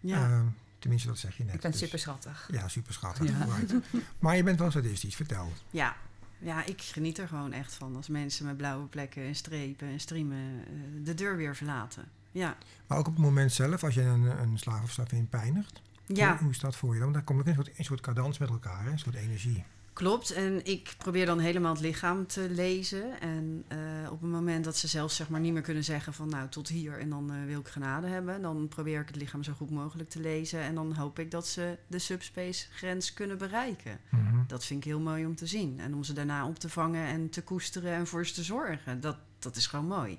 Ja. 0.00 0.30
ehm, 0.30 0.44
tenminste, 0.78 1.08
dat 1.08 1.18
zeg 1.18 1.36
je 1.36 1.44
net. 1.44 1.54
Ik 1.54 1.60
ben 1.60 1.70
Dus- 1.70 1.80
super 1.80 1.98
schattig. 1.98 2.48
Ja, 2.52 2.68
super 2.68 2.92
schattig. 2.92 3.28
Ja. 3.28 3.44
right. 3.44 3.74
Maar 4.18 4.36
je 4.36 4.42
bent 4.42 4.58
wel 4.58 4.70
sadistisch, 4.70 5.14
vertel. 5.16 5.52
Ja. 5.70 5.96
ja, 6.38 6.64
ik 6.64 6.80
geniet 6.82 7.18
er 7.18 7.28
gewoon 7.28 7.52
echt 7.52 7.74
van 7.74 7.96
als 7.96 8.08
mensen 8.08 8.46
met 8.46 8.56
blauwe 8.56 8.86
plekken 8.86 9.22
en 9.22 9.34
strepen 9.34 9.88
en 9.88 10.00
streamen 10.00 10.64
eh, 10.66 10.72
de 11.04 11.14
deur 11.14 11.36
weer 11.36 11.56
verlaten. 11.56 12.04
Ja, 12.32 12.56
Maar 12.86 12.98
ook 12.98 13.06
op 13.06 13.12
het 13.14 13.22
moment 13.22 13.52
zelf, 13.52 13.84
als 13.84 13.94
je 13.94 14.02
een, 14.02 14.22
een 14.40 14.58
slaaf 14.58 14.82
of 14.82 14.90
slavin 14.90 15.28
pijnigt. 15.28 15.80
Ja 16.16 16.30
Hoe, 16.30 16.38
hoe 16.38 16.50
is 16.50 16.58
dat 16.58 16.76
voor 16.76 16.94
je 16.94 17.00
dan? 17.00 17.12
Want 17.12 17.14
daar 17.14 17.24
komt 17.24 17.40
ook 17.40 17.46
een 17.46 17.54
soort, 17.54 17.78
een 17.78 17.84
soort 17.84 18.00
cadans 18.00 18.38
met 18.38 18.48
elkaar, 18.48 18.84
hè? 18.84 18.90
een 18.90 18.98
soort 18.98 19.14
energie. 19.14 19.64
klopt. 19.92 20.30
En 20.30 20.64
ik 20.64 20.94
probeer 20.98 21.26
dan 21.26 21.38
helemaal 21.38 21.72
het 21.72 21.82
lichaam 21.82 22.26
te 22.26 22.50
lezen. 22.50 23.20
En 23.20 23.64
eh, 23.68 23.78
op 24.10 24.20
het 24.20 24.30
moment 24.30 24.64
dat 24.64 24.76
ze 24.76 24.88
zelf 24.88 25.12
zeg 25.12 25.28
maar 25.28 25.40
niet 25.40 25.52
meer 25.52 25.62
kunnen 25.62 25.84
zeggen 25.84 26.14
van 26.14 26.28
nou 26.28 26.48
tot 26.48 26.68
hier 26.68 26.98
en 26.98 27.10
dan 27.10 27.32
eh, 27.32 27.44
wil 27.46 27.60
ik 27.60 27.68
genade 27.68 28.06
hebben, 28.06 28.42
dan 28.42 28.68
probeer 28.68 29.00
ik 29.00 29.06
het 29.06 29.16
lichaam 29.16 29.42
zo 29.42 29.52
goed 29.52 29.70
mogelijk 29.70 30.08
te 30.08 30.20
lezen. 30.20 30.60
En 30.60 30.74
dan 30.74 30.94
hoop 30.94 31.18
ik 31.18 31.30
dat 31.30 31.46
ze 31.46 31.78
de 31.86 31.98
subspace 31.98 32.66
grens 32.70 33.14
kunnen 33.14 33.38
bereiken. 33.38 33.98
Mhm. 34.10 34.42
Dat 34.46 34.64
vind 34.64 34.84
ik 34.84 34.90
heel 34.90 35.00
mooi 35.00 35.26
om 35.26 35.34
te 35.34 35.46
zien. 35.46 35.80
En 35.80 35.94
om 35.94 36.04
ze 36.04 36.12
daarna 36.12 36.46
op 36.46 36.58
te 36.58 36.68
vangen 36.68 37.06
en 37.06 37.30
te 37.30 37.42
koesteren 37.42 37.92
en 37.92 38.06
voor 38.06 38.26
ze 38.26 38.34
te 38.34 38.42
zorgen. 38.42 39.00
Dat, 39.00 39.16
dat 39.38 39.56
is 39.56 39.66
gewoon 39.66 39.86
mooi. 39.86 40.18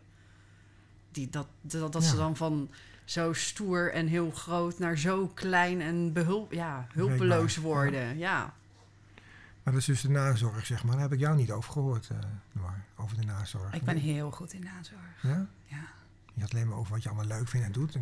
Die, 1.12 1.30
dat 1.30 1.48
dat, 1.62 1.94
dat 1.94 2.04
ze 2.04 2.16
dan 2.16 2.36
van 2.36 2.70
zo 3.06 3.34
stoer 3.34 3.94
en 3.94 4.08
heel 4.08 4.32
groot 4.32 4.80
naar 4.80 4.98
zo 4.98 5.28
klein 5.28 5.82
en 5.82 6.14
behulp, 6.14 6.52
ja, 6.52 6.88
hulpeloos 6.94 7.54
Breekbaar, 7.54 7.74
worden. 7.74 8.18
Ja. 8.18 8.54
Maar 9.64 9.74
dat 9.74 9.82
is 9.82 9.86
dus 9.86 10.02
de 10.02 10.10
nazorg, 10.10 10.66
zeg 10.66 10.84
maar. 10.84 10.94
Daar 10.94 11.02
heb 11.02 11.14
ik 11.14 11.20
jou 11.20 11.36
niet 11.36 11.52
over 11.52 11.72
gehoord, 11.72 12.10
eh 12.10 12.18
Noir, 12.52 12.84
over 12.96 13.18
de 13.18 13.26
nazorg. 13.26 13.74
Ik 13.74 13.84
ben 13.84 13.98
heel 13.98 14.32
goed 14.32 14.54
in 14.54 14.64
nazorg. 14.64 15.22
Ja? 15.22 15.48
Ja. 15.66 15.88
Je 16.34 16.42
had 16.42 16.54
alleen 16.54 16.68
maar 16.68 16.78
over 16.78 16.94
wat 16.94 17.04
je 17.04 17.10
allemaal 17.10 17.38
leuk 17.38 17.48
vindt 17.48 17.66
en 17.66 17.72
doet. 17.72 17.96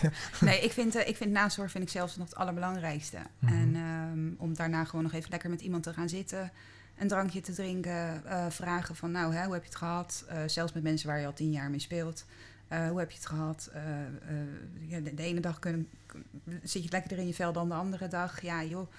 Nee, 0.40 0.60
ik 0.60 0.72
vind, 0.72 0.94
eh, 0.94 1.08
ik 1.08 1.16
vind 1.16 1.30
nazorg 1.30 1.70
vind 1.70 1.84
ik 1.84 1.90
zelfs 1.90 2.16
nog 2.16 2.28
het 2.28 2.36
allerbelangrijkste. 2.36 3.18
Mhm. 3.38 3.52
En 3.52 3.76
ehm, 3.76 4.42
om 4.42 4.54
daarna 4.54 4.84
gewoon 4.84 5.02
nog 5.02 5.12
even 5.12 5.30
lekker 5.30 5.50
met 5.50 5.60
iemand 5.60 5.82
te 5.82 5.92
gaan 5.92 6.08
zitten, 6.08 6.52
een 6.98 7.08
drankje 7.08 7.40
te 7.40 7.52
drinken, 7.52 8.24
eh, 8.26 8.46
vragen 8.48 8.96
van 8.96 9.10
nou, 9.10 9.34
hè, 9.34 9.44
hoe 9.44 9.52
heb 9.52 9.62
je 9.62 9.68
het 9.68 9.78
gehad? 9.78 10.24
Eh, 10.28 10.38
zelfs 10.46 10.72
met 10.72 10.82
mensen 10.82 11.08
waar 11.08 11.20
je 11.20 11.26
al 11.26 11.32
tien 11.32 11.50
jaar 11.50 11.70
mee 11.70 11.78
speelt. 11.78 12.24
Eh, 12.70 12.88
hoe 12.88 12.98
heb 12.98 13.10
je 13.10 13.16
het 13.16 13.26
gehad? 13.26 13.70
Eh, 13.72 14.06
eh, 14.06 15.04
de, 15.04 15.14
de 15.14 15.22
ene 15.22 15.40
dag 15.40 15.58
zit 16.62 16.82
je 16.82 16.90
lekkerder 16.90 17.18
in 17.18 17.26
je 17.26 17.34
vel 17.34 17.52
dan 17.52 17.68
de 17.68 17.74
andere 17.74 18.08
dag. 18.08 18.42
Ja, 18.42 18.64
joh. 18.64 18.92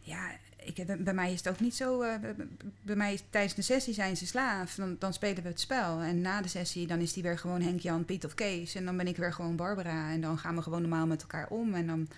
Ja, 0.00 0.30
ik, 0.56 1.04
bij 1.04 1.14
mij 1.14 1.32
is 1.32 1.38
het 1.38 1.48
ook 1.48 1.60
niet 1.60 1.74
zo. 1.74 1.98
bij 2.82 2.96
mij 2.96 3.20
tijdens 3.30 3.54
de 3.54 3.62
sessie 3.62 3.94
zijn 3.94 4.16
ze 4.16 4.26
slaaf. 4.26 4.74
Dan, 4.74 4.96
dan 4.98 5.12
spelen 5.12 5.42
we 5.42 5.48
het 5.48 5.60
spel. 5.60 6.00
En 6.00 6.20
na 6.20 6.42
de 6.42 6.48
sessie 6.48 6.86
dan 6.86 6.98
is 6.98 7.12
die 7.12 7.22
weer 7.22 7.38
gewoon 7.38 7.60
Henk, 7.60 7.80
Jan, 7.80 8.04
Piet 8.04 8.24
of 8.24 8.34
Kees. 8.34 8.74
En 8.74 8.84
dan 8.84 8.96
ben 8.96 9.06
ik 9.06 9.16
weer 9.16 9.32
gewoon 9.32 9.56
Barbara. 9.56 10.10
En 10.12 10.20
dan 10.20 10.38
gaan 10.38 10.54
we 10.54 10.62
gewoon 10.62 10.80
normaal 10.80 11.06
met 11.06 11.20
elkaar 11.20 11.48
om. 11.48 11.74
En 11.74 11.86
dan 11.86 12.08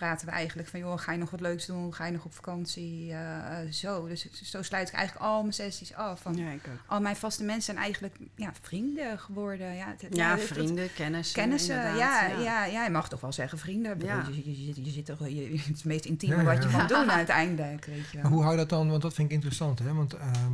praten 0.00 0.26
we 0.26 0.32
eigenlijk 0.32 0.68
van, 0.68 0.80
joh, 0.80 0.98
ga 0.98 1.12
je 1.12 1.18
nog 1.18 1.30
wat 1.30 1.40
leuks 1.40 1.66
doen? 1.66 1.94
Ga 1.94 2.06
je 2.06 2.12
nog 2.12 2.24
op 2.24 2.34
vakantie? 2.34 3.10
Eh, 3.12 3.62
eh, 3.62 3.72
zo. 3.72 4.06
Dus 4.08 4.26
zo 4.32 4.62
sluit 4.62 4.88
ik 4.88 4.94
eigenlijk 4.94 5.26
al 5.26 5.40
mijn 5.40 5.52
sessies 5.52 5.94
af. 5.94 6.20
Van, 6.20 6.36
ja, 6.36 6.50
ik 6.50 6.60
ook. 6.68 6.78
Al 6.86 7.00
mijn 7.00 7.16
vaste 7.16 7.42
mensen 7.44 7.62
zijn 7.62 7.76
eigenlijk 7.76 8.16
ja, 8.34 8.52
vrienden 8.60 9.18
geworden. 9.18 9.74
Ja, 9.74 9.94
het- 9.98 10.16
Ja, 10.16 10.30
het- 10.30 10.40
het- 10.40 10.48
vrienden, 10.48 10.92
kennissen. 10.94 11.34
Kennissen, 11.34 11.74
ja, 11.96 12.26
ja. 12.26 12.64
Ja, 12.64 12.84
je 12.84 12.90
mag 12.90 13.08
toch 13.08 13.20
wel 13.20 13.32
zeggen 13.32 13.58
vrienden. 13.58 13.92
Ik 13.92 13.98
bedoel, 13.98 14.14
Ja. 14.16 14.24
Je, 14.28 14.34
je, 14.44 14.66
je, 14.74 14.84
je 14.84 14.90
zit 14.90 15.06
toch, 15.06 15.18
je, 15.28 15.42
het 15.42 15.52
is 15.52 15.66
het 15.66 15.84
meest 15.84 16.04
intieme 16.04 16.34
Ja, 16.34 16.40
ja, 16.42 16.46
wat 16.54 16.62
je 16.62 16.70
kan 16.78 16.86
doen 16.86 17.10
uiteindelijk. 17.10 17.84
Weet 17.84 17.96
je 18.10 18.12
wel. 18.12 18.22
Maar 18.22 18.32
hoe 18.32 18.40
hou 18.40 18.52
je 18.52 18.58
dat 18.60 18.68
dan? 18.68 18.90
Want 18.90 19.02
dat 19.02 19.14
vind 19.14 19.28
ik 19.28 19.34
interessant, 19.34 19.78
hè? 19.78 19.92
Want 19.94 20.14
ehm, 20.14 20.52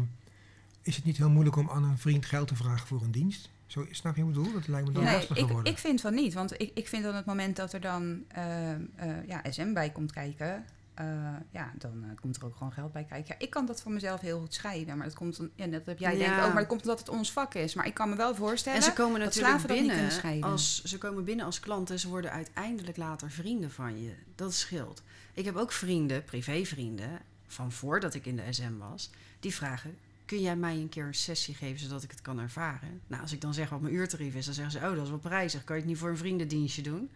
is 0.83 0.97
het 0.97 1.05
niet 1.05 1.17
heel 1.17 1.31
moeilijk 1.31 1.57
om 1.57 1.71
aan 1.71 1.85
een 1.85 1.99
vriend 1.99 2.27
geld 2.27 2.49
te 2.49 2.57
vragen 2.57 2.87
voor 2.87 3.03
een 3.03 3.11
dienst? 3.11 3.49
Zo, 3.67 3.87
snap 3.91 4.17
je 4.17 4.25
wat 4.25 4.31
ik 4.31 4.37
bedoel? 4.37 4.53
Dat 4.53 4.69
lijkt 4.69 4.87
me 4.87 4.93
dan 4.93 5.03
nee, 5.05 5.13
lastiger 5.15 5.43
ik, 5.43 5.49
worden. 5.49 5.73
ik 5.73 5.79
vind 5.79 6.01
van 6.01 6.15
niet. 6.15 6.35
Want 6.35 6.61
ik, 6.61 6.71
ik 6.75 6.89
vind 6.89 7.03
dan 7.03 7.15
het 7.15 7.25
moment 7.25 7.57
dat 7.57 7.73
er 7.73 7.81
dan 7.81 8.25
eh, 8.29 8.73
eh, 8.73 8.81
ja, 9.27 9.43
SM 9.51 9.73
bij 9.73 9.91
komt 9.91 10.13
kijken... 10.13 10.65
eh, 10.95 11.07
ja, 11.51 11.73
dan 11.79 12.05
komt 12.21 12.37
er 12.37 12.45
ook 12.45 12.57
gewoon 12.57 12.73
geld 12.73 12.93
bij 12.93 13.05
kijken. 13.05 13.35
Ja, 13.39 13.45
ik 13.45 13.51
kan 13.51 13.67
dat 13.67 13.83
voor 13.83 13.93
mezelf 13.93 14.21
heel 14.21 14.41
goed 14.41 14.55
scheiden. 14.55 14.97
Maar 14.97 15.07
dat 15.07 15.17
komt, 15.17 15.37
dan- 15.37 15.51
ja, 15.55 15.67
dat 15.67 15.87
heb 15.87 15.99
jij 15.99 16.13
Ja. 16.13 16.19
denk 16.19 16.31
ik 16.33 16.39
ook. 16.39 16.47
Maar 16.53 16.57
dat 16.63 16.67
komt 16.67 16.81
omdat 16.83 16.99
het 16.99 17.09
ons 17.09 17.33
vak 17.33 17.55
is. 17.55 17.75
Maar 17.75 17.87
ik 17.87 17.95
kan 17.95 18.09
me 18.09 18.17
wel 18.17 18.35
voorstellen... 18.35 18.79
En 18.79 18.85
ze 18.85 18.93
komen 18.93 19.21
dat 19.21 19.25
natuurlijk 19.25 19.49
slaven 19.55 19.69
dat 19.69 19.77
niet 19.77 19.87
binnen 19.87 19.97
kunnen 19.97 20.21
scheiden. 20.21 20.51
als 20.51 20.83
ze 20.85 20.99
komen 20.99 21.25
binnen 21.25 21.47
als 21.47 21.61
klant 21.61 21.91
en 21.91 21.99
ze 21.99 22.09
worden 22.09 22.31
uiteindelijk 22.31 22.97
later 22.97 23.31
vrienden 23.31 23.71
van 23.71 24.03
je. 24.03 24.15
Dat 24.35 24.55
scheelt. 24.55 25.03
Ik 25.35 25.45
heb 25.45 25.57
ook 25.57 25.73
vrienden, 25.73 26.25
privévrienden, 26.25 27.21
van 27.47 27.73
voordat 27.73 28.15
ik 28.15 28.27
in 28.27 28.37
de 28.37 28.43
SM 28.51 28.77
was, 28.79 29.11
die 29.41 29.55
vragen: 29.55 29.99
kun 30.27 30.41
jij 30.41 30.57
mij 30.57 30.77
een 30.77 30.89
keer 30.89 31.05
een 31.07 31.15
sessie 31.15 31.55
geven 31.55 31.81
zodat 31.81 32.03
ik 32.03 32.11
het 32.11 32.23
kan 32.23 32.39
ervaren? 32.39 33.01
Nou, 33.07 33.23
als 33.23 33.33
ik 33.33 33.41
dan 33.41 33.55
zeg 33.55 33.69
wat 33.69 33.81
mijn 33.81 33.95
uurtarief 33.95 34.35
is, 34.35 34.45
dan 34.45 34.55
zeggen 34.55 34.73
ze: 34.81 34.87
oh, 34.87 34.95
dat 34.95 35.03
is 35.05 35.09
wel 35.11 35.19
prijzig. 35.19 35.65
Kan 35.65 35.77
je 35.77 35.83
het 35.83 35.91
niet 35.91 36.01
voor 36.01 36.09
een 36.11 36.17
vriendendienstje 36.17 36.83
doen? 36.83 37.11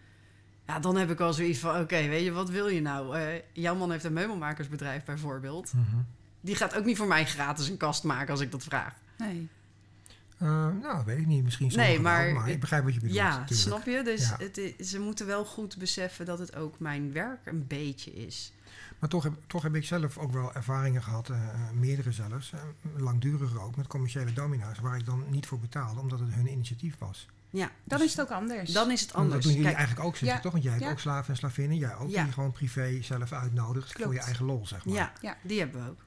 Ja, 0.66 0.78
dan 0.80 0.96
heb 0.96 1.10
ik 1.10 1.20
al 1.20 1.32
zoiets 1.32 1.58
van: 1.58 1.80
oké, 1.80 2.06
weet 2.08 2.24
je, 2.24 2.32
wat 2.32 2.50
wil 2.50 2.68
je 2.68 2.80
nou? 2.80 3.16
Eh, 3.18 3.42
jouw 3.52 3.74
man 3.74 3.90
heeft 3.90 4.04
een 4.04 4.12
meubelmakersbedrijf 4.12 5.04
bijvoorbeeld. 5.04 5.72
Mhm. 5.72 5.96
Die 6.40 6.54
gaat 6.56 6.76
ook 6.76 6.84
niet 6.84 6.96
voor 6.96 7.06
mij 7.06 7.26
gratis 7.26 7.68
een 7.68 7.76
kast 7.76 8.04
maken 8.04 8.30
als 8.30 8.40
ik 8.40 8.50
dat 8.50 8.62
vraag. 8.62 8.94
Nee. 9.18 9.48
Eh, 10.38 10.68
nou, 10.82 11.04
weet 11.04 11.18
ik 11.18 11.26
niet. 11.26 11.44
Misschien 11.44 11.72
Nee, 11.74 11.92
wel, 12.00 12.02
maar- 12.02 12.48
ik 12.48 12.60
begrijp 12.60 12.84
wat 12.84 12.94
je 12.94 13.00
bedoelt. 13.00 13.16
Ja, 13.16 13.28
natuurlijk. 13.28 13.60
snap 13.60 13.84
je? 13.86 14.02
Dus 14.02 14.28
Ja. 14.28 14.36
het 14.38 14.74
ze 14.86 15.00
moeten 15.00 15.26
wel 15.26 15.44
goed 15.44 15.76
beseffen 15.78 16.26
dat 16.26 16.38
het 16.38 16.56
ook 16.56 16.78
mijn 16.78 17.12
werk 17.12 17.46
een 17.46 17.66
beetje 17.66 18.12
is. 18.12 18.52
Maar 19.00 19.08
toch 19.10 19.22
heb, 19.22 19.32
toch 19.46 19.62
heb 19.62 19.74
ik 19.74 19.84
zelf 19.84 20.18
ook 20.18 20.32
wel 20.32 20.54
ervaringen 20.54 21.02
gehad, 21.02 21.28
eh, 21.30 21.36
eh, 21.48 21.54
meerdere 21.72 22.12
zelfs, 22.12 22.52
eh, 22.52 22.60
langduriger 22.96 23.60
ook, 23.62 23.76
met 23.76 23.86
commerciële 23.86 24.32
domina's, 24.32 24.78
waar 24.78 24.96
ik 24.96 25.06
dan 25.06 25.24
niet 25.28 25.46
voor 25.46 25.58
betaalde, 25.58 26.00
omdat 26.00 26.20
het 26.20 26.34
hun 26.34 26.50
initiatief 26.52 26.94
was. 26.98 27.26
Ja, 27.50 27.70
Dan 27.84 28.02
is 28.02 28.10
het 28.10 28.20
ook 28.20 28.30
anders. 28.30 28.72
dan 28.72 28.90
is 28.90 29.00
het 29.00 29.12
anders. 29.12 29.32
Dat 29.34 29.42
doen 29.42 29.52
jullie 29.52 29.66
Kijk, 29.66 29.76
eigenlijk 29.76 30.06
ook, 30.08 30.16
zeg 30.16 30.28
Ja. 30.28 30.34
je 30.34 30.40
toch? 30.40 30.52
Want 30.52 30.64
jij 30.64 30.72
hebt 30.72 30.84
Ja. 30.84 30.90
ook 30.90 30.98
slaven 30.98 31.30
en 31.30 31.36
slavinnen, 31.36 31.76
jij 31.76 31.94
ook, 31.96 32.10
Ja. 32.10 32.22
die 32.24 32.32
gewoon 32.32 32.52
privé 32.52 32.98
zelf 33.02 33.32
uitnodigt 33.32 33.92
voor 34.02 34.12
je 34.14 34.20
eigen 34.20 34.44
lol, 34.44 34.66
zeg 34.66 34.84
maar. 34.84 34.94
ja, 34.94 35.12
Ja. 35.20 35.36
die 35.42 35.58
hebben 35.58 35.84
we 35.84 35.90
ook. 35.90 35.98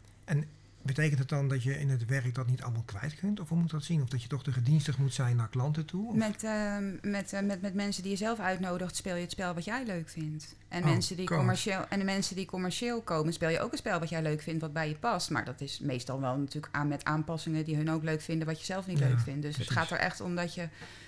Betekent 0.86 1.20
het 1.20 1.30
dan 1.30 1.48
dat 1.48 1.64
je 1.64 1.80
in 1.80 1.90
het 1.90 2.06
werk 2.06 2.36
dat 2.36 2.48
niet 2.48 2.62
allemaal 2.62 2.84
kwijt 2.86 3.16
kunt? 3.16 3.40
Of 3.40 3.50
hoe 3.50 3.58
moet 3.58 3.70
dat 3.72 3.84
zien? 3.84 4.02
Of 4.02 4.10
dat 4.10 4.22
je 4.22 4.28
toch 4.28 4.44
de 4.44 4.52
gedienstig 4.52 4.98
moet 4.98 5.14
zijn 5.14 5.36
naar 5.36 5.50
klanten 5.50 5.86
toe? 5.86 6.08
Of- 6.08 6.16
Met, 6.16 6.44
ehm, 6.44 6.84
met, 7.02 7.34
eh, 7.34 7.42
met, 7.42 7.62
met 7.62 7.74
mensen 7.74 8.02
die 8.04 8.12
je 8.12 8.18
zelf 8.18 8.40
uitnodigt, 8.40 8.96
speel 8.96 9.16
je 9.16 9.22
het 9.22 9.32
spel 9.32 9.54
wat 9.54 9.66
jij 9.66 9.86
leuk 9.86 10.10
vindt. 10.10 10.56
En, 10.68 10.80
Oh, 10.84 10.90
mensen 10.90 11.16
die 11.18 11.26
commercieel, 11.28 11.86
en 11.90 12.00
de 12.00 12.06
mensen 12.06 12.36
die 12.36 12.46
commercieel 12.46 13.02
komen, 13.02 13.34
speel 13.34 13.50
je 13.50 13.60
ook 13.60 13.72
een 13.72 13.78
spel 13.78 14.00
wat 14.00 14.10
jij 14.10 14.22
leuk 14.22 14.42
vindt, 14.42 14.62
wat 14.62 14.74
bij 14.74 14.88
je 14.90 14.96
past. 14.96 15.30
Maar 15.30 15.46
dat 15.46 15.62
is 15.62 15.80
meestal 15.80 16.20
wel 16.22 16.38
natuurlijk 16.38 16.76
aan 16.76 16.88
met 16.88 17.04
aanpassingen 17.04 17.66
die 17.66 17.76
hun 17.76 17.92
ook 17.92 18.04
leuk 18.04 18.22
vinden, 18.22 18.48
wat 18.48 18.60
je 18.60 18.66
zelf 18.66 18.88
niet 18.88 19.00
Ja, 19.00 19.08
leuk 19.08 19.20
vindt. 19.20 19.42
Dus 19.42 19.56
precies. 19.56 19.76
het 19.76 19.78
gaat 19.78 19.92
er 19.92 20.04
echt 20.06 20.22
om 20.22 20.36
dat 20.36 20.54
je, 20.54 20.68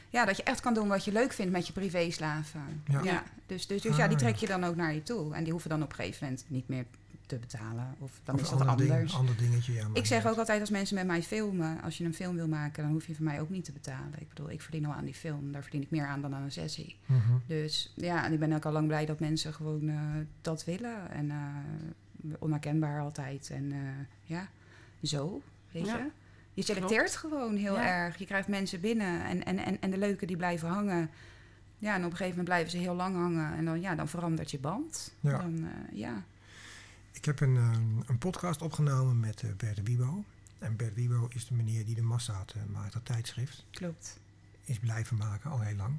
ja, 0.09 0.25
dat 0.25 0.37
je 0.37 0.43
echt 0.43 0.59
kan 0.59 0.73
doen 0.73 0.87
wat 0.87 1.05
je 1.05 1.11
leuk 1.11 1.33
vindt 1.33 1.51
met 1.51 1.67
je 1.67 1.73
privéslaven. 1.73 2.81
Ja. 2.87 3.03
Ja. 3.03 3.23
Dus, 3.45 3.67
dus, 3.67 3.81
dus 3.81 3.91
Ah, 3.91 3.97
ja, 3.97 4.07
die 4.07 4.17
trek 4.17 4.35
je 4.35 4.47
dan 4.47 4.63
ook 4.63 4.75
naar 4.75 4.93
je 4.93 5.03
toe. 5.03 5.33
En 5.33 5.43
die 5.43 5.51
hoeven 5.51 5.69
dan 5.69 5.83
op 5.83 5.89
een 5.89 5.95
gegeven 5.95 6.23
moment 6.27 6.45
niet 6.47 6.67
meer 6.67 6.85
te 7.25 7.37
betalen. 7.37 7.95
Of 7.99 8.19
dan 8.23 8.35
of 8.35 8.41
is 8.41 8.51
een 8.51 8.57
dat 8.57 8.67
ander, 8.67 8.91
anders. 8.91 9.11
ding, 9.11 9.19
ander 9.19 9.37
dingetje. 9.37 9.73
Ja, 9.73 9.87
Ik 9.93 10.05
zeg 10.05 10.25
ook 10.27 10.37
altijd 10.37 10.59
als 10.59 10.69
mensen 10.69 10.95
met 10.95 11.05
mij 11.07 11.23
filmen, 11.23 11.81
als 11.81 11.97
je 11.97 12.03
een 12.03 12.13
film 12.13 12.35
wil 12.35 12.47
maken, 12.47 12.83
dan 12.83 12.91
hoef 12.91 13.07
je 13.07 13.15
van 13.15 13.23
mij 13.25 13.41
ook 13.41 13.49
niet 13.49 13.65
te 13.65 13.71
betalen. 13.71 14.19
Ik 14.19 14.29
bedoel, 14.29 14.49
ik 14.51 14.61
verdien 14.61 14.85
al 14.85 14.93
aan 14.93 15.05
die 15.05 15.13
film, 15.13 15.51
daar 15.51 15.61
verdien 15.61 15.81
ik 15.81 15.91
meer 15.91 16.05
aan 16.07 16.21
dan 16.21 16.35
aan 16.35 16.41
een 16.41 16.51
sessie. 16.51 16.95
Mhm. 17.05 17.19
Dus 17.47 17.93
ja, 17.95 18.25
en 18.25 18.33
ik 18.33 18.39
ben 18.39 18.53
ook 18.53 18.65
al 18.65 18.71
lang 18.71 18.87
blij 18.87 19.05
dat 19.05 19.19
mensen 19.19 19.53
gewoon 19.53 19.89
eh, 19.89 19.97
dat 20.41 20.65
willen. 20.65 21.11
En 21.11 21.31
eh, 21.31 21.37
onherkenbaar 22.39 23.01
altijd. 23.01 23.49
En 23.49 23.71
eh, 23.71 23.79
ja, 24.23 24.47
zo, 25.03 25.41
weet 25.71 25.85
Ja, 25.85 25.97
je. 25.97 26.09
Je 26.53 26.61
selecteert 26.61 27.15
gewoon 27.15 27.55
heel 27.55 27.73
Ja. 27.75 27.85
erg. 27.87 28.17
Je 28.17 28.25
krijgt 28.25 28.47
mensen 28.47 28.79
binnen 28.79 29.23
en, 29.25 29.45
en, 29.45 29.57
en, 29.57 29.81
en 29.81 29.91
de 29.91 29.97
leuke 29.97 30.25
die 30.25 30.37
blijven 30.37 30.67
hangen. 30.69 31.09
Ja, 31.77 31.93
en 31.95 31.99
op 32.05 32.11
een 32.11 32.17
gegeven 32.17 32.29
moment 32.29 32.47
blijven 32.47 32.71
ze 32.71 32.77
heel 32.77 32.95
lang 32.95 33.15
hangen. 33.15 33.53
En 33.57 33.65
dan, 33.65 33.81
ja, 33.81 33.95
dan 33.95 34.07
verandert 34.07 34.51
je 34.51 34.59
band. 34.59 35.13
Ja. 35.19 35.37
Dan, 35.37 35.55
eh, 35.63 35.97
ja. 35.97 36.23
Ik 37.25 37.31
heb 37.39 37.49
een, 37.49 37.57
ehm, 37.57 38.09
een 38.11 38.17
podcast 38.17 38.61
opgenomen 38.61 39.19
met 39.19 39.41
eh, 39.43 39.49
Bert 39.57 39.83
Wiebo. 39.83 40.23
En 40.59 40.75
Bert 40.75 40.93
Wiebo 40.95 41.27
is 41.29 41.47
de 41.47 41.53
meneer 41.53 41.85
die 41.85 41.95
de 41.95 42.01
Massaat 42.01 42.55
maakt, 42.71 42.93
dat 42.93 43.05
tijdschrift. 43.05 43.65
klopt. 43.71 44.19
Is 44.63 44.79
blijven 44.79 45.17
maken, 45.17 45.51
al 45.51 45.59
heel 45.59 45.75
lang. 45.75 45.97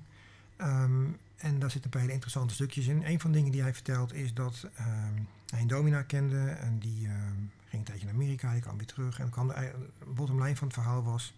Ehm, 0.56 1.04
en 1.36 1.58
daar 1.58 1.70
zitten 1.70 1.84
een 1.84 1.90
paar 1.90 2.00
hele 2.00 2.12
interessante 2.12 2.54
stukjes 2.54 2.86
in. 2.86 3.04
Een 3.04 3.20
van 3.20 3.30
de 3.30 3.36
dingen 3.36 3.52
die 3.52 3.62
hij 3.62 3.74
vertelt 3.74 4.12
is 4.12 4.34
dat 4.34 4.68
ehm, 4.74 5.14
hij 5.50 5.60
een 5.60 5.66
domina 5.66 6.02
kende 6.02 6.48
en 6.48 6.78
die 6.78 7.06
ehm, 7.06 7.34
Ging 7.68 7.72
een 7.82 7.82
tijdje 7.84 8.04
naar 8.04 8.14
Amerika, 8.14 8.52
die 8.52 8.60
kwam 8.60 8.76
weer 8.76 8.86
terug. 8.86 9.18
En 9.18 9.30
kwam 9.30 9.46
de 9.46 9.52
ei- 9.52 9.72
bottom 10.14 10.42
line 10.42 10.56
van 10.56 10.66
het 10.66 10.76
verhaal 10.76 11.02
was 11.02 11.34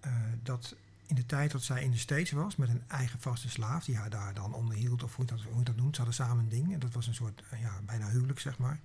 eh, 0.00 0.12
dat 0.42 0.76
in 1.08 1.14
de 1.14 1.26
tijd 1.26 1.50
dat 1.50 1.62
zij 1.62 1.82
in 1.82 1.90
de 1.90 1.98
States 1.98 2.30
was 2.30 2.56
met 2.56 2.68
een 2.68 2.82
eigen 2.86 3.20
vaste 3.20 3.48
slaaf, 3.48 3.84
die 3.84 3.96
haar 3.96 4.10
daar 4.10 4.34
dan 4.34 4.54
onderhield, 4.54 5.02
of 5.02 5.16
hoe 5.16 5.24
je 5.24 5.30
dat, 5.30 5.42
hoe 5.52 5.64
dat 5.64 5.76
noemt, 5.76 5.94
ze 5.94 6.02
hadden 6.02 6.26
samen 6.26 6.38
een 6.38 6.48
ding. 6.48 6.72
En 6.72 6.78
dat 6.78 6.92
was 6.92 7.06
een 7.06 7.14
soort, 7.14 7.42
eh, 7.50 7.60
ja, 7.60 7.80
bijna 7.86 8.08
huwelijk, 8.08 8.40
zeg 8.40 8.58
maar. 8.58 8.78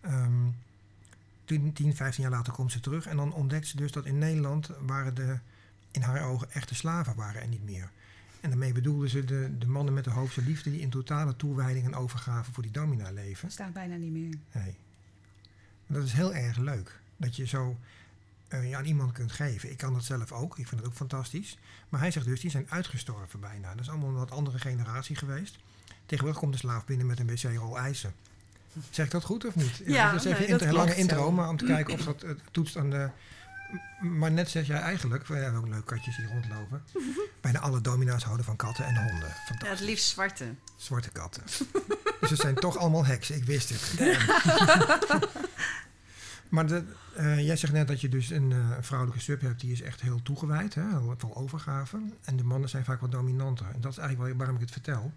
Ehm 0.00 0.48
10, 1.44 1.72
10, 1.72 1.96
15 1.96 2.22
jaar 2.22 2.32
later 2.32 2.52
komt 2.52 2.72
ze 2.72 2.80
terug 2.80 3.06
en 3.06 3.16
dan 3.16 3.32
ontdekt 3.32 3.66
ze 3.66 3.76
dus 3.76 3.92
dat 3.92 4.06
in 4.06 4.18
Nederland 4.18 4.70
waren 4.80 5.14
de, 5.14 5.38
in 5.90 6.02
haar 6.02 6.22
ogen, 6.22 6.50
echte 6.50 6.74
slaven 6.74 7.14
waren 7.14 7.42
er 7.42 7.48
niet 7.48 7.64
meer. 7.64 7.90
En 8.40 8.48
daarmee 8.48 8.72
bedoelde 8.72 9.08
ze 9.08 9.24
de, 9.24 9.58
de 9.58 9.66
mannen 9.66 9.94
met 9.94 10.04
de 10.04 10.10
hoofdse 10.10 10.42
liefde 10.42 10.70
die 10.70 10.80
in 10.80 10.90
totale 10.90 11.36
toewijding 11.36 11.86
en 11.86 11.94
overgave 11.94 12.52
voor 12.52 12.62
die 12.62 12.72
domina 12.72 13.10
leven. 13.10 13.42
Dat 13.42 13.52
staat 13.52 13.72
bijna 13.72 13.96
niet 13.96 14.12
meer. 14.12 14.38
Nee. 14.52 14.76
En 15.86 15.94
dat 15.94 16.04
is 16.04 16.12
heel 16.12 16.34
erg 16.34 16.56
leuk. 16.56 17.00
Dat 17.16 17.36
je 17.36 17.46
zo 17.46 17.76
je 18.60 18.76
aan 18.76 18.84
iemand 18.84 19.12
kunt 19.12 19.32
geven. 19.32 19.70
Ik 19.70 19.76
kan 19.76 19.92
dat 19.92 20.04
zelf 20.04 20.32
ook. 20.32 20.58
Ik 20.58 20.68
vind 20.68 20.80
het 20.80 20.90
ook 20.90 20.96
fantastisch. 20.96 21.58
Maar 21.88 22.00
hij 22.00 22.10
zegt 22.10 22.26
dus, 22.26 22.40
die 22.40 22.50
zijn 22.50 22.66
uitgestorven 22.68 23.40
bijna. 23.40 23.70
Dat 23.70 23.80
is 23.80 23.88
allemaal 23.88 24.08
een 24.08 24.14
wat 24.14 24.30
andere 24.30 24.58
generatie 24.58 25.16
geweest. 25.16 25.58
Tegenwoordig 26.06 26.40
komt 26.40 26.52
de 26.52 26.58
slaaf 26.58 26.84
binnen 26.84 27.06
met 27.06 27.18
een 27.18 27.26
wc-rol 27.26 27.78
ijzer. 27.78 28.12
Zeg 28.90 29.06
ik 29.06 29.12
dat 29.12 29.24
goed 29.24 29.44
of 29.44 29.54
niet? 29.54 29.82
Ja, 29.86 30.12
dat 30.12 30.24
is 30.24 30.32
even 30.32 30.48
nee, 30.48 30.58
dat 30.58 30.70
lange 30.70 30.96
intro, 30.96 31.16
zo. 31.16 31.32
maar 31.32 31.48
om 31.48 31.56
te 31.56 31.64
kijken 31.64 31.94
of 31.94 32.04
dat 32.04 32.22
eh, 32.22 32.30
toetst 32.50 32.76
aan 32.76 32.90
de... 32.90 33.10
Maar 34.00 34.32
net 34.32 34.50
zeg 34.50 34.66
jij 34.66 34.78
eigenlijk, 34.78 35.26
we 35.26 35.34
hebben 35.34 35.60
ook 35.60 35.68
leuke 35.68 35.84
katjes 35.84 36.16
die 36.16 36.26
rondlopen. 36.26 36.82
Bijna 37.40 37.58
alle 37.58 37.80
domina's 37.80 38.24
houden 38.24 38.44
van 38.44 38.56
katten 38.56 38.84
en 38.84 38.96
honden. 38.96 39.34
Ja, 39.58 39.68
het 39.68 39.80
liefst 39.80 40.08
zwarte. 40.08 40.54
Zwarte 40.76 41.10
katten. 41.10 41.42
dus 42.20 42.30
het 42.30 42.40
zijn 42.40 42.54
toch 42.54 42.76
allemaal 42.76 43.04
heksen, 43.04 43.36
ik 43.36 43.44
wist 43.44 43.68
het. 43.68 43.94
maar 46.52 46.66
de, 46.66 46.84
eh, 47.16 47.46
jij 47.46 47.56
zegt 47.56 47.72
net 47.72 47.88
dat 47.88 48.00
je 48.00 48.08
dus 48.08 48.30
een 48.30 48.52
eh, 48.52 48.58
vrouwelijke 48.80 49.22
sub 49.22 49.40
hebt 49.40 49.60
die 49.60 49.72
is 49.72 49.82
echt 49.82 50.00
heel 50.00 50.22
toegewijd, 50.22 50.74
hè, 50.74 50.88
heel 50.88 51.14
veel 51.18 51.36
overgave. 51.36 52.00
En 52.24 52.36
de 52.36 52.44
mannen 52.44 52.68
zijn 52.68 52.84
vaak 52.84 53.00
wat 53.00 53.12
dominanter. 53.12 53.66
En 53.74 53.80
dat 53.80 53.92
is 53.92 53.98
eigenlijk 53.98 54.28
wel 54.28 54.36
waarom 54.38 54.54
ik 54.56 54.60
het 54.62 54.70
vertel. 54.72 55.02
Dat 55.02 55.12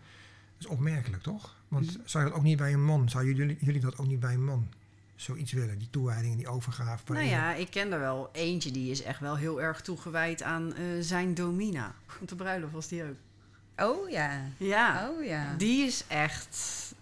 is 0.60 0.66
opmerkelijk, 0.68 1.24
toch? 1.24 1.56
Want 1.68 1.86
Mhm. 1.86 1.96
zou 2.06 2.24
je 2.24 2.30
dat 2.30 2.40
ook 2.40 2.46
niet 2.46 2.58
bij 2.58 2.74
een 2.74 2.84
man, 2.86 3.10
zou 3.10 3.26
jullie, 3.34 3.58
jullie 3.60 3.82
dat 3.82 3.98
ook 3.98 4.08
niet 4.08 4.20
bij 4.20 4.34
een 4.34 4.44
man 4.46 4.68
zoiets 5.16 5.52
willen? 5.52 5.78
Die 5.78 5.90
toewijding 5.90 6.32
en 6.32 6.38
die 6.38 6.48
overgave. 6.48 7.04
Nou 7.14 7.24
je- 7.24 7.30
ja, 7.30 7.54
ik 7.54 7.70
ken 7.72 7.92
er 7.92 8.00
wel 8.00 8.30
eentje 8.32 8.72
die 8.72 8.92
is 8.92 9.04
echt 9.04 9.20
wel 9.20 9.36
heel 9.36 9.62
erg 9.62 9.82
toegewijd 9.82 10.44
aan 10.44 10.74
eh, 10.76 10.84
zijn 11.00 11.34
domina. 11.34 11.94
Op 12.22 12.28
de 12.28 12.36
bruiloft 12.36 12.74
was 12.74 12.88
die 12.88 13.04
ook. 13.04 13.16
Oh 13.78 14.10
ja. 14.10 14.42
Ja, 14.58 15.10
Oh 15.10 15.24
ja. 15.26 15.54
die 15.58 15.86
is 15.86 16.04
echt, 16.08 16.58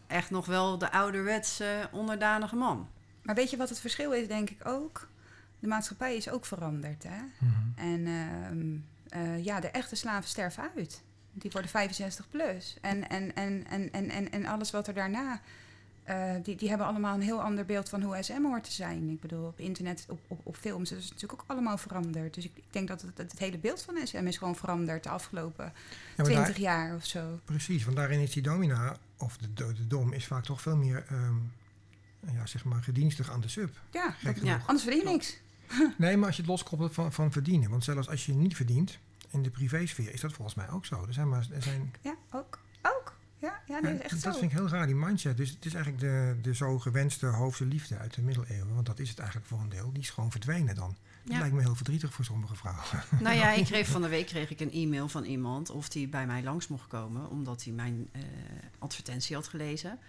echt 0.07 0.29
nog 0.29 0.45
wel 0.45 0.77
de 0.77 0.91
ouderwetse 0.91 1.89
onderdanige 1.91 2.55
man. 2.55 2.87
Maar 3.23 3.35
weet 3.35 3.49
je 3.49 3.57
wat 3.57 3.69
het 3.69 3.79
verschil 3.79 4.11
is, 4.13 4.27
denk 4.27 4.49
ik 4.49 4.65
ook? 4.67 5.07
De 5.59 5.67
maatschappij 5.67 6.15
is 6.15 6.29
ook 6.29 6.45
veranderd, 6.45 7.03
hè? 7.03 7.21
Mhm. 7.37 7.53
En 7.75 8.07
ehm, 8.07 8.75
eh, 9.21 9.43
ja, 9.43 9.59
de 9.59 9.67
echte 9.67 9.95
slaven 9.95 10.29
sterven 10.29 10.71
uit. 10.77 11.01
Die 11.33 11.51
worden 11.51 11.69
65 11.71 12.29
plus. 12.29 12.77
En, 12.81 13.09
en, 13.09 13.35
en, 13.35 13.65
en, 13.67 13.91
en, 13.91 14.09
en, 14.09 14.31
en 14.31 14.45
alles 14.45 14.71
wat 14.71 14.87
er 14.87 14.93
daarna... 14.93 15.41
eh, 16.03 16.31
die, 16.43 16.55
die 16.55 16.69
hebben 16.69 16.87
allemaal 16.87 17.13
een 17.15 17.21
heel 17.21 17.41
ander 17.41 17.65
beeld 17.65 17.89
van 17.89 18.01
hoe 18.01 18.17
SM 18.23 18.43
hoort 18.43 18.63
te 18.63 18.71
zijn. 18.71 19.09
Ik 19.09 19.19
bedoel, 19.19 19.45
op 19.47 19.59
internet, 19.59 20.05
op, 20.09 20.19
op, 20.27 20.39
op 20.43 20.55
films, 20.55 20.89
dat 20.89 20.99
is 20.99 21.09
natuurlijk 21.11 21.41
ook 21.41 21.49
allemaal 21.49 21.77
veranderd. 21.77 22.33
Dus 22.33 22.45
ik, 22.45 22.51
ik 22.55 22.63
denk 22.73 22.87
dat 22.87 23.01
het, 23.01 23.17
het 23.17 23.39
hele 23.39 23.57
beeld 23.57 23.81
van 23.81 23.97
SM 24.03 24.27
is 24.27 24.37
gewoon 24.37 24.55
veranderd 24.55 25.03
de 25.03 25.09
afgelopen 25.09 25.73
Ja, 26.17 26.23
20 26.23 26.47
daar- 26.47 26.59
jaar 26.59 26.95
of 26.95 27.05
zo. 27.05 27.39
Precies, 27.45 27.83
want 27.83 27.97
daarin 27.97 28.19
is 28.19 28.31
die 28.31 28.43
domina, 28.43 28.95
of 29.17 29.37
de, 29.37 29.53
de, 29.53 29.73
de 29.73 29.87
dom, 29.87 30.13
is 30.13 30.27
vaak 30.27 30.43
toch 30.43 30.61
veel 30.61 30.77
meer, 30.77 31.05
ehm, 31.09 31.35
ja, 32.31 32.45
zeg 32.45 32.63
maar, 32.65 32.83
gedienstig 32.83 33.31
aan 33.31 33.41
de 33.41 33.47
sub. 33.47 33.79
Ja, 33.91 34.11
Gek 34.11 34.37
Ja. 34.43 34.61
anders 34.65 34.83
verdien 34.83 35.03
je 35.03 35.09
niks. 35.09 35.37
Nee, 35.97 36.17
maar 36.17 36.25
als 36.27 36.35
je 36.35 36.41
het 36.41 36.51
loskoppelt 36.51 36.93
van, 36.93 37.13
van 37.13 37.31
verdienen. 37.31 37.69
Want 37.69 37.83
zelfs 37.83 38.09
als 38.09 38.25
je 38.25 38.33
niet 38.33 38.55
verdient, 38.55 38.97
in 39.29 39.43
de 39.43 39.49
privésfeer 39.49 40.13
is 40.13 40.21
dat 40.21 40.33
volgens 40.33 40.55
mij 40.55 40.69
ook 40.69 40.85
zo. 40.85 41.05
Er 41.07 41.13
zijn 41.13 41.29
maar, 41.29 41.47
er 41.53 41.63
zijn, 41.63 41.93
Ja, 42.01 42.15
ook. 42.31 42.59
Ook. 42.81 43.15
Ja, 43.37 43.61
ja 43.67 43.79
nee, 43.79 43.93
ja, 43.93 43.99
echt 43.99 44.23
dat 44.23 44.33
zo. 44.33 44.39
vind 44.39 44.51
ik 44.51 44.57
heel 44.57 44.67
raar, 44.67 44.85
die 44.85 44.95
mindset. 44.95 45.37
Dus 45.37 45.49
het 45.49 45.65
is 45.65 45.73
eigenlijk 45.73 46.03
de, 46.03 46.35
de 46.41 46.55
zo 46.55 46.79
gewenste 46.79 47.25
hoofdse 47.25 47.65
liefde 47.65 47.97
uit 47.97 48.13
de 48.13 48.21
middeleeuwen. 48.21 48.73
Want 48.73 48.85
dat 48.85 48.99
is 48.99 49.09
het 49.09 49.19
eigenlijk 49.19 49.47
voor 49.49 49.59
een 49.59 49.69
deel. 49.69 49.91
Die 49.93 50.01
is 50.01 50.09
gewoon 50.09 50.31
verdwenen 50.31 50.75
dan. 50.75 50.95
Dat 51.23 51.33
Ja. 51.33 51.39
lijkt 51.39 51.55
me 51.55 51.61
heel 51.61 51.75
verdrietig 51.75 52.13
voor 52.13 52.25
sommige 52.25 52.55
vrouwen. 52.55 52.83
Nou 53.19 53.35
ja, 53.35 53.51
ik 53.51 53.65
kreeg 53.65 53.87
van 53.87 54.01
de 54.01 54.07
week 54.07 54.25
kreeg 54.25 54.49
ik 54.49 54.59
een 54.59 54.71
e-mail 54.71 55.07
van 55.07 55.23
iemand 55.23 55.69
of 55.69 55.89
die 55.89 56.07
bij 56.07 56.25
mij 56.25 56.43
langs 56.43 56.67
mocht 56.67 56.87
komen, 56.87 57.29
omdat 57.29 57.63
hij 57.63 57.73
mijn 57.73 58.09
eh, 58.11 58.21
advertentie 58.79 59.35
had 59.35 59.47
gelezen. 59.47 59.99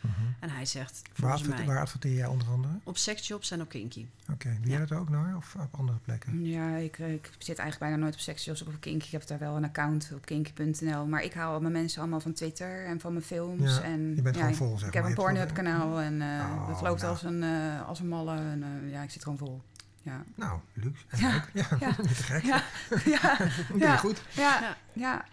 En 0.40 0.50
hij 0.50 0.66
zegt, 0.66 1.02
waar, 1.16 1.40
mij, 1.48 1.64
waar 1.64 1.80
adverteer 1.80 2.14
jij 2.14 2.26
onder 2.26 2.48
andere? 2.48 2.74
op 2.84 2.96
sexjobs 2.96 3.50
en 3.50 3.60
op 3.60 3.68
kinky. 3.68 4.06
Oké, 4.32 4.56
doe 4.60 4.70
jij 4.70 4.78
dat 4.86 4.92
ook 4.98 5.08
naar 5.08 5.36
of 5.36 5.54
op 5.60 5.74
andere 5.78 5.98
plekken? 5.98 6.44
Ja, 6.44 6.76
ik, 6.76 6.98
eh, 6.98 7.12
ik 7.12 7.30
zit 7.38 7.58
eigenlijk 7.58 7.78
bijna 7.78 7.96
nooit 7.96 8.14
op 8.14 8.20
Sexjobs 8.20 8.62
of 8.62 8.68
op 8.74 8.80
Kinky. 8.80 9.06
Ik 9.06 9.12
heb 9.12 9.26
daar 9.26 9.38
wel 9.38 9.56
een 9.56 9.64
account 9.64 10.10
op 10.14 10.24
kinky.nl. 10.26 11.06
Maar 11.06 11.22
ik 11.22 11.32
haal 11.34 11.60
mijn 11.60 11.72
mensen 11.72 12.00
allemaal 12.00 12.20
van 12.20 12.32
Twitter 12.32 12.86
en 12.86 13.00
van 13.00 13.12
mijn 13.12 13.24
films. 13.24 13.76
Ja, 13.76 13.82
en, 13.82 14.14
je 14.16 14.22
bent 14.22 14.34
ja, 14.36 14.40
gewoon 14.40 14.48
ik- 14.50 14.56
vol, 14.56 14.78
zeg 14.78 14.88
Ik 14.88 14.94
heb 14.94 15.02
maar. 15.02 15.12
een 15.12 15.32
Je 15.34 15.38
hebt 15.38 15.54
Pornhub 15.54 15.78
kanaal 15.78 16.00
en 16.00 16.22
eh 16.22 16.52
Oh, 16.56 16.68
dat 16.68 16.80
loopt 16.82 17.00
nou. 17.00 17.12
als, 17.12 17.22
een, 17.22 17.42
eh, 17.42 17.88
als 17.88 18.00
een 18.00 18.08
malle. 18.08 18.36
En, 18.36 18.62
eh, 18.62 18.90
ja, 18.90 19.02
ik 19.02 19.10
zit 19.10 19.22
gewoon 19.22 19.38
vol. 19.38 19.62
Ja, 20.04 20.24
Nou, 20.34 20.60
luxe 20.72 21.04
en 21.08 21.18
Ja, 21.20 21.44
leuk. 21.52 21.64
Ja, 21.70 21.76
ja. 21.80 21.94
niet 22.02 22.16
te 22.16 22.22
gek. 22.22 22.42
ja, 22.44 22.62
ja, 23.04 23.48
ja. 23.86 23.96
goed. 23.96 24.22
ja, 24.30 24.76
Ja. 24.92 25.24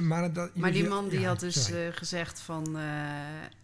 Maar, 0.00 0.32
dat, 0.32 0.54
Maar 0.54 0.72
die 0.72 0.88
man 0.88 1.08
die 1.08 1.20
ja, 1.20 1.28
had 1.28 1.40
dus 1.40 1.70
eh, 1.70 1.78
gezegd 1.90 2.40
van... 2.40 2.78
eh, 2.78 2.82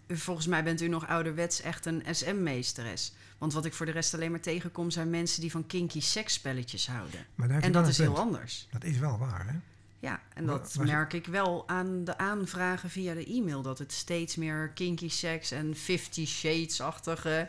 u- 0.06 0.16
volgens 0.16 0.46
mij 0.46 0.64
bent 0.64 0.80
u 0.80 0.88
nog 0.88 1.08
ouderwets 1.08 1.60
echt 1.60 1.86
een 1.86 2.02
SM-meesteres. 2.10 3.12
Want 3.38 3.52
wat 3.52 3.64
ik 3.64 3.74
voor 3.74 3.86
de 3.86 3.92
rest 3.92 4.14
alleen 4.14 4.30
maar 4.30 4.40
tegenkom... 4.40 4.90
zijn 4.90 5.10
mensen 5.10 5.40
die 5.40 5.50
van 5.50 5.66
kinky 5.66 6.00
seksspelletjes 6.00 6.86
houden. 6.88 7.26
En 7.60 7.72
dat 7.72 7.88
is 7.88 7.98
heel 7.98 8.18
anders. 8.18 8.66
Dat 8.70 8.84
is 8.84 8.98
wel 8.98 9.18
waar, 9.18 9.46
hè? 9.46 9.54
Ja, 9.98 10.20
en 10.34 10.44
Maar- 10.44 10.54
dat 10.58 10.76
merk 10.80 11.12
ik 11.12 11.26
wel 11.26 11.68
aan 11.68 12.04
de 12.04 12.18
aanvragen 12.18 12.90
via 12.90 13.14
de 13.14 13.26
e-mail. 13.26 13.62
Dat 13.62 13.78
het 13.78 13.92
steeds 13.92 14.36
meer 14.36 14.68
kinky 14.74 15.08
seks 15.08 15.50
en 15.50 15.76
Fifty 15.76 16.26
Shades-achtige 16.26 17.48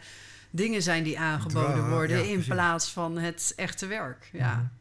dingen 0.56 0.82
zijn 0.82 1.04
die 1.04 1.20
aangeboden 1.20 1.74
Dwa- 1.74 1.90
worden... 1.90 2.18
ja, 2.18 2.24
in 2.24 2.30
precies. 2.30 2.48
plaats 2.48 2.92
van 2.92 3.18
het 3.18 3.54
echte 3.56 3.88
werk. 3.88 4.30
Ja. 4.32 4.72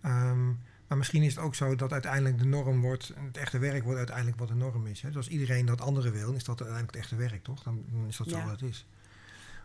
Ehm, 0.00 0.46
maar 0.86 0.98
misschien 0.98 1.22
is 1.22 1.34
het 1.34 1.44
ook 1.44 1.54
zo 1.54 1.74
dat 1.74 1.92
uiteindelijk 1.92 2.38
de 2.38 2.44
norm 2.44 2.80
wordt, 2.80 3.12
het 3.26 3.36
echte 3.36 3.58
werk 3.58 3.82
wordt 3.82 3.98
uiteindelijk 3.98 4.38
wat 4.38 4.48
de 4.48 4.54
norm 4.54 4.86
is. 4.86 5.00
Hè? 5.00 5.08
Dus 5.08 5.16
als 5.16 5.28
iedereen 5.28 5.66
dat 5.66 5.80
andere 5.80 6.10
wil, 6.10 6.26
dan 6.26 6.34
is 6.34 6.44
dat 6.44 6.60
uiteindelijk 6.60 6.96
het 6.96 7.04
echte 7.04 7.16
werk, 7.28 7.44
toch? 7.44 7.62
Dan, 7.62 7.84
is 8.08 8.16
dat 8.16 8.28
zo 8.28 8.42
wat 8.42 8.60
het 8.60 8.62
is. 8.62 8.86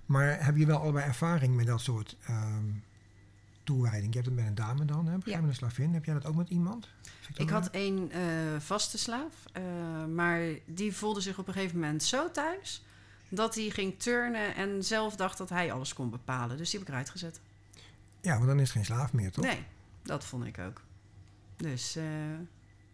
Maar 0.05 0.45
heb 0.45 0.57
je 0.57 0.65
wel 0.65 0.79
allebei 0.79 1.05
ervaring 1.05 1.55
met 1.55 1.65
dat 1.65 1.81
soort 1.81 2.15
ehm, 2.25 2.65
toewijding? 3.63 4.13
Je 4.13 4.19
hebt 4.19 4.25
het 4.25 4.35
met 4.35 4.45
een 4.45 4.55
dame 4.55 4.85
dan, 4.85 5.05
hè? 5.07 5.15
Ja. 5.25 5.39
met 5.39 5.49
een 5.49 5.55
slavin. 5.55 5.93
Heb 5.93 6.05
jij 6.05 6.13
dat 6.13 6.25
ook 6.25 6.35
met 6.35 6.49
iemand? 6.49 6.87
Ik 7.33 7.49
had 7.49 7.69
één 7.69 8.11
eh, 8.11 8.21
vaste 8.59 8.97
slaaf, 8.97 9.33
eh, 9.51 9.63
maar 10.13 10.41
die 10.65 10.95
voelde 10.95 11.21
zich 11.21 11.37
op 11.37 11.47
een 11.47 11.53
gegeven 11.53 11.79
moment 11.79 12.03
zo 12.03 12.31
thuis 12.31 12.83
dat 13.29 13.55
hij 13.55 13.69
ging 13.69 13.99
turnen 13.99 14.55
en 14.55 14.83
zelf 14.83 15.15
dacht 15.15 15.37
dat 15.37 15.49
hij 15.49 15.71
alles 15.71 15.93
kon 15.93 16.09
bepalen. 16.09 16.57
Dus 16.57 16.69
die 16.69 16.79
heb 16.79 16.87
ik 16.87 16.93
eruit 16.93 17.09
gezet. 17.09 17.39
Ja, 18.21 18.33
want 18.35 18.47
dan 18.47 18.55
is 18.59 18.63
het 18.63 18.71
geen 18.71 18.85
slaaf 18.85 19.13
meer, 19.13 19.31
toch? 19.31 19.45
Nee, 19.45 19.63
dat 20.03 20.23
vond 20.25 20.45
ik 20.45 20.57
ook. 20.59 20.81
Dus, 21.57 21.95
eh, 21.95 22.03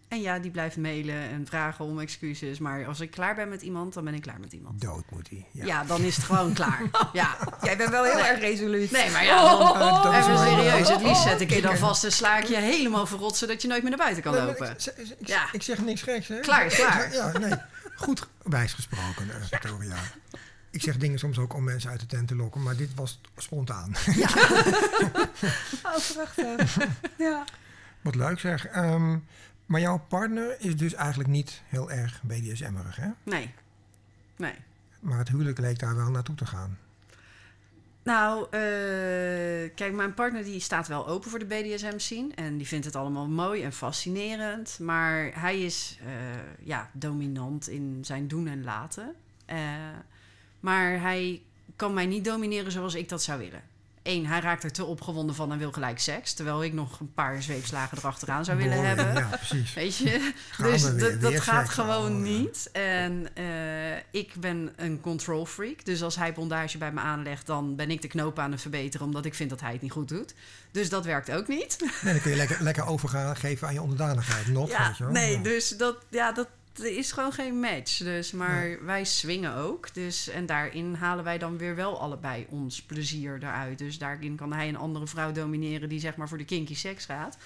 en 0.07 0.21
ja, 0.21 0.39
die 0.39 0.51
blijft 0.51 0.77
mailen 0.77 1.15
en 1.29 1.45
vragen 1.47 1.85
om 1.85 1.99
excuses. 1.99 2.59
Maar 2.59 2.85
als 2.85 2.99
ik 2.99 3.11
klaar 3.11 3.35
ben 3.35 3.49
met 3.49 3.61
iemand, 3.61 3.93
dan 3.93 4.03
ben 4.03 4.13
ik 4.13 4.21
klaar 4.21 4.39
met 4.39 4.53
iemand. 4.53 4.81
Dood 4.81 5.03
moet 5.11 5.29
hij. 5.29 5.45
Ja. 5.51 5.65
Ja, 5.65 5.83
dan 5.83 6.01
is 6.01 6.15
het 6.15 6.25
gewoon 6.25 6.53
klaar. 6.53 6.81
Ja. 7.13 7.37
Jij 7.61 7.77
bent 7.77 7.89
wel 7.89 8.03
heel 8.03 8.13
Nee. 8.13 8.23
erg 8.23 8.39
resoluut. 8.39 8.91
Nee, 8.91 9.11
maar 9.11 9.23
ja, 9.23 9.41
dan, 9.57 10.01
dat 10.03 10.13
is 10.13 10.19
even 10.19 10.33
wel- 10.33 10.37
serieus. 10.47 10.89
Het 10.89 11.01
liefst 11.01 11.23
zet 11.23 11.41
ik 11.41 11.49
je 11.49 11.61
dan 11.61 11.77
vast 11.77 12.03
en 12.03 12.11
sla 12.11 12.37
ik 12.37 12.45
je 12.45 12.55
helemaal 12.57 13.05
verrot, 13.05 13.35
zodat 13.37 13.61
je 13.61 13.67
nooit 13.67 13.81
meer 13.81 13.89
naar 13.89 13.99
buiten 13.99 14.23
kan 14.23 14.33
Nee, 14.33 14.41
maar 14.41 14.51
lopen. 14.51 14.69
Ik, 14.71 14.85
ik, 14.97 15.15
ik, 15.19 15.27
Ja. 15.27 15.47
ik 15.51 15.61
zeg 15.63 15.79
niks 15.83 16.01
geks, 16.01 16.27
hè? 16.27 16.39
Klaar 16.39 16.65
is 16.65 16.75
klaar. 16.75 17.13
Ja, 17.13 17.37
nee. 17.37 17.53
Goed 17.95 18.27
wijs 18.43 18.73
gesproken, 18.73 19.29
eh, 19.35 19.41
Victoria. 19.45 19.97
Ik 20.69 20.81
zeg 20.81 20.97
dingen 20.97 21.19
soms 21.19 21.37
ook 21.37 21.53
om 21.53 21.63
mensen 21.63 21.89
uit 21.89 21.99
de 21.99 22.05
tent 22.05 22.27
te 22.27 22.35
lokken, 22.35 22.63
maar 22.63 22.75
dit 22.75 22.93
was 22.93 23.21
spontaan. 23.37 23.91
Oh, 25.83 25.97
prachtig. 26.13 26.77
ja. 27.17 27.43
Wat 28.01 28.15
leuk 28.15 28.39
zeg. 28.39 28.65
Ehm, 28.65 29.17
maar 29.65 29.81
jouw 29.81 29.97
partner 29.97 30.55
is 30.59 30.75
dus 30.77 30.93
eigenlijk 30.93 31.29
niet 31.29 31.61
heel 31.67 31.91
erg 31.91 32.21
BDSM-erig, 32.23 32.95
hè? 32.95 33.09
Nee. 33.23 33.53
Nee. 34.37 34.53
Maar 34.99 35.17
het 35.17 35.27
huwelijk 35.29 35.57
leek 35.57 35.79
daar 35.79 35.95
wel 35.95 36.11
naartoe 36.11 36.35
te 36.35 36.45
gaan. 36.45 36.77
Nou, 38.05 38.43
eh, 38.43 39.69
kijk, 39.75 39.93
mijn 39.93 40.13
partner 40.13 40.43
die 40.43 40.59
staat 40.59 40.87
wel 40.87 41.07
open 41.07 41.29
voor 41.29 41.39
de 41.39 41.45
BDSM-scene. 41.45 42.33
En 42.35 42.57
die 42.57 42.67
vindt 42.67 42.85
het 42.85 42.95
allemaal 42.95 43.27
mooi 43.27 43.63
en 43.63 43.73
fascinerend. 43.73 44.79
Maar 44.79 45.31
hij 45.39 45.61
is 45.61 45.97
eh, 46.05 46.65
ja, 46.67 46.89
dominant 46.93 47.69
in 47.69 47.99
zijn 48.01 48.27
doen 48.27 48.47
en 48.47 48.63
laten. 48.63 49.15
Eh, 49.45 49.57
maar 50.59 51.01
hij 51.01 51.41
kan 51.75 51.93
mij 51.93 52.05
niet 52.05 52.25
domineren 52.25 52.71
zoals 52.71 52.95
ik 52.95 53.09
dat 53.09 53.21
zou 53.23 53.39
willen. 53.39 53.61
Één, 54.05 54.25
hij 54.25 54.39
raakt 54.39 54.63
er 54.63 54.71
te 54.71 54.85
opgewonden 54.85 55.35
van 55.35 55.51
en 55.51 55.57
wil 55.57 55.71
gelijk 55.71 55.99
seks. 55.99 56.33
Terwijl 56.33 56.63
ik 56.63 56.73
nog 56.73 56.99
een 56.99 57.13
paar 57.13 57.41
zweepslagen 57.41 57.97
erachteraan 57.97 58.45
zou 58.45 58.57
willen 58.57 58.85
hebben. 58.85 59.13
Ja, 59.13 59.27
precies. 59.27 59.73
Weet 59.83 59.97
je? 59.97 60.33
Gaan 60.51 60.71
dus 60.71 60.83
weer, 60.83 60.99
dat, 60.99 61.21
dat 61.21 61.39
gaat 61.41 61.69
gewoon 61.69 62.21
niet. 62.21 62.69
En 62.71 63.27
eh, 63.33 63.97
ik 64.11 64.33
ben 64.39 64.73
een 64.75 65.01
control 65.01 65.45
freak. 65.45 65.85
Dus 65.85 66.03
als 66.03 66.15
hij 66.15 66.33
bondage 66.33 66.77
bij 66.77 66.91
me 66.91 66.99
aanlegt, 66.99 67.45
dan 67.45 67.75
ben 67.75 67.91
ik 67.91 68.01
de 68.01 68.07
knoop 68.07 68.39
aan 68.39 68.51
het 68.51 68.61
verbeteren. 68.61 69.05
Omdat 69.05 69.25
ik 69.25 69.33
vind 69.33 69.49
dat 69.49 69.61
hij 69.61 69.71
het 69.71 69.81
niet 69.81 69.91
goed 69.91 70.09
doet. 70.09 70.33
Dus 70.71 70.89
dat 70.89 71.05
werkt 71.05 71.31
ook 71.31 71.47
niet. 71.47 71.77
Nee, 72.01 72.13
dan 72.13 72.21
kun 72.21 72.31
je 72.31 72.37
lekker, 72.37 72.63
lekker 72.63 72.85
overgaan 72.85 73.35
geven 73.35 73.67
aan 73.67 73.73
je 73.73 73.81
onderdanigheid. 73.81 74.47
Nog, 74.47 74.69
ja, 74.69 74.87
weet 74.87 74.97
je 74.97 75.03
wel. 75.03 75.13
nee, 75.13 75.37
Ja. 75.37 75.43
dus 75.43 75.69
dat, 75.69 75.95
ja, 76.09 76.31
dat 76.31 76.47
is 76.79 77.11
gewoon 77.11 77.31
geen 77.31 77.59
match. 77.59 77.97
Dus, 77.97 78.31
maar 78.31 78.85
wij 78.85 79.03
swingen 79.03 79.55
ook. 79.55 79.93
Dus, 79.93 80.29
en 80.29 80.45
daarin 80.45 80.93
halen 80.93 81.23
wij 81.23 81.37
dan 81.37 81.57
weer 81.57 81.75
wel 81.75 81.99
allebei 81.99 82.45
ons 82.49 82.81
plezier 82.81 83.37
eruit. 83.37 83.77
Dus 83.77 83.97
daarin 83.97 84.35
kan 84.35 84.53
hij 84.53 84.67
een 84.67 84.77
andere 84.77 85.07
vrouw 85.07 85.31
domineren 85.31 85.89
die 85.89 85.99
zeg 85.99 86.15
maar 86.15 86.27
voor 86.27 86.37
de 86.37 86.45
kinky 86.45 86.75
seks 86.75 87.05
gaat. 87.05 87.37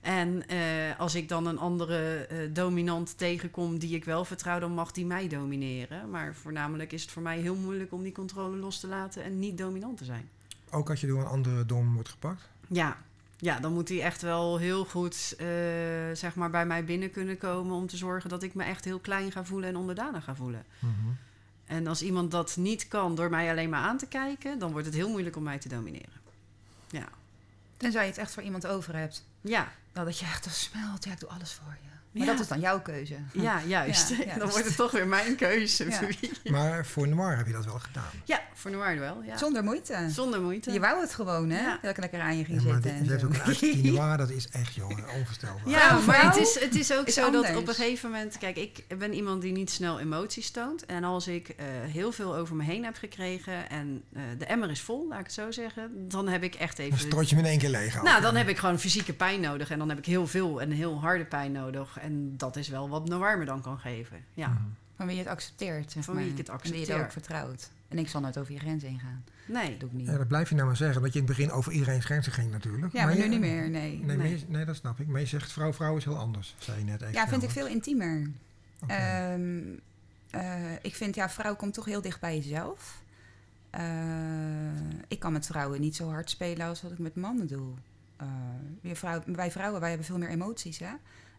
En 0.00 0.48
eh, 0.48 0.98
als 0.98 1.14
ik 1.14 1.28
dan 1.28 1.46
een 1.46 1.58
andere 1.58 2.26
eh, 2.26 2.38
dominant 2.52 3.18
tegenkom 3.18 3.78
die 3.78 3.94
ik 3.94 4.04
wel 4.04 4.24
vertrouw, 4.24 4.58
dan 4.58 4.72
mag 4.72 4.92
die 4.92 5.06
mij 5.06 5.28
domineren. 5.28 6.10
Maar 6.10 6.34
voornamelijk 6.34 6.92
is 6.92 7.02
het 7.02 7.10
voor 7.10 7.22
mij 7.22 7.38
heel 7.38 7.54
moeilijk 7.54 7.92
om 7.92 8.02
die 8.02 8.12
controle 8.12 8.56
los 8.56 8.80
te 8.80 8.86
laten 8.86 9.22
en 9.22 9.38
niet 9.38 9.58
dominant 9.58 9.98
te 9.98 10.04
zijn. 10.04 10.28
Ook 10.70 10.90
als 10.90 11.00
je 11.00 11.06
door 11.06 11.20
een 11.20 11.26
andere 11.26 11.66
dom 11.66 11.94
wordt 11.94 12.08
gepakt. 12.08 12.48
Ja, 12.68 12.96
ja 13.40 13.60
dan 13.60 13.72
moet 13.72 13.88
hij 13.88 14.02
echt 14.02 14.22
wel 14.22 14.58
heel 14.58 14.84
goed 14.84 15.34
eh, 15.38 15.46
zeg 16.12 16.34
maar 16.34 16.50
bij 16.50 16.66
mij 16.66 16.84
binnen 16.84 17.10
kunnen 17.10 17.38
komen 17.38 17.76
om 17.76 17.86
te 17.86 17.96
zorgen 17.96 18.30
dat 18.30 18.42
ik 18.42 18.54
me 18.54 18.64
echt 18.64 18.84
heel 18.84 18.98
klein 18.98 19.32
ga 19.32 19.44
voelen 19.44 19.68
en 19.68 19.76
onderdanig 19.76 20.24
ga 20.24 20.34
voelen. 20.34 20.64
Mhm. 20.78 20.92
En 21.66 21.86
als 21.86 22.02
iemand 22.02 22.30
dat 22.30 22.56
niet 22.56 22.88
kan 22.88 23.14
door 23.14 23.30
mij 23.30 23.50
alleen 23.50 23.70
maar 23.70 23.82
aan 23.82 23.98
te 23.98 24.06
kijken, 24.06 24.58
dan 24.58 24.72
wordt 24.72 24.86
het 24.86 24.94
heel 24.94 25.08
moeilijk 25.08 25.36
om 25.36 25.42
mij 25.42 25.58
te 25.58 25.68
domineren. 25.68 26.20
Ja, 26.88 27.08
Tenzij 27.76 28.02
je 28.02 28.08
het 28.08 28.18
echt 28.18 28.32
voor 28.32 28.42
iemand 28.42 28.66
over 28.66 28.96
hebt. 28.96 29.24
ja, 29.40 29.72
Nou, 29.92 30.06
dat 30.06 30.18
je 30.18 30.24
echt 30.24 30.44
als 30.44 30.62
smelt, 30.62 31.04
ja, 31.04 31.12
ik 31.12 31.20
doe 31.20 31.28
alles 31.28 31.52
voor 31.52 31.76
je. 31.82 31.88
Maar 32.12 32.26
Ja. 32.26 32.32
dat 32.32 32.40
is 32.40 32.48
dan 32.48 32.60
jouw 32.60 32.80
keuze. 32.80 33.14
ja 33.32 33.60
juist. 33.66 34.08
Ja, 34.08 34.38
dan 34.38 34.48
wordt 34.48 34.64
het 34.64 34.76
toch 34.76 34.90
weer 34.90 35.06
mijn 35.06 35.36
keuze. 35.36 35.88
Ja. 35.88 36.00
Maar 36.50 36.86
voor 36.86 37.08
Noir 37.08 37.36
heb 37.36 37.46
je 37.46 37.52
dat 37.52 37.64
wel 37.64 37.78
gedaan. 37.78 38.10
Ja, 38.24 38.40
voor 38.54 38.70
Noir 38.70 38.98
wel. 38.98 39.22
Ja. 39.22 39.36
Zonder 39.36 39.64
moeite. 39.64 40.06
Zonder 40.10 40.40
moeite. 40.40 40.72
Je 40.72 40.80
wou 40.80 41.00
het 41.00 41.14
gewoon, 41.14 41.50
hè? 41.50 41.60
Ja. 41.60 41.78
Dat 41.82 41.90
ik 41.90 41.98
lekker 41.98 42.20
aan 42.20 42.36
je 42.38 42.44
ging 42.44 42.62
Ja, 42.62 42.64
maar 42.72 42.82
zitten. 42.82 42.90
en 42.92 43.20
zo. 43.20 43.26
ook 43.26 43.32
een 43.62 43.82
die 43.82 43.92
Noir, 43.92 44.16
dat 44.16 44.30
is 44.30 44.48
echt, 44.48 44.74
jongen, 44.74 45.04
onvoorstelbaar. 45.18 45.68
Ja, 45.68 45.98
maar 46.06 46.22
het 46.24 46.36
is, 46.36 46.58
het 46.60 46.74
is 46.74 46.92
ook 46.92 47.06
is 47.06 47.14
zo 47.14 47.30
dat 47.30 47.56
op 47.56 47.68
een 47.68 47.74
gegeven 47.74 48.10
moment... 48.10 48.38
Kijk, 48.38 48.56
ik 48.56 48.84
ben 48.98 49.14
iemand 49.14 49.42
die 49.42 49.52
niet 49.52 49.70
snel 49.70 50.00
emoties 50.00 50.50
toont. 50.50 50.86
En 50.86 51.04
als 51.04 51.26
ik 51.28 51.48
eh, 51.48 51.66
heel 51.92 52.12
veel 52.12 52.36
over 52.36 52.56
me 52.56 52.64
heen 52.64 52.84
heb 52.84 52.96
gekregen... 52.96 53.70
en 53.70 54.02
eh, 54.12 54.22
de 54.38 54.44
emmer 54.44 54.70
is 54.70 54.80
vol, 54.80 55.08
laat 55.08 55.18
ik 55.18 55.24
het 55.24 55.34
zo 55.34 55.50
zeggen... 55.50 56.08
dan 56.08 56.28
heb 56.28 56.42
ik 56.42 56.54
echt 56.54 56.76
Dan 56.76 56.86
even... 56.86 56.98
strot 56.98 57.30
je 57.30 57.36
in 57.36 57.44
één 57.46 57.58
keer 57.58 57.68
leeg. 57.68 58.02
Nou, 58.02 58.20
dan 58.22 58.36
heb 58.36 58.48
ik 58.48 58.58
gewoon 58.58 58.78
fysieke 58.78 59.12
pijn 59.12 59.40
nodig. 59.40 59.70
En 59.70 59.78
dan 59.78 59.88
heb 59.88 59.98
ik 59.98 60.06
heel 60.06 60.26
veel 60.26 60.60
en 60.60 60.70
heel 60.70 61.00
harde 61.00 61.24
pijn 61.24 61.52
nodig. 61.52 61.98
En 62.00 62.36
dat 62.36 62.56
is 62.56 62.68
wel 62.68 62.88
wat 62.88 63.08
Noir 63.08 63.38
me 63.38 63.44
dan 63.44 63.60
kan 63.62 63.78
geven. 63.78 64.24
Ja. 64.34 64.48
Mhm. 64.48 64.62
Van 64.96 65.06
wie 65.06 65.16
je 65.16 65.22
het 65.22 65.30
accepteert, 65.30 65.92
zeg 65.92 66.04
Van 66.04 66.14
wie 66.14 66.22
maar. 66.24 66.32
ik 66.32 66.38
het 66.38 66.48
En 66.62 66.78
je 66.78 66.94
ook 67.02 67.12
vertrouwt. 67.12 67.70
En 67.88 67.98
ik 67.98 68.08
zal 68.08 68.20
nooit 68.20 68.38
over 68.38 68.52
je 68.52 68.58
grens 68.58 68.82
heen 68.82 68.98
gaan. 69.00 69.24
Nee. 69.46 69.70
Dat 69.70 69.80
doe 69.80 69.88
ik 69.88 69.94
niet. 69.94 70.06
Ja, 70.06 70.16
dat 70.16 70.28
blijf 70.28 70.48
je 70.48 70.54
nou 70.54 70.66
maar 70.66 70.76
zeggen. 70.76 71.02
Dat 71.02 71.12
je 71.12 71.18
in 71.20 71.24
het 71.26 71.36
begin 71.36 71.52
over 71.52 71.72
iedereen's 71.72 72.04
grenzen 72.04 72.32
ging 72.32 72.50
natuurlijk. 72.50 72.92
Ja, 72.92 73.04
maar 73.04 73.14
nu 73.14 73.22
je- 73.22 73.28
niet 73.28 73.40
meer, 73.40 73.70
nee. 73.70 73.98
Nee, 74.04 74.16
Nee. 74.16 74.30
je- 74.38 74.44
nee, 74.48 74.64
dat 74.64 74.76
snap 74.76 75.00
ik. 75.00 75.06
Maar 75.06 75.20
je 75.20 75.26
zegt 75.26 75.52
vrouw, 75.52 75.72
vrouw 75.72 75.96
is 75.96 76.04
heel 76.04 76.18
anders, 76.18 76.54
zei 76.58 76.78
je 76.78 76.84
net. 76.84 77.00
even 77.02 77.14
Ja, 77.14 77.28
vind 77.28 77.42
ik 77.42 77.50
veel 77.50 77.66
intiemer. 77.66 78.30
Ehm, 78.86 79.60
eh, 80.30 80.72
ik 80.82 80.94
vind, 80.94 81.14
ja, 81.14 81.28
vrouw 81.30 81.56
komt 81.56 81.74
toch 81.74 81.84
heel 81.84 82.00
dicht 82.00 82.20
bij 82.20 82.36
jezelf. 82.36 83.02
Eh, 83.70 83.82
ik 85.08 85.18
kan 85.18 85.32
met 85.32 85.46
vrouwen 85.46 85.80
niet 85.80 85.96
zo 85.96 86.08
hard 86.10 86.30
spelen 86.30 86.66
als 86.66 86.82
wat 86.82 86.92
ik 86.92 86.98
met 86.98 87.14
mannen 87.16 87.46
doe. 87.46 87.72
Eh, 88.16 88.94
vrouw, 88.94 89.22
wij 89.26 89.50
vrouwen, 89.50 89.80
wij 89.80 89.88
hebben 89.88 90.06
veel 90.06 90.18
meer 90.18 90.28
emoties, 90.28 90.78
hè. 90.78 90.90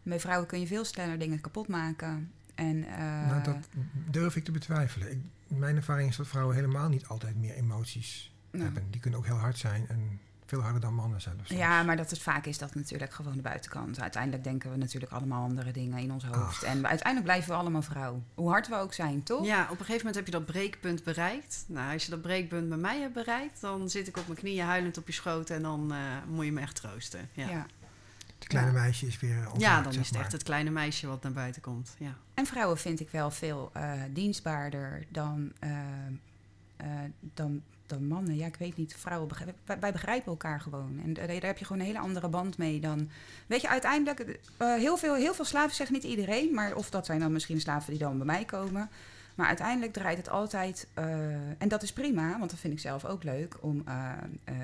Bij 0.02 0.20
vrouwen 0.20 0.48
kun 0.48 0.60
je 0.60 0.66
veel 0.66 0.84
sneller 0.84 1.18
dingen 1.18 1.40
kapot 1.40 1.68
maken. 1.68 2.32
En, 2.54 2.84
eh, 2.84 3.26
nou, 3.28 3.42
dat 3.42 3.68
durf 4.10 4.36
ik 4.36 4.44
te 4.44 4.52
betwijfelen. 4.52 5.10
Ik, 5.10 5.18
mijn 5.46 5.76
ervaring 5.76 6.08
is 6.08 6.16
dat 6.16 6.28
vrouwen 6.28 6.54
helemaal 6.54 6.88
niet 6.88 7.06
altijd 7.06 7.36
meer 7.36 7.54
emoties 7.54 8.34
nou, 8.50 8.64
hebben. 8.64 8.90
Die 8.90 9.00
kunnen 9.00 9.18
ook 9.18 9.26
heel 9.26 9.36
hard 9.36 9.58
zijn 9.58 9.88
en 9.88 10.20
veel 10.52 10.60
harder 10.60 10.80
dan 10.80 10.94
mannen 10.94 11.20
zelfs. 11.20 11.50
Ja, 11.50 11.82
maar 11.82 11.96
dat 11.96 12.10
het 12.10 12.18
vaak 12.18 12.46
is 12.46 12.58
dat 12.58 12.74
natuurlijk 12.74 13.12
gewoon 13.12 13.36
de 13.36 13.42
buitenkant. 13.42 14.00
Uiteindelijk 14.00 14.44
denken 14.44 14.70
we 14.70 14.76
natuurlijk 14.76 15.12
allemaal 15.12 15.42
andere 15.42 15.70
dingen 15.70 15.98
in 15.98 16.12
ons 16.12 16.24
hoofd. 16.24 16.38
Ach. 16.38 16.62
En 16.62 16.86
uiteindelijk 16.86 17.24
blijven 17.24 17.50
we 17.50 17.56
allemaal 17.56 17.82
vrouw. 17.82 18.22
Hoe 18.34 18.48
hard 18.48 18.68
we 18.68 18.76
ook 18.76 18.94
zijn, 18.94 19.22
toch? 19.22 19.46
Ja, 19.46 19.62
op 19.62 19.70
een 19.70 19.76
gegeven 19.76 19.96
moment 19.96 20.14
heb 20.14 20.26
je 20.26 20.32
dat 20.32 20.46
breekpunt 20.46 21.04
bereikt. 21.04 21.64
Nou, 21.68 21.92
als 21.92 22.04
je 22.04 22.10
dat 22.10 22.22
breekpunt 22.22 22.68
bij 22.68 22.78
mij 22.78 23.00
hebt 23.00 23.14
bereikt... 23.14 23.60
dan 23.60 23.90
zit 23.90 24.08
ik 24.08 24.16
op 24.16 24.26
mijn 24.26 24.38
knieën 24.38 24.64
huilend 24.64 24.98
op 24.98 25.06
je 25.06 25.12
schoot... 25.12 25.50
en 25.50 25.62
dan 25.62 25.92
eh, 25.92 25.98
moet 26.28 26.44
je 26.44 26.52
me 26.52 26.60
echt 26.60 26.76
troosten. 26.76 27.28
Ja, 27.32 27.48
ja. 27.48 27.66
Ja. 28.50 28.58
Het 28.58 28.68
kleine 28.68 28.72
Ja. 28.72 28.84
meisje 28.84 29.06
is 29.06 29.20
weer 29.20 29.50
ontwaakt, 29.52 29.84
dan 29.84 29.92
is 29.92 29.98
het 29.98 30.12
maar. 30.12 30.22
echt 30.22 30.32
het 30.32 30.42
kleine 30.42 30.70
meisje 30.70 31.06
wat 31.06 31.22
naar 31.22 31.32
buiten 31.32 31.62
komt. 31.62 31.94
Ja. 31.98 32.16
En 32.34 32.46
vrouwen 32.46 32.78
vind 32.78 33.00
ik 33.00 33.10
wel 33.10 33.30
veel 33.30 33.70
eh, 33.72 33.92
dienstbaarder 34.10 35.04
dan, 35.08 35.52
eh, 35.58 35.70
eh, 36.76 36.86
dan, 37.34 37.62
dan 37.86 38.06
mannen. 38.06 38.36
Ja, 38.36 38.46
ik 38.46 38.56
weet 38.56 38.76
niet. 38.76 38.94
Vrouwen 38.98 39.28
begrijpen, 39.28 39.80
wij, 39.80 39.92
begrijpen 39.92 40.30
elkaar 40.30 40.60
gewoon. 40.60 41.00
En 41.04 41.12
daar, 41.12 41.28
heb 41.28 41.58
je 41.58 41.64
gewoon 41.64 41.80
een 41.80 41.86
hele 41.88 41.98
andere 41.98 42.28
band 42.28 42.58
mee 42.58 42.80
dan. 42.80 43.10
Weet 43.46 43.60
je, 43.60 43.68
uiteindelijk, 43.68 44.38
eh, 44.56 44.74
heel, 44.74 44.96
veel, 44.96 45.14
heel 45.14 45.34
veel 45.34 45.44
slaven 45.44 45.74
zeggen 45.76 45.94
niet 45.94 46.04
iedereen, 46.04 46.54
maar 46.54 46.74
of 46.74 46.90
dat 46.90 47.06
zijn 47.06 47.20
dan 47.20 47.32
misschien 47.32 47.60
slaven 47.60 47.90
die 47.90 47.98
dan 47.98 48.16
bij 48.16 48.26
mij 48.26 48.44
komen. 48.44 48.90
Maar 49.34 49.46
uiteindelijk 49.46 49.92
draait 49.92 50.16
het 50.16 50.28
altijd, 50.28 50.86
eh, 50.94 51.04
en 51.58 51.68
dat 51.68 51.82
is 51.82 51.92
prima, 51.92 52.38
want 52.38 52.50
dat 52.50 52.58
vind 52.58 52.72
ik 52.72 52.80
zelf 52.80 53.04
ook 53.04 53.22
leuk, 53.22 53.56
om, 53.60 53.82
eh, 53.86 54.12
eh, 54.44 54.56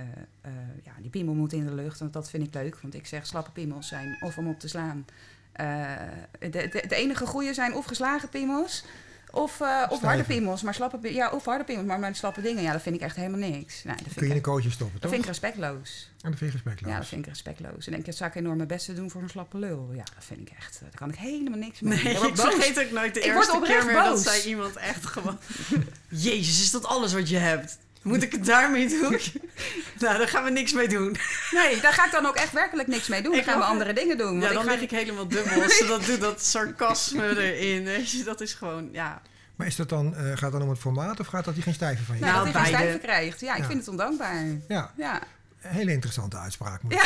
ja, 0.84 0.92
die 1.00 1.10
piemel 1.10 1.34
moet 1.34 1.52
in 1.52 1.66
de 1.66 1.74
lucht, 1.74 1.98
want 1.98 2.12
dat 2.12 2.30
vind 2.30 2.46
ik 2.46 2.54
leuk. 2.54 2.78
Want 2.80 2.94
ik 2.94 3.06
zeg, 3.06 3.26
slappe 3.26 3.50
piemels 3.50 3.88
zijn 3.88 4.16
of 4.20 4.38
om 4.38 4.48
op 4.48 4.60
te 4.60 4.68
slaan. 4.68 5.06
De, 6.38 6.48
de, 6.50 6.94
enige 6.94 7.26
goede 7.26 7.54
zijn 7.54 7.74
of 7.74 7.84
geslagen 7.84 8.28
piemels, 8.28 8.84
of, 9.30 9.60
eh, 9.60 9.82
of 9.88 10.00
harde 10.00 10.22
piemels. 10.22 10.62
Maar 10.62 10.74
slappe, 10.74 11.12
ja, 11.14 11.30
of 11.30 11.44
harde 11.44 11.64
piemels, 11.64 11.86
maar 11.86 11.98
met 11.98 12.16
slappe 12.16 12.40
dingen, 12.42 12.62
ja, 12.62 12.72
dat 12.72 12.82
vind 12.82 12.94
ik 12.94 13.00
echt 13.00 13.16
helemaal 13.16 13.38
niks. 13.50 13.84
Nou, 13.84 13.96
dat 13.96 14.04
vind 14.06 14.14
Kun 14.14 14.22
je 14.22 14.24
ik, 14.24 14.30
in 14.30 14.36
een 14.36 14.42
kootje 14.52 14.70
stoppen, 14.70 14.92
dat 14.92 15.02
toch? 15.02 15.10
vind 15.10 15.22
ik 15.22 15.28
respectloos. 15.28 16.10
En 16.20 16.30
dat 16.30 16.38
vind 16.38 16.50
je 16.52 16.56
respectloos. 16.56 16.92
Ja, 16.92 16.98
dat 16.98 17.06
vind 17.08 17.20
ik 17.22 17.28
respectloos. 17.28 17.86
En 17.86 17.92
denk 17.92 18.06
ik, 18.06 18.12
zou 18.14 18.30
ik 18.30 18.36
enorm 18.36 18.56
mijn 18.56 18.68
best 18.68 18.84
te 18.86 18.94
doen 18.94 19.10
voor 19.10 19.22
een 19.22 19.28
slappe 19.30 19.58
lul. 19.58 19.88
Ja, 19.92 20.04
dat 20.14 20.24
vind 20.24 20.40
ik 20.40 20.50
echt, 20.58 20.78
daar 20.80 20.90
kan 20.94 21.08
ik 21.08 21.14
helemaal 21.14 21.58
niks 21.58 21.80
mee. 21.80 22.02
Nee, 22.02 22.12
Ik 22.12 22.18
word 22.18 22.28
ik 22.38 22.44
boos. 22.44 22.54
vergeet 22.54 22.84
ook 22.84 22.90
nooit 22.90 23.14
de 23.14 23.20
Ik 23.20 23.26
eerste 23.26 23.50
keer 23.50 23.60
oprecht 23.60 23.84
meer 23.86 23.94
dat 23.94 24.04
boos. 24.14 24.22
zei 24.22 24.42
iemand 24.42 24.76
echt 24.76 25.06
gewoon... 25.06 25.38
Jezus, 26.08 26.60
is 26.62 26.70
dat 26.70 26.84
alles 26.86 27.12
wat 27.12 27.28
je 27.28 27.36
hebt? 27.36 27.78
Moet 28.02 28.22
ik 28.22 28.32
het 28.32 28.44
daarmee 28.46 28.88
doen? 28.88 29.10
nou, 29.98 30.18
daar 30.18 30.28
gaan 30.28 30.44
we 30.44 30.50
niks 30.50 30.72
mee 30.72 30.88
doen. 30.88 31.16
Nee, 31.50 31.80
daar 31.80 31.92
ga 31.92 32.04
ik 32.06 32.12
dan 32.12 32.26
ook 32.26 32.36
echt 32.36 32.52
werkelijk 32.52 32.88
niks 32.88 33.08
mee 33.08 33.22
doen. 33.22 33.30
Dan 33.30 33.40
Ik 33.40 33.46
gaan 33.46 33.58
we 33.58 33.64
andere 33.64 33.92
dingen 33.92 34.18
doen. 34.18 34.34
Ja, 34.34 34.40
want 34.40 34.52
dan 34.54 34.64
ga 34.64 34.70
lig 34.70 34.80
ik 34.80 34.90
helemaal 34.90 35.28
dubbel. 35.28 35.62
Als 35.62 35.76
ze 35.76 35.86
dat 35.86 36.04
doet, 36.06 36.20
dat 36.20 36.44
sarcasme 36.44 37.28
erin. 37.42 37.84
Weet 37.84 38.10
je, 38.10 38.24
dat 38.24 38.40
is 38.40 38.54
gewoon, 38.54 38.88
ja... 38.92 39.22
Maar 39.56 39.66
is 39.66 39.76
dat 39.76 39.88
dan, 39.88 40.14
eh, 40.16 40.24
gaat 40.24 40.40
het 40.40 40.52
dan 40.52 40.62
om 40.62 40.68
het 40.68 40.78
formaat 40.78 41.20
of 41.20 41.26
gaat 41.26 41.44
dat 41.44 41.54
hij 41.54 41.62
geen 41.62 41.74
stijve 41.74 42.04
van 42.04 42.14
je? 42.14 42.20
Nou, 42.20 42.32
Nou, 42.34 42.44
dat 42.44 42.54
hij 42.54 42.64
geen 42.64 42.74
stijve 42.74 42.98
krijgt. 42.98 43.40
Ja, 43.40 43.54
ik 43.54 43.60
Ja. 43.60 43.66
vind 43.66 43.78
het 43.78 43.88
ondankbaar. 43.88 44.44
Ja, 44.68 44.92
Ja. 44.96 45.20
Hele 45.58 45.92
interessante 45.92 46.36
uitspraak. 46.36 46.82
Moet 46.82 46.92
ik 46.92 47.00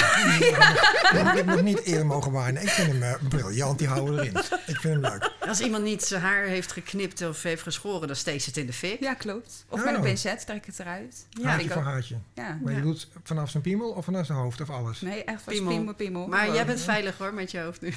heb 1.12 1.36
ik 1.36 1.44
nog 1.44 1.62
niet 1.62 1.82
eerder 1.82 2.06
mogen 2.06 2.32
waarnemen. 2.32 2.62
Ik 2.62 2.68
vind 2.68 2.92
hem 2.92 3.02
eh, 3.02 3.14
briljant, 3.28 3.78
die 3.78 3.88
houden 3.88 4.18
erin. 4.18 4.36
Ik 4.66 4.80
vind 4.80 4.82
hem 4.82 5.00
leuk. 5.00 5.30
Als 5.40 5.60
iemand 5.60 5.84
niet 5.84 6.02
zijn 6.04 6.22
haar 6.22 6.44
heeft 6.44 6.72
geknipt 6.72 7.22
of 7.28 7.42
heeft 7.42 7.62
geschoren, 7.62 8.06
dan 8.06 8.16
steekt 8.16 8.42
ze 8.42 8.48
het 8.48 8.58
in 8.58 8.66
de 8.66 8.72
fik. 8.72 9.00
ja, 9.00 9.14
klopt. 9.14 9.64
Of 9.68 9.78
Oh. 9.78 9.84
met 9.84 9.94
een 9.94 10.00
pincet 10.00 10.46
trek 10.46 10.56
ik 10.56 10.64
het 10.66 10.78
eruit. 10.78 11.26
Ja, 11.30 11.48
haartje 11.48 11.66
ik 11.66 11.72
voor 11.72 11.82
haartje. 11.82 12.16
Ja. 12.34 12.58
Maar 12.62 12.72
je 12.72 12.78
Ja. 12.78 12.84
doet 12.84 13.08
vanaf 13.24 13.50
zijn 13.50 13.62
piemel 13.62 13.90
of 13.90 14.04
vanaf 14.04 14.26
zijn 14.26 14.38
hoofd 14.38 14.60
of 14.60 14.70
alles? 14.70 15.00
Nee, 15.00 15.24
echt 15.24 15.42
van 15.42 15.52
Piemel. 15.52 15.72
piemel, 15.76 15.94
piemel. 15.94 16.26
Maar 16.26 16.38
Gewoon. 16.40 16.54
jij 16.54 16.66
bent 16.66 16.80
veilig 16.80 17.18
hoor, 17.18 17.34
met 17.34 17.50
je 17.50 17.60
hoofd 17.60 17.80
nu. 17.80 17.94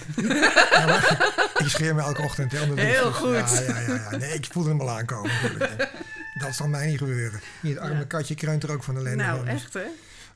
Ja, 0.72 0.86
maar 0.86 1.34
ik 1.58 1.68
scheer 1.68 1.96
me 1.96 2.02
elke 2.02 2.22
ochtend. 2.22 2.52
Hè, 2.52 2.74
de 2.76 2.82
Heel 2.82 3.12
goed. 3.14 3.34
Ja, 3.34 3.62
ja, 3.62 3.80
ja, 3.80 3.94
ja. 4.12 4.18
Nee, 4.18 4.34
ik 4.34 4.46
voelde 4.52 4.70
hem 4.70 4.82
al 4.82 4.90
aankomen. 4.90 5.32
Dat 6.40 6.56
zal 6.56 6.68
mij 6.68 6.88
niet 6.88 6.98
gebeuren. 6.98 7.40
Hier, 7.62 7.74
het 7.74 7.84
arme 7.84 7.98
Ja. 8.00 8.04
katje 8.06 8.36
kreunt 8.36 8.64
er 8.64 8.72
ook 8.72 8.84
van 8.84 8.98
ellende. 8.98 9.24
nou, 9.24 9.38
van. 9.38 9.46
Dus- 9.46 9.54
echt 9.64 9.74
hè? 9.74 9.82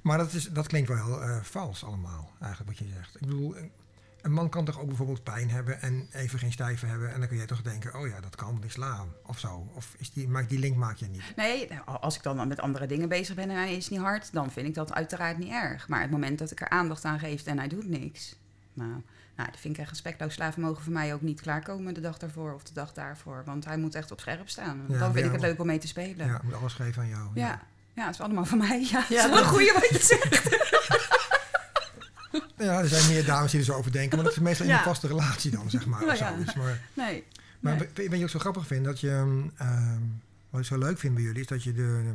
Maar 0.02 0.18
dat, 0.18 0.34
is, 0.34 0.44
dat 0.50 0.68
klinkt 0.68 0.88
wel 0.90 1.06
heel 1.06 1.22
eh, 1.24 1.42
vals 1.42 1.84
allemaal, 1.84 2.32
eigenlijk 2.42 2.78
wat 2.80 2.88
je 2.88 2.94
zegt. 2.96 3.16
Ik 3.16 3.20
bedoel, 3.28 3.58
een- 3.58 3.72
man 4.28 4.50
kan 4.50 4.66
toch 4.66 4.80
ook 4.80 4.88
bijvoorbeeld 4.88 5.24
pijn 5.24 5.50
hebben 5.50 5.82
en 5.82 6.08
even 6.12 6.40
geen 6.40 6.52
stijve 6.52 6.86
hebben. 6.86 7.14
En 7.14 7.20
dan 7.20 7.28
kun 7.30 7.38
je 7.38 7.46
toch 7.46 7.62
denken, 7.62 7.96
oh 8.00 8.08
ja, 8.08 8.20
dat 8.20 8.36
kan, 8.36 8.52
want 8.52 8.64
ik 8.64 8.72
sla 8.72 8.98
hem. 8.98 9.08
Of 9.26 9.40
zo. 9.40 9.70
Of 9.74 9.96
is 9.98 10.12
die, 10.14 10.28
maak, 10.28 10.50
die 10.50 10.60
link 10.60 10.76
maak 10.78 10.96
je 10.96 11.06
niet. 11.08 11.34
Nee, 11.36 11.68
nou, 11.70 12.00
als 12.00 12.16
ik 12.16 12.24
dan 12.24 12.48
met 12.48 12.60
andere 12.60 12.86
dingen 12.88 13.10
bezig 13.10 13.36
ben 13.36 13.50
en 13.50 13.56
hij 13.56 13.76
is 13.76 13.90
niet 13.90 14.00
hard, 14.00 14.34
dan 14.34 14.52
vind 14.52 14.68
ik 14.68 14.74
dat 14.74 14.94
uiteraard 14.94 15.38
niet 15.38 15.52
erg. 15.52 15.88
Maar 15.88 16.02
het 16.02 16.12
moment 16.12 16.40
dat 16.40 16.52
ik 16.52 16.62
er 16.62 16.70
aandacht 16.70 17.06
aan 17.06 17.20
geef 17.20 17.46
en 17.46 17.58
hij 17.58 17.68
doet 17.68 17.88
niks, 17.88 18.36
nou, 18.74 18.90
nou 19.36 19.52
dat 19.52 19.60
vind 19.60 19.74
ik 19.74 19.80
echt 19.80 19.90
respectloos. 19.90 20.34
Slaven 20.34 20.62
mogen 20.62 20.84
voor 20.84 20.94
mij 20.94 21.14
ook 21.14 21.22
niet 21.22 21.42
klaarkomen 21.42 21.94
de 21.94 22.02
dag 22.02 22.18
daarvoor 22.18 22.54
of 22.54 22.64
de 22.64 22.74
dag 22.74 22.94
daarvoor. 22.94 23.42
Want 23.46 23.66
hij 23.66 23.78
moet 23.78 23.96
echt 23.96 24.12
op 24.12 24.20
scherp 24.20 24.50
staan. 24.50 24.86
Ja, 24.88 25.00
dan 25.00 25.14
vind 25.14 25.26
ik 25.26 25.32
het 25.32 25.42
leuk 25.42 25.60
om 25.60 25.66
mee 25.66 25.78
te 25.78 25.88
spelen. 25.88 26.26
Ja, 26.28 26.32
Ja, 26.34 26.40
moet 26.44 26.54
alles 26.54 26.74
geven 26.74 27.02
aan 27.02 27.08
jou. 27.10 27.30
ja. 27.34 27.62
Het 28.06 28.16
is 28.16 28.22
allemaal 28.22 28.46
van 28.46 28.58
mij. 28.58 28.80
Ja, 28.92 29.06
Ja, 29.10 29.16
dat 29.16 29.26
is 29.26 29.30
wel 29.30 29.38
een 29.38 29.46
goeie 29.46 29.74
wat 29.74 29.90
je 29.90 30.00
zegt. 30.00 30.48
Ja, 32.58 32.80
er 32.80 32.88
zijn 32.88 33.08
meer 33.14 33.26
dames 33.26 33.52
die 33.52 33.60
er 33.60 33.66
zo 33.66 33.74
over 33.74 33.92
denken, 33.92 34.16
maar 34.16 34.26
dat 34.26 34.36
is 34.36 34.42
meestal 34.42 34.66
in 34.66 34.72
Ja. 34.72 34.78
een 34.78 34.84
vaste 34.84 35.08
relatie 35.08 35.52
dan, 35.52 35.70
zeg 35.70 35.86
maar. 35.86 36.00
Nou 36.00 36.12
of 36.12 36.20
ja. 36.20 36.36
Maar, 36.56 36.82
Nee. 36.94 37.24
maar 37.60 37.76
Nee. 37.76 37.88
weet 37.94 38.04
je 38.06 38.10
wat 38.10 38.20
ik 38.20 38.30
zo 38.30 38.40
grappig 38.40 38.68
vind? 38.68 38.86
Dat 38.86 39.00
je, 39.00 39.44
ehm, 39.58 40.00
wat 40.50 40.62
ik 40.62 40.68
zo 40.68 40.78
leuk 40.78 41.00
vind 41.00 41.14
bij 41.14 41.24
jullie, 41.24 41.42
is 41.42 41.48
dat 41.48 41.64
je 41.64 41.74
de, 41.74 42.14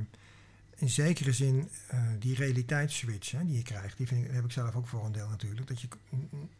in 0.76 0.89
zekere 0.89 1.32
zin 1.32 1.68
uh, 1.95 2.01
die 2.18 2.35
realiteitsswitch 2.37 3.30
hè, 3.30 3.45
die 3.45 3.57
je 3.57 3.62
krijgt, 3.62 3.97
die 3.97 4.07
vind 4.07 4.24
ik, 4.24 4.30
heb 4.32 4.45
ik 4.45 4.53
zelf 4.53 4.74
ook 4.74 4.87
voor 4.87 5.05
een 5.05 5.12
deel 5.12 5.28
natuurlijk. 5.28 5.66
Dat 5.68 5.80
je 5.80 5.89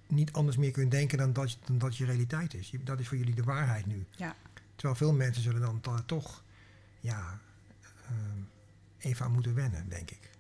niet 0.07 0.33
anders 0.33 0.57
meer 0.57 0.71
kunt 0.71 0.91
denken 0.91 1.19
dan 1.19 1.33
dat, 1.33 1.59
dan 1.65 1.79
dat 1.79 1.97
je 1.97 2.05
realiteit 2.05 2.55
is. 2.55 2.73
Dat 2.85 2.99
is 3.01 3.09
voor 3.09 3.17
jullie 3.17 3.35
de 3.35 3.43
waarheid 3.45 3.87
nu. 3.87 4.05
Ja. 4.17 4.35
Terwijl 4.75 4.99
veel 4.99 5.13
mensen 5.13 5.43
zullen 5.43 5.61
dan 5.61 5.81
toch 6.07 6.43
ja, 7.01 7.39
um, 8.11 8.49
even 9.05 9.25
aan 9.25 9.33
moeten 9.33 9.55
wennen, 9.55 9.89
denk 9.89 10.11
ik. 10.11 10.31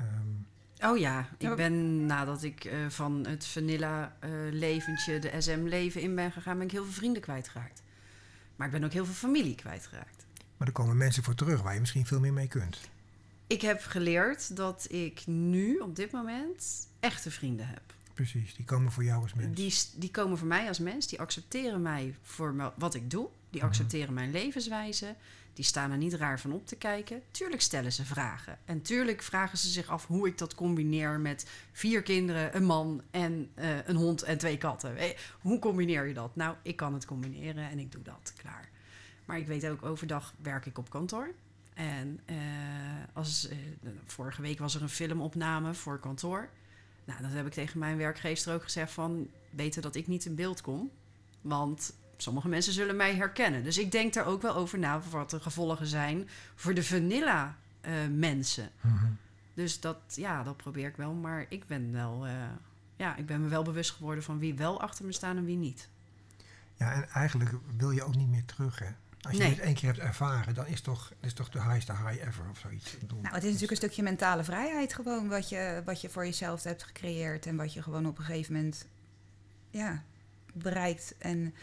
Um, 0.00 0.46
oh 0.90 0.98
ja, 0.98 1.28
ik 1.38 1.56
ben 1.56 2.06
nadat 2.06 2.42
ik 2.42 2.64
uh, 2.64 2.88
van 2.88 3.26
het 3.26 3.46
vanilla 3.46 4.16
uh, 4.24 4.30
leventje, 4.52 5.18
de 5.18 5.40
SM 5.40 5.62
leven 5.62 6.00
in 6.00 6.14
ben 6.14 6.32
gegaan, 6.32 6.56
ben 6.56 6.66
ik 6.66 6.72
heel 6.72 6.84
veel 6.84 6.92
vrienden 6.92 7.22
kwijtgeraakt. 7.22 7.82
Maar 8.56 8.66
ik 8.66 8.72
ben 8.72 8.84
ook 8.84 8.92
heel 8.92 9.04
veel 9.04 9.14
familie 9.14 9.54
kwijtgeraakt. 9.54 10.26
Maar 10.56 10.66
er 10.66 10.72
komen 10.72 10.96
mensen 10.96 11.22
voor 11.22 11.34
terug 11.34 11.62
waar 11.62 11.74
je 11.74 11.80
misschien 11.80 12.06
veel 12.06 12.20
meer 12.20 12.32
mee 12.32 12.48
kunt. 12.48 12.80
Ik 13.46 13.60
heb 13.60 13.82
geleerd 13.82 14.56
dat 14.56 14.86
ik 14.90 15.26
nu 15.26 15.78
op 15.78 15.96
dit 15.96 16.10
moment 16.10 16.88
echte 17.00 17.30
vrienden 17.30 17.68
heb. 17.68 17.94
Precies, 18.14 18.54
die 18.54 18.64
komen 18.64 18.92
voor 18.92 19.04
jou 19.04 19.22
als 19.22 19.34
mens. 19.34 19.56
Die, 19.56 20.00
die 20.00 20.10
komen 20.10 20.38
voor 20.38 20.46
mij 20.46 20.68
als 20.68 20.78
mens, 20.78 21.06
die 21.06 21.20
accepteren 21.20 21.82
mij 21.82 22.14
voor 22.22 22.72
wat 22.76 22.94
ik 22.94 23.10
doe. 23.10 23.28
Die 23.50 23.60
mhm. 23.60 23.68
accepteren 23.68 24.14
mijn 24.14 24.30
levenswijze. 24.30 25.14
Die 25.56 25.64
staan 25.64 25.90
er 25.90 25.96
niet 25.96 26.14
raar 26.14 26.40
van 26.40 26.52
op 26.52 26.66
te 26.66 26.76
kijken. 26.76 27.22
Tuurlijk 27.30 27.62
stellen 27.62 27.92
ze 27.92 28.04
vragen. 28.04 28.58
En 28.64 28.82
tuurlijk 28.82 29.22
vragen 29.22 29.58
ze 29.58 29.68
zich 29.68 29.88
af 29.88 30.06
hoe 30.06 30.26
ik 30.26 30.38
dat 30.38 30.54
combineer 30.54 31.20
met 31.20 31.46
vier 31.72 32.02
kinderen, 32.02 32.56
een 32.56 32.64
man 32.64 33.02
en 33.10 33.50
uh, 33.54 33.86
een 33.86 33.96
hond 33.96 34.22
en 34.22 34.38
twee 34.38 34.58
katten. 34.58 34.96
Hoe 35.40 35.58
combineer 35.58 36.06
je 36.06 36.14
dat? 36.14 36.36
Nou, 36.36 36.56
ik 36.62 36.76
kan 36.76 36.94
het 36.94 37.04
combineren 37.04 37.70
en 37.70 37.78
ik 37.78 37.92
doe 37.92 38.02
dat. 38.02 38.32
Klaar. 38.36 38.68
Maar 39.24 39.38
ik 39.38 39.46
weet 39.46 39.66
ook, 39.66 39.82
overdag 39.82 40.34
werk 40.42 40.66
ik 40.66 40.78
op 40.78 40.90
kantoor. 40.90 41.34
En 41.74 42.20
uh, 42.30 42.36
als, 43.12 43.48
vorige 44.06 44.42
week 44.42 44.58
was 44.58 44.74
er 44.74 44.82
een 44.82 44.88
filmopname 44.88 45.74
voor 45.74 46.00
kantoor. 46.00 46.48
Nou, 47.04 47.22
dan 47.22 47.30
heb 47.30 47.46
ik 47.46 47.52
tegen 47.52 47.78
mijn 47.78 47.96
werkgever 47.96 48.54
ook 48.54 48.62
gezegd 48.62 48.92
van... 48.92 49.28
beter 49.50 49.82
dat 49.82 49.94
ik 49.94 50.06
niet 50.06 50.24
in 50.24 50.34
beeld 50.34 50.60
kom. 50.60 50.90
Want 51.40 51.92
sommige 52.16 52.48
mensen 52.48 52.72
zullen 52.72 52.96
mij 52.96 53.14
herkennen. 53.14 53.64
Dus 53.64 53.78
ik 53.78 53.92
denk 53.92 54.14
daar 54.14 54.26
ook 54.26 54.42
wel 54.42 54.54
over 54.54 54.78
na... 54.78 55.00
wat 55.10 55.30
de 55.30 55.40
gevolgen 55.40 55.86
zijn 55.86 56.28
voor 56.54 56.74
de 56.74 56.84
vanilla 56.84 57.56
uh, 57.86 57.92
mensen. 58.10 58.70
Mm 58.80 59.18
Dus 59.54 59.80
dat, 59.80 59.98
ja, 60.08 60.42
dat 60.42 60.56
probeer 60.56 60.88
ik 60.88 60.96
wel. 60.96 61.12
Maar 61.12 61.46
ik 61.48 61.66
ben, 61.66 61.92
wel, 61.92 62.26
ja, 62.96 63.16
ik 63.16 63.26
ben 63.26 63.42
me 63.42 63.48
wel 63.48 63.62
bewust 63.62 63.90
geworden 63.90 64.24
van 64.24 64.38
wie 64.38 64.54
wel 64.54 64.80
achter 64.80 65.04
me 65.04 65.12
staan 65.12 65.36
en 65.36 65.44
wie 65.44 65.56
niet. 65.56 65.88
Ja, 66.74 66.92
en 66.92 67.08
eigenlijk 67.08 67.50
wil 67.76 67.90
je 67.90 68.04
ook 68.04 68.16
niet 68.16 68.28
meer 68.28 68.44
terug, 68.44 68.78
hè? 68.78 68.90
Als 69.26 69.36
je 69.36 69.42
nee. 69.42 69.50
het 69.50 69.60
één 69.60 69.74
keer 69.74 69.88
hebt 69.88 69.98
ervaren, 69.98 70.54
dan 70.54 70.66
is 70.66 70.80
toch, 70.80 71.12
is 71.20 71.32
toch 71.32 71.48
de 71.48 71.62
highest 71.62 71.88
high 71.88 72.26
ever 72.26 72.48
of 72.50 72.58
zoiets. 72.58 72.96
Nou, 73.08 73.34
het 73.34 73.44
is 73.44 73.44
natuurlijk 73.44 73.70
een 73.70 73.76
stukje 73.76 74.02
mentale 74.02 74.44
vrijheid 74.44 74.94
gewoon 74.94 75.28
wat 75.28 75.48
je, 75.48 75.82
wat 75.84 76.00
je 76.00 76.08
voor 76.08 76.24
jezelf 76.24 76.62
hebt 76.62 76.82
gecreëerd 76.82 77.46
en 77.46 77.56
wat 77.56 77.72
je 77.72 77.82
gewoon 77.82 78.06
op 78.06 78.18
een 78.18 78.24
gegeven 78.24 78.54
moment 78.54 78.86
ja, 79.70 80.02
bereikt. 80.52 81.14
En 81.18 81.54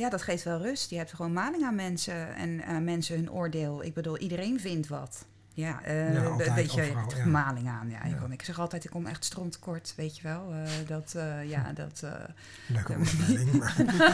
ja, 0.00 0.08
dat 0.08 0.22
geeft 0.22 0.44
wel 0.44 0.58
rust. 0.58 0.90
Je 0.90 0.96
hebt 0.96 1.14
gewoon 1.14 1.32
maling 1.32 1.64
aan 1.64 1.74
mensen 1.74 2.34
en 2.34 2.84
mensen 2.84 3.16
hun 3.16 3.32
oordeel. 3.32 3.84
Ik 3.84 3.94
bedoel, 3.94 4.18
iedereen 4.18 4.60
vindt 4.60 4.88
wat. 4.88 5.24
Ja, 5.54 5.80
uh, 5.86 6.14
ja 6.14 6.24
altijd, 6.24 6.54
weet 6.54 6.74
je, 6.74 6.82
overal, 6.82 7.16
ja. 7.16 7.26
maling 7.26 7.68
aan. 7.68 7.90
Ja, 7.90 8.06
ja. 8.06 8.26
Ik, 8.30 8.42
zeg 8.42 8.58
altijd, 8.58 8.84
ik 8.84 8.90
kom 8.90 9.06
echt 9.06 9.24
strontkort, 9.24 9.92
weet 9.96 10.16
je 10.16 10.22
wel. 10.22 10.52
Uh, 10.52 10.62
dat, 10.86 11.14
uh, 11.16 11.50
ja, 11.50 11.72
dat... 11.72 12.04
Lekker 12.66 12.98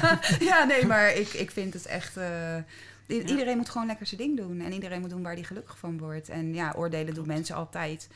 ja, 0.51 0.65
nee, 0.65 0.87
maar 0.87 1.13
ik, 1.13 1.29
ik 1.29 1.51
vind 1.51 1.75
het 1.75 1.87
echt... 1.87 2.19
Iedereen 3.07 3.57
moet 3.57 3.71
gewoon 3.71 3.87
lekker 3.87 4.07
zijn 4.07 4.21
ding 4.21 4.37
doen. 4.37 4.61
En 4.61 4.73
iedereen 4.73 5.01
moet 5.01 5.11
doen 5.11 5.23
waar 5.23 5.35
hij 5.35 5.43
gelukkig 5.43 5.79
van 5.79 5.99
wordt. 5.99 6.29
En 6.29 6.55
ja, 6.55 6.73
oordelen 6.77 7.15
doen 7.15 7.27
mensen 7.27 7.57
altijd. 7.57 8.09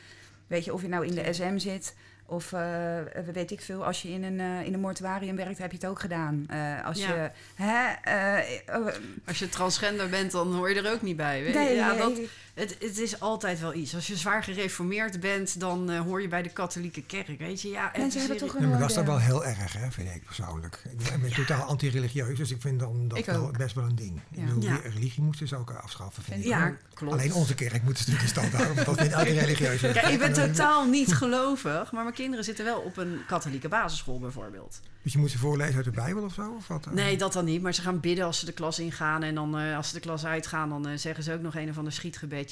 Weet 0.47 0.65
je, 0.65 0.73
of 0.73 0.81
je 0.81 0.87
nou 0.87 1.05
in 1.05 1.15
de 1.15 1.33
SM 1.33 1.57
zit 1.57 1.95
of 2.31 2.51
uh, 2.51 2.97
weet 3.33 3.51
ik 3.51 3.61
veel, 3.61 3.85
als 3.85 4.01
je 4.01 4.09
in 4.09 4.23
een, 4.23 4.39
uh, 4.39 4.65
in 4.65 4.73
een 4.73 4.79
mortuarium 4.79 5.35
werkt, 5.35 5.57
heb 5.57 5.71
je 5.71 5.77
het 5.77 5.85
ook 5.85 5.99
gedaan. 5.99 6.45
Uh, 6.51 6.85
als, 6.85 6.99
ja. 6.99 7.07
je, 7.07 7.31
hè, 7.55 8.77
oh, 8.77 8.87
als 9.25 9.39
je 9.39 9.49
transgender 9.49 10.09
bent, 10.09 10.31
dan 10.31 10.53
hoor 10.53 10.69
je 10.69 10.81
er 10.81 10.91
ook 10.91 11.01
niet 11.01 11.17
bij. 11.17 11.43
Weet 11.43 11.53
je? 11.53 11.59
Nee, 11.59 11.75
ja, 11.75 11.93
dat, 11.93 12.19
het, 12.53 12.75
het 12.79 12.97
is 12.97 13.19
altijd 13.19 13.59
wel 13.59 13.73
iets. 13.73 13.95
Als 13.95 14.07
je 14.07 14.15
zwaar 14.15 14.43
gereformeerd 14.43 15.19
bent, 15.19 15.59
dan 15.59 15.95
hoor 15.95 16.21
je 16.21 16.27
bij 16.27 16.41
de 16.41 16.49
katholieke 16.49 17.03
kerk. 17.03 17.37
Weet 17.37 17.61
je, 17.61 17.69
ja, 17.69 17.91
Mensen 17.97 18.19
hebben 18.19 18.37
toch 18.37 18.55
een 18.55 18.61
ja, 18.61 18.67
maar 18.67 18.79
dat 18.79 18.89
is 18.89 18.95
dan 18.95 19.05
wel 19.05 19.19
heel 19.19 19.45
erg, 19.45 19.73
hè, 19.73 19.91
vind 19.91 20.09
ik 20.15 20.25
persoonlijk. 20.25 20.83
Ik 20.91 20.97
ben 20.97 21.29
ja. 21.29 21.35
totaal 21.35 21.63
anti-religieus, 21.63 22.37
dus 22.37 22.51
ik 22.51 22.61
vind 22.61 22.79
dan 22.79 23.07
dat 23.07 23.25
wel 23.25 23.51
best 23.51 23.75
wel 23.75 23.85
een 23.85 23.95
ding. 23.95 24.21
Ja. 24.29 24.41
Ik 24.41 24.53
bedoel, 24.53 24.79
religie 24.83 25.23
moeten 25.23 25.47
ze 25.47 25.55
ook 25.55 25.71
afschaffen, 25.71 26.23
vind 26.23 26.43
ja, 26.43 26.67
ik. 26.67 26.75
klopt. 26.93 27.13
Alleen 27.13 27.33
onze 27.33 27.55
kerk 27.55 27.83
moet 27.83 27.97
een 27.97 28.03
stukje 28.03 28.27
stand 28.27 28.53
houden, 28.53 28.75
want 28.75 28.87
dat 28.87 28.97
vindt 28.97 29.13
elke 29.19 29.39
religieus. 29.39 29.81
Ja, 29.81 30.07
ik 30.07 30.19
ben 30.19 30.33
totaal 30.47 30.85
niet 30.85 31.13
gelovig, 31.13 31.91
maar 31.91 32.03
mijn 32.03 32.15
kinderen 32.15 32.45
zitten 32.45 32.65
wel 32.65 32.79
op 32.79 32.97
een 32.97 33.21
katholieke 33.27 33.67
basisschool 33.67 34.19
bijvoorbeeld. 34.19 34.81
Dus 35.03 35.13
je 35.13 35.19
moet 35.19 35.31
ze 35.31 35.37
voorlezen 35.37 35.75
uit 35.75 35.85
de 35.85 35.91
Bijbel 35.91 36.23
of 36.23 36.33
zo? 36.33 36.53
Of 36.57 36.67
wat? 36.67 36.91
Nee, 36.91 37.17
dat 37.17 37.33
dan 37.33 37.45
niet. 37.45 37.61
Maar 37.61 37.73
ze 37.73 37.81
gaan 37.81 37.99
bidden 37.99 38.25
als 38.25 38.39
ze 38.39 38.45
de 38.45 38.51
klas 38.51 38.79
ingaan. 38.79 39.23
En 39.23 39.35
dan 39.35 39.59
uh, 39.59 39.77
als 39.77 39.87
ze 39.87 39.93
de 39.93 39.99
klas 39.99 40.25
uitgaan, 40.25 40.69
dan 40.69 40.89
uh, 40.89 40.97
zeggen 40.97 41.23
ze 41.23 41.33
ook 41.33 41.41
nog 41.41 41.55
een 41.55 41.69
of 41.69 41.77
ander 41.77 41.93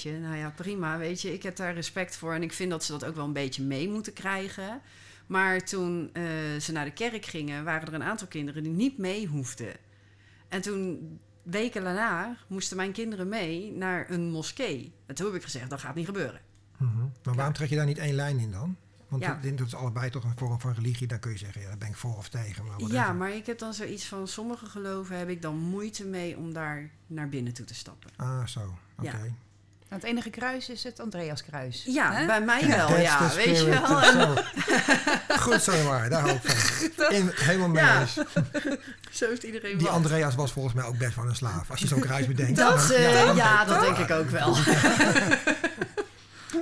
Nou 0.04 0.36
ja, 0.36 0.54
prima. 0.56 0.98
Weet 0.98 1.22
je, 1.22 1.34
ik 1.34 1.44
heb 1.44 1.56
daar 1.56 1.74
respect 1.74 2.18
voor. 2.18 2.34
En 2.34 2.44
ik 2.44 2.54
vind 2.54 2.70
dat 2.70 2.84
ze 2.84 2.92
dat 2.92 3.06
ook 3.06 3.16
wel 3.16 3.26
een 3.26 3.34
beetje 3.34 3.64
mee 3.64 3.90
moeten 3.90 4.14
krijgen. 4.14 4.82
Maar 5.28 5.60
toen 5.60 6.10
uh, 6.14 6.24
ze 6.60 6.72
naar 6.72 6.86
de 6.86 6.92
kerk 6.92 7.26
gingen, 7.26 7.64
waren 7.64 7.88
er 7.88 7.94
een 7.94 8.04
aantal 8.04 8.28
kinderen 8.28 8.64
die 8.64 8.72
niet 8.72 8.98
mee 8.98 9.28
hoefden. 9.28 9.74
En 10.48 10.62
toen, 10.62 11.20
weken 11.44 11.84
daarna, 11.84 12.38
moesten 12.48 12.78
mijn 12.78 12.92
kinderen 12.92 13.30
mee 13.30 13.72
naar 13.72 14.10
een 14.10 14.32
moskee. 14.32 14.94
En 15.06 15.16
toen 15.16 15.26
heb 15.26 15.36
ik 15.36 15.44
gezegd, 15.44 15.70
dat 15.70 15.80
gaat 15.80 15.96
niet 15.96 16.06
gebeuren. 16.06 16.42
Mm 16.78 16.88
-hmm. 16.88 17.12
Maar 17.24 17.36
waarom 17.36 17.54
trek 17.54 17.70
je 17.70 17.76
daar 17.76 17.86
niet 17.86 17.98
één 17.98 18.16
lijn 18.16 18.40
in 18.40 18.52
dan? 18.52 18.78
Want 19.10 19.24
ja. 19.24 19.40
dat 19.56 19.68
is 19.68 19.76
allebei 19.76 20.10
toch 20.10 20.24
een 20.24 20.38
vorm 20.38 20.60
van 20.60 20.74
religie. 20.74 21.08
Dan 21.08 21.20
kun 21.20 21.32
je 21.32 21.38
zeggen, 21.38 21.62
ja, 21.62 21.68
daar 21.68 21.78
ben 21.78 21.88
ik 21.88 21.96
voor 21.96 22.18
of 22.18 22.30
tegen. 22.30 22.66
Maar 22.66 22.92
ja, 22.92 23.14
maar 23.14 23.32
ik 23.32 23.46
heb 23.46 23.60
dan 23.60 23.74
zoiets 23.74 24.06
van... 24.06 24.28
sommige 24.28 24.66
geloven 24.66 25.18
heb 25.18 25.30
ik 25.30 25.42
dan 25.42 25.58
moeite 25.58 26.06
mee 26.06 26.38
om 26.38 26.54
daar 26.54 26.90
naar 27.08 27.30
binnen 27.30 27.54
toe 27.54 27.66
te 27.66 27.76
stappen. 27.76 28.10
Ah, 28.16 28.46
zo. 28.46 28.60
Oké. 28.98 29.08
Okay. 29.08 29.26
Ja. 29.26 29.34
Het 29.90 30.04
enige 30.04 30.30
kruis 30.30 30.70
is 30.70 30.84
het 30.84 31.00
Andreaskruis. 31.00 31.84
Ja, 31.86 32.14
He? 32.14 32.26
bij 32.26 32.42
mij 32.42 32.68
wel, 32.68 32.98
ja. 32.98 33.34
Weet 33.36 33.58
je 33.58 33.66
wel. 33.66 35.38
Goed 35.46 35.62
zo 35.62 35.84
maar, 35.84 36.10
daar 36.10 36.22
hou 36.22 36.34
ik 36.34 36.42
van. 36.44 37.12
In, 37.16 37.32
helemaal 37.36 37.68
mee 37.70 37.84
ja. 37.84 38.06
Zo 39.12 39.28
heeft 39.28 39.44
iedereen 39.44 39.78
Die 39.78 39.88
Andreas 39.88 40.36
was 40.36 40.52
volgens 40.52 40.74
mij 40.74 40.84
ook 40.84 40.98
best 40.98 41.16
wel 41.16 41.26
een 41.26 41.36
slaaf. 41.36 41.72
Als 41.72 41.80
je 41.80 41.88
zo'n 41.88 42.00
kruis 42.00 42.28
bedenkt. 42.28 42.58
Dat, 42.58 42.88
dan, 42.88 42.98
uh, 42.98 43.14
ja, 43.14 43.34
ja, 43.34 43.66
dat 43.66 43.82
denk 43.82 43.98
ik 43.98 44.12
ook 44.12 44.30
wel. 44.30 44.56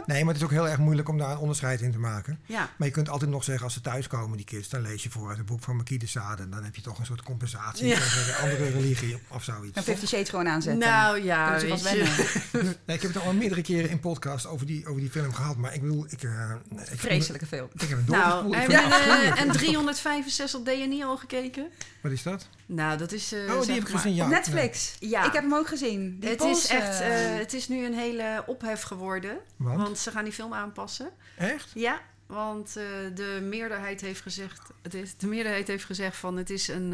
Nee, 0.06 0.24
maar 0.24 0.34
het 0.34 0.42
is 0.42 0.44
ook 0.44 0.54
heel 0.54 0.68
erg 0.68 0.78
moeilijk 0.78 1.10
om 1.10 1.18
daar 1.18 1.32
een 1.32 1.38
onderscheid 1.38 1.82
in 1.82 1.92
te 1.92 2.00
maken. 2.00 2.40
Ja. 2.46 2.70
Maar 2.78 2.88
je 2.88 2.94
kunt 2.94 3.10
altijd 3.10 3.32
nog 3.32 3.44
zeggen, 3.44 3.64
als 3.64 3.74
ze 3.74 3.82
thuiskomen, 3.82 4.38
die 4.38 4.46
kids, 4.46 4.70
dan 4.70 4.82
lees 4.82 5.04
je 5.04 5.10
voor 5.10 5.30
uit 5.30 5.38
het 5.38 5.46
boek 5.46 5.64
van 5.64 5.76
Marquis 5.76 6.00
de 6.00 6.08
Sade. 6.08 6.42
En 6.44 6.50
dan 6.50 6.64
heb 6.64 6.76
je 6.76 6.82
toch 6.82 7.00
een 7.00 7.06
soort 7.06 7.24
compensatie 7.24 7.88
ja. 7.88 7.96
tegen 7.96 8.28
een 8.28 8.36
andere 8.36 8.70
religie 8.70 9.18
of 9.28 9.44
zoiets. 9.44 9.78
En 9.78 9.84
Fifty 9.84 10.06
Shades 10.06 10.30
gewoon 10.30 10.48
aanzetten. 10.48 10.90
Nou 10.90 11.24
ja, 11.24 11.60
weet 11.60 11.82
je. 11.82 12.38
nee, 12.86 12.96
ik 12.96 13.02
heb 13.02 13.14
het 13.14 13.24
al 13.24 13.34
meerdere 13.34 13.62
keren 13.62 13.90
in 13.90 14.00
podcast 14.00 14.46
over 14.46 14.66
die, 14.66 14.88
over 14.88 15.02
die 15.02 15.10
film 15.10 15.34
gehad. 15.34 15.58
Maar 15.58 15.74
ik 15.74 15.82
bedoel, 15.82 16.06
ik... 16.10 16.24
Uh, 16.24 16.52
ik 16.92 17.00
Vreselijke 17.00 17.46
film. 17.46 17.70
Ik 17.74 17.90
heb 17.90 17.98
hem 17.98 18.06
Nou, 18.08 18.50
je 18.50 18.68
uh, 18.68 19.42
en 19.42 19.52
365 19.52 20.62
DNI 20.62 21.04
al 21.04 21.18
gekeken? 21.18 21.68
Wat 22.02 22.12
is 22.12 22.24
dat? 22.24 22.48
Nou, 22.66 22.98
dat 22.98 23.12
is... 23.12 23.34
Uh, 23.34 23.56
oh, 23.56 23.62
die 23.62 23.74
heb 23.74 23.84
ik 23.84 23.90
gezien, 23.90 24.16
ja. 24.16 24.28
Netflix. 24.28 24.96
Ja. 25.00 25.26
Ik 25.26 25.34
heb 25.34 25.44
hem 25.44 25.54
ook 25.54 25.68
gezien. 25.68 26.20
Die 26.20 26.30
het 26.30 26.42
is 26.42 26.68
echt... 26.68 27.02
Uh, 27.02 27.08
het 27.38 27.54
is 27.54 27.68
nu 27.68 27.86
een 27.86 27.94
hele 27.94 28.44
ophef 28.46 28.82
geworden. 28.82 29.38
Want? 29.78 29.90
want 29.90 30.00
ze 30.00 30.12
gaan 30.12 30.24
die 30.24 30.34
film 30.34 30.54
aanpassen. 30.54 31.10
Echt? 31.38 31.72
Ja, 31.74 32.02
want 32.26 32.68
uh, 32.68 32.84
de 33.16 33.40
meerderheid 33.44 34.02
heeft 34.02 34.22
gezegd... 34.22 34.62
Het 34.82 34.94
is, 34.94 35.18
de 35.18 35.28
meerderheid 35.28 35.68
heeft 35.68 35.86
gezegd 35.86 36.18
van... 36.18 36.38
Het 36.38 36.50
is 36.50 36.68
een... 36.68 36.90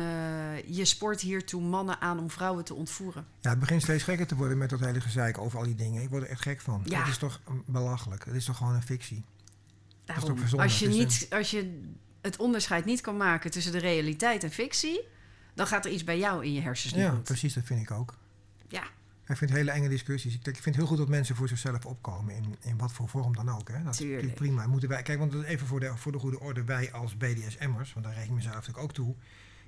je 0.65 0.85
sport 0.85 1.21
hiertoe 1.21 1.61
mannen 1.61 2.01
aan 2.01 2.19
om 2.19 2.29
vrouwen 2.29 2.63
te 2.63 2.73
ontvoeren. 2.73 3.25
Ja, 3.41 3.49
het 3.49 3.59
begint 3.59 3.81
steeds 3.81 4.03
gekker 4.03 4.27
te 4.27 4.35
worden 4.35 4.57
met 4.57 4.69
dat 4.69 4.79
hele 4.79 5.01
gezeik 5.01 5.37
over 5.37 5.59
al 5.59 5.65
die 5.65 5.75
dingen. 5.75 6.01
Ik 6.01 6.09
word 6.09 6.23
er 6.23 6.29
echt 6.29 6.41
gek 6.41 6.61
van. 6.61 6.81
Ja. 6.85 6.99
Het 6.99 7.07
is 7.07 7.17
toch 7.17 7.41
belachelijk. 7.65 8.25
Het 8.25 8.35
is 8.35 8.45
toch 8.45 8.57
gewoon 8.57 8.73
een 8.73 8.83
fictie. 8.83 9.23
Daarom, 10.05 10.37
als 10.57 10.79
je, 10.79 10.87
niet, 10.87 11.27
als 11.29 11.51
je 11.51 11.81
het 12.21 12.37
onderscheid 12.37 12.85
niet 12.85 13.01
kan 13.01 13.17
maken 13.17 13.51
tussen 13.51 13.71
de 13.71 13.77
realiteit 13.77 14.43
en 14.43 14.51
fictie 14.51 15.11
dan 15.53 15.67
gaat 15.67 15.85
er 15.85 15.91
iets 15.91 16.03
bij 16.03 16.17
jou 16.17 16.45
in 16.45 16.53
je 16.53 16.61
hersens 16.61 16.93
Ja, 16.93 17.11
precies, 17.11 17.53
dat 17.53 17.63
vind 17.63 17.81
ik 17.81 17.91
ook. 17.91 18.17
Ja. 18.67 18.83
Ik 19.27 19.37
vind 19.37 19.51
hele 19.51 19.71
enge 19.71 19.89
discussies. 19.89 20.33
Ik, 20.33 20.47
ik 20.47 20.53
vind 20.53 20.65
het 20.65 20.75
heel 20.75 20.85
goed 20.85 20.97
dat 20.97 21.07
mensen 21.07 21.35
voor 21.35 21.47
zichzelf 21.47 21.85
opkomen, 21.85 22.35
in, 22.35 22.55
in 22.61 22.77
wat 22.77 22.91
voor 22.91 23.09
vorm 23.09 23.35
dan 23.35 23.49
ook. 23.49 23.67
Hè. 23.67 23.83
Dat 23.83 23.97
Tuurlijk. 23.97 24.27
is 24.27 24.33
prima. 24.33 24.67
Moeten 24.67 24.89
wij, 24.89 25.01
kijk, 25.01 25.19
want 25.19 25.43
even 25.43 25.67
voor 25.67 25.79
de, 25.79 25.97
voor 25.97 26.11
de 26.11 26.19
goede 26.19 26.39
orde, 26.39 26.63
wij 26.63 26.91
als 26.91 27.17
BDSM'ers, 27.17 27.93
want 27.93 28.05
daar 28.05 28.13
reken 28.13 28.29
ik 28.29 28.35
mezelf 28.35 28.53
natuurlijk 28.55 28.83
ook 28.83 28.93
toe. 28.93 29.15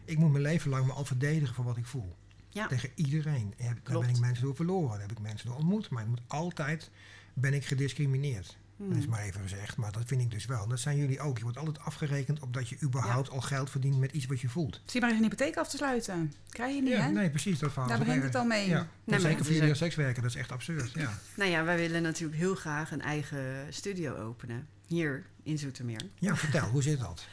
Ik 0.05 0.17
moet 0.17 0.31
mijn 0.31 0.43
leven 0.43 0.69
lang 0.69 0.85
me 0.85 0.91
al 0.91 1.05
verdedigen 1.05 1.55
voor 1.55 1.65
wat 1.65 1.77
ik 1.77 1.85
voel. 1.85 2.15
Ja. 2.49 2.67
Tegen 2.67 2.89
iedereen. 2.95 3.53
Daar 3.83 3.99
ben 3.99 4.09
ik 4.09 4.19
mensen 4.19 4.43
door 4.43 4.55
verloren, 4.55 4.89
daar 4.89 4.99
heb 4.99 5.11
ik 5.11 5.19
mensen 5.19 5.47
door 5.47 5.57
ontmoet. 5.57 5.89
Maar 5.89 6.03
ik 6.03 6.09
moet 6.09 6.21
altijd, 6.27 6.91
ben 7.33 7.53
ik 7.53 7.65
gediscrimineerd. 7.65 8.57
Hmm. 8.77 8.89
Dat 8.89 8.97
is 8.97 9.05
maar 9.07 9.23
even 9.23 9.41
gezegd, 9.41 9.77
maar 9.77 9.91
dat 9.91 10.03
vind 10.05 10.21
ik 10.21 10.31
dus 10.31 10.45
wel. 10.45 10.67
Dat 10.67 10.79
zijn 10.79 10.97
jullie 10.97 11.19
ook. 11.19 11.37
Je 11.37 11.43
wordt 11.43 11.57
altijd 11.57 11.79
afgerekend 11.79 12.39
op 12.39 12.53
dat 12.53 12.69
je 12.69 12.77
überhaupt 12.83 13.29
al 13.29 13.41
geld 13.41 13.69
verdient 13.69 13.99
met 13.99 14.11
iets 14.11 14.25
wat 14.25 14.41
je 14.41 14.49
voelt. 14.49 14.81
Zie 14.85 15.01
maar 15.01 15.09
eens 15.09 15.19
een 15.19 15.25
hypotheek 15.25 15.57
af 15.57 15.69
te 15.69 15.77
sluiten. 15.77 16.33
Krijg 16.49 16.75
je 16.75 16.81
niet, 16.81 16.91
Ja, 16.91 17.01
hè? 17.01 17.09
nee, 17.11 17.29
precies. 17.29 17.59
Dat 17.59 17.71
verhaal 17.71 17.89
Daar 17.89 17.99
begint 17.99 18.23
het 18.23 18.35
al 18.35 18.45
mee. 18.45 18.67
Ja. 18.67 18.87
Maar 19.03 19.19
zeker 19.19 19.45
voor 19.45 19.53
jullie 19.53 19.69
als 19.69 19.77
sekswerker, 19.77 20.21
dat 20.21 20.31
is 20.31 20.37
echt 20.37 20.51
absurd. 20.51 20.91
Ja. 20.91 21.19
Nou 21.35 21.49
ja, 21.49 21.63
wij 21.63 21.77
willen 21.77 22.01
natuurlijk 22.01 22.39
heel 22.39 22.55
graag 22.55 22.91
een 22.91 23.01
eigen 23.01 23.73
studio 23.73 24.15
openen. 24.15 24.67
Hier 24.87 25.25
in 25.43 25.57
Zoetermeer. 25.57 26.01
ja, 26.19 26.35
vertel, 26.35 26.67
hoe 26.69 26.81
zit 26.83 26.99
dat? 26.99 27.25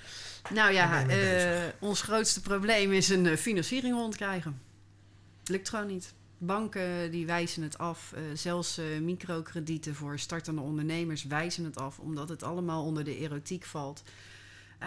Nou 0.51 0.73
ja, 0.73 1.07
eh, 1.09 1.63
ons 1.79 2.03
grootste 2.03 2.41
probleem 2.41 2.93
is 2.93 3.09
een 3.09 3.27
eh, 3.27 3.37
financiering 3.37 3.95
rondkrijgen. 3.95 4.61
Lukt 5.45 5.69
gewoon 5.69 5.87
niet. 5.87 6.13
Banken 6.47 7.11
die 7.11 7.27
wijzen 7.27 7.63
het 7.63 7.79
af. 7.79 8.13
eh, 8.13 8.23
zelfs 8.35 8.79
eh, 8.79 8.85
microkredieten 9.01 9.95
voor 9.95 10.19
startende 10.19 10.61
ondernemers 10.61 11.25
wijzen 11.25 11.65
het 11.65 11.79
af. 11.79 11.99
Omdat 11.99 12.29
het 12.29 12.43
allemaal 12.43 12.85
onder 12.85 13.05
de 13.05 13.19
erotiek 13.19 13.65
valt. 13.65 14.03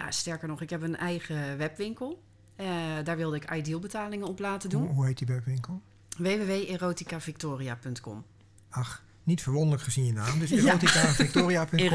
Sterker 0.08 0.48
nog, 0.48 0.60
ik 0.60 0.70
heb 0.70 0.82
een 0.82 0.96
eigen 0.96 1.58
webwinkel. 1.58 2.22
Eh, 2.56 2.66
daar 3.04 3.16
wilde 3.16 3.36
ik 3.36 3.54
ideal 3.54 3.80
betalingen 3.80 4.26
op 4.26 4.38
laten 4.38 4.72
Hoe, 4.72 4.86
doen. 4.86 4.94
hoe 4.94 5.06
heet 5.06 5.18
die 5.18 5.26
webwinkel? 5.26 5.80
www.eroticavictoria.com 6.18 8.24
Ach, 8.68 9.02
niet 9.26 9.42
verwonderlijk 9.42 9.82
gezien 9.82 10.04
je 10.04 10.12
naam. 10.12 10.38
Dus 10.38 10.50
Ja. 10.50 10.56
eroticavictoria.com. 10.56 11.78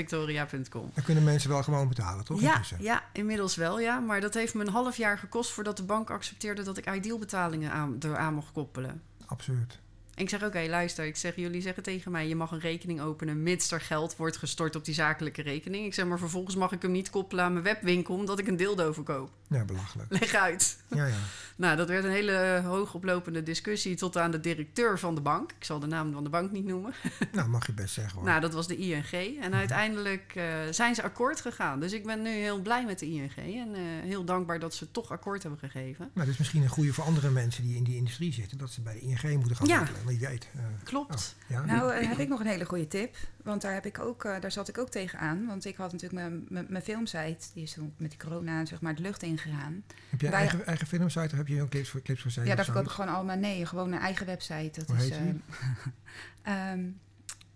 Eroticavictoria.com 0.00 0.90
Dan 0.94 1.04
kunnen 1.04 1.24
mensen 1.24 1.50
wel 1.50 1.62
gewoon 1.62 1.88
betalen, 1.88 2.24
toch? 2.24 2.40
Ja, 2.40 2.52
Intussen. 2.52 2.82
ja, 2.82 3.02
inmiddels 3.12 3.56
wel, 3.56 3.80
ja. 3.80 4.00
Maar 4.00 4.20
dat 4.20 4.34
heeft 4.34 4.54
me 4.54 4.60
een 4.66 4.72
half 4.72 4.96
jaar 4.96 5.18
gekost 5.18 5.50
voordat 5.50 5.76
de 5.76 5.82
bank 5.82 6.10
accepteerde 6.10 6.62
dat 6.62 6.76
ik 6.78 6.94
ideal 6.94 7.18
betalingen 7.18 7.72
aan, 7.72 7.96
eraan 8.00 8.34
mocht 8.34 8.52
koppelen. 8.52 9.02
Absurd. 9.26 9.78
En 10.18 10.24
ik 10.24 10.30
zeg, 10.30 10.42
oké, 10.42 10.66
luister. 10.68 11.04
Ik 11.04 11.16
zeg, 11.16 11.36
jullie 11.36 11.60
zeggen 11.60 11.82
tegen 11.82 12.12
mij, 12.12 12.28
je 12.28 12.36
mag 12.36 12.50
een 12.50 12.60
rekening 12.60 13.00
openen 13.00 13.42
mits 13.42 13.70
er 13.70 13.80
geld 13.80 14.16
wordt 14.16 14.36
gestort 14.36 14.76
op 14.76 14.84
die 14.84 14.94
zakelijke 14.94 15.42
rekening. 15.42 15.86
Ik 15.86 15.94
zeg, 15.94 16.06
maar 16.06 16.18
vervolgens 16.18 16.56
mag 16.56 16.72
ik 16.72 16.82
hem 16.82 16.90
niet 16.90 17.10
koppelen 17.10 17.44
aan 17.44 17.52
mijn 17.52 17.64
webwinkel 17.64 18.14
omdat 18.14 18.38
ik 18.38 18.46
een 18.46 18.56
dildo 18.56 18.92
verkoop. 18.92 19.30
Ja, 19.48 19.64
belachelijk. 19.64 20.10
Leg 20.10 20.34
uit. 20.34 20.76
Ja, 20.88 21.06
ja. 21.06 21.16
Nou, 21.56 21.76
dat 21.76 21.88
werd 21.88 22.04
een 22.04 22.10
hele 22.10 22.62
hoogoplopende 22.64 23.42
discussie 23.42 23.96
tot 23.96 24.16
aan 24.16 24.30
de 24.30 24.40
directeur 24.40 24.98
van 24.98 25.14
de 25.14 25.20
bank. 25.20 25.52
Ik 25.52 25.64
zal 25.64 25.78
de 25.78 25.86
naam 25.86 26.12
van 26.12 26.24
de 26.24 26.30
bank 26.30 26.52
niet 26.52 26.64
noemen. 26.64 26.94
Nou, 27.32 27.48
mag 27.48 27.66
je 27.66 27.72
best 27.72 27.94
zeggen 27.94 28.14
hoor. 28.14 28.24
Nou, 28.24 28.40
dat 28.40 28.52
was 28.52 28.66
de 28.66 28.76
ING. 28.76 29.40
En 29.40 29.54
uiteindelijk 29.54 30.32
eh, 30.34 30.44
zijn 30.70 30.94
ze 30.94 31.02
akkoord 31.02 31.40
gegaan. 31.40 31.80
Dus 31.80 31.92
ik 31.92 32.04
ben 32.04 32.22
nu 32.22 32.30
heel 32.30 32.60
blij 32.60 32.84
met 32.84 32.98
de 32.98 33.06
ING. 33.06 33.36
En 33.36 33.74
eh, 33.74 33.80
heel 34.02 34.24
dankbaar 34.24 34.58
dat 34.58 34.74
ze 34.74 34.90
toch 34.90 35.10
akkoord 35.10 35.42
hebben 35.42 35.60
gegeven. 35.60 36.10
Nou, 36.14 36.26
dat 36.26 36.28
is 36.28 36.38
misschien 36.38 36.62
een 36.62 36.68
goede 36.68 36.92
voor 36.92 37.04
andere 37.04 37.30
mensen 37.30 37.62
die 37.62 37.76
in 37.76 37.84
die 37.84 37.96
industrie 37.96 38.32
zitten. 38.32 38.58
Dat 38.58 38.70
ze 38.70 38.80
bij 38.80 38.94
de 38.94 39.00
ING 39.00 39.38
moeten 39.38 39.56
gaan 39.56 39.66
Ja. 39.66 39.88
Weet. 40.16 40.48
Eh, 40.56 40.60
Klopt. 40.84 41.14
oh, 41.14 41.48
ja? 41.48 41.64
Nou, 41.64 41.92
eh, 41.92 42.08
heb 42.08 42.18
ik 42.18 42.28
nog 42.28 42.40
een 42.40 42.46
hele 42.46 42.64
goede 42.64 42.88
tip. 42.88 43.16
Want 43.42 43.62
daar, 43.62 43.72
heb 43.72 43.86
ik 43.86 43.98
ook, 43.98 44.24
eh, 44.24 44.40
daar 44.40 44.52
zat 44.52 44.68
ik 44.68 44.78
ook 44.78 44.90
tegenaan. 44.90 45.46
Want 45.46 45.64
ik 45.64 45.76
had 45.76 45.92
natuurlijk 45.92 46.40
mijn- 46.68 46.82
filmsite, 46.82 47.46
die 47.54 47.62
is 47.62 47.72
toen 47.72 47.94
met 47.96 48.10
die 48.10 48.18
corona 48.18 48.64
zeg 48.64 48.80
maar 48.80 48.94
de 48.94 49.02
lucht 49.02 49.22
ingegaan. 49.22 49.84
heb 50.10 50.20
je 50.20 50.28
eigen, 50.28 50.66
eigen 50.66 50.86
filmsite 50.86 51.28
of 51.32 51.36
heb 51.36 51.48
je 51.48 51.60
een 51.60 51.68
clips 51.68 51.88
voor, 51.88 52.02
clips 52.02 52.22
voor 52.22 52.44
Ja, 52.44 52.54
daar 52.54 52.64
verkoop 52.64 52.84
ik 52.84 52.90
gewoon 52.90 53.14
allemaal. 53.14 53.36
Nee, 53.36 53.66
gewoon 53.66 53.92
een 53.92 54.00
eigen 54.00 54.26
website. 54.26 54.70
Dat 54.84 54.86
Hoe 54.96 55.06
is. 55.06 55.10
ehm, 56.42 56.84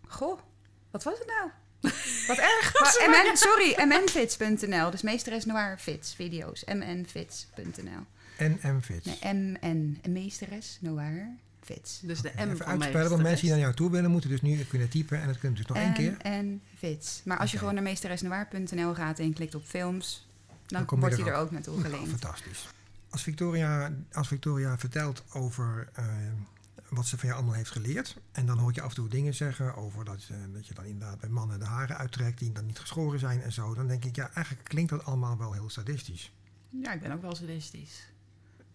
goh, 0.07 0.41
wat 0.91 1.03
was 1.03 1.19
het 1.19 1.27
nou? 1.29 1.51
Wat 2.29 2.39
erg. 2.39 2.73
Maar 2.81 3.09
MN, 3.09 3.37
sorry, 3.37 3.75
mnfits.nl. 3.89 4.91
Dus 4.91 5.03
meesteres 5.03 5.45
noir 5.45 5.79
fits 5.79 6.15
video's. 6.15 6.65
mnfits.nl. 6.65 8.07
NMFits. 8.39 9.21
Nee, 9.23 9.35
mn, 9.61 10.01
meesteres 10.09 10.79
noir 10.81 11.29
fits. 11.65 12.01
Dus 12.03 12.21
de 12.21 12.33
M 12.37 12.39
Even 12.39 12.57
van 12.57 12.67
uitspellen, 12.67 13.11
want 13.11 13.23
mensen 13.23 13.41
die 13.41 13.51
naar 13.51 13.61
jou 13.61 13.75
toe 13.75 13.91
willen, 13.91 14.11
moeten 14.11 14.31
dus 14.31 14.43
nu 14.43 14.65
kunnen 14.65 14.89
typen. 14.89 15.21
En 15.21 15.27
dat 15.27 15.39
kunnen 15.39 15.59
dus 15.59 15.67
nog 15.67 15.77
één 15.77 15.93
keer. 15.93 16.17
En 16.19 16.63
fits. 16.77 17.21
Maar 17.25 17.39
als 17.39 17.51
je 17.53 17.59
gewoon 17.59 17.75
naar 17.75 17.83
meesteresnoir.nl 17.83 18.95
gaat 18.95 19.19
en 19.19 19.33
klikt 19.33 19.55
op 19.55 19.65
films, 19.65 20.27
dan, 20.67 20.85
wordt 20.89 21.15
er 21.19 21.23
hij 21.25 21.33
er 21.33 21.39
ook. 21.39 21.45
ook 21.45 21.51
naartoe 21.51 21.77
Nou, 21.79 21.89
gelinkt. 21.89 22.09
fantastisch. 22.11 22.69
Als 23.11 23.23
Victoria, 23.23 23.93
als 24.13 24.29
Victoria 24.29 24.79
vertelt 24.79 25.23
over 25.33 25.89
eh, 25.93 26.05
wat 26.89 27.07
ze 27.07 27.17
van 27.19 27.27
jou 27.29 27.41
allemaal 27.41 27.57
heeft 27.59 27.71
geleerd. 27.71 28.17
En 28.33 28.47
dan 28.47 28.59
hoor 28.59 28.69
ik 28.69 28.75
je 28.75 28.83
af 28.83 28.89
en 28.89 28.95
toe 28.95 29.09
dingen 29.09 29.35
zeggen 29.35 29.75
over 29.77 30.05
dat, 30.05 30.29
eh, 30.31 30.37
dat 30.53 30.67
je 30.67 30.75
dan 30.75 30.85
inderdaad 30.85 31.21
bij 31.21 31.29
mannen 31.31 31.59
de 31.59 31.65
haren 31.65 31.97
uittrekt 31.99 32.39
die 32.39 32.53
dan 32.53 32.67
niet 32.67 32.79
geschoren 32.79 33.19
zijn 33.19 33.43
en 33.43 33.53
zo. 33.53 33.75
Dan 33.75 33.87
denk 33.87 34.05
ik, 34.05 34.17
ja, 34.17 34.31
eigenlijk 34.35 34.69
klinkt 34.69 34.91
dat 34.91 35.05
allemaal 35.05 35.39
wel 35.39 35.53
heel 35.53 35.71
sadistisch. 35.71 36.33
Ja, 36.69 36.93
ik 36.93 37.01
ben 37.01 37.13
ook 37.13 37.23
wel 37.23 37.35
sadistisch. 37.35 38.07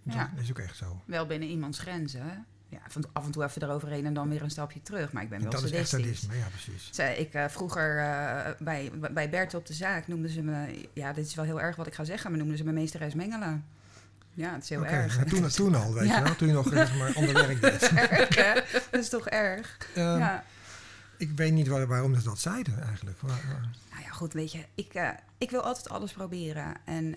Dat 0.03 0.13
Ja. 0.13 0.31
is 0.41 0.49
ook 0.49 0.59
echt 0.59 0.77
zo. 0.77 1.01
Wel 1.05 1.25
binnen 1.25 1.49
iemands 1.49 1.79
grenzen. 1.79 2.45
Ja, 2.69 2.77
van, 2.87 3.05
af 3.13 3.25
en 3.25 3.31
toe 3.31 3.43
even 3.43 3.61
eroverheen 3.63 4.05
en 4.05 4.13
dan 4.13 4.29
weer 4.29 4.41
een 4.41 4.49
stapje 4.49 4.81
terug. 4.81 5.11
Maar 5.11 5.23
ik 5.23 5.29
ben 5.29 5.41
wel 5.41 5.51
dat 5.51 5.63
is 5.63 5.71
echt 5.71 5.87
sadistisch. 5.89 6.19
sadisme, 6.19 6.37
ja 6.43 6.47
precies. 6.49 7.17
Ik 7.19 7.33
eh, 7.33 7.45
vroeger 7.47 7.97
eh, 7.99 8.51
bij, 8.59 8.91
bij 9.11 9.29
Bert 9.29 9.53
op 9.53 9.65
de 9.65 9.73
zaak 9.73 10.07
noemden 10.07 10.31
ze 10.31 10.41
me... 10.41 10.87
Ja, 10.93 11.13
dit 11.13 11.25
is 11.25 11.35
wel 11.35 11.45
heel 11.45 11.61
erg 11.61 11.75
wat 11.75 11.87
ik 11.87 11.93
ga 11.93 12.03
zeggen, 12.03 12.29
maar 12.29 12.39
noemden 12.39 12.57
ze 12.57 12.63
me 12.63 12.71
meesteres 12.71 13.13
Mengelen. 13.13 13.65
Ja, 14.33 14.53
het 14.53 14.63
is 14.63 14.69
heel 14.69 14.85
erg. 14.85 15.23
toen, 15.23 15.47
toen 15.47 15.75
al, 15.75 15.93
weet 15.93 16.07
Ja. 16.07 16.17
je 16.17 16.23
wel. 16.23 16.35
Toen 16.35 16.47
je 16.47 16.53
nog 16.53 16.67
zeg 16.67 16.97
maar 16.97 17.13
ander 17.15 17.33
werk 17.47 17.61
deed. 17.61 17.81
erg, 17.89 18.35
hè? 18.35 18.53
Dat 18.91 19.01
is 19.01 19.09
toch 19.09 19.27
erg? 19.27 19.77
Ehm, 19.95 20.17
ja. 20.17 20.43
Ik 21.17 21.31
weet 21.35 21.53
niet 21.53 21.67
waar, 21.67 21.87
waarom 21.87 22.15
ze 22.15 22.23
dat 22.23 22.39
zeiden 22.39 22.81
eigenlijk. 22.83 23.21
Waar- 23.21 23.31
waar- 23.47 23.69
Nou 23.91 24.03
ja, 24.03 24.09
goed, 24.09 24.33
weet 24.33 24.51
je, 24.51 24.65
ik, 24.75 24.93
eh, 24.93 25.09
ik 25.37 25.49
wil 25.51 25.61
altijd 25.61 25.89
alles 25.89 26.11
proberen. 26.13 26.73
En 26.85 27.13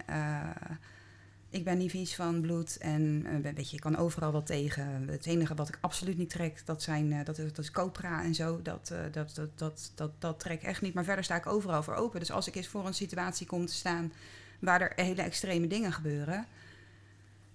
ik 1.51 1.65
ben 1.65 1.79
niet 1.79 1.91
vies 1.91 2.15
van 2.15 2.41
bloed 2.41 2.79
en 2.79 3.27
eh, 3.27 3.53
weet 3.53 3.71
je, 3.71 3.77
ik 3.77 3.83
kan 3.83 3.97
overal 3.97 4.33
wat 4.33 4.47
tegen. 4.47 5.09
Het 5.09 5.27
enige 5.27 5.55
wat 5.55 5.69
ik 5.69 5.79
absoluut 5.81 6.19
niet 6.19 6.31
trek, 6.31 6.63
dat, 6.67 6.83
zijn, 6.83 7.13
eh, 7.13 7.25
dat, 7.25 7.39
is, 7.39 7.53
dat 7.53 7.65
is 7.65 7.71
copra 7.71 8.23
en 8.23 8.35
zo. 8.35 8.63
Dat, 8.63 8.91
eh, 8.91 8.99
dat, 9.13 9.35
dat, 9.35 9.59
dat, 9.59 9.93
dat, 9.95 10.11
dat 10.19 10.41
trek 10.41 10.61
ik 10.61 10.69
echt 10.69 10.83
niet. 10.83 10.95
Maar 10.95 11.05
verder 11.05 11.25
sta 11.25 11.37
ik 11.37 11.47
overal 11.47 11.83
voor 11.83 11.95
open. 11.95 12.21
Dus 12.21 12.31
als 12.31 12.49
ik 12.49 12.55
eens 12.55 12.69
voor 12.69 12.87
een 12.87 12.95
situatie 12.95 13.47
kom 13.47 13.67
te 13.67 13.73
staan 13.73 14.13
waar 14.59 14.81
er 14.81 14.93
hele 15.05 15.23
extreme 15.23 15.67
dingen 15.67 15.93
gebeuren... 15.93 16.47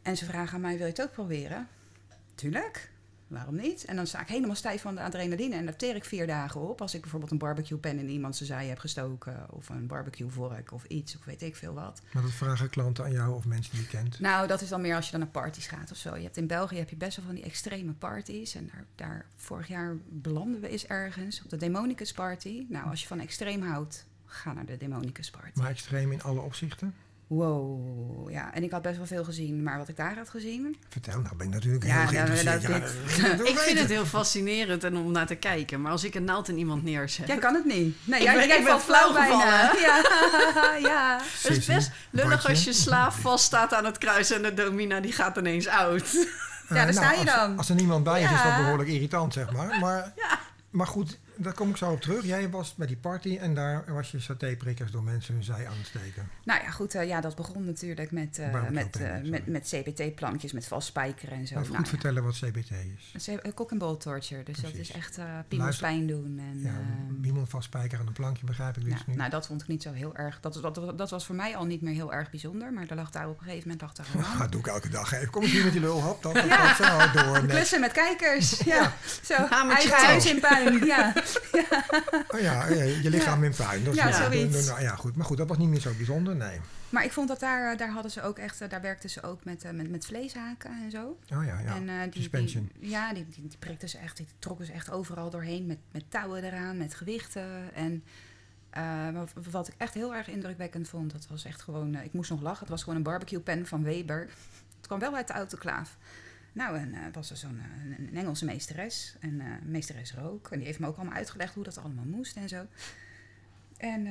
en 0.02 0.18
ze 0.18 0.26
vragen 0.26 0.56
aan 0.56 0.62
mij, 0.62 0.78
wil 0.78 0.86
je 0.86 0.92
het 0.92 1.02
ook 1.02 1.12
proberen? 1.12 1.68
Tuurlijk. 2.36 2.90
Waarom 3.28 3.56
niet? 3.56 3.86
En 3.86 3.96
dan 3.96 4.08
sta 4.08 4.22
ik 4.22 4.28
helemaal 4.28 4.56
stijf 4.56 4.82
van 4.82 4.96
de 4.96 5.02
adrenaline 5.02 5.56
en 5.56 5.66
daar 5.66 5.76
teer 5.76 5.96
ik 5.96 6.06
vier 6.06 6.28
dagen 6.28 6.62
op. 6.62 6.82
Als 6.82 6.94
ik 6.94 7.02
bijvoorbeeld 7.02 7.32
een 7.32 7.38
barbecue 7.38 7.78
pen 7.78 8.00
in 8.00 8.10
iemand 8.10 8.36
zijn 8.36 8.50
zij 8.50 8.68
heb 8.68 8.80
gestoken, 8.80 9.46
of 9.50 9.70
een 9.70 9.88
barbecue 9.88 10.30
vork 10.30 10.72
of 10.72 10.86
iets, 10.86 11.18
of 11.18 11.26
weet 11.26 11.42
ik 11.42 11.56
veel 11.56 11.74
wat. 11.74 12.02
Maar 12.12 12.24
dat 12.24 12.32
vragen 12.32 12.70
klanten 12.70 13.04
aan 13.04 13.12
jou 13.12 13.36
of 13.36 13.46
mensen 13.46 13.72
die 13.72 13.82
je 13.82 13.88
kent. 13.88 14.20
Nou, 14.20 14.48
dat 14.48 14.62
is 14.62 14.70
dan 14.70 14.82
meer 14.82 14.96
als 14.96 15.06
je 15.06 15.12
dan 15.12 15.20
naar 15.20 15.30
parties 15.30 15.68
gaat 15.68 15.92
of 15.92 15.98
zo. 15.98 16.16
Je 16.16 16.24
hebt 16.24 16.38
in 16.38 16.48
België 16.48 16.78
heb 16.78 16.90
je 16.90 16.96
best 16.96 17.18
wel 17.18 17.26
van 17.26 17.36
die 17.36 17.44
extreme 17.44 17.94
parties. 17.94 18.56
En 18.56 18.70
daar, 18.74 18.86
daar 18.96 19.26
vorig 19.36 19.68
jaar 19.68 19.98
belanden 20.10 20.62
we 20.62 20.68
eens 20.68 20.86
ergens 20.86 21.44
op 21.44 21.50
de 21.50 21.58
Demonicus 21.58 22.12
Party. 22.12 22.66
Nou, 22.70 22.90
als 22.90 23.02
je 23.02 23.08
van 23.08 23.20
extreem 23.20 23.62
houdt, 23.62 24.06
ga 24.26 24.54
naar 24.54 24.66
de 24.66 24.78
Demonicus 24.78 25.30
Party. 25.30 25.60
Maar 25.60 25.70
extreem 25.70 26.12
in 26.12 26.24
alle 26.24 26.40
opzichten. 26.40 26.94
Wow, 27.28 28.30
ja. 28.32 28.54
En 28.54 28.64
ik 28.64 28.72
had 28.72 28.82
best 28.82 28.98
wel 28.98 29.06
veel 29.06 29.24
gezien, 29.24 29.64
maar 29.64 29.78
wat 29.78 29.88
ik 29.88 29.96
daar 29.98 30.16
had 30.18 30.30
gezien, 30.30 30.76
Vertel, 30.90 31.20
nou 31.22 31.36
ben 31.36 31.48
ik 31.48 31.54
natuurlijk 31.54 31.84
Ja, 31.86 31.92
heel 31.92 32.02
ja, 32.02 32.08
geïnteresseerd. 32.26 32.62
Ja, 32.62 33.36
dat 33.38 33.48
Ik 33.52 33.58
vind 33.58 33.80
het 33.80 33.90
heel 33.90 34.06
fascinerend 34.06 34.84
en 34.84 34.98
om 34.98 35.12
naar 35.12 35.26
te 35.28 35.36
kijken. 35.36 35.82
Maar 35.82 35.92
als 35.92 36.04
ik 36.04 36.16
een 36.16 36.24
naald 36.24 36.50
in 36.50 36.58
iemand 36.58 36.84
neerzet... 36.84 37.28
jij 37.28 37.38
kan 37.38 37.54
het 37.54 37.66
niet. 37.66 37.96
Nee, 38.04 38.20
Ik 38.20 38.26
jij, 38.26 38.36
ben- 38.36 38.48
jij 38.48 38.64
valt 38.64 38.82
flauw 38.82 39.14
bijna. 39.14 39.72
Ja, 39.86 40.02
ja. 40.90 41.20
Het 41.42 41.58
is 41.58 41.66
best 41.66 41.92
lullig 42.10 42.30
Bartje. 42.30 42.50
als 42.50 42.64
je 42.64 42.74
slaaf 42.74 43.20
vaststaat 43.20 43.74
aan 43.74 43.86
het 43.86 43.98
kruis 43.98 44.32
en 44.32 44.42
de 44.42 44.54
domina 44.54 45.00
die 45.00 45.12
gaat 45.12 45.38
ineens 45.38 45.68
oud. 45.68 46.28
Eh, 46.70 46.76
daar 46.76 46.94
sta 46.94 47.12
je 47.12 47.26
dan. 47.26 47.58
Als 47.58 47.70
er 47.70 47.76
niemand 47.76 48.04
bij 48.04 48.20
is, 48.22 48.26
is 48.32 48.36
dat 48.36 48.42
Ja. 48.52 48.58
behoorlijk 48.62 48.90
irritant, 48.90 49.34
zeg 49.34 49.52
maar. 49.52 49.80
Maar, 49.80 50.14
maar 50.70 50.88
goed, 50.88 51.20
daar 51.38 51.54
kom 51.54 51.70
ik 51.70 51.78
zo 51.78 51.92
op 51.92 52.02
terug. 52.02 52.26
Jij 52.26 52.50
was 52.50 52.76
bij 52.76 52.88
die 52.88 52.98
party 52.98 53.38
en 53.38 53.56
daar 53.56 53.94
was 53.94 54.12
je 54.12 54.20
satéprikkers 54.20 54.92
door 54.92 55.04
mensen 55.04 55.34
hun 55.34 55.44
zij 55.44 55.68
aan 55.68 55.78
het 55.78 55.88
steken. 55.88 56.30
Nou 56.44 56.64
ja, 56.64 56.70
goed, 56.72 56.96
eh, 56.96 57.08
ja, 57.08 57.22
dat 57.22 57.36
begon 57.36 57.66
natuurlijk 57.66 58.12
met, 58.12 58.40
eh, 58.40 58.70
met, 58.70 58.96
eh, 58.96 59.22
met, 59.24 59.48
met 59.48 59.68
CBT-plankjes, 59.68 60.52
met 60.52 60.68
vastspijkeren 60.68 61.38
en 61.38 61.48
zo. 61.48 61.54
Even 61.54 61.66
Nou 61.72 61.76
goed 61.76 61.86
ja. 61.86 61.92
vertellen 61.92 62.24
wat 62.24 62.36
CBT 62.36 62.72
is. 62.72 63.26
Dat 63.26 63.54
cock 63.54 63.72
and 63.72 63.80
ball 63.80 63.98
torture, 63.98 64.44
dus 64.44 64.58
dat 64.58 64.74
is 64.74 64.92
echt 64.92 65.18
eh 65.18 65.26
piemels 65.48 65.78
pijn 65.78 66.08
doen. 66.08 66.40
En, 66.40 66.60
Ja, 66.62 66.70
eh, 66.70 67.26
iemand 67.26 67.50
vastspijker 67.50 68.00
aan 68.00 68.08
een 68.08 68.14
plankje, 68.14 68.46
begrijp 68.46 68.78
ik 68.78 68.84
dus 68.84 68.94
ja, 68.94 69.04
nu. 69.06 69.16
nou, 69.16 69.30
dat 69.30 69.48
vond 69.48 69.62
ik 69.62 69.68
niet 69.68 69.82
zo 69.82 69.92
heel 69.92 70.16
erg. 70.16 70.40
Dat, 70.40 70.54
dat, 70.62 70.98
dat 70.98 71.10
was 71.10 71.26
voor 71.26 71.36
mij 71.36 71.56
al 71.56 71.66
niet 71.66 71.82
meer 71.82 71.94
heel 71.94 72.14
erg 72.14 72.30
bijzonder, 72.30 72.74
maar 72.74 72.88
er 72.88 72.96
lag 72.96 73.10
daar 73.10 73.30
op 73.30 73.38
een 73.38 73.44
gegeven 73.44 73.70
moment 73.70 73.98
Ja, 73.98 74.20
man. 74.30 74.38
dat 74.38 74.52
doe 74.52 74.60
ik 74.60 74.68
elke 74.68 74.90
dag. 74.90 75.10
Hè. 75.10 75.26
Kom 75.30 75.42
eens 75.42 75.52
hier 75.52 75.64
met 75.64 75.72
die 75.72 75.82
lulhap. 75.82 76.24
Dat 76.24 76.34
dat 76.36 76.44
gaat 76.44 76.78
zo 77.14 77.22
door. 77.22 77.42
net. 77.42 77.52
Klussen 77.52 77.80
met 77.80 77.92
kijkers, 77.92 78.60
ja. 78.60 78.94
Zo, 79.24 79.36
Hamertje 79.36 79.90
eigen 79.90 80.08
huis 80.08 80.26
in 80.26 80.40
puin, 80.40 80.86
ja. 80.86 81.14
Oh 82.28 82.40
ja, 82.40 82.68
je, 82.68 83.00
je 83.04 83.10
lichaam 83.10 83.44
in 83.44 83.54
puin. 83.56 83.94
Ja, 83.94 84.12
zoiets. 84.12 84.68
Ja, 84.80 84.96
goed. 84.96 85.16
Maar 85.16 85.26
goed, 85.26 85.38
dat 85.38 85.48
was 85.48 85.58
niet 85.58 85.70
meer 85.70 85.80
zo 85.80 85.92
bijzonder, 85.98 86.36
nee. 86.36 86.60
Maar 86.90 87.04
ik 87.04 87.12
vond 87.12 87.28
dat 87.28 87.40
daar, 87.40 87.72
eh, 87.72 87.78
daar 87.78 87.90
hadden 87.90 88.12
ze 88.12 88.22
ook 88.22 88.38
echt, 88.38 88.62
eh, 88.62 88.70
daar 88.70 88.82
werkten 88.82 89.10
ze 89.10 89.24
ook 89.24 89.44
met, 89.44 89.64
eh, 89.64 89.72
met, 89.72 89.90
met 89.90 90.06
vleeshaken 90.06 90.72
en 90.84 90.92
zo. 90.92 91.18
Oh 91.34 91.46
ja, 91.46 91.60
ja. 91.60 91.76
En, 91.76 91.90
eh, 91.90 91.96
die, 92.04 92.22
Suspension. 92.22 92.70
Die, 92.80 92.90
ja, 92.90 93.14
die, 93.14 93.28
die, 93.30 93.48
die 93.48 93.58
prikten 93.58 93.90
ze 93.90 93.98
echt, 93.98 94.18
die 94.18 94.28
trokken 94.40 94.66
ze 94.66 94.72
echt 94.72 94.92
overal 94.92 95.30
doorheen 95.30 95.66
met, 95.66 95.78
met 95.92 96.04
touwen 96.10 96.44
eraan, 96.44 96.78
met 96.78 96.96
gewichten. 96.96 97.74
En 97.74 98.04
eh, 98.76 99.22
wat 99.52 99.68
ik 99.68 99.74
echt 99.78 99.94
heel 99.94 100.16
erg 100.16 100.28
indrukwekkend 100.28 100.90
vond, 100.90 101.12
dat 101.12 101.28
was 101.30 101.46
echt 101.46 101.62
gewoon, 101.62 101.96
eh, 101.96 102.04
ik 102.04 102.14
moest 102.14 102.30
nog 102.30 102.42
lachen. 102.42 102.60
Het 102.60 102.70
was 102.70 102.84
gewoon 102.84 102.98
een 102.98 103.04
barbecue 103.04 103.40
pen 103.40 103.68
van 103.68 103.84
Weber. 103.84 104.20
Het 104.78 104.88
kwam 104.88 105.00
wel 105.00 105.16
uit 105.16 105.28
de 105.28 105.34
autoklaaf. 105.34 105.98
Nou, 106.56 106.78
en, 106.78 106.94
eh, 106.94 107.02
was 107.12 107.30
er 107.30 107.38
zo'n 107.38 107.60
eh, 107.60 108.20
Engelse 108.20 108.46
meesteres, 108.46 109.16
en 109.20 109.42
eh, 109.42 109.48
meesteres 109.64 110.14
Rook. 110.14 110.52
En 110.52 110.58
die 110.58 110.68
heeft 110.68 110.80
me 110.80 110.88
ook 110.88 110.96
allemaal 110.96 111.14
uitgelegd 111.14 111.54
hoe 111.54 111.64
dat 111.64 111.78
allemaal 111.78 112.06
moest 112.06 112.36
en 112.36 112.50
zo. 112.50 112.66
En 113.78 114.04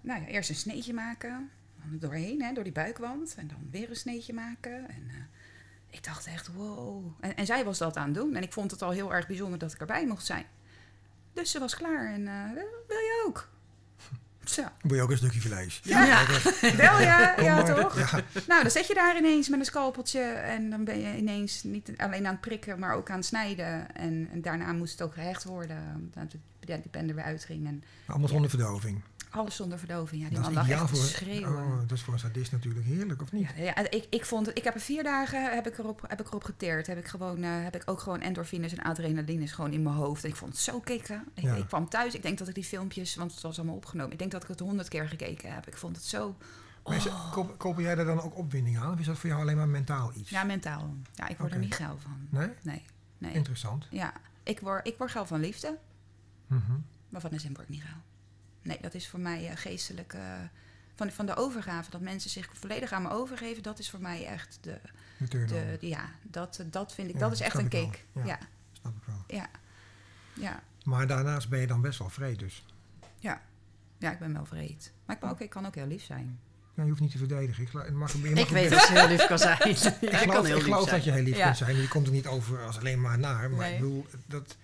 nou 0.00 0.20
ja, 0.20 0.26
eerst 0.26 0.48
een 0.48 0.56
sneetje 0.56 0.94
maken, 0.94 1.50
dan 1.82 1.98
doorheen, 1.98 2.42
hè, 2.42 2.52
door 2.52 2.64
die 2.64 2.72
buikwand. 2.72 3.34
En 3.34 3.46
dan 3.46 3.68
weer 3.70 3.90
een 3.90 3.96
sneetje 3.96 4.32
maken. 4.32 4.88
En 4.88 5.10
ik 5.90 6.04
dacht 6.04 6.26
echt, 6.26 6.52
wow. 6.52 7.12
En, 7.20 7.36
en 7.36 7.46
zij 7.46 7.64
was 7.64 7.78
dat 7.78 7.96
aan 7.96 8.04
het 8.04 8.14
doen. 8.14 8.34
En 8.34 8.42
ik 8.42 8.52
vond 8.52 8.70
het 8.70 8.82
al 8.82 8.90
heel 8.90 9.14
erg 9.14 9.26
bijzonder 9.26 9.58
dat 9.58 9.72
ik 9.72 9.80
erbij 9.80 10.06
mocht 10.06 10.26
zijn. 10.26 10.44
Dus 11.32 11.50
ze 11.50 11.58
was 11.58 11.76
klaar 11.76 12.12
en 12.12 12.24
wil 12.86 12.98
je 12.98 13.24
ook? 13.26 13.50
Zo. 14.50 14.62
Wil 14.82 14.96
je 14.96 15.02
ook 15.02 15.10
een 15.10 15.16
stukje 15.16 15.40
vlees? 15.40 15.80
Ja, 15.82 16.04
Ja. 16.04 16.24
wel 16.76 17.00
ja, 17.00 17.40
ja 17.40 17.62
toch? 17.62 17.98
Ja. 17.98 18.22
Nou, 18.46 18.62
dan 18.62 18.70
zet 18.70 18.86
je 18.86 18.94
daar 18.94 19.16
ineens 19.16 19.48
met 19.48 19.58
een 19.58 19.64
scalpeltje 19.64 20.20
en 20.20 20.70
dan 20.70 20.84
ben 20.84 21.00
je 21.00 21.16
ineens 21.16 21.62
niet 21.62 21.90
alleen 21.96 22.26
aan 22.26 22.32
het 22.32 22.40
prikken, 22.40 22.78
maar 22.78 22.94
ook 22.94 23.10
aan 23.10 23.16
het 23.16 23.26
snijden. 23.26 23.94
En, 23.94 24.28
en 24.32 24.42
daarna 24.42 24.72
moest 24.72 24.92
het 24.92 25.02
ook 25.02 25.14
gehecht 25.14 25.44
worden, 25.44 25.78
omdat 25.96 26.32
pen 26.90 27.08
er 27.08 27.14
weer 27.14 27.24
uitging. 27.24 27.66
En 27.66 27.82
Allemaal 28.06 28.28
zonder 28.28 28.50
verdoving. 28.50 29.02
Alles 29.36 29.56
zonder 29.56 29.78
verdoving. 29.78 30.22
Ja, 30.22 30.28
die 30.28 30.36
Dat 30.36 30.44
man 30.46 30.54
lag 30.54 30.68
echt 30.68 30.88
voor, 30.90 30.98
schreeuwen. 30.98 31.64
oh, 31.64 31.78
dat 31.80 31.92
is 31.92 32.02
voor 32.02 32.12
een 32.12 32.18
sadist 32.18 32.52
natuurlijk 32.52 32.86
heerlijk, 32.86 33.22
of 33.22 33.32
niet? 33.32 33.48
Ja, 33.56 33.62
ja, 33.62 33.90
ik, 33.90 34.06
ik 34.10 34.24
vond 34.24 34.46
het, 34.46 34.58
ik 34.58 34.64
heb 34.64 34.74
er 34.74 34.80
vier 34.80 35.02
dagen 35.02 35.54
heb 35.54 35.66
ik 35.66 35.78
erop, 35.78 36.04
heb 36.08 36.20
ik 36.20 36.26
erop 36.26 36.44
geteerd. 36.44 36.86
Heb 36.86 36.98
ik, 36.98 37.06
gewoon, 37.06 37.42
eh, 37.42 37.50
heb 37.62 37.74
ik 37.76 37.82
ook 37.86 38.00
gewoon 38.00 38.20
endorfines 38.20 38.72
en 38.72 38.82
adrenalines 38.84 39.52
gewoon 39.52 39.72
in 39.72 39.82
mijn 39.82 39.94
hoofd. 39.96 40.24
En 40.24 40.30
ik 40.30 40.36
vond 40.36 40.52
het 40.52 40.60
zo 40.60 40.80
kicken. 40.80 41.24
Ik, 41.34 41.42
Ja. 41.42 41.54
ik 41.54 41.66
kwam 41.66 41.88
thuis, 41.88 42.14
ik 42.14 42.22
denk 42.22 42.38
dat 42.38 42.48
ik 42.48 42.54
die 42.54 42.64
filmpjes, 42.64 43.14
want 43.14 43.32
het 43.32 43.42
was 43.42 43.58
allemaal 43.58 43.76
opgenomen. 43.76 44.12
Ik 44.12 44.18
denk 44.18 44.30
dat 44.30 44.42
ik 44.42 44.48
het 44.48 44.60
honderd 44.60 44.88
keer 44.88 45.08
gekeken 45.08 45.54
heb. 45.54 45.66
Ik 45.66 45.76
vond 45.76 45.96
het 45.96 46.04
zo, 46.04 46.36
Maar 46.84 47.06
Oh. 47.36 47.48
koop- 47.56 47.78
jij 47.78 47.94
daar 47.94 48.04
dan 48.04 48.20
ook 48.22 48.36
opwinding 48.36 48.78
aan? 48.78 48.92
Of 48.92 48.98
is 49.00 49.06
dat 49.06 49.18
voor 49.18 49.28
jou 49.28 49.40
alleen 49.42 49.56
maar 49.56 49.68
mentaal 49.68 50.12
iets? 50.14 50.30
ja, 50.30 50.44
mentaal. 50.44 50.94
Ja, 51.14 51.28
ik 51.28 51.38
word 51.38 51.52
er 51.52 51.58
niet 51.58 51.74
geil 51.74 51.98
van. 52.02 52.26
Nee? 52.30 52.48
Nee, 52.62 52.82
nee. 53.18 53.32
Interessant. 53.34 53.86
Ja, 53.90 54.12
ik 54.42 54.60
word, 54.60 54.86
ik 54.86 54.94
word 54.98 55.10
geil 55.10 55.26
van 55.26 55.40
liefde, 55.40 55.78
Mhm. 56.46 56.72
maar 57.08 57.20
van 57.20 57.30
de 57.30 57.38
zin 57.38 57.50
word 57.54 57.62
ik 57.62 57.68
niet 57.68 57.82
geil. 57.82 57.96
Nee, 58.66 58.78
dat 58.80 58.94
is 58.94 59.08
voor 59.08 59.20
mij 59.20 59.48
eh, 59.48 59.56
geestelijk... 59.56 60.12
eh, 60.12 60.20
van, 60.94 61.10
van 61.10 61.26
de 61.26 61.36
overgave, 61.36 61.90
dat 61.90 62.00
mensen 62.00 62.30
zich 62.30 62.48
volledig 62.52 62.92
aan 62.92 63.02
me 63.02 63.10
overgeven... 63.10 63.62
dat 63.62 63.78
is 63.78 63.90
voor 63.90 64.00
mij 64.00 64.26
echt 64.26 64.58
de... 64.60 64.78
De 65.18 65.76
ja, 65.80 66.08
dat, 66.22 66.64
dat 66.70 66.94
vind 66.94 67.08
ik... 67.08 67.14
Ja, 67.14 67.20
dat 67.20 67.32
is 67.32 67.40
echt 67.40 67.58
een 67.58 67.68
kick. 67.68 68.04
Ja. 68.12 68.24
Ja, 68.24 68.38
snap 68.72 68.92
ik 68.96 69.02
wel. 69.06 69.24
ja, 69.38 69.48
ja. 70.32 70.62
Maar 70.84 71.06
daarnaast 71.06 71.48
ben 71.48 71.60
je 71.60 71.66
dan 71.66 71.80
best 71.80 71.98
wel 71.98 72.08
vreed 72.08 72.38
dus. 72.38 72.64
Ja, 73.18 73.40
ja 73.98 74.12
ik 74.12 74.18
ben 74.18 74.32
wel 74.32 74.44
vreed. 74.44 74.92
Maar 75.06 75.16
ik, 75.16 75.22
ben 75.22 75.30
ook, 75.30 75.40
ik 75.40 75.50
kan 75.50 75.66
ook 75.66 75.74
heel 75.74 75.86
lief 75.86 76.04
zijn. 76.04 76.38
Nou, 76.74 76.88
je 76.88 76.88
hoeft 76.88 77.00
niet 77.00 77.10
te 77.10 77.18
verdedigen. 77.18 77.62
Ik, 77.62 77.72
mag, 77.72 77.86
je 77.86 77.92
mag 77.92 78.14
Ik 78.14 78.48
weet 78.48 78.70
dat 78.70 78.80
ze 78.82 78.92
heel 78.98 79.08
lief 79.08 79.26
kan 79.26 79.38
zijn. 79.38 79.68
Ik 79.68 79.76
geloof, 79.76 80.24
kan 80.26 80.44
heel 80.44 80.44
ik 80.44 80.62
lief 80.62 80.62
geloof 80.62 80.82
zijn. 80.88 80.94
dat 80.96 81.04
je 81.04 81.10
heel 81.12 81.22
lief 81.22 81.36
Ja. 81.36 81.44
kunt 81.44 81.56
zijn. 81.56 81.76
Je 81.76 81.88
komt 81.88 82.06
er 82.06 82.12
niet 82.12 82.26
over 82.26 82.64
als 82.64 82.78
alleen 82.78 83.00
maar 83.00 83.18
naar. 83.18 83.50
Maar 83.50 83.58
Nee. 83.58 83.72
ik 83.74 83.80
bedoel, 83.80 84.06
dat, 84.26 84.56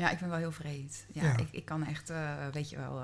Ja, 0.00 0.10
ik 0.10 0.18
ben 0.18 0.28
wel 0.28 0.38
heel 0.38 0.52
vreed. 0.52 1.06
Ja, 1.12 1.22
Ja. 1.22 1.36
Ik, 1.36 1.48
ik 1.50 1.64
kan 1.64 1.84
echt, 1.86 2.10
eh, 2.10 2.46
weet 2.52 2.70
je 2.70 2.76
wel... 2.76 3.02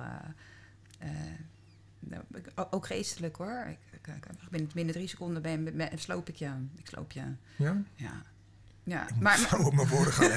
ik- 2.34 2.50
o- 2.54 2.68
ook 2.70 2.86
geestelijk 2.86 3.36
hoor. 3.36 3.66
Ik, 3.68 3.78
ik, 3.92 4.06
ik 4.06 4.72
binnen 4.72 4.94
drie 4.94 5.08
seconden 5.08 5.42
ben, 5.42 5.64
ben, 5.76 5.98
sloop 5.98 6.28
ik 6.28 6.36
je. 6.36 6.50
Ik 6.76 6.86
sloop 6.86 7.12
je. 7.12 7.22
ja? 7.56 7.82
Ja. 7.94 8.22
Ja, 8.88 9.06
maar, 9.20 9.38
zo 9.38 9.56
op 9.56 9.74
mijn 9.74 9.88
woorden 9.88 10.12
gaan 10.12 10.28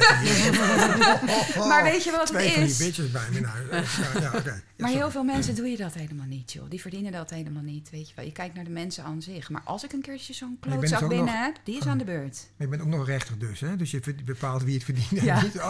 maar 1.70 1.84
weet 1.84 2.04
je 2.04 2.12
wat 2.12 2.26
Twee 2.28 2.43
het 2.45 2.54
van 2.54 2.62
die 2.64 2.72
is? 2.72 2.78
bitches 2.78 3.12
bij 3.12 3.22
me. 3.32 3.39
Nou, 3.39 3.84
ja, 4.22 4.32
Maar 4.78 4.89
heel 4.89 5.12
veel 5.12 5.24
mensen 5.24 5.56
doe 5.56 5.68
je 5.68 5.78
dat 5.78 5.93
helemaal 5.93 6.26
niet, 6.26 6.52
joh. 6.54 6.70
Die 6.70 6.82
verdienen 6.82 7.12
dat 7.12 7.30
helemaal 7.30 7.62
niet, 7.64 7.89
weet 7.89 8.10
je 8.10 8.16
wel. 8.16 8.26
Je 8.26 8.32
kijkt 8.32 8.56
naar 8.56 8.64
de 8.64 8.70
mensen 8.70 9.04
aan 9.04 9.22
zich. 9.22 9.50
Maar 9.50 9.62
als 9.66 9.84
ik 9.84 9.93
een 9.93 10.02
keertje 10.02 10.34
zo'n 10.34 10.58
klootzak 10.60 11.00
dus 11.00 11.08
binnen 11.08 11.26
nog- 11.26 11.43
heb, 11.45 11.56
die 11.64 11.78
is 11.80 11.86
aan 11.86 11.97
de 11.97 12.04
beurt. 12.04 12.47
Maar 12.58 12.68
je 12.68 12.78
bent 12.78 12.82
ook 12.82 12.88
nog 12.97 13.06
rechter 13.06 13.39
dus, 13.39 13.60
hè? 13.60 13.76
Dus 13.76 13.91
je 13.91 14.16
bepaalt 14.26 14.64
wie 14.64 14.74
het 14.74 14.84
verdient 14.84 15.12
en 15.18 15.24
Ja. 15.26 15.41
niet. 15.41 15.60
Oh, 15.62 15.70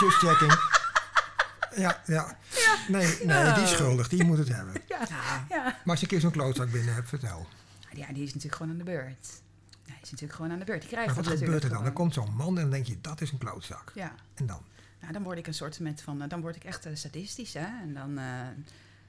just 0.00 0.16
checking. 0.16 0.52
Ja, 1.76 2.02
ja. 2.06 2.36
Nee, 2.88 3.18
nee, 3.24 3.52
die 3.52 3.62
is 3.62 3.70
schuldig. 3.70 4.08
Die 4.08 4.24
moet 4.24 4.38
het 4.38 4.48
hebben. 4.48 4.74
Ja, 4.88 4.98
Ja. 5.08 5.46
ja. 5.48 5.62
Maar 5.64 5.74
als 5.84 5.98
je 6.00 6.02
een 6.04 6.10
keer 6.12 6.20
zo'n 6.20 6.30
klootzak 6.30 6.70
binnen 6.70 6.94
hebt, 6.94 7.08
vertel. 7.08 7.46
ja, 7.92 8.06
die 8.12 8.22
is 8.22 8.34
natuurlijk 8.34 8.54
gewoon 8.54 8.72
aan 8.72 8.78
de 8.78 8.84
beurt. 8.84 9.28
Is 10.02 10.10
natuurlijk 10.10 10.32
gewoon 10.36 10.52
aan 10.52 10.58
de 10.58 10.64
beurt. 10.64 10.80
Die 10.80 10.90
krijgt 10.90 11.14
Maar 11.14 11.24
wat 11.24 11.38
gebeurt 11.38 11.64
er 11.64 11.70
dan? 11.70 11.84
Dan 11.84 11.92
komt 11.92 12.14
zo'n 12.14 12.34
man 12.34 12.48
en 12.48 12.54
dan 12.62 12.70
denk 12.70 12.86
je, 12.86 12.98
dat 13.00 13.20
is 13.20 13.32
een 13.32 13.38
klootzak. 13.38 13.92
Ja, 13.94 14.12
En 14.34 14.46
dan? 14.46 14.62
nou, 15.00 15.12
dan 15.12 15.22
word 15.22 15.38
ik 15.38 15.46
een 15.46 15.54
soort 15.54 15.80
met 15.80 16.02
van... 16.02 16.22
eh, 16.22 16.28
Dan 16.28 16.40
word 16.40 16.56
ik 16.56 16.64
echt 16.64 16.86
eh, 16.86 16.92
sadistisch, 16.94 17.54
hè. 17.54 17.66
En 17.82 17.94
dan... 17.94 18.18
eh, 18.18 18.24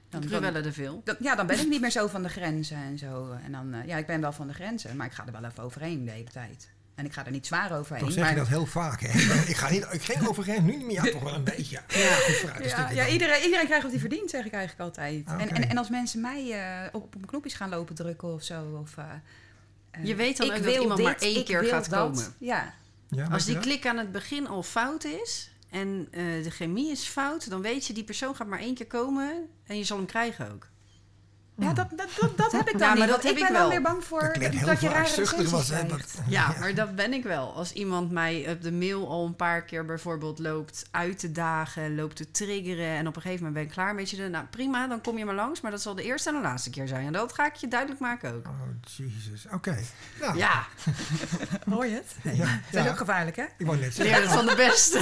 dan, 0.08 0.20
dan, 0.20 0.30
Cruellen 0.30 0.64
er 0.64 0.72
veel. 0.72 1.00
dan- 1.04 1.16
ja, 1.20 1.34
dan 1.34 1.46
ben 1.46 1.60
ik 1.60 1.68
niet 1.68 1.80
meer 1.80 1.90
zo 1.90 2.06
van 2.06 2.22
de 2.22 2.28
grenzen 2.28 2.76
en 2.76 2.98
zo. 2.98 3.32
En 3.44 3.52
dan... 3.52 3.74
eh, 3.74 3.86
ja, 3.86 3.96
ik 3.96 4.06
ben 4.06 4.20
wel 4.20 4.32
van 4.32 4.46
de 4.46 4.54
grenzen, 4.54 4.96
maar 4.96 5.06
ik 5.06 5.12
ga 5.12 5.26
er 5.26 5.32
wel 5.32 5.44
even 5.44 5.62
overheen 5.62 6.04
de 6.04 6.10
hele 6.10 6.30
tijd. 6.30 6.68
En 6.94 7.04
ik 7.04 7.12
ga 7.12 7.24
er 7.26 7.30
niet 7.32 7.46
zwaar 7.46 7.78
overheen. 7.78 8.04
Toch 8.04 8.12
zeg 8.12 8.28
je 8.28 8.34
dat 8.34 8.48
heel 8.48 8.66
vaak, 8.66 9.00
hè? 9.00 9.08
Ik 9.52 9.56
ga 9.56 9.70
niet, 9.70 9.86
ik 9.90 10.02
ging 10.02 10.26
overheen, 10.28 10.64
nu 10.64 10.76
niet 10.76 10.86
meer. 10.86 11.04
Ja, 11.04 11.12
toch 11.12 11.22
wel 11.22 11.34
een 11.34 11.44
beetje. 11.44 11.76
Ja, 11.88 12.14
goed 12.14 12.34
vooruit. 12.34 12.60
een 12.60 12.68
Ja, 12.68 12.90
ja 12.90 13.08
iedereen, 13.08 13.42
iedereen 13.44 13.64
krijgt 13.64 13.82
wat 13.82 13.92
hij 13.92 14.00
verdient, 14.00 14.30
zeg 14.30 14.44
ik 14.44 14.52
eigenlijk 14.52 14.82
altijd. 14.88 15.24
En, 15.26 15.48
en, 15.50 15.68
en 15.68 15.78
als 15.78 15.88
mensen 15.88 16.20
mij 16.20 16.50
eh, 16.52 16.86
op, 16.92 17.02
op 17.04 17.14
mijn 17.14 17.26
knopjes 17.26 17.54
gaan 17.54 17.68
lopen 17.68 17.94
drukken 17.94 18.32
of 18.34 18.42
zo. 18.42 18.78
Of, 18.82 18.94
Je 20.02 20.14
weet 20.14 20.36
dan 20.36 20.46
ik 20.46 20.52
ook 20.52 20.62
dat 20.62 20.72
wil 20.72 20.82
iemand 20.82 21.02
maar 21.02 21.12
dit, 21.12 21.22
één 21.22 21.38
ik 21.38 21.44
keer 21.44 21.60
wil 21.60 21.70
gaat 21.70 21.90
dat. 21.90 22.00
komen. 22.00 22.34
Ja, 22.38 22.74
Ja, 23.08 23.26
Als 23.26 23.44
die 23.44 23.58
klik 23.58 23.86
aan 23.86 23.98
het 23.98 24.12
begin 24.12 24.46
al 24.46 24.62
fout 24.62 25.04
is 25.04 25.50
en 25.70 26.08
eh, 26.10 26.22
de 26.42 26.50
chemie 26.50 26.90
is 26.90 27.04
fout, 27.04 27.50
dan 27.50 27.62
weet 27.62 27.86
je 27.86 27.92
die 27.92 28.04
persoon 28.04 28.36
gaat 28.36 28.46
maar 28.46 28.58
één 28.58 28.74
keer 28.74 28.86
komen 28.86 29.48
en 29.66 29.76
je 29.76 29.84
zal 29.84 29.96
hem 29.96 30.06
krijgen 30.06 30.52
ook. 30.52 30.68
Ja 31.62 31.72
dat, 31.72 31.86
dat, 31.90 32.08
dat, 32.20 32.36
dat 32.36 32.52
heb 32.52 32.68
ik 32.68 32.78
dan 32.78 32.88
Ja, 32.88 32.94
maar 32.94 32.96
niet. 32.96 33.06
dat 33.14 33.22
heb 33.22 33.32
ik 33.32 33.38
ik 33.38 33.44
ben 33.44 33.52
dan 33.52 33.60
wel. 33.60 33.70
weer 33.70 33.82
bang 33.82 34.04
voor 34.04 34.20
Dat 34.20 34.30
klinkt 34.32 34.56
heel 34.56 34.66
dat 34.66 34.80
je 34.80 34.88
rare 34.88 35.48
was, 35.50 35.68
hè? 35.68 35.80
Ja, 36.28 36.54
maar 36.58 36.74
dat 36.74 36.96
ben 36.96 37.12
ik 37.12 37.22
wel. 37.22 37.54
Als 37.54 37.72
iemand 37.72 38.10
mij 38.10 38.46
op 38.50 38.62
de 38.62 38.72
mail 38.72 39.08
al 39.08 39.26
een 39.26 39.36
paar 39.36 39.62
keer 39.64 39.84
bijvoorbeeld 39.84 40.38
loopt 40.38 40.86
uit 40.90 41.18
te 41.18 41.32
dagen, 41.32 41.94
loopt 41.94 42.16
te 42.16 42.30
triggeren 42.30 42.86
en 42.96 43.06
op 43.06 43.16
een 43.16 43.22
gegeven 43.22 43.44
moment 43.44 43.54
ben 43.54 43.62
ik 43.62 43.70
klaar 43.70 43.94
met 43.94 44.10
je, 44.10 44.28
nou 44.28 44.44
prima, 44.50 44.86
dan 44.86 45.00
kom 45.00 45.18
je 45.18 45.24
maar 45.24 45.34
langs, 45.34 45.60
maar 45.60 45.70
dat 45.70 45.82
zal 45.82 45.94
de 45.94 46.02
eerste 46.02 46.28
en 46.28 46.34
de 46.36 46.40
laatste 46.42 46.70
keer 46.70 46.88
zijn. 46.88 47.06
En 47.06 47.12
dat 47.12 47.32
ga 47.32 47.46
ik 47.46 47.54
je 47.54 47.68
duidelijk 47.68 48.00
maken 48.00 48.34
ook. 48.34 48.46
Oh, 48.46 48.52
jezus. 48.96 49.46
Oké. 49.52 49.78
Nou, 50.20 50.36
Ja, 50.36 50.66
Hoor 51.70 51.86
je 51.86 51.94
het? 51.94 52.14
Nee. 52.22 52.36
Ja, 52.36 52.44
Dat 52.70 52.80
is 52.80 52.84
ja. 52.86 52.90
ook 52.90 52.96
gevaarlijk, 52.98 53.36
hè? 53.36 53.44
ik 53.58 53.66
wou 53.66 53.78
net 53.78 53.94
zeggen. 53.94 54.14
leer 54.14 54.22
het 54.24 54.32
van 54.32 54.46
de 54.46 54.54
beste. 54.54 54.98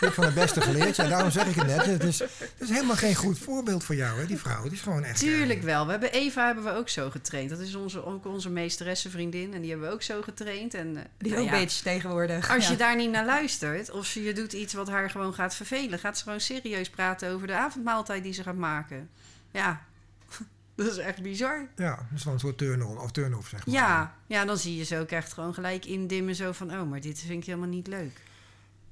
Hebt 0.00 0.14
van 0.14 0.24
de 0.26 0.32
beste 0.32 0.60
geleerd. 0.60 0.96
Ja, 0.96 1.08
daarom 1.08 1.30
zeg 1.30 1.46
ik 1.46 1.54
het 1.54 1.66
net. 1.66 1.84
Het 1.86 2.02
is, 2.04 2.18
het 2.18 2.52
is 2.58 2.68
helemaal 2.68 2.96
geen 2.96 3.14
goed 3.14 3.38
voorbeeld 3.38 3.84
voor 3.84 3.94
jou, 3.94 4.18
hè, 4.20 4.26
die 4.26 4.38
vrouw. 4.38 4.62
Het 4.64 4.72
is 4.72 4.80
gewoon 4.80 5.04
echt... 5.04 5.22
eh, 5.22 5.28
Tuurlijk 5.28 5.62
wel. 5.66 5.84
We 5.84 5.90
hebben 5.90 6.12
Eva 6.12 6.46
hebben 6.46 6.64
we 6.64 6.70
ook 6.70 6.88
zo 6.88 7.10
getraind. 7.10 7.50
Dat 7.50 7.58
is 7.58 7.74
onze, 7.74 8.04
ook 8.04 8.26
onze 8.26 8.50
meesteressenvriendin 8.50 9.54
en 9.54 9.60
die 9.60 9.70
hebben 9.70 9.88
we 9.88 9.94
ook 9.94 10.02
zo 10.02 10.22
getraind. 10.22 10.74
En, 10.74 10.96
eh, 10.96 11.02
Die 11.18 11.30
nou 11.32 11.42
ook 11.42 11.50
ja, 11.50 11.58
bitch 11.58 11.82
tegenwoordig. 11.82 12.50
Als 12.50 12.68
je 12.68 12.76
daar 12.76 12.96
niet 12.96 13.10
naar 13.10 13.24
luistert, 13.24 13.90
of 13.90 14.06
ze 14.06 14.22
je 14.22 14.32
doet 14.32 14.52
iets 14.52 14.74
wat 14.74 14.88
haar 14.88 15.10
gewoon 15.10 15.34
gaat 15.34 15.54
vervelen, 15.54 15.98
gaat 15.98 16.18
ze 16.18 16.24
gewoon 16.24 16.40
serieus 16.40 16.90
praten 16.90 17.30
over 17.30 17.46
de 17.46 17.54
avondmaaltijd 17.54 18.22
die 18.22 18.32
ze 18.32 18.42
gaat 18.42 18.56
maken. 18.56 19.10
Ja, 19.50 19.84
dat 20.76 20.86
is 20.86 20.96
echt 20.96 21.22
bizar. 21.22 21.68
Ja, 21.76 21.96
dat 21.96 22.18
is 22.18 22.24
wel 22.24 22.34
een 22.34 22.40
soort 22.40 22.58
turn-on 22.58 22.98
of 22.98 23.10
turn-off, 23.12 23.48
zeg 23.48 23.66
maar. 23.66 23.74
Ja, 23.74 24.14
ja, 24.26 24.44
dan 24.44 24.58
zie 24.58 24.76
je 24.76 24.84
ze 24.84 24.98
ook 24.98 25.10
echt 25.10 25.32
gewoon 25.32 25.54
gelijk 25.54 25.84
indimmen. 25.84 26.34
Zo 26.34 26.52
van, 26.52 26.70
oh, 26.70 26.90
maar 26.90 27.00
dit 27.00 27.18
vind 27.18 27.40
ik 27.40 27.46
helemaal 27.46 27.68
niet 27.68 27.86
leuk. 27.86 28.20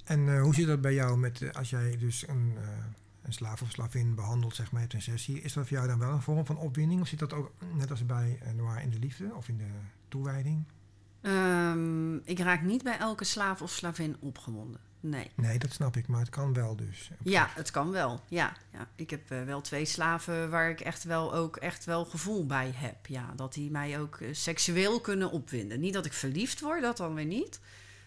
En 0.04 0.28
eh, 0.28 0.42
hoe 0.42 0.54
zit 0.54 0.66
dat 0.66 0.80
bij 0.80 0.94
jou 0.94 1.18
met, 1.18 1.42
eh, 1.42 1.50
als 1.50 1.70
jij 1.70 1.96
dus 1.98 2.28
een, 2.28 2.52
eh, 2.56 2.68
een 3.24 3.32
slaaf 3.32 3.62
of 3.62 3.70
slavin 3.70 4.14
behandelt, 4.14 4.54
zeg 4.54 4.72
maar, 4.72 4.80
hebt 4.80 4.92
een 4.92 5.02
sessie. 5.02 5.40
Is 5.40 5.52
dat 5.52 5.66
voor 5.66 5.76
jou 5.76 5.88
dan 5.88 5.98
wel 5.98 6.10
een 6.10 6.22
vorm 6.22 6.46
van 6.46 6.58
opwinding? 6.58 7.00
Of 7.00 7.08
zit 7.08 7.18
dat 7.18 7.32
ook 7.32 7.52
net 7.74 7.90
als 7.90 8.06
bij 8.06 8.38
Noir 8.56 8.80
in 8.80 8.90
de 8.90 8.98
liefde 8.98 9.34
of 9.34 9.48
in 9.48 9.58
de 9.58 9.70
toewijding? 10.08 10.64
Ehm, 11.20 12.16
ik 12.16 12.38
raak 12.38 12.62
niet 12.62 12.82
bij 12.82 12.98
elke 12.98 13.24
slaaf 13.24 13.62
of 13.62 13.70
slavin 13.70 14.16
opgewonden. 14.20 14.80
Nee. 15.00 15.30
Nee, 15.34 15.58
dat 15.58 15.72
snap 15.72 15.96
ik, 15.96 16.06
maar 16.06 16.20
het 16.20 16.28
kan 16.28 16.52
wel 16.52 16.76
dus. 16.76 17.10
Ja, 17.22 17.48
het 17.54 17.70
kan 17.70 17.90
wel. 17.90 18.20
Ja, 18.28 18.56
ja. 18.72 18.88
ik 18.94 19.10
heb 19.10 19.30
eh, 19.30 19.42
wel 19.42 19.60
twee 19.60 19.84
slaven 19.84 20.50
waar 20.50 20.70
ik 20.70 20.80
echt 20.80 21.04
wel 21.04 21.34
ook 21.34 21.56
echt 21.56 21.84
wel 21.84 22.04
gevoel 22.04 22.46
bij 22.46 22.72
heb. 22.74 23.06
Ja, 23.06 23.32
dat 23.36 23.52
die 23.52 23.70
mij 23.70 24.00
ook 24.00 24.16
eh, 24.16 24.28
seksueel 24.32 25.00
kunnen 25.00 25.30
opwinden. 25.30 25.80
Niet 25.80 25.92
dat 25.94 26.06
ik 26.06 26.12
verliefd 26.12 26.60
word, 26.60 26.82
dat 26.82 26.96
dan 26.96 27.14
weer 27.14 27.24
niet. 27.24 27.60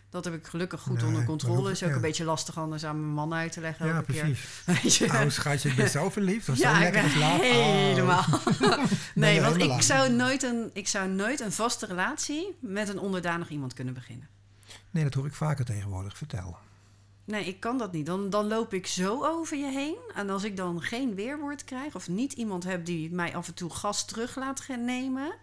Dat 0.09 0.25
heb 0.25 0.33
ik 0.33 0.47
gelukkig 0.47 0.81
goed 0.81 0.97
Nee, 0.97 1.05
onder 1.05 1.23
controle. 1.23 1.71
Is 1.71 1.83
ook 1.83 1.89
ja. 1.89 1.95
een 1.95 2.01
beetje 2.01 2.23
lastig 2.23 2.57
anders 2.57 2.85
aan 2.85 2.99
mijn 2.99 3.13
man 3.13 3.33
uit 3.33 3.51
te 3.51 3.61
leggen. 3.61 3.87
Ja, 3.87 4.01
keer. 4.01 4.03
precies. 4.03 4.97
Je? 4.97 5.05
Oh, 5.05 5.29
schatje, 5.29 5.69
ik 5.69 5.75
ben 5.75 5.89
zo 5.89 6.09
verliefd. 6.09 6.45
Zo 6.45 6.53
ja, 6.55 6.75
ik 6.75 6.93
lekker. 6.93 7.21
Oh. 7.21 7.39
helemaal. 7.39 8.25
nee, 9.15 9.41
want 9.41 9.57
ik 9.57 9.81
zou, 9.81 10.11
nooit 10.11 10.43
een, 10.43 10.69
ik 10.73 10.87
zou 10.87 11.09
nooit 11.09 11.39
een 11.39 11.51
vaste 11.51 11.85
relatie 11.85 12.55
met 12.59 12.89
een 12.89 12.99
onderdanig 12.99 13.49
iemand 13.49 13.73
kunnen 13.73 13.93
beginnen. 13.93 14.27
Nee, 14.91 15.03
dat 15.03 15.13
hoor 15.13 15.25
ik 15.25 15.33
vaker 15.33 15.65
tegenwoordig. 15.65 16.17
Vertel. 16.17 16.57
Nee, 17.25 17.45
ik 17.45 17.59
kan 17.59 17.77
dat 17.77 17.91
niet. 17.91 18.05
Dan, 18.05 18.29
dan 18.29 18.47
loop 18.47 18.73
ik 18.73 18.87
zo 18.87 19.25
over 19.25 19.57
je 19.57 19.71
heen. 19.71 19.97
En 20.15 20.29
als 20.29 20.43
ik 20.43 20.57
dan 20.57 20.81
geen 20.81 21.15
weerwoord 21.15 21.63
krijg... 21.63 21.95
of 21.95 22.09
niet 22.09 22.33
iemand 22.33 22.63
heb 22.63 22.85
die 22.85 23.11
mij 23.11 23.35
af 23.35 23.47
en 23.47 23.53
toe 23.53 23.69
gas 23.69 24.05
terug 24.05 24.35
laat 24.35 24.67
nemen... 24.67 25.33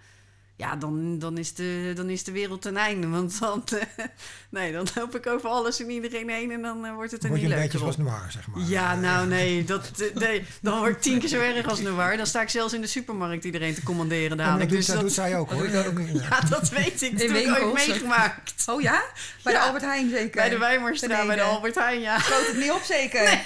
Ja, 0.57 0.77
dan, 0.77 1.19
dan, 1.19 1.39
is 1.39 1.55
de, 1.55 1.93
dan 1.95 2.09
is 2.11 2.25
de 2.25 2.33
wereld 2.33 2.63
ten 2.63 2.77
einde. 2.77 3.09
Want 3.09 3.39
dan, 3.41 3.65
eh, 3.97 4.05
nee, 4.51 4.73
dan 4.73 4.87
loop 4.95 5.15
ik 5.17 5.27
over 5.27 5.49
alles 5.49 5.81
en 5.81 5.91
iedereen 5.91 6.29
heen 6.31 6.51
en 6.51 6.63
dan 6.63 6.85
eh, 6.87 6.95
wordt 6.95 7.11
het 7.13 7.23
er 7.23 7.29
Word 7.29 7.41
niet 7.41 7.51
je 7.51 7.57
een 7.57 7.63
beetje 7.63 7.79
op. 7.79 7.83
zoals 7.83 7.97
noir, 7.97 8.27
zeg 8.31 8.47
maar. 8.47 8.65
Ja, 8.65 8.93
Eh, 8.93 8.99
nou 9.01 9.27
nee, 9.37 9.65
dat, 9.65 9.91
nee, 10.15 10.45
dan 10.61 10.79
word 10.79 10.91
ik 10.97 11.01
tien 11.01 11.19
keer 11.19 11.29
zo 11.29 11.41
erg 11.41 11.67
als 11.69 11.81
Noir. 11.81 12.17
Dan 12.17 12.27
sta 12.27 12.41
ik 12.43 12.49
zelfs 12.49 12.73
in 12.73 12.81
de 12.81 12.87
supermarkt 12.87 13.45
iedereen 13.45 13.75
te 13.75 13.83
commanderen 13.83 14.31
en 14.31 14.37
dat 14.37 14.39
dadelijk. 14.47 14.69
doet, 14.69 14.79
Dus 14.79 14.87
dat 14.87 14.97
dat, 14.97 15.05
doet 15.05 15.15
zij 15.15 15.37
ook 15.39 15.51
hoor. 15.53 15.69
Ja, 15.71 15.85
ja, 16.31 16.41
dat 16.49 16.69
weet 16.69 17.03
ik. 17.03 17.13
Dat 17.19 17.21
In 17.29 17.35
heb 17.35 17.43
ik 17.45 17.49
ooit 17.51 17.59
winkels. 17.59 17.87
meegemaakt. 17.87 18.65
Oh 18.69 18.81
ja? 18.83 19.03
Bij 19.43 19.53
Ja. 19.53 19.59
de 19.61 19.65
Albert 19.67 19.85
Heijn 19.85 20.11
zeker? 20.11 20.31
Bij 20.41 20.49
de 20.49 20.59
Wijmerstraat, 20.59 21.27
bij 21.27 21.37
de. 21.37 21.43
Albert 21.43 21.75
Heijn, 21.75 22.01
ja. 22.01 22.19
Sloot 22.21 22.47
het 22.47 22.57
niet 22.57 22.71
op 22.71 22.83
zeker? 22.83 23.41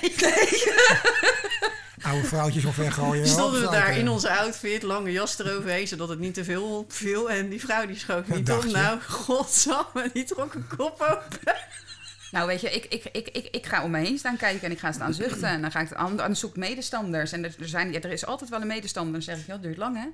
Oude 2.02 2.26
vrouwtjes 2.26 2.64
omvergooien. 2.64 3.22
Die 3.22 3.32
stonden 3.32 3.60
we 3.60 3.70
daar 3.70 3.96
in 3.96 4.08
onze 4.08 4.30
outfit, 4.30 4.82
lange 4.82 5.12
jas 5.12 5.38
eroverheen, 5.38 5.88
zodat 5.88 6.08
het 6.08 6.18
niet 6.18 6.34
te 6.34 6.44
veel 6.44 6.84
viel. 6.88 7.30
En 7.30 7.48
die 7.48 7.60
vrouw 7.60 7.86
die 7.86 7.96
schoot 7.96 8.28
niet 8.28 8.50
op. 8.52 8.62
je? 8.62 8.70
Nou, 8.70 9.00
godsamme, 9.00 10.10
die 10.12 10.24
trok 10.24 10.54
een 10.54 10.66
kop 10.76 11.00
open. 11.00 11.54
Nou, 12.30 12.46
weet 12.46 12.60
je, 12.60 12.70
ik, 12.70 12.84
ik, 12.84 13.04
ik, 13.12 13.28
ik, 13.28 13.48
ik 13.50 13.66
ga 13.66 13.82
om 13.82 13.90
me 13.90 13.98
heen 13.98 14.18
staan 14.18 14.36
kijken 14.36 14.62
en 14.62 14.70
ik 14.70 14.78
ga 14.78 14.92
staan 14.92 15.14
zuchten. 15.14 15.48
En 15.48 15.60
dan 15.60 15.70
ga 15.70 15.80
ik 15.80 15.92
aan, 15.92 16.16
dan 16.16 16.36
zoek 16.36 16.50
ik 16.50 16.56
medestanders. 16.56 17.32
En 17.32 17.44
er, 17.44 17.54
er, 17.60 17.68
zijn, 17.68 17.92
ja, 17.92 18.00
er 18.00 18.10
is 18.10 18.26
altijd 18.26 18.50
wel 18.50 18.60
een 18.60 18.66
medestander. 18.66 19.12
Dan 19.12 19.22
zeg 19.22 19.38
ik, 19.38 19.46
ja, 19.46 19.52
het 19.52 19.62
duurt 19.62 19.76
lang, 19.76 19.96
hè? 19.96 20.08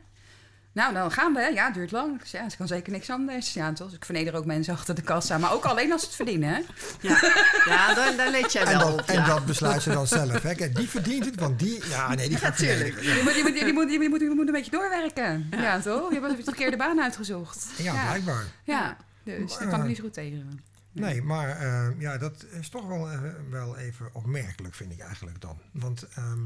Nou, 0.75 0.95
dan 0.95 1.11
gaan 1.13 1.33
we, 1.33 1.41
hè? 1.41 1.47
Ja, 1.47 1.65
het 1.65 1.75
duurt 1.75 1.91
lang. 1.91 2.21
Zeg, 2.25 2.41
Ja, 2.41 2.49
ze 2.49 2.57
kan 2.57 2.67
zeker 2.67 2.93
niks 2.93 3.11
anders. 3.11 3.53
Ja, 3.53 3.73
toch? 3.73 3.87
Dus 3.87 3.97
ik 3.97 4.05
verneder 4.05 4.35
ook 4.35 4.45
mensen 4.45 4.75
achter 4.75 4.95
de 4.95 5.03
kassa. 5.03 5.39
Maar 5.39 5.53
ook 5.53 5.65
alleen 5.65 5.93
als 5.93 6.01
ze 6.01 6.07
het 6.07 6.17
verdienen, 6.17 6.49
hè? 6.49 6.61
Ja, 7.01 7.21
ja 7.65 7.95
daar, 7.95 8.17
daar 8.17 8.31
let 8.31 8.53
jij 8.53 8.63
En 8.63 8.79
wel 8.79 8.91
dat, 8.91 9.01
op. 9.01 9.07
en 9.09 9.15
ja. 9.15 9.27
dat 9.27 9.47
besluit 9.47 9.83
ze 9.83 9.91
dan 9.91 10.07
zelf. 10.07 10.43
Hè. 10.43 10.55
Kijk, 10.55 10.77
die 10.77 10.89
verdient 10.89 11.25
het, 11.25 11.41
want 11.41 11.59
die... 11.59 11.89
Ja, 11.89 12.15
nee, 12.15 12.29
die 12.29 12.39
gaat 12.39 12.57
tuurlijk. 12.57 12.95
vernederen. 12.95 13.17
Je 13.17 13.23
moet, 13.23 13.35
je, 13.35 13.43
moet, 13.43 13.59
je, 13.59 13.73
moet, 13.73 13.91
je, 13.93 14.09
moet, 14.09 14.21
je 14.21 14.33
moet 14.35 14.47
een 14.47 14.53
beetje 14.53 14.71
doorwerken. 14.71 15.47
Ja, 15.51 15.81
toch? 15.81 16.13
Je 16.13 16.21
hebt 16.21 16.37
de 16.37 16.45
verkeerde 16.45 16.77
baan 16.77 17.01
uitgezocht. 17.03 17.67
Ja, 17.77 18.05
blijkbaar. 18.07 18.45
Ja, 18.65 18.97
dus 19.25 19.59
daar 19.59 19.69
kan 19.69 19.81
ik 19.81 19.87
niet 19.87 19.97
zo 19.97 20.03
goed 20.03 20.13
tegen. 20.13 20.61
Nee, 20.93 21.23
maar 21.23 21.49
eh, 21.49 21.89
ja, 21.99 22.19
dat 22.19 22.45
is 22.61 22.69
toch 22.69 22.87
wel, 22.87 23.11
eh, 23.11 23.21
wel 23.51 23.77
even 23.77 24.09
opmerkelijk, 24.13 24.75
vind 24.75 24.93
ik 24.93 25.01
eigenlijk 25.01 25.41
dan. 25.41 25.59
Want 25.73 26.07
ehm, 26.15 26.41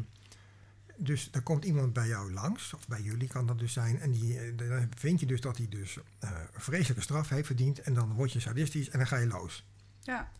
dus 1.01 1.28
er 1.32 1.42
komt 1.42 1.64
iemand 1.64 1.92
bij 1.92 2.07
jou 2.09 2.32
langs, 2.32 2.74
of 2.74 2.88
bij 2.88 3.01
jullie 3.01 3.28
kan 3.28 3.46
dat 3.46 3.59
dus 3.59 3.72
zijn, 3.72 4.01
en 4.01 4.11
die, 4.11 4.38
eh, 4.38 4.57
dan 4.57 4.88
vind 4.96 5.20
je 5.20 5.26
dus 5.26 5.40
dat 5.40 5.57
hij 5.57 5.68
dus 5.68 5.99
eh, 6.18 6.30
een 6.55 6.61
vreselijke 6.61 7.03
straf 7.03 7.28
heeft 7.28 7.46
verdiend, 7.46 7.80
en 7.80 7.94
dan 7.94 8.12
word 8.14 8.32
je 8.32 8.40
sadistisch 8.40 8.88
en 8.90 8.99
dan 8.99 9.07
ga 9.07 9.16
je 9.16 9.26
los. 9.26 9.64
Ja. 10.01 10.32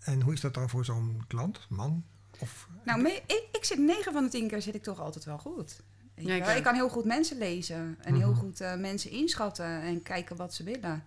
En 0.00 0.20
hoe 0.22 0.32
is 0.32 0.40
dat 0.40 0.54
dan 0.54 0.68
voor 0.70 0.84
zo'n 0.84 1.24
klant, 1.26 1.66
man? 1.68 2.04
Of, 2.38 2.68
Nou, 2.84 3.02
me- 3.02 3.22
ik, 3.26 3.48
ik 3.52 3.64
zit 3.64 3.78
9 3.78 4.12
van 4.12 4.24
de 4.24 4.30
10 4.30 4.48
keer 4.48 4.62
zit 4.62 4.74
ik 4.74 4.82
toch 4.82 5.00
altijd 5.00 5.24
wel 5.24 5.38
goed. 5.38 5.80
Ja, 6.16 6.34
ik 6.50 6.56
ik 6.56 6.62
kan 6.62 6.74
heel 6.74 6.88
goed 6.88 7.04
mensen 7.04 7.38
lezen 7.38 7.96
en 8.00 8.14
heel 8.14 8.30
Mhm. 8.30 8.38
goed 8.38 8.60
eh, 8.60 8.76
mensen 8.76 9.10
inschatten 9.10 9.80
en 9.82 10.02
kijken 10.02 10.36
wat 10.36 10.54
ze 10.54 10.62
willen. 10.64 11.04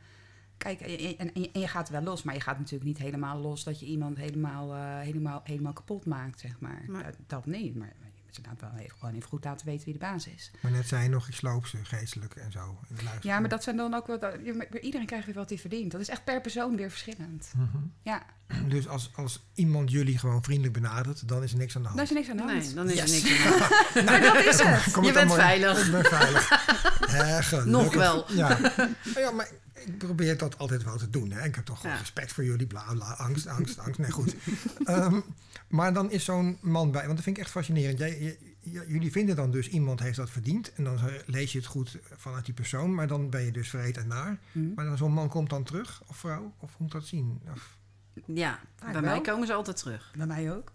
Kijk, 0.57 0.79
en, 0.81 1.17
en, 1.17 1.33
en 1.53 1.59
je- 1.61 1.67
gaat 1.67 1.89
wel 1.89 2.01
los, 2.01 2.23
maar 2.23 2.33
je 2.33 2.41
gaat 2.41 2.57
natuurlijk 2.57 2.85
niet 2.85 2.97
helemaal 2.97 3.37
los 3.39 3.63
dat 3.63 3.79
je 3.79 3.85
iemand 3.85 4.17
helemaal, 4.17 4.73
eh, 4.75 4.99
helemaal, 4.99 5.41
helemaal 5.43 5.73
kapot 5.73 6.05
maakt, 6.05 6.39
zeg 6.39 6.59
maar. 6.59 6.83
Maar- 6.87 7.03
Dat, 7.03 7.15
dat 7.27 7.45
niet, 7.45 7.75
maar 7.75 7.87
je 7.87 8.21
moet 8.25 8.35
ze 8.35 8.41
laat 8.45 8.61
wel 8.61 8.79
even, 8.83 8.97
gewoon 8.99 9.15
even 9.15 9.27
goed 9.29 9.43
laten 9.43 9.65
weten 9.65 9.83
wie 9.85 9.93
de 9.93 9.99
baas 9.99 10.27
is. 10.27 10.51
maar 10.61 10.71
net 10.71 10.87
zei 10.87 11.03
je 11.03 11.09
nog, 11.09 11.27
ik 11.27 11.33
sloop 11.33 11.65
ze 11.65 11.77
geestelijk 11.83 12.35
en 12.35 12.51
zo. 12.51 12.77
Ja, 13.21 13.39
maar 13.39 13.49
dat 13.49 13.63
zijn 13.63 13.77
dan 13.77 13.93
ook 13.93 14.07
wel, 14.07 14.19
dat- 14.19 14.35
iedereen 14.81 15.05
krijgt 15.05 15.25
weer 15.25 15.35
wat 15.35 15.49
hij 15.49 15.57
verdient. 15.57 15.91
Dat 15.91 16.01
is 16.01 16.09
echt 16.09 16.23
per 16.23 16.41
persoon 16.41 16.75
weer 16.75 16.89
verschillend. 16.89 17.51
Mhm. 17.57 17.77
Ja, 18.01 18.23
Dus 18.67 18.87
als, 18.87 19.11
als 19.15 19.43
iemand 19.53 19.91
jullie 19.91 20.17
gewoon 20.17 20.43
vriendelijk 20.43 20.73
benadert, 20.73 21.27
dan 21.27 21.43
is 21.43 21.51
er 21.51 21.57
niks 21.57 21.75
aan 21.75 21.81
de 21.81 21.87
hand. 21.87 21.99
daar 21.99 22.05
is 22.09 22.11
er 22.11 22.17
niks 22.17 22.29
aan 22.29 22.37
de 22.37 22.43
hand. 22.53 22.65
Nee, 22.65 22.73
dan 22.73 22.89
is 22.89 22.93
Yes. 22.99 23.23
er 23.23 23.29
niks 23.29 23.45
aan 23.45 23.51
de 23.51 23.57
hand. 23.93 24.05
Maar 24.05 24.21
dat 24.21 24.45
is 24.45 24.59
het. 24.63 24.91
Kom 24.93 25.03
Je 25.03 25.09
het 25.09 25.17
bent 25.17 25.29
allemaal- 25.31 25.35
veilig. 25.47 25.85
Ik 25.85 25.91
ben 25.91 26.05
veilig. 26.05 27.65
Nog 27.65 27.93
wel. 27.93 28.25
Ja. 28.31 28.57
Maar 28.59 28.91
ja, 29.15 29.31
maar 29.31 29.49
probeer 29.97 30.37
dat 30.37 30.57
altijd 30.57 30.83
wel 30.83 30.97
te 30.97 31.09
doen. 31.09 31.31
Hè. 31.31 31.43
Ik 31.45 31.55
heb 31.55 31.65
toch 31.65 31.77
gewoon 31.79 31.91
Ja. 31.95 31.99
respect 32.01 32.31
voor 32.33 32.43
jullie. 32.43 32.67
Bla, 32.67 32.93
bla, 32.93 33.11
angst, 33.13 33.47
angst, 33.47 33.79
angst. 33.79 33.99
Nee, 33.99 34.11
goed. 34.11 34.35
Ehm, 34.85 35.19
maar 35.67 35.93
dan 35.93 36.11
is 36.11 36.23
zo'n 36.25 36.57
man 36.61 36.91
bij... 36.91 37.01
Want 37.05 37.15
dat 37.15 37.23
vind 37.23 37.37
ik 37.37 37.43
echt 37.43 37.51
fascinerend. 37.51 37.99
Jij, 37.99 38.21
je- 38.21 38.37
je- 38.59 38.85
jullie 38.87 39.11
vinden 39.11 39.35
dan 39.35 39.51
dus 39.51 39.67
iemand 39.69 39.99
heeft 39.99 40.17
dat 40.17 40.29
verdiend. 40.29 40.73
En 40.73 40.83
dan 40.83 40.99
lees 41.25 41.51
je 41.51 41.57
het 41.57 41.67
goed 41.67 41.97
vanuit 42.15 42.45
die 42.45 42.53
persoon. 42.53 42.93
Maar 42.95 43.07
dan 43.07 43.29
ben 43.29 43.41
je 43.41 43.51
dus 43.51 43.69
vreed 43.69 43.97
en 43.97 44.07
naar. 44.07 44.37
Hm. 44.51 44.73
Maar 44.75 44.85
dan 44.85 44.97
zo'n 44.97 45.13
man 45.13 45.29
komt 45.29 45.49
dan 45.49 45.63
terug, 45.63 46.01
of 46.07 46.17
vrouw? 46.17 46.53
Of 46.59 46.69
hoe 46.71 46.77
moet 46.81 46.91
dat 46.91 47.05
zien? 47.05 47.41
Of, 47.53 47.77
Ja, 48.25 48.59
Vaak 48.75 48.91
bij 48.91 49.01
wel. 49.01 49.11
mij 49.11 49.21
komen 49.21 49.47
ze 49.47 49.53
altijd 49.53 49.77
terug. 49.77 50.13
Bij 50.17 50.27
mij 50.27 50.51
ook. 50.53 50.71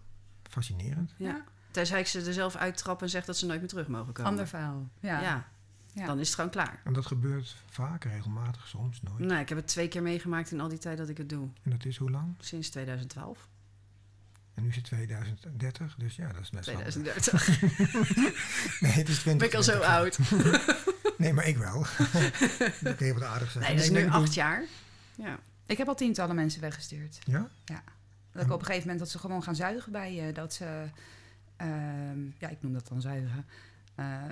fascinerend. 0.51 1.15
Ja. 1.17 1.27
Ja. 1.29 1.45
Tenzij 1.71 2.01
ik 2.01 2.07
ze 2.07 2.21
er 2.25 2.33
zelf 2.33 2.57
uittrap 2.57 3.03
en 3.03 3.09
zeg 3.11 3.25
dat 3.25 3.37
ze 3.37 3.47
nooit 3.47 3.61
meer 3.61 3.69
terug 3.69 3.87
mogen 3.89 4.13
komen. 4.13 4.31
Ander 4.31 4.49
verhaal. 4.49 4.89
Ja. 5.01 5.21
Ja. 5.21 5.49
Ja. 5.95 6.07
dan 6.07 6.19
is 6.19 6.27
het 6.27 6.35
gewoon 6.35 6.51
klaar. 6.51 6.81
En 6.85 6.93
dat 6.93 7.07
gebeurt 7.07 7.57
vaak, 7.71 8.05
regelmatig, 8.05 8.69
soms, 8.69 9.03
nooit. 9.03 9.19
Nee, 9.19 9.41
ik 9.41 9.49
heb 9.49 9.59
het 9.59 9.67
twee 9.67 9.89
keer 9.89 10.03
meegemaakt 10.03 10.51
in 10.51 10.61
al 10.61 10.69
die 10.69 10.79
tijd 10.79 10.99
dat 10.99 11.09
ik 11.09 11.19
het 11.19 11.29
doe. 11.29 11.49
En 11.63 11.71
dat 11.71 11.85
is 11.85 11.97
hoe 11.97 12.11
lang? 12.11 12.35
Sinds 12.39 12.71
2012. 12.71 13.49
En 14.55 14.63
nu 14.63 14.69
is 14.69 14.77
het 14.77 14.85
2030, 14.85 15.95
dus 15.99 16.17
ja, 16.17 16.33
dat 16.33 16.41
is 16.41 16.51
best 16.51 16.67
wel... 16.67 16.77
2030. 16.77 17.61
Nee, 18.81 18.93
het 18.93 19.09
is 19.09 19.19
20. 19.19 19.37
ben 19.37 19.49
ik 19.49 19.55
al 19.55 19.63
zo 19.63 19.81
oud. 19.81 20.19
Nee, 21.19 21.33
maar 21.33 21.47
ik 21.47 21.57
wel. 21.57 21.79
dat 22.81 22.97
kun 22.97 23.07
je 23.07 23.13
wat 23.13 23.23
aardig 23.23 23.51
zeggen. 23.51 23.75
Nee, 23.75 23.75
dat 23.75 23.97
is 23.97 24.03
nu 24.03 24.09
acht 24.09 24.35
jaar. 24.35 24.65
Ja. 25.17 25.39
Ik 25.67 25.79
heb 25.79 25.89
al 25.89 25.95
tientallen 25.95 26.35
mensen 26.35 26.61
weggestuurd. 26.61 27.19
Ja? 27.25 27.51
Dat 28.33 28.45
ik 28.45 28.51
op 28.51 28.59
een 28.59 28.67
gegeven 28.67 28.81
moment 28.81 28.99
dat 28.99 29.11
ze 29.11 29.19
gewoon 29.19 29.43
gaan 29.43 29.57
zuigen 29.57 29.93
bij 29.93 30.15
je. 30.15 30.33
Dat 30.33 30.55
ze, 30.55 30.85
ehm, 31.57 32.21
ja, 32.39 32.49
ik 32.49 32.63
noem 32.63 32.73
dat 32.73 32.89
dan 32.89 33.01
zuigen. 33.01 33.47
Eh, 33.95 34.23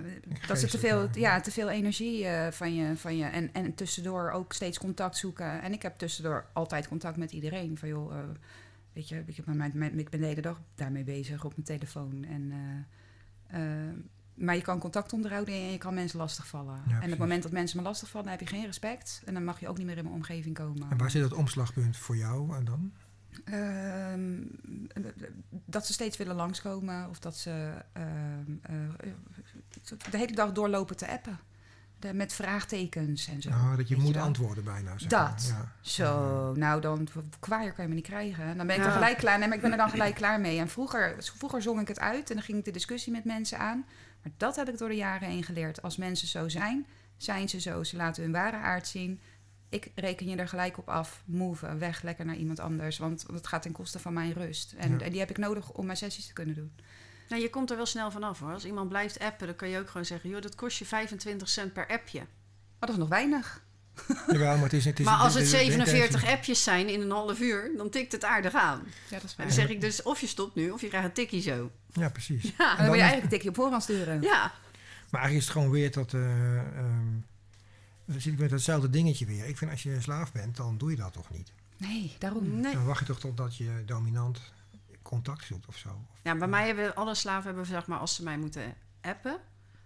dat 0.47 0.59
ze 0.59 0.67
te 0.67 0.79
veel, 0.79 1.09
ja. 1.13 1.41
te 1.41 1.51
veel 1.51 1.71
energie 1.71 2.27
eh, 2.27 2.53
van 2.53 2.75
je, 2.75 2.97
van 2.97 3.17
je 3.17 3.25
en, 3.25 3.53
en 3.53 3.75
tussendoor 3.75 4.31
ook 4.31 4.53
steeds 4.53 4.79
contact 4.79 5.17
zoeken. 5.17 5.63
En 5.63 5.73
ik 5.73 5.83
heb 5.83 5.99
tussendoor 5.99 6.47
altijd 6.53 6.89
contact 6.89 7.17
met 7.17 7.33
iedereen. 7.33 7.79
Van 7.79 7.89
joh, 7.89 8.19
eh, 8.19 8.25
weet 8.93 9.09
je, 9.09 9.23
ik, 9.27 9.37
heb 9.37 9.47
mijn, 9.47 9.73
mijn, 9.75 9.99
ik 9.99 10.11
ben 10.11 10.21
de 10.21 10.27
hele 10.27 10.41
dag 10.41 10.61
daarmee 10.75 11.05
bezig 11.05 11.45
op 11.45 11.53
mijn 11.57 11.67
telefoon. 11.67 12.25
En, 12.25 12.53
maar 14.35 14.55
je 14.55 14.63
kan 14.63 14.79
contact 14.79 15.13
onderhouden 15.13 15.55
en 15.55 15.73
je 15.73 15.79
kan 15.79 15.95
mensen 15.95 16.19
lastigvallen. 16.19 16.83
en 16.89 17.03
op 17.03 17.11
het 17.11 17.19
moment 17.19 17.43
dat 17.43 17.53
mensen 17.53 17.77
me 17.77 17.83
lastigvallen, 17.83 18.31
heb 18.31 18.41
je 18.41 18.47
geen 18.47 18.67
respect. 18.67 19.23
En 19.25 19.35
dan 19.35 19.45
mag 19.45 19.61
je 19.61 19.69
ook 19.69 19.77
niet 19.77 19.87
meer 19.87 19.97
in 19.97 20.05
mijn 20.05 20.17
omgeving 20.17 20.55
komen. 20.55 20.91
En 20.91 20.97
waar 20.97 21.11
zit 21.11 21.23
het 21.23 21.33
omslagpunt 21.33 21.97
voor 21.97 22.17
jou 22.17 22.57
en 22.57 22.65
dan? 22.65 22.93
Ehm, 23.45 24.43
dat 25.65 25.87
ze 25.87 25.93
steeds 25.93 26.17
willen 26.17 26.37
langskomen 26.37 27.09
of 27.09 27.19
dat 27.19 27.37
ze 27.37 27.73
ehm, 27.93 28.53
eh, 28.63 29.13
de 30.11 30.17
hele 30.19 30.35
dag 30.35 30.53
doorlopen 30.53 30.97
te 30.97 31.09
appen. 31.09 31.39
De, 31.99 32.15
met 32.15 32.33
vraagtekens 32.33 33.27
en 33.29 33.43
zo. 33.43 33.51
Nou, 33.51 33.77
dat 33.77 33.89
je 33.89 33.97
moet 33.97 34.17
antwoorden 34.17 34.65
bijna. 34.65 34.99
Zeg 34.99 35.09
Dat. 35.11 35.21
maar. 35.53 35.59
Ja. 35.59 35.73
Zo, 35.81 36.53
nou 36.55 36.81
dan, 36.81 37.09
kwaaier 37.41 37.73
kan 37.73 37.83
je 37.85 37.89
me 37.89 37.95
niet 37.97 38.07
krijgen. 38.07 38.57
Dan 38.57 38.67
ben 38.67 38.77
ik 38.77 38.83
Ja. 38.83 38.87
er 38.89 38.93
gelijk 38.95 39.17
klaar. 39.17 39.39
Nee, 39.39 39.49
maar 39.49 39.57
ik 39.57 39.63
ben 39.63 39.71
er 39.73 39.77
dan 39.79 39.91
gelijk 39.99 40.15
klaar 40.15 40.41
mee. 40.41 40.59
En 40.59 40.69
vroeger, 40.69 41.17
vroeger 41.19 41.63
zong 41.63 41.81
ik 41.81 41.89
het 41.89 42.01
uit 42.01 42.29
en 42.31 42.35
dan 42.37 42.45
ging 42.45 42.59
ik 42.59 42.65
de 42.65 42.71
discussie 42.71 43.13
met 43.13 43.25
mensen 43.25 43.59
aan. 43.59 43.85
Maar 44.23 44.33
dat 44.37 44.57
heb 44.57 44.69
ik 44.69 44.79
door 44.79 44.89
de 44.89 44.95
jaren 44.97 45.29
heen 45.29 45.43
geleerd. 45.45 45.83
Als 45.83 45.97
mensen 45.97 46.29
zo 46.29 46.49
zijn, 46.49 46.87
zijn 47.17 47.49
ze 47.49 47.61
zo. 47.61 47.85
Ze 47.85 47.97
laten 47.97 48.23
hun 48.23 48.33
ware 48.33 48.57
aard 48.57 48.87
zien. 48.89 49.21
Ik 49.69 49.91
reken 49.95 50.29
je 50.29 50.37
er 50.37 50.49
gelijk 50.49 50.79
op 50.79 50.89
af. 50.89 51.23
Move, 51.27 51.77
weg, 51.77 52.03
lekker 52.03 52.25
naar 52.25 52.37
iemand 52.37 52.61
anders. 52.61 52.99
Want 52.99 53.25
het 53.33 53.47
gaat 53.47 53.63
ten 53.63 53.73
koste 53.73 53.99
van 53.99 54.13
mijn 54.13 54.33
rust. 54.33 54.73
En, 54.73 54.91
Ja. 54.99 54.99
en 55.05 55.11
die 55.11 55.21
heb 55.21 55.31
ik 55.31 55.39
nodig 55.39 55.71
om 55.73 55.87
mijn 55.87 55.99
sessies 55.99 56.27
te 56.27 56.33
kunnen 56.33 56.55
doen. 56.55 56.73
Nou, 57.31 57.43
je 57.43 57.51
komt 57.51 57.71
er 57.71 57.77
wel 57.77 57.87
snel 57.87 58.11
vanaf 58.11 58.39
hoor. 58.39 58.53
Als 58.53 58.65
iemand 58.65 58.89
blijft 58.89 59.19
appen, 59.19 59.47
dan 59.47 59.57
kan 59.57 59.69
je 59.69 59.79
ook 59.79 59.87
gewoon 59.91 60.07
zeggen: 60.07 60.31
joh, 60.31 60.41
dat 60.43 60.55
kost 60.55 60.79
je 60.79 60.87
25 60.87 61.49
cent 61.49 61.73
per 61.73 61.87
appje. 61.89 62.19
Maar 62.19 62.89
dat 62.89 62.91
is 62.91 62.97
nog 62.97 63.09
weinig. 63.09 63.63
Jawel, 64.33 64.55
maar 64.55 64.63
het 64.65 64.73
is... 64.73 64.85
Het 64.85 64.99
is 65.01 65.05
maar 65.07 65.19
als 65.19 65.35
het 65.35 65.43
is- 65.43 65.53
is- 65.53 65.59
47 65.59 66.27
appjes 66.27 66.63
zijn 66.63 66.89
in 66.89 67.01
een 67.01 67.11
half 67.11 67.41
uur, 67.41 67.71
dan 67.77 67.91
tikt 67.91 68.13
het 68.13 68.25
aardig 68.25 68.55
aan. 68.55 68.83
Ja, 69.09 69.17
dat 69.17 69.25
is 69.25 69.37
waar. 69.37 69.47
dan 69.47 69.55
zeg 69.55 69.69
ik 69.69 69.81
dus: 69.81 70.03
of 70.03 70.21
je 70.21 70.27
stopt 70.27 70.55
nu, 70.55 70.71
of 70.71 70.81
je 70.81 70.89
krijgt 70.89 71.07
een 71.07 71.13
tikkie 71.13 71.43
zo. 71.43 71.71
Ja, 71.93 72.09
precies. 72.09 72.43
Ja, 72.43 72.51
En 72.51 72.57
dan 72.67 72.77
dan 72.77 72.87
moet 72.87 72.95
je 72.95 73.01
eigenlijk 73.01 73.23
een 73.23 73.29
tikje 73.29 73.49
op 73.49 73.55
voorhand 73.55 73.83
sturen. 73.83 74.21
ja. 74.23 74.53
Maar 75.11 75.21
eigenlijk 75.21 75.35
is 75.35 75.45
het 75.45 75.53
gewoon 75.53 75.71
weer 75.71 75.93
dat... 75.93 76.15
eh, 76.15 76.59
ehm, 76.59 77.07
dan 78.05 78.21
zit 78.21 78.33
ik 78.33 78.39
met 78.39 78.51
datzelfde 78.51 78.91
dingetje 78.91 79.27
weer. 79.27 79.45
Ik 79.47 79.59
vind 79.59 79.71
als 79.71 79.83
je 79.83 80.01
slaaf 80.01 80.33
bent, 80.33 80.57
dan 80.57 80.79
doe 80.79 80.91
je 80.91 80.97
dat 80.97 81.13
toch 81.13 81.31
niet? 81.31 81.53
Nee, 81.77 82.17
daarom. 82.19 82.61
Nee. 82.61 82.73
Dan 82.75 82.85
wacht 82.85 82.99
je 83.01 83.07
toch 83.07 83.21
totdat 83.21 83.57
je 83.57 83.83
dominant 83.87 84.41
contact 85.11 85.45
zoekt 85.45 85.67
of 85.67 85.77
zo. 85.77 85.89
Of- 85.89 86.21
Ja, 86.23 86.35
bij 86.37 86.49
mij 86.49 86.67
hebben 86.67 86.95
alle 86.95 87.15
slaven 87.15 87.47
hebben, 87.47 87.67
zeg 87.67 87.87
maar, 87.87 87.99
als 87.99 88.15
ze 88.15 88.23
mij 88.23 88.39
moeten 88.39 88.75
appen 89.01 89.37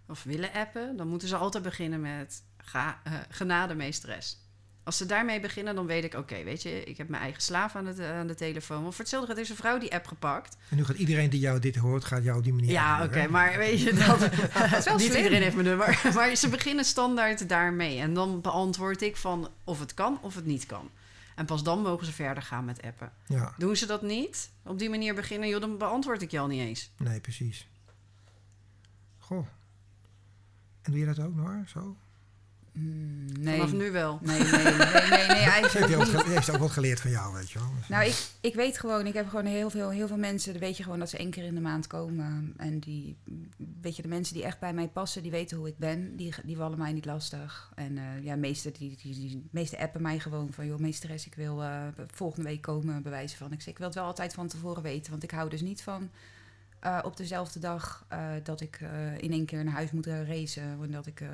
of 0.08 0.22
willen 0.22 0.52
appen, 0.52 0.96
dan 0.96 1.08
moeten 1.08 1.28
ze 1.28 1.36
altijd 1.36 1.62
beginnen 1.64 2.00
met 2.00 2.42
ga, 2.56 3.00
eh, 3.04 3.12
genade 3.28 3.74
meesteres. 3.74 4.38
Als 4.84 4.96
ze 4.96 5.06
daarmee 5.06 5.40
beginnen, 5.40 5.74
dan 5.74 5.86
weet 5.86 6.04
ik, 6.04 6.14
oké, 6.14 6.42
weet 6.44 6.62
je, 6.62 6.84
ik 6.84 6.96
heb 6.96 7.08
mijn 7.08 7.22
eigen 7.22 7.42
slaaf 7.42 7.76
aan, 7.76 7.86
het, 7.86 7.98
eh, 7.98 8.18
aan 8.18 8.26
de 8.26 8.34
telefoon. 8.34 8.80
Want 8.82 8.94
voor 8.94 9.00
hetzelfde 9.04 9.28
gaat 9.28 9.38
is 9.38 9.48
een 9.50 9.56
vrouw 9.56 9.78
die 9.78 9.92
app 9.94 10.06
gepakt. 10.06 10.56
En 10.70 10.76
nu 10.76 10.84
gaat 10.84 10.96
iedereen 10.96 11.30
die 11.30 11.40
jou 11.40 11.58
dit 11.58 11.76
hoort, 11.76 12.04
gaat 12.04 12.22
jou 12.24 12.42
die 12.42 12.52
manier 12.52 12.70
Ja, 12.70 13.04
oké, 13.04 13.28
maar 13.28 13.56
weet 13.58 13.80
je, 13.80 13.92
dat, 13.94 14.18
wel 14.84 14.96
niet 14.96 15.06
slim. 15.06 15.16
iedereen 15.16 15.42
heeft 15.42 15.54
mijn 15.54 15.66
nummer. 15.66 16.00
Maar 16.14 16.34
ze 16.34 16.48
beginnen 16.48 16.84
standaard 16.84 17.48
daarmee. 17.48 17.98
En 17.98 18.14
dan 18.14 18.40
beantwoord 18.40 19.02
ik 19.02 19.16
van 19.16 19.48
of 19.64 19.80
het 19.80 19.94
kan 19.94 20.18
of 20.22 20.34
het 20.34 20.46
niet 20.46 20.66
kan. 20.66 20.90
En 21.34 21.46
pas 21.46 21.62
dan 21.62 21.82
mogen 21.82 22.06
ze 22.06 22.12
verder 22.12 22.42
gaan 22.42 22.64
met 22.64 22.82
appen. 22.82 23.12
Ja, 23.26 23.54
Doen 23.58 23.76
ze 23.76 23.86
dat 23.86 24.02
niet, 24.02 24.50
op 24.62 24.78
die 24.78 24.90
manier 24.90 25.14
beginnen, 25.14 25.48
joh, 25.48 25.60
dan 25.60 25.78
beantwoord 25.78 26.22
ik 26.22 26.30
je 26.30 26.38
al 26.38 26.46
niet 26.46 26.60
eens. 26.60 26.90
nee, 26.98 27.20
precies. 27.20 27.68
Goh. 29.18 29.46
En 30.82 30.90
doe 30.92 31.00
je 31.00 31.06
dat 31.06 31.18
ook, 31.18 31.34
Noor? 31.34 31.64
Zo? 31.66 31.96
Mm, 32.74 33.24
nee. 33.40 33.56
Vanaf 33.56 33.72
nu 33.72 33.90
wel. 33.90 34.18
Nee, 34.22 34.38
nee, 34.38 34.50
nee, 34.50 34.62
nee, 34.62 35.26
nee, 35.26 35.50
heeft, 35.50 35.76
ook, 35.94 35.98
niet. 35.98 36.08
ge- 36.08 36.28
heeft 36.30 36.44
ze 36.44 36.52
ook 36.52 36.58
wat 36.58 36.70
geleerd 36.70 37.00
van 37.00 37.10
jou, 37.10 37.34
weet 37.34 37.50
je 37.50 37.58
wel. 37.58 37.68
Dus, 37.78 37.88
Nou, 37.88 38.04
ik, 38.04 38.26
ik 38.40 38.54
weet 38.54 38.78
gewoon, 38.78 39.06
ik 39.06 39.14
heb 39.14 39.28
gewoon 39.28 39.44
heel 39.46 39.70
veel, 39.70 39.90
heel 39.90 40.06
veel 40.06 40.16
mensen, 40.16 40.52
dan 40.52 40.60
weet 40.62 40.76
je 40.76 40.82
gewoon 40.82 40.98
dat 40.98 41.10
ze 41.10 41.16
één 41.16 41.30
keer 41.30 41.44
in 41.44 41.54
de 41.54 41.60
maand 41.60 41.86
komen. 41.86 42.54
En 42.56 42.78
die, 42.78 43.16
weet 43.80 43.96
je, 43.96 44.02
de 44.02 44.08
mensen 44.08 44.34
die 44.34 44.44
echt 44.44 44.58
bij 44.60 44.72
mij 44.72 44.88
passen, 44.88 45.22
die 45.22 45.30
weten 45.30 45.56
hoe 45.56 45.68
ik 45.68 45.78
ben, 45.78 46.16
die, 46.16 46.34
die 46.44 46.56
vallen 46.56 46.78
mij 46.78 46.92
niet 46.92 47.04
lastig. 47.04 47.72
En 47.74 47.98
eh 47.98 48.24
ja, 48.24 48.36
meeste, 48.36 48.70
die, 48.70 48.98
die, 49.02 49.14
die, 49.14 49.46
meeste 49.50 49.78
appen 49.78 50.02
mij 50.02 50.18
gewoon 50.18 50.52
van, 50.52 50.66
joh, 50.66 50.78
meesteres, 50.78 51.26
ik 51.26 51.34
wil 51.34 51.62
eh, 51.62 51.82
volgende 52.12 52.48
week 52.48 52.62
komen, 52.62 53.02
bewijzen 53.02 53.38
van. 53.38 53.52
Ik 53.52 53.60
zeg, 53.60 53.72
ik 53.72 53.78
wil 53.78 53.86
het 53.86 53.96
wel 53.96 54.04
altijd 54.06 54.34
van 54.34 54.48
tevoren 54.48 54.82
weten, 54.82 55.10
want 55.10 55.22
ik 55.22 55.30
hou 55.30 55.50
dus 55.50 55.60
niet 55.60 55.82
van 55.82 56.10
eh, 56.80 56.98
op 57.02 57.16
dezelfde 57.16 57.58
dag 57.60 58.04
eh, 58.08 58.30
dat 58.42 58.60
ik 58.60 58.78
eh, 58.80 59.18
in 59.18 59.32
één 59.32 59.44
keer 59.46 59.64
naar 59.64 59.74
huis 59.74 59.90
moet 59.90 60.06
uh, 60.06 60.28
racen, 60.28 60.78
en 60.82 60.90
dat 60.90 61.06
ik 61.06 61.20
eh, 61.20 61.28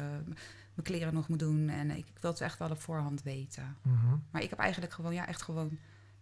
mijn 0.82 0.96
kleren 0.96 1.14
nog 1.14 1.28
moet 1.28 1.38
doen. 1.38 1.68
En 1.68 1.90
ik, 1.90 1.96
ik 2.06 2.18
wil 2.20 2.30
het 2.30 2.40
echt 2.40 2.58
wel 2.58 2.70
op 2.70 2.80
voorhand 2.80 3.22
weten. 3.22 3.76
mhm. 3.82 4.16
Maar 4.30 4.42
ik 4.42 4.50
heb 4.50 4.58
eigenlijk 4.58 4.92
gewoon, 4.92 5.14
ja, 5.14 5.26
echt 5.26 5.42
gewoon, 5.42 5.78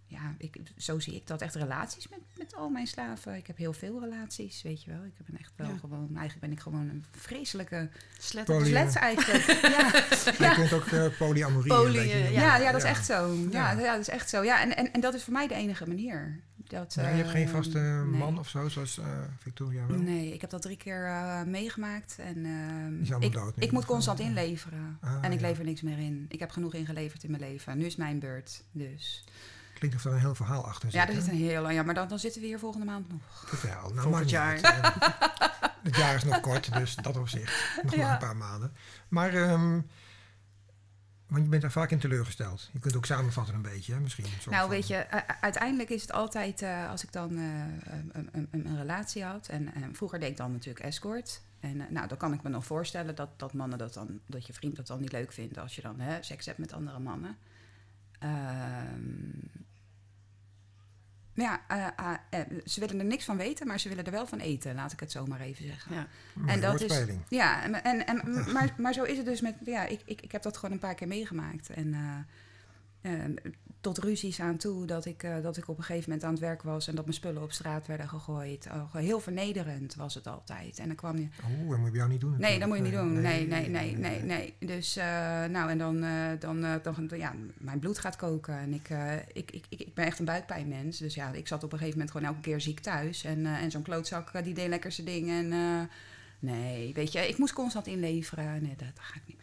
ja, 0.07 0.35
ik, 0.39 0.57
zo 0.77 0.99
zie 0.99 1.15
ik 1.15 1.27
dat, 1.27 1.41
echt 1.43 1.55
relaties 1.55 2.09
met, 2.09 2.19
met 2.39 2.55
al 2.55 2.69
mijn 2.69 2.87
slaven. 2.87 3.35
Ik 3.37 3.47
heb 3.47 3.57
heel 3.57 3.73
veel 3.73 4.01
relaties, 4.01 4.63
weet 4.63 4.83
je 4.85 4.91
wel. 4.91 5.05
Ik 5.05 5.13
ben 5.27 5.39
echt 5.39 5.53
wel 5.57 5.69
Ja. 5.69 5.77
gewoon, 5.77 6.09
eigenlijk 6.09 6.41
ben 6.41 6.53
ik 6.53 6.61
gewoon 6.61 6.89
een 6.89 7.05
vreselijke 7.11 7.89
slet 8.19 8.49
eigenlijk. 8.97 9.61
ja. 9.77 9.87
Je 9.93 10.35
Ja. 10.39 10.55
kunt 10.55 10.73
ook 10.73 11.17
polyamorie 11.19 11.73
Poly, 11.73 11.97
noemen. 11.97 12.33
Ja, 12.33 12.57
ja, 12.57 12.67
dat 12.73 12.81
is 12.81 12.83
Ja. 12.83 12.89
echt 12.89 13.07
zo. 13.07 13.35
Ja, 13.51 13.71
Ja. 13.73 13.81
ja. 13.81 13.93
dat 13.93 14.01
is 14.01 14.09
echt 14.09 14.29
zo. 14.29 14.43
Ja, 14.43 14.61
en, 14.61 14.77
en, 14.77 14.93
en 14.93 15.01
dat 15.01 15.15
is 15.15 15.23
voor 15.25 15.33
mij 15.33 15.47
de 15.49 15.55
enige 15.55 15.87
manier. 15.89 16.41
Dat, 16.69 16.95
je 16.95 17.01
hebt 17.01 17.31
geen 17.31 17.49
vaste 17.49 17.79
nee. 17.79 18.19
man 18.19 18.39
of 18.39 18.49
zo, 18.49 18.69
zoals 18.69 18.99
eh, 18.99 19.07
Victoria 19.39 19.87
wel? 19.87 19.99
Nee, 19.99 20.33
ik 20.33 20.41
heb 20.41 20.51
dat 20.51 20.63
drie 20.63 20.77
keer 20.77 21.07
eh, 21.07 21.43
meegemaakt. 21.43 22.19
En 22.19 22.45
ehm, 22.45 23.01
is 23.03 23.27
ik, 23.27 23.33
dood 23.33 23.57
nu. 23.57 23.63
ik 23.63 23.73
moet 23.73 23.85
constant 23.85 24.21
inleveren. 24.21 24.99
Ah, 25.01 25.19
en 25.21 25.33
ik 25.33 25.41
ja. 25.41 25.47
lever 25.47 25.65
niks 25.65 25.83
meer 25.83 25.99
in. 25.99 26.27
Ik 26.29 26.39
heb 26.39 26.51
genoeg 26.51 26.75
ingeleverd 26.75 27.25
in 27.25 27.31
mijn 27.31 27.43
leven. 27.43 27.79
Nu 27.79 27.85
is 27.85 27.97
mijn 27.97 28.19
beurt. 28.19 28.63
Dus. 28.73 29.25
Klinkt 29.75 29.97
of 29.97 30.05
er 30.05 30.13
een 30.13 30.19
heel 30.19 30.35
verhaal 30.35 30.67
achter 30.67 30.91
zit. 30.91 31.01
Ja, 31.01 31.09
er 31.09 31.15
zit 31.15 31.29
een 31.29 31.37
heel 31.37 31.63
lang. 31.63 31.75
Ja, 31.75 31.83
maar 31.83 31.95
dan, 31.95 32.09
dan 32.09 32.19
zitten 32.19 32.41
we 32.41 32.47
hier 32.47 32.59
volgende 32.59 32.87
maand 32.87 33.09
nog. 33.09 33.45
Vertel. 33.47 33.89
Nou, 33.89 34.01
Volgend 34.01 34.31
jaar. 34.31 34.59
Het 35.83 35.97
jaar 35.97 36.15
is 36.15 36.25
nog 36.25 36.41
kort, 36.41 36.73
dus 36.73 36.95
dat 36.95 37.17
op 37.17 37.29
zich. 37.29 37.79
Nog 37.83 37.97
maar 37.97 38.13
een 38.13 38.19
paar 38.19 38.37
maanden. 38.37 38.73
Maar, 39.09 39.35
ehm, 39.35 39.81
want 41.29 41.43
je 41.43 41.49
bent 41.49 41.63
daar 41.63 41.71
vaak 41.71 41.91
in 41.91 41.99
teleurgesteld. 41.99 42.69
Je 42.73 42.79
kunt 42.79 42.97
ook 42.97 43.07
samenvatten 43.07 43.55
een 43.55 43.63
beetje, 43.63 43.93
hè? 43.93 44.01
misschien. 44.01 44.25
Nou, 44.25 44.61
van- 44.61 44.71
weet 44.71 44.87
je, 44.87 45.07
uiteindelijk 45.41 45.91
is 45.91 46.03
het 46.03 46.13
altijd 46.13 46.63
eh, 46.63 46.91
als 46.91 47.03
ik 47.05 47.13
dan 47.13 47.39
eh, 47.39 47.45
een, 48.13 48.29
een, 48.33 48.49
een, 48.51 48.77
relatie 48.77 49.25
had. 49.25 49.49
En, 49.49 49.75
en 49.75 49.95
vroeger 49.95 50.19
deed 50.21 50.31
ik 50.31 50.37
dan 50.37 50.53
natuurlijk 50.53 50.85
escort. 50.85 51.43
En 51.61 51.81
eh, 51.81 51.91
nou, 51.91 52.09
dan 52.09 52.19
kan 52.19 52.33
ik 52.33 52.43
me 52.43 52.49
nog 52.49 52.67
voorstellen 52.67 53.15
dat, 53.15 53.29
dat 53.37 53.53
mannen 53.53 53.79
dat 53.79 53.95
dan, 53.95 54.21
dat 54.27 54.47
je 54.47 54.53
vriend 54.53 54.77
dat 54.77 54.87
dan 54.87 55.01
niet 55.01 55.13
leuk 55.13 55.33
vindt 55.33 55.59
als 55.59 55.75
je 55.75 55.83
dan 55.83 56.01
hè, 56.01 56.23
seks 56.23 56.47
hebt 56.47 56.59
met 56.59 56.73
andere 56.73 56.99
mannen. 56.99 57.37
Ehm, 58.19 59.31
ja, 61.43 61.61
eh, 61.69 61.87
eh, 61.87 62.41
eh, 62.41 62.47
ze 62.65 62.81
willen 62.81 62.99
er 62.99 63.05
niks 63.05 63.25
van 63.25 63.37
weten, 63.37 63.67
maar 63.67 63.81
ze 63.81 63.89
willen 63.89 64.05
er 64.05 64.13
wel 64.13 64.27
van 64.27 64.39
eten, 64.39 64.75
laat 64.75 64.93
ik 64.93 65.01
het 65.01 65.13
zo 65.13 65.27
maar 65.27 65.41
even 65.41 65.65
zeggen. 65.65 65.95
Ja. 65.95 66.07
En 66.47 66.61
dat 66.61 66.81
is-. 66.81 67.05
Ja, 67.29 67.63
en, 67.63 67.85
en, 67.85 68.07
en, 68.07 68.53
maar, 68.53 68.75
maar 68.77 68.93
zo 68.93 69.03
is 69.03 69.17
het 69.17 69.27
dus 69.27 69.41
met. 69.41 69.55
Ja, 69.65 69.87
ik, 69.87 70.01
ik, 70.05 70.21
ik 70.21 70.33
heb 70.33 70.43
dat 70.43 70.57
gewoon 70.57 70.73
een 70.73 70.81
paar 70.81 70.95
keer 70.95 71.09
meegemaakt. 71.09 71.71
En 71.71 71.95
eh, 71.95 73.25
eh, 73.25 73.35
tot 73.81 73.99
ruzies 73.99 74.41
aan 74.41 74.57
toe 74.57 74.87
dat 74.87 75.05
ik, 75.05 75.23
eh, 75.23 75.43
dat 75.43 75.57
ik 75.57 75.69
op 75.69 75.79
een 75.79 75.85
gegeven 75.85 76.11
moment 76.11 76.27
aan 76.27 76.33
het 76.33 76.41
werk 76.41 76.63
was 76.63 76.89
en 76.89 76.95
dat 76.95 77.05
mijn 77.05 77.17
spullen 77.17 77.43
op 77.43 77.53
straat 77.53 77.87
werden 77.87 78.09
gegooid. 78.09 78.67
Oh, 78.73 78.95
heel 78.95 79.21
vernederend 79.21 79.95
was 79.95 80.15
het 80.15 80.27
altijd. 80.27 80.79
En 80.79 80.87
dan 80.87 80.97
kwam 80.97 81.19
je. 81.19 81.29
Oeh, 81.61 81.71
dat 81.71 81.79
moet 81.79 81.91
je 81.91 81.97
jou 81.97 82.09
niet 82.09 82.21
doen. 82.21 82.35
Nee, 82.39 82.59
dat 82.59 82.69
moet 82.69 82.77
je 82.77 82.83
niet 82.83 82.93
doen. 82.93 83.21
Nee, 83.21 83.47
nee, 83.47 83.69
nee, 83.69 83.97
nee, 83.97 84.23
nee. 84.23 84.55
Dus, 84.59 84.97
eh, 84.97 85.05
nou, 85.45 85.71
en 85.71 85.79
dan, 85.79 86.03
eh, 86.03 86.31
dan, 86.39 86.61
dan, 86.83 87.09
ja, 87.19 87.35
mijn 87.59 87.79
bloed 87.79 87.99
gaat 87.99 88.17
koken. 88.17 88.59
En 88.59 88.75
ik, 88.75 88.89
ik, 89.33 89.51
ik, 89.51 89.67
ik, 89.69 89.81
ik 89.81 89.95
ben 89.95 90.05
echt 90.07 90.19
een 90.19 90.25
buikpijnmens. 90.25 90.99
Dus 90.99 91.15
ja, 91.15 91.33
ik 91.33 91.49
zat 91.49 91.65
op 91.65 91.73
een 91.73 91.79
gegeven 91.79 91.99
moment 91.99 92.17
gewoon 92.17 92.35
elke 92.35 92.49
keer 92.49 92.61
ziek 92.61 92.81
thuis. 92.81 93.25
En, 93.25 93.47
en 93.47 93.71
zo'n 93.71 93.83
klootzak, 93.83 94.45
die 94.45 94.55
deed 94.55 94.69
lekker 94.69 94.93
zijn 94.93 95.07
ding. 95.07 95.29
En 95.29 95.49
nee, 96.39 96.95
weet 96.95 97.13
je, 97.13 97.29
ik 97.29 97.39
moest 97.39 97.53
constant 97.53 97.87
inleveren. 97.87 98.63
Nee, 98.63 98.77
dat, 98.77 98.89
dat 98.95 99.05
ga 99.05 99.15
ik 99.15 99.23
niet. 99.27 99.38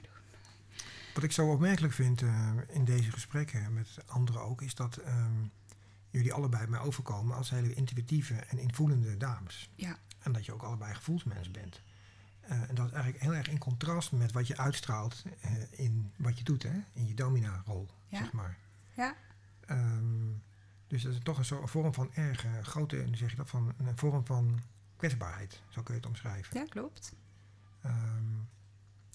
Wat 1.16 1.24
ik 1.24 1.32
zo 1.32 1.51
opmerkelijk 1.51 1.93
vind 1.93 2.22
eh, 2.22 2.51
in 2.68 2.86
deze 2.86 3.11
gesprekken 3.11 3.74
met 3.74 3.97
anderen 4.05 4.41
ook, 4.41 4.61
is 4.61 4.76
dat 4.76 4.97
ehm, 4.97 5.45
jullie 6.09 6.34
allebei 6.34 6.68
mij 6.68 6.80
overkomen 6.80 7.36
als 7.36 7.49
hele 7.49 7.74
intuïtieve 7.74 8.34
en 8.36 8.57
invoelende 8.57 9.18
dames. 9.18 9.70
Ja. 9.76 9.97
En 10.20 10.32
dat 10.32 10.45
je 10.45 10.53
ook 10.53 10.61
allebei 10.63 10.93
gevoelsmens 10.93 11.51
bent. 11.51 11.82
Eh, 12.39 12.70
en 12.70 12.76
dat 12.76 12.86
is 12.86 12.91
eigenlijk 12.91 13.24
heel 13.24 13.34
erg 13.34 13.47
in 13.47 13.57
contrast 13.57 14.11
met 14.11 14.32
wat 14.32 14.47
je 14.47 14.57
uitstraalt 14.57 15.24
eh, 15.41 15.51
in 15.72 16.11
wat 16.18 16.38
je 16.38 16.43
doet, 16.43 16.63
hè? 16.63 16.82
in 16.93 17.07
je 17.07 17.13
domina-rol, 17.13 17.89
Ja. 18.07 18.18
zeg 18.18 18.32
maar. 18.32 18.57
Ja. 18.95 19.16
Ehm, 19.66 20.32
dus 20.88 21.03
dat 21.03 21.13
is 21.13 21.20
toch 21.24 21.38
een, 21.38 21.45
soort, 21.45 21.61
een 21.61 21.68
vorm 21.68 21.93
van 21.93 22.13
erg 22.13 22.45
grote, 22.61 23.07
zeg 23.11 23.30
je 23.30 23.36
dat, 23.36 23.49
van 23.49 23.74
een 23.78 23.97
vorm 23.97 24.26
van 24.26 24.59
kwetsbaarheid, 24.95 25.61
zo 25.70 25.82
kun 25.84 25.93
je 25.93 25.99
het 25.99 26.09
omschrijven. 26.09 26.59
Ja, 26.59 26.66
klopt. 26.66 27.13
Ehm, 27.82 28.34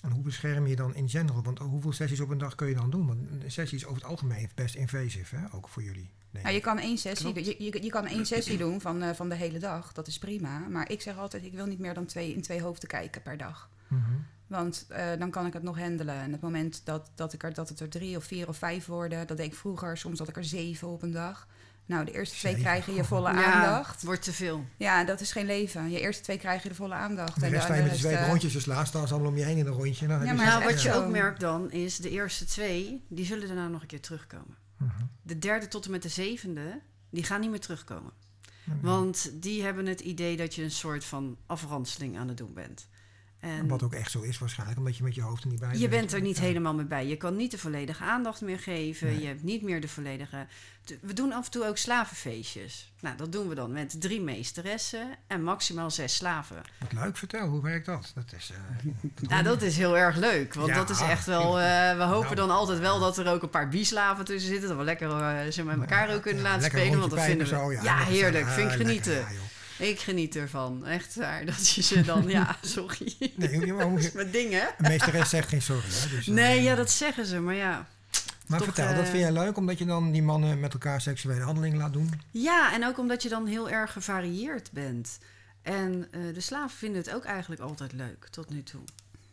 en 0.03 0.11
hoe 0.11 0.22
bescherm 0.22 0.66
je 0.66 0.76
dan 0.76 0.94
in 0.94 1.09
general? 1.09 1.42
Want 1.42 1.59
hoeveel 1.59 1.92
sessies 1.92 2.20
op 2.20 2.28
een 2.28 2.38
dag 2.38 2.55
kun 2.55 2.68
je 2.68 2.74
dan 2.74 2.90
doen? 2.90 3.07
Want 3.07 3.20
een 3.42 3.51
sessie 3.51 3.78
is 3.78 3.84
over 3.84 4.01
het 4.03 4.11
algemeen 4.11 4.48
best 4.55 4.74
invasive, 4.74 5.36
hè? 5.36 5.42
ook 5.53 5.68
voor 5.68 5.82
jullie. 5.82 6.11
Nou, 6.30 6.55
je 6.55 6.61
kan 6.61 6.78
één 6.78 6.98
sessie, 6.98 7.34
je, 7.62 7.82
je 7.82 7.90
kan 7.90 8.07
één 8.07 8.26
sessie 8.26 8.59
doen 8.59 8.80
van, 8.80 9.03
eh, 9.03 9.14
van 9.14 9.28
de 9.28 9.34
hele 9.34 9.59
dag. 9.59 9.92
Dat 9.92 10.07
is 10.07 10.18
prima. 10.18 10.59
Maar 10.59 10.90
ik 10.90 11.01
zeg 11.01 11.18
altijd, 11.18 11.44
ik 11.44 11.53
wil 11.53 11.66
niet 11.66 11.78
meer 11.78 11.94
dan 11.94 12.07
twee, 12.07 12.34
in 12.34 12.42
twee 12.42 12.62
hoofden 12.62 12.88
kijken 12.88 13.22
per 13.22 13.36
dag. 13.36 13.70
Mhm. 13.88 14.03
Want 14.46 14.86
eh, 14.88 15.07
dan 15.18 15.30
kan 15.30 15.46
ik 15.46 15.53
het 15.53 15.62
nog 15.62 15.78
handelen. 15.78 16.14
En 16.14 16.32
het 16.32 16.40
moment 16.40 16.80
dat, 16.84 17.11
dat, 17.14 17.32
ik 17.32 17.42
er, 17.42 17.55
dat 17.55 17.68
het 17.68 17.80
er 17.80 17.88
drie 17.88 18.16
of 18.16 18.24
vier 18.24 18.48
of 18.48 18.57
vijf 18.57 18.86
worden, 18.86 19.26
dat 19.26 19.36
deed 19.36 19.46
ik 19.46 19.55
vroeger, 19.55 19.98
soms 19.98 20.18
had 20.18 20.28
ik 20.28 20.36
er 20.36 20.44
zeven 20.44 20.88
op 20.88 21.03
een 21.03 21.12
dag. 21.12 21.48
Nou, 21.91 22.05
de 22.05 22.12
eerste 22.12 22.36
twee 22.36 22.57
krijgen 22.57 22.95
je 22.95 23.05
volle 23.05 23.32
Ja, 23.32 23.53
aandacht. 23.53 24.03
wordt 24.03 24.22
te 24.22 24.32
veel. 24.32 24.64
Ja, 24.76 25.05
dat 25.05 25.20
is 25.20 25.32
geen 25.32 25.47
leven. 25.47 25.91
Je 25.91 26.01
eerste 26.01 26.22
twee 26.22 26.38
krijgen 26.38 26.62
je 26.62 26.68
de 26.68 26.74
volle 26.74 26.95
aandacht. 26.95 27.41
De 27.41 27.49
rest 27.49 27.64
sta 27.64 27.74
je 27.74 27.82
de 27.82 27.88
met 27.88 27.97
je 27.99 28.05
twee 28.05 28.16
eh, 28.16 28.26
rondjes 28.26 28.53
te 28.53 28.61
slaan, 28.61 28.86
staan 28.86 29.07
ze 29.07 29.12
allemaal 29.12 29.30
om 29.30 29.36
je 29.38 29.45
heen 29.45 29.57
in 29.57 29.66
een 29.66 29.72
rondje. 29.72 30.07
Dan 30.07 30.18
heb 30.18 30.28
Ja, 30.28 30.34
maar 30.34 30.47
Nou, 30.47 30.64
wat 30.64 30.82
je 30.82 30.93
ook 30.93 31.09
merkt 31.11 31.41
dan, 31.41 31.70
is 31.70 31.97
de 31.97 32.11
eerste 32.11 32.45
twee, 32.45 33.05
die 33.09 33.24
zullen 33.24 33.47
daarna 33.47 33.68
nog 33.68 33.80
een 33.80 33.86
keer 33.86 34.01
terugkomen. 34.01 34.57
Mhm. 34.76 34.91
De 35.22 35.38
derde 35.38 35.68
tot 35.68 35.84
en 35.84 35.91
met 35.91 36.03
de 36.03 36.09
zevende, 36.09 36.80
die 37.11 37.24
gaan 37.24 37.41
niet 37.41 37.51
meer 37.51 37.61
terugkomen. 37.61 38.12
Want 38.80 39.30
die 39.43 39.62
hebben 39.62 39.86
het 39.86 40.01
idee 40.01 40.36
dat 40.36 40.55
je 40.55 40.62
een 40.62 40.70
soort 40.70 41.05
van 41.05 41.36
afranseling 41.47 42.18
aan 42.18 42.28
het 42.28 42.36
doen 42.36 42.55
bent. 42.55 42.88
En 43.41 43.68
Wat 43.68 43.82
ook 43.82 43.93
echt 43.93 44.11
zo 44.11 44.20
is 44.20 44.38
waarschijnlijk, 44.38 44.78
omdat 44.78 44.97
je 44.97 45.03
met 45.03 45.14
je 45.14 45.22
hoofd 45.22 45.43
er 45.45 45.49
niet 45.51 45.61
bij 45.61 45.76
je 45.78 45.88
bent 45.88 46.12
er 46.12 46.20
niet 46.20 46.36
Ja. 46.36 46.43
helemaal 46.43 46.74
mee 46.74 46.84
bij. 46.84 47.07
Je 47.07 47.16
kan 47.16 47.36
niet 47.36 47.51
de 47.51 47.59
volledige 47.59 48.05
aandacht 48.05 48.41
meer 48.41 48.59
geven. 48.59 49.07
Nee. 49.07 49.20
Je 49.20 49.26
hebt 49.26 49.43
niet 49.43 49.62
meer 49.62 49.80
de 49.80 49.88
volledige... 49.88 50.47
We 51.01 51.12
doen 51.12 51.32
af 51.32 51.45
en 51.45 51.51
toe 51.51 51.64
ook 51.66 51.76
slavenfeestjes. 51.76 52.93
Nou, 53.01 53.16
dat 53.16 53.32
doen 53.32 53.49
we 53.49 53.55
dan 53.55 53.72
met 53.72 54.01
drie 54.01 54.20
meesteressen 54.20 55.09
en 55.26 55.43
maximaal 55.43 55.91
zes 55.91 56.14
slaven. 56.16 56.62
Wat 56.78 56.93
leuk, 56.93 57.16
vertel, 57.16 57.47
hoe 57.49 57.62
werkt 57.62 57.86
dat? 57.86 58.12
Dat 58.14 58.32
is... 58.36 58.51
eh, 58.51 58.91
Nou, 59.30 59.43
dat 59.43 59.62
is 59.62 59.76
heel 59.76 59.97
erg 59.99 60.16
leuk. 60.16 60.55
Want 60.55 60.68
Ja, 60.68 60.74
dat 60.74 60.91
is 60.91 61.01
echt 61.01 61.26
wel... 61.26 61.61
eh, 61.61 61.97
we 61.97 62.03
hopen 62.03 62.22
Nou. 62.24 62.34
dan 62.34 62.51
altijd 62.51 62.78
wel 62.78 62.99
dat 63.01 63.18
er 63.18 63.28
ook 63.32 63.43
een 63.43 63.51
paar 63.51 63.68
bieslaven 63.68 64.24
tussen 64.24 64.51
zitten. 64.51 64.68
Dat 64.68 64.78
we 64.78 64.84
lekker 64.84 65.11
eh, 65.11 65.51
ze 65.51 65.64
met 65.64 65.78
elkaar 65.80 66.14
ook 66.14 66.22
kunnen 66.22 66.43
ja, 66.43 66.49
laten 66.49 66.64
spelen. 66.70 66.99
Want 66.99 67.11
dat 67.11 67.20
vinden 67.22 67.47
we... 67.49 67.55
zo, 67.55 67.72
ja, 67.72 67.99
heerlijk. 67.99 68.47
zo. 68.47 68.53
Vind 68.53 68.72
ik 68.72 68.76
lekker, 68.78 68.86
genieten. 68.86 69.26
Ik 69.81 70.01
geniet 70.01 70.37
ervan. 70.37 70.87
Echt 70.87 71.14
waar. 71.14 71.45
Dat 71.45 71.68
je 71.68 71.83
ze 71.83 72.01
dan... 72.03 72.28
ja, 72.28 72.57
sorry. 72.62 73.14
Nee, 73.37 73.66
je- 73.66 73.72
maar 73.72 73.85
hoe- 73.85 73.97
Dat 73.97 74.05
is 74.05 74.12
mijn 74.12 74.31
ding, 74.31 74.53
hè? 74.53 74.61
een 74.66 74.89
meesteres 74.89 75.28
zegt 75.28 75.49
geen 75.49 75.62
sorry. 75.62 75.83
Hè? 75.89 76.09
Dus, 76.16 76.26
eh, 76.28 76.35
Nee, 76.35 76.62
ja, 76.62 76.74
dat 76.74 76.91
zeggen 76.91 77.26
ze. 77.26 77.41
Maar 77.41 77.55
ja... 77.55 77.87
Maar 78.47 78.59
toch, 78.59 78.68
vertel, 78.74 78.95
dat 78.95 79.05
eh, 79.05 79.11
vind 79.11 79.22
jij 79.22 79.33
leuk 79.33 79.57
omdat 79.57 79.78
je 79.78 79.85
dan 79.85 80.12
die 80.12 80.22
mannen 80.22 80.61
met 80.61 80.72
elkaar 80.72 81.01
seksuele 81.01 81.43
handelingen 81.45 81.78
laat 81.78 81.93
doen? 81.93 82.11
Ja, 82.31 82.72
en 82.72 82.87
ook 82.87 82.99
omdat 82.99 83.22
je 83.22 83.28
dan 83.28 83.47
heel 83.47 83.70
erg 83.70 83.93
gevarieerd 83.93 84.70
bent. 84.72 85.18
En 85.62 86.07
eh, 86.11 86.20
de 86.35 86.41
slaven 86.41 86.76
vinden 86.78 87.03
het 87.03 87.14
ook 87.14 87.24
eigenlijk 87.24 87.61
altijd 87.61 87.93
leuk, 87.93 88.26
tot 88.31 88.51
nu 88.51 88.62
toe. 88.62 88.81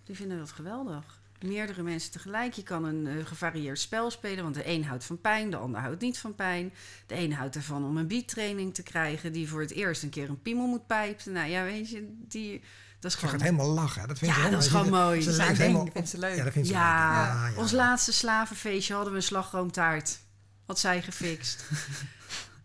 Die 0.05 0.15
vinden 0.15 0.37
dat 0.37 0.51
geweldig. 0.51 1.03
Meerdere 1.39 1.83
mensen 1.83 2.11
tegelijk. 2.11 2.53
Je 2.53 2.63
kan 2.63 2.83
een 2.83 3.07
eh, 3.07 3.25
gevarieerd 3.25 3.79
spel 3.79 4.11
spelen, 4.11 4.43
want 4.43 4.55
de 4.55 4.67
een 4.67 4.85
houdt 4.85 5.03
van 5.03 5.21
pijn, 5.21 5.49
de 5.49 5.57
ander 5.57 5.81
houdt 5.81 6.01
niet 6.01 6.17
van 6.17 6.35
pijn. 6.35 6.73
De 7.07 7.15
een 7.15 7.33
houdt 7.33 7.55
ervan 7.55 7.85
om 7.85 7.97
een 7.97 8.07
beattraining 8.07 8.73
te 8.73 8.83
krijgen, 8.83 9.31
die 9.31 9.49
voor 9.49 9.61
het 9.61 9.71
eerst 9.71 10.03
een 10.03 10.09
keer 10.09 10.29
een 10.29 10.41
piemel 10.41 10.67
moet 10.67 10.87
pijpen. 10.87 11.31
Nou 11.31 11.49
ja, 11.49 11.63
weet 11.63 11.89
je, 11.89 12.15
die, 12.27 12.63
dat 12.99 13.11
is 13.11 13.11
Ze 13.11 13.17
gaat 13.17 13.29
gewoon... 13.29 13.45
helemaal 13.45 13.73
lachen. 13.73 14.07
Dat 14.07 14.17
vind 14.17 14.35
Ja, 14.35 14.49
dat 14.49 14.63
is 14.63 14.69
gewoon 14.69 14.89
mooi. 15.03 15.21
Ze, 15.21 15.37
ding. 15.37 15.57
helemaal 15.57 15.85
Ik 15.85 15.91
vind 15.91 16.09
ze 16.09 16.17
leuk. 16.17 16.35
Ja, 16.35 16.43
dat 16.43 16.53
vindt 16.53 16.67
ze 16.67 16.73
Ja, 16.73 17.23
leuk. 17.23 17.33
Ja, 17.33 17.47
ja. 17.47 17.57
ons 17.57 17.71
laatste 17.71 18.13
slavenfeestje 18.13 18.93
hadden 18.93 19.11
we 19.11 19.17
een 19.17 19.25
slagroomtaart. 19.25 20.19
Had 20.65 20.79
zij 20.79 21.01
gefixt. 21.01 21.65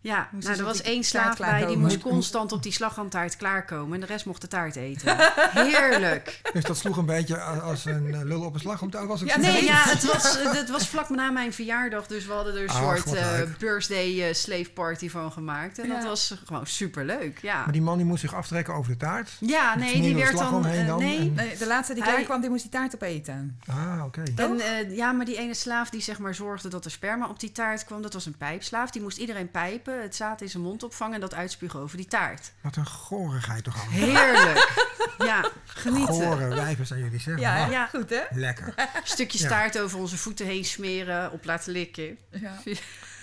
Ja, 0.03 0.27
Moest 0.31 0.47
nou, 0.47 0.59
er 0.59 0.65
was 0.65 0.81
één 0.81 1.03
slaaf 1.03 1.37
bij, 1.37 1.65
die 1.65 1.77
moest 1.77 1.99
constant 1.99 2.51
op 2.51 2.63
die 2.63 2.71
slagroomtaart 2.71 3.37
klaarkomen. 3.37 3.93
En 3.93 3.99
de 3.99 4.05
rest 4.05 4.25
mocht 4.25 4.41
de 4.41 4.47
taart 4.47 4.75
eten. 4.75 5.15
Heerlijk. 5.69 6.41
Dus 6.53 6.63
dat 6.63 6.77
sloeg 6.77 6.97
een 6.97 7.05
beetje 7.05 7.39
als 7.41 7.85
een 7.85 8.13
eh, 8.13 8.21
lul 8.21 8.41
op 8.43 8.53
een 8.53 8.59
slag 8.59 8.81
om 8.81 8.91
was 9.07 9.21
ik 9.21 9.27
Ja, 9.27 9.37
Nee, 9.37 9.63
ja, 9.63 9.83
het 9.83 10.03
was, 10.05 10.37
het 10.61 10.69
was 10.69 10.87
vlak 10.87 11.09
na 11.09 11.29
mijn 11.31 11.53
verjaardag. 11.53 12.07
Dus 12.07 12.25
we 12.25 12.33
hadden 12.33 12.55
er 12.55 12.61
een 12.63 12.69
Ach, 12.69 12.97
soort 12.97 13.13
eh, 13.13 13.39
birthday 13.59 14.27
eh, 14.27 14.33
slave 14.33 14.71
party 14.73 15.09
van 15.09 15.31
gemaakt. 15.31 15.79
En 15.79 15.89
dat 15.89 16.03
was 16.03 16.35
gewoon 16.45 16.67
superleuk, 16.67 17.39
ja. 17.41 17.63
Maar 17.63 17.71
die 17.71 17.81
man 17.81 17.97
die 17.97 18.05
moest 18.05 18.21
zich 18.21 18.33
aftrekken 18.33 18.73
over 18.73 18.91
de 18.91 18.97
taart. 18.97 19.29
Ja, 19.39 19.75
nee, 19.75 20.01
die 20.01 20.15
werd 20.15 20.37
dan... 20.37 20.61
nee, 20.61 21.33
en- 21.35 21.57
de 21.59 21.67
laatste 21.67 21.93
die 21.93 22.03
Hij- 22.03 22.11
klaar 22.13 22.25
kwam, 22.25 22.41
die 22.41 22.49
moest 22.49 22.61
die 22.61 22.71
taart 22.71 22.95
opeten. 22.95 23.59
Ah, 23.67 24.03
oké. 24.05 24.23
En 24.35 24.59
eh, 24.59 24.95
ja, 24.95 25.11
maar 25.11 25.25
die 25.25 25.37
ene 25.37 25.53
slaaf 25.53 25.89
die 25.89 26.01
zeg 26.01 26.19
maar 26.19 26.35
zorgde 26.35 26.69
dat 26.69 26.85
er 26.85 26.91
sperma 26.91 27.27
op 27.27 27.39
die 27.39 27.51
taart 27.51 27.85
kwam, 27.85 28.01
dat 28.01 28.13
was 28.13 28.25
een 28.25 28.37
pijpslaaf. 28.37 28.91
Die 28.91 29.01
moest 29.01 29.17
iedereen 29.17 29.51
pijpen, 29.51 29.91
het 30.01 30.15
zaad 30.15 30.41
in 30.41 30.49
zijn 30.49 30.63
mond 30.63 30.83
opvangen 30.83 31.15
en 31.15 31.21
dat 31.21 31.33
uitspugen 31.33 31.79
over 31.79 31.97
die 31.97 32.05
taart. 32.07 32.51
Wat 32.61 32.75
een 32.75 32.85
gorigheid 32.85 33.63
toch 33.63 33.81
allemaal. 33.81 33.99
Heerlijk. 33.99 34.91
ja, 35.31 35.49
genieten. 35.65 36.13
Gore 36.13 36.47
wijven 36.47 36.85
zijn 36.87 36.99
jullie 37.03 37.19
zeggen. 37.19 37.41
Ja, 37.43 37.63
Ah, 37.65 37.71
Ja. 37.71 37.85
goed 37.85 38.09
hè? 38.09 38.21
Lekker. 38.29 38.73
Stukjes 39.03 39.41
Ja. 39.41 39.47
taart 39.49 39.79
over 39.79 39.99
onze 39.99 40.17
voeten 40.17 40.45
heen 40.45 40.65
smeren, 40.65 41.31
op 41.31 41.45
laten 41.45 41.71
likken. 41.71 42.17
Ja. 42.29 42.57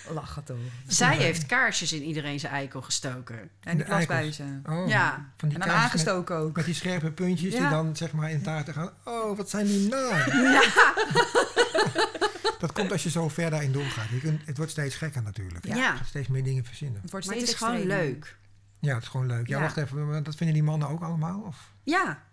Lachen 0.09 0.43
toch. 0.43 0.57
Zij 0.87 1.15
heeft 1.17 1.45
kaarsjes 1.45 1.93
in 1.93 2.01
iedereen 2.03 2.39
zijn 2.39 2.53
eikel 2.53 2.81
gestoken. 2.81 3.49
En 3.63 3.77
die 3.77 3.85
plasbuizen. 3.85 4.63
Oh, 4.69 4.87
Ja. 4.87 5.25
Van 5.37 5.49
die 5.49 5.57
En 5.59 5.63
dan 5.65 5.69
kaas 5.69 5.81
met, 5.81 5.91
aangestoken 5.91 6.35
ook. 6.35 6.55
met 6.55 6.65
die 6.65 6.73
scherpe 6.73 7.11
puntjes 7.11 7.51
die 7.51 7.61
Ja. 7.61 7.69
dan 7.69 7.95
zeg 7.95 8.11
maar 8.11 8.31
in 8.31 8.41
taarten 8.41 8.73
gaan. 8.73 8.89
Oh, 9.05 9.37
wat 9.37 9.49
zijn 9.49 9.65
die 9.65 9.89
naar. 9.89 10.27
Dat 12.61 12.71
komt 12.71 12.91
als 12.91 13.03
je 13.03 13.09
zo 13.09 13.29
ver 13.29 13.49
daarin 13.49 13.71
doorgaat. 13.71 14.09
Je 14.09 14.19
kunt, 14.19 14.45
het 14.45 14.57
wordt 14.57 14.71
steeds 14.71 14.95
gekker 14.95 15.23
natuurlijk. 15.23 15.65
Ja. 15.65 15.75
Je 15.75 15.97
gaat 15.97 16.07
steeds 16.07 16.27
meer 16.27 16.43
dingen 16.43 16.65
verzinnen. 16.65 17.01
Het 17.01 17.11
wordt 17.11 17.25
Maar 17.25 17.35
het 17.35 17.47
is 17.47 17.53
gewoon 17.53 17.85
leuk. 17.85 18.37
Ja, 18.79 18.93
het 18.93 19.03
is 19.03 19.09
gewoon 19.09 19.27
leuk. 19.27 19.47
Ja, 19.47 19.55
Ja. 19.57 19.61
wacht 19.63 19.77
even. 19.77 20.23
Dat 20.23 20.35
vinden 20.35 20.55
die 20.55 20.63
mannen 20.63 20.87
ook 20.87 21.01
allemaal? 21.01 21.41
Of? 21.41 21.71
Ja, 21.83 22.23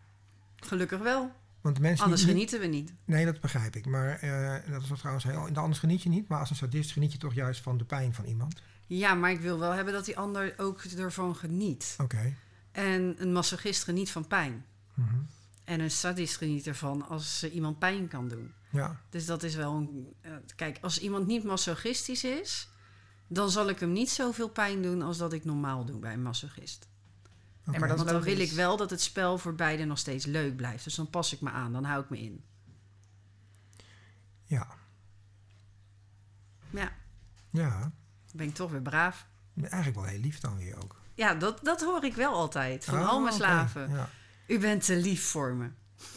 gelukkig 0.56 0.98
wel. 1.00 1.32
Want 1.60 1.80
mensen 1.80 2.04
Anders 2.04 2.24
genieten 2.24 2.60
we 2.60 2.66
niet. 2.66 2.92
Nee, 3.04 3.24
dat 3.24 3.40
begrijp 3.40 3.76
ik. 3.76 3.86
Maar 3.86 4.18
eh, 4.18 4.72
dat 4.72 4.82
is 4.82 4.88
wat 4.88 4.98
trouwens 4.98 5.24
heel... 5.24 5.48
Anders 5.54 5.78
geniet 5.78 6.02
je 6.02 6.08
niet, 6.08 6.28
maar 6.28 6.38
als 6.38 6.50
een 6.50 6.56
sadist 6.56 6.92
geniet 6.92 7.12
je 7.12 7.18
toch 7.18 7.34
juist 7.34 7.60
van 7.60 7.78
de 7.78 7.84
pijn 7.84 8.14
van 8.14 8.24
iemand. 8.24 8.62
Ja, 8.86 9.14
maar 9.14 9.30
ik 9.30 9.40
wil 9.40 9.58
wel 9.58 9.72
hebben 9.72 9.94
dat 9.94 10.04
die 10.04 10.16
ander 10.18 10.54
ook 10.56 10.82
ervan 10.84 11.36
geniet. 11.36 11.94
Oké. 11.98 12.34
En 12.72 13.14
een 13.18 13.32
masochist 13.32 13.84
geniet 13.84 14.10
van 14.10 14.26
pijn. 14.26 14.64
Mhm. 14.94 15.14
En 15.64 15.80
een 15.80 15.90
sadist 15.90 16.36
geniet 16.36 16.66
ervan 16.66 17.08
als 17.08 17.38
ze 17.38 17.50
iemand 17.50 17.78
pijn 17.78 18.08
kan 18.08 18.28
doen. 18.28 18.52
Ja, 18.70 19.00
Dus 19.10 19.26
dat 19.26 19.42
is 19.42 19.54
wel 19.54 19.74
een. 19.74 20.14
eh, 20.20 20.32
kijk, 20.56 20.78
als 20.80 20.98
iemand 21.00 21.26
niet 21.26 21.44
masochistisch 21.44 22.24
is, 22.24 22.68
dan 23.26 23.50
zal 23.50 23.68
ik 23.68 23.80
hem 23.80 23.92
niet 23.92 24.10
zoveel 24.10 24.48
pijn 24.48 24.82
doen 24.82 25.02
als 25.02 25.18
dat 25.18 25.32
ik 25.32 25.44
normaal 25.44 25.84
doe 25.84 25.98
bij 25.98 26.12
een 26.12 26.22
masochist. 26.22 26.88
maar 27.64 27.78
Want 27.88 28.08
dan 28.08 28.20
wil 28.22 28.38
ik 28.38 28.50
wel 28.52 28.76
dat 28.76 28.90
het 28.90 29.00
spel 29.00 29.38
voor 29.38 29.54
beiden 29.54 29.88
nog 29.88 29.98
steeds 29.98 30.26
leuk 30.26 30.56
blijft. 30.56 30.84
Dus 30.84 30.94
dan 30.94 31.10
pas 31.10 31.32
ik 31.32 31.40
me 31.40 31.50
aan, 31.50 31.72
dan 31.72 31.84
hou 31.84 32.02
ik 32.02 32.10
me 32.10 32.18
in. 32.18 32.44
Ja. 34.44 34.66
Ja, 36.70 36.92
Ja. 37.50 37.80
dan 37.80 37.92
ben 38.34 38.46
ik 38.48 38.54
toch 38.54 38.70
weer 38.70 38.82
braaf. 38.82 39.26
Eigenlijk 39.60 39.94
wel 39.94 40.04
heel 40.04 40.20
lief 40.20 40.40
dan 40.40 40.56
weer 40.56 40.82
ook. 40.82 41.00
Ja, 41.14 41.34
dat, 41.34 41.60
dat 41.64 41.80
hoor 41.80 42.04
ik 42.04 42.14
wel 42.14 42.32
altijd 42.32 42.84
van 42.84 42.98
Oh, 42.98 43.08
al 43.08 43.20
mijn 43.20 43.34
slaven. 43.34 43.90
Ja. 43.90 44.10
U 44.46 44.58
bent 44.58 44.84
te 44.84 44.96
lief 44.96 45.24
voor 45.24 45.54
me. 45.54 45.70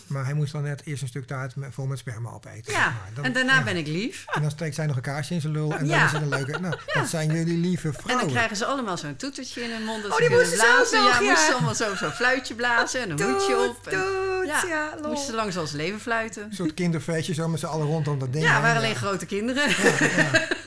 Maar 0.08 0.26
hij 0.26 0.34
moest 0.34 0.52
dan 0.52 0.64
net 0.64 0.82
eerst 0.86 1.02
een 1.02 1.08
stuk 1.08 1.28
taart 1.28 1.56
met, 1.56 1.74
vol 1.74 1.86
met 1.86 1.98
sperma 1.98 2.30
opeten. 2.30 2.74
Ja, 2.74 2.84
zeg 2.84 2.94
maar. 2.94 3.10
Dan- 3.14 3.24
en 3.24 3.34
daarna 3.34 3.58
ja. 3.58 3.64
ben 3.64 3.78
ik 3.78 3.88
lief. 3.88 4.26
En 4.28 4.42
dan 4.42 4.52
steekt 4.52 4.76
zij 4.76 4.86
nog 4.86 4.96
een 4.96 5.02
kaarsje 5.02 5.34
in 5.34 5.42
zijn 5.42 5.54
lul. 5.54 5.72
En 5.78 5.88
dan 5.88 6.00
is 6.06 6.12
het 6.12 6.22
een 6.22 6.30
leuke... 6.30 6.60
Nou, 6.60 6.76
dat 6.94 7.08
zijn 7.08 7.32
jullie 7.34 7.58
lieve 7.58 7.88
En 7.88 7.94
vrouwen. 7.94 8.26
dan 8.26 8.34
krijgen 8.36 8.58
ze 8.58 8.66
allemaal 8.66 8.98
zo'n 8.98 9.16
toetertje 9.16 9.62
in 9.64 9.72
hun 9.72 9.84
mond. 9.84 10.04
Dat 10.04 10.12
Oh, 10.12 10.18
die 10.18 10.30
moesten 10.30 10.54
blazen. 10.58 11.04
nog, 11.04 11.20
ja, 11.20 11.22
moesten 11.22 11.46
ze 11.46 11.52
allemaal 11.54 11.76
zo- 11.76 11.96
zo'n 11.96 12.12
fluitje 12.12 12.56
blazen 12.56 13.02
en 13.02 13.10
een 13.10 13.22
hoedje 13.22 13.58
op. 13.70 13.88
En 13.88 13.92
Toet, 13.92 14.68
Ja, 14.70 14.96
moesten 15.02 15.26
ze 15.26 15.36
langs 15.36 15.58
als 15.58 15.72
leven 15.72 16.00
fluiten. 16.00 16.44
Een 16.44 16.54
soort 16.54 16.74
kinderfeestje 16.74 17.34
zo 17.34 17.48
met 17.48 17.60
z'n 17.60 17.66
allen 17.66 17.88
rondom 17.88 18.20
dat 18.20 18.34
ding. 18.34 18.44
Ja, 18.46 18.54
heen. 18.54 18.62
waren 18.62 18.78
alleen 18.78 18.96
grote 18.96 19.26
kinderen. 19.26 19.70
Ja. 19.70 20.48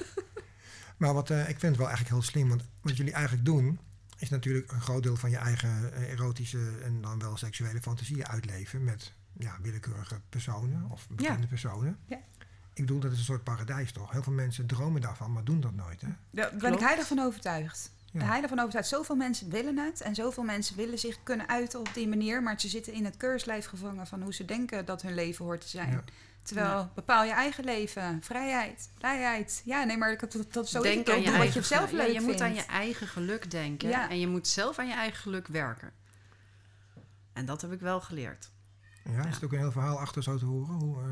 Maar 0.97 1.15
wat, 1.15 1.31
eh, 1.31 1.39
ik 1.41 1.45
vind 1.59 1.63
het 1.63 1.77
wel 1.77 1.87
eigenlijk 1.89 2.17
heel 2.17 2.23
slim. 2.23 2.49
Want 2.49 2.63
wat 2.83 2.97
jullie 2.97 3.13
eigenlijk 3.13 3.45
doen... 3.45 3.79
is 4.25 4.31
natuurlijk 4.31 4.73
een 4.73 4.81
groot 4.81 5.03
deel 5.03 5.17
van 5.17 5.31
je 5.31 5.37
eigen 5.37 5.93
eh, 5.93 6.11
erotische... 6.11 6.79
en 6.83 7.01
dan 7.01 7.19
wel 7.19 7.37
seksuele 7.37 7.81
fantasieën 7.81 8.27
uitleven... 8.27 8.85
met 8.85 9.13
ja, 9.39 9.59
willekeurige 9.63 10.21
personen 10.29 10.91
of 10.91 11.09
bekende 11.09 11.47
personen. 11.47 11.99
Ja. 12.07 12.21
Ik 12.75 12.87
bedoel, 12.87 13.01
dat 13.01 13.13
is 13.13 13.19
een 13.19 13.25
soort 13.25 13.45
paradijs 13.45 13.93
toch? 13.93 14.11
Heel 14.13 14.23
veel 14.23 14.33
mensen 14.33 14.67
dromen 14.67 15.01
daarvan, 15.01 15.33
maar 15.33 15.45
doen 15.45 15.61
dat 15.61 15.75
nooit. 15.75 16.01
Hè? 16.01 16.09
Daar 16.31 16.51
ben 16.51 16.59
Klopt. 16.59 16.75
ik 16.75 16.81
heilig 16.81 17.07
van 17.07 17.19
overtuigd. 17.19 17.93
Ja. 18.11 18.25
Heilig 18.25 18.49
van 18.49 18.59
overtuigd. 18.59 18.89
Zoveel 18.89 19.17
mensen 19.17 19.51
willen 19.51 19.79
het. 19.79 20.01
En 20.01 20.15
zoveel 20.15 20.43
mensen 20.43 20.77
willen 20.77 20.99
zich 20.99 21.23
kunnen 21.23 21.49
uiten 21.49 21.79
op 21.79 21.95
die 21.95 22.09
manier. 22.09 22.43
Maar 22.43 22.61
ze 22.61 22.69
zitten 22.69 22.93
in 22.93 23.05
het 23.05 23.17
keurslijf 23.17 23.67
gevangen 23.67 24.07
van 24.07 24.23
hoe 24.23 24.35
ze 24.35 24.45
denken 24.45 24.85
dat 24.85 25.03
hun 25.03 25.15
leven 25.15 25.45
hoort 25.45 25.61
te 25.61 25.69
zijn. 25.69 26.05
Terwijl, 26.45 26.69
Ja. 26.79 26.91
bepaal 26.95 27.25
je 27.25 27.33
eigen 27.33 27.65
leven. 27.65 28.23
Vrijheid, 28.23 28.91
blijheid. 28.99 29.63
Ja, 29.65 29.85
nee, 29.85 29.97
maar 29.97 30.19
dat, 30.19 30.33
dat, 30.33 30.53
dat 30.53 30.69
zo 30.69 30.83
Denk 30.83 31.07
het 31.07 31.15
aan 31.17 31.23
je 31.23 31.29
Doe 31.31 31.39
wat 31.39 31.55
je 31.55 31.63
zelf 31.63 31.91
leuk 31.91 32.07
Ja, 32.07 32.13
je 32.13 32.21
moet 32.21 32.25
vindt. 32.29 32.41
aan 32.41 32.55
je 32.55 32.63
eigen 32.65 33.07
geluk 33.07 33.51
denken. 33.51 33.89
Ja. 33.89 34.11
En 34.11 34.21
je 34.21 34.27
moet 34.27 34.49
zelf 34.49 34.79
aan 34.79 34.87
je 34.87 34.95
eigen 34.95 35.19
geluk 35.21 35.47
werken. 35.47 35.93
En 37.33 37.45
dat 37.47 37.61
heb 37.63 37.73
ik 37.73 37.81
wel 37.81 38.01
geleerd. 38.01 38.51
Ja, 39.05 39.25
is 39.25 39.35
het 39.35 39.45
ook 39.45 39.53
een 39.53 39.59
heel 39.59 39.73
verhaal 39.73 39.99
achter 39.99 40.23
zo 40.23 40.39
te 40.39 40.45
horen? 40.45 40.75
Hoe, 40.75 40.97
eh, 41.03 41.09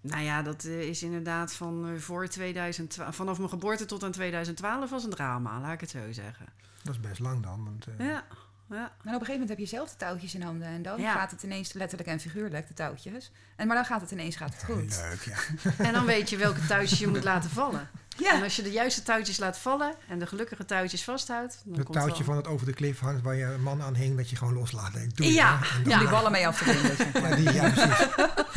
Nou 0.00 0.22
ja, 0.22 0.42
dat 0.42 0.64
eh, 0.64 0.80
is 0.88 1.02
inderdaad 1.02 1.52
van 1.52 1.88
eh, 1.88 1.98
voor 2.00 2.28
2012. 2.28 3.14
Vanaf 3.16 3.36
mijn 3.38 3.50
geboorte 3.50 3.84
tot 3.84 4.04
aan 4.04 4.10
2012 4.12 4.90
was 4.90 5.04
een 5.04 5.10
drama, 5.10 5.60
laat 5.60 5.72
ik 5.72 5.80
het 5.80 5.90
zo 5.90 6.12
zeggen. 6.12 6.46
dat 6.82 6.94
is 6.94 7.00
best 7.00 7.20
lang 7.20 7.42
dan. 7.42 7.64
Want, 7.64 7.86
eh, 7.86 8.06
Ja, 8.06 8.24
ja. 8.70 8.84
En 8.84 8.88
op 8.90 9.04
een 9.04 9.12
gegeven 9.12 9.32
moment 9.32 9.48
heb 9.48 9.58
je 9.58 9.66
zelf 9.66 9.90
de 9.90 9.96
touwtjes 9.96 10.34
in 10.34 10.42
handen. 10.42 10.68
En 10.68 10.82
dan 10.82 11.00
Ja. 11.00 11.12
gaat 11.12 11.30
het 11.30 11.42
ineens 11.42 11.72
letterlijk 11.72 12.08
en 12.10 12.20
figuurlijk, 12.20 12.68
de 12.68 12.74
touwtjes. 12.74 13.30
En, 13.56 13.66
maar 13.66 13.76
dan 13.76 13.84
gaat 13.84 14.00
het 14.00 14.10
ineens 14.10 14.36
gaat 14.36 14.52
het 14.54 14.64
goed. 14.64 14.96
Leuk, 15.10 15.22
ja. 15.22 15.36
En 15.84 15.92
dan 15.92 16.04
weet 16.06 16.30
je 16.30 16.36
welke 16.36 16.66
touwtjes 16.66 16.98
je 16.98 17.08
moet 17.08 17.24
laten 17.24 17.50
vallen. 17.50 17.88
En 18.28 18.36
Ja, 18.38 18.42
als 18.44 18.56
je 18.56 18.62
de 18.62 18.70
juiste 18.70 19.02
touwtjes 19.02 19.38
laat 19.38 19.58
vallen 19.58 19.94
en 20.08 20.18
de 20.18 20.26
gelukkige 20.26 20.64
touwtjes 20.64 21.04
vasthoudt, 21.04 21.60
dan 21.64 21.74
Het 21.74 21.84
komt 21.84 21.96
touwtje 21.98 22.16
wel- 22.24 22.26
van 22.26 22.36
het 22.36 22.46
over 22.46 22.66
de 22.66 22.72
klif 22.72 22.98
hangt 22.98 23.22
waar 23.22 23.34
je 23.34 23.44
een 23.44 23.62
man 23.62 23.82
aan 23.82 23.94
hing, 23.94 24.16
dat 24.16 24.30
je 24.30 24.36
gewoon 24.36 24.54
loslaat. 24.54 24.92
Denk, 24.92 25.16
doe 25.16 25.32
Ja, 25.32 25.58
hè. 25.62 25.76
En 25.76 25.82
om 25.84 25.88
dan- 25.90 25.98
die 25.98 26.08
ballen 26.08 26.32
mee 26.32 26.46
af 26.46 26.58
te. 26.62 27.12
Ja, 27.20 27.34
die, 27.36 27.52
ja, 27.52 27.70
precies. 27.70 28.08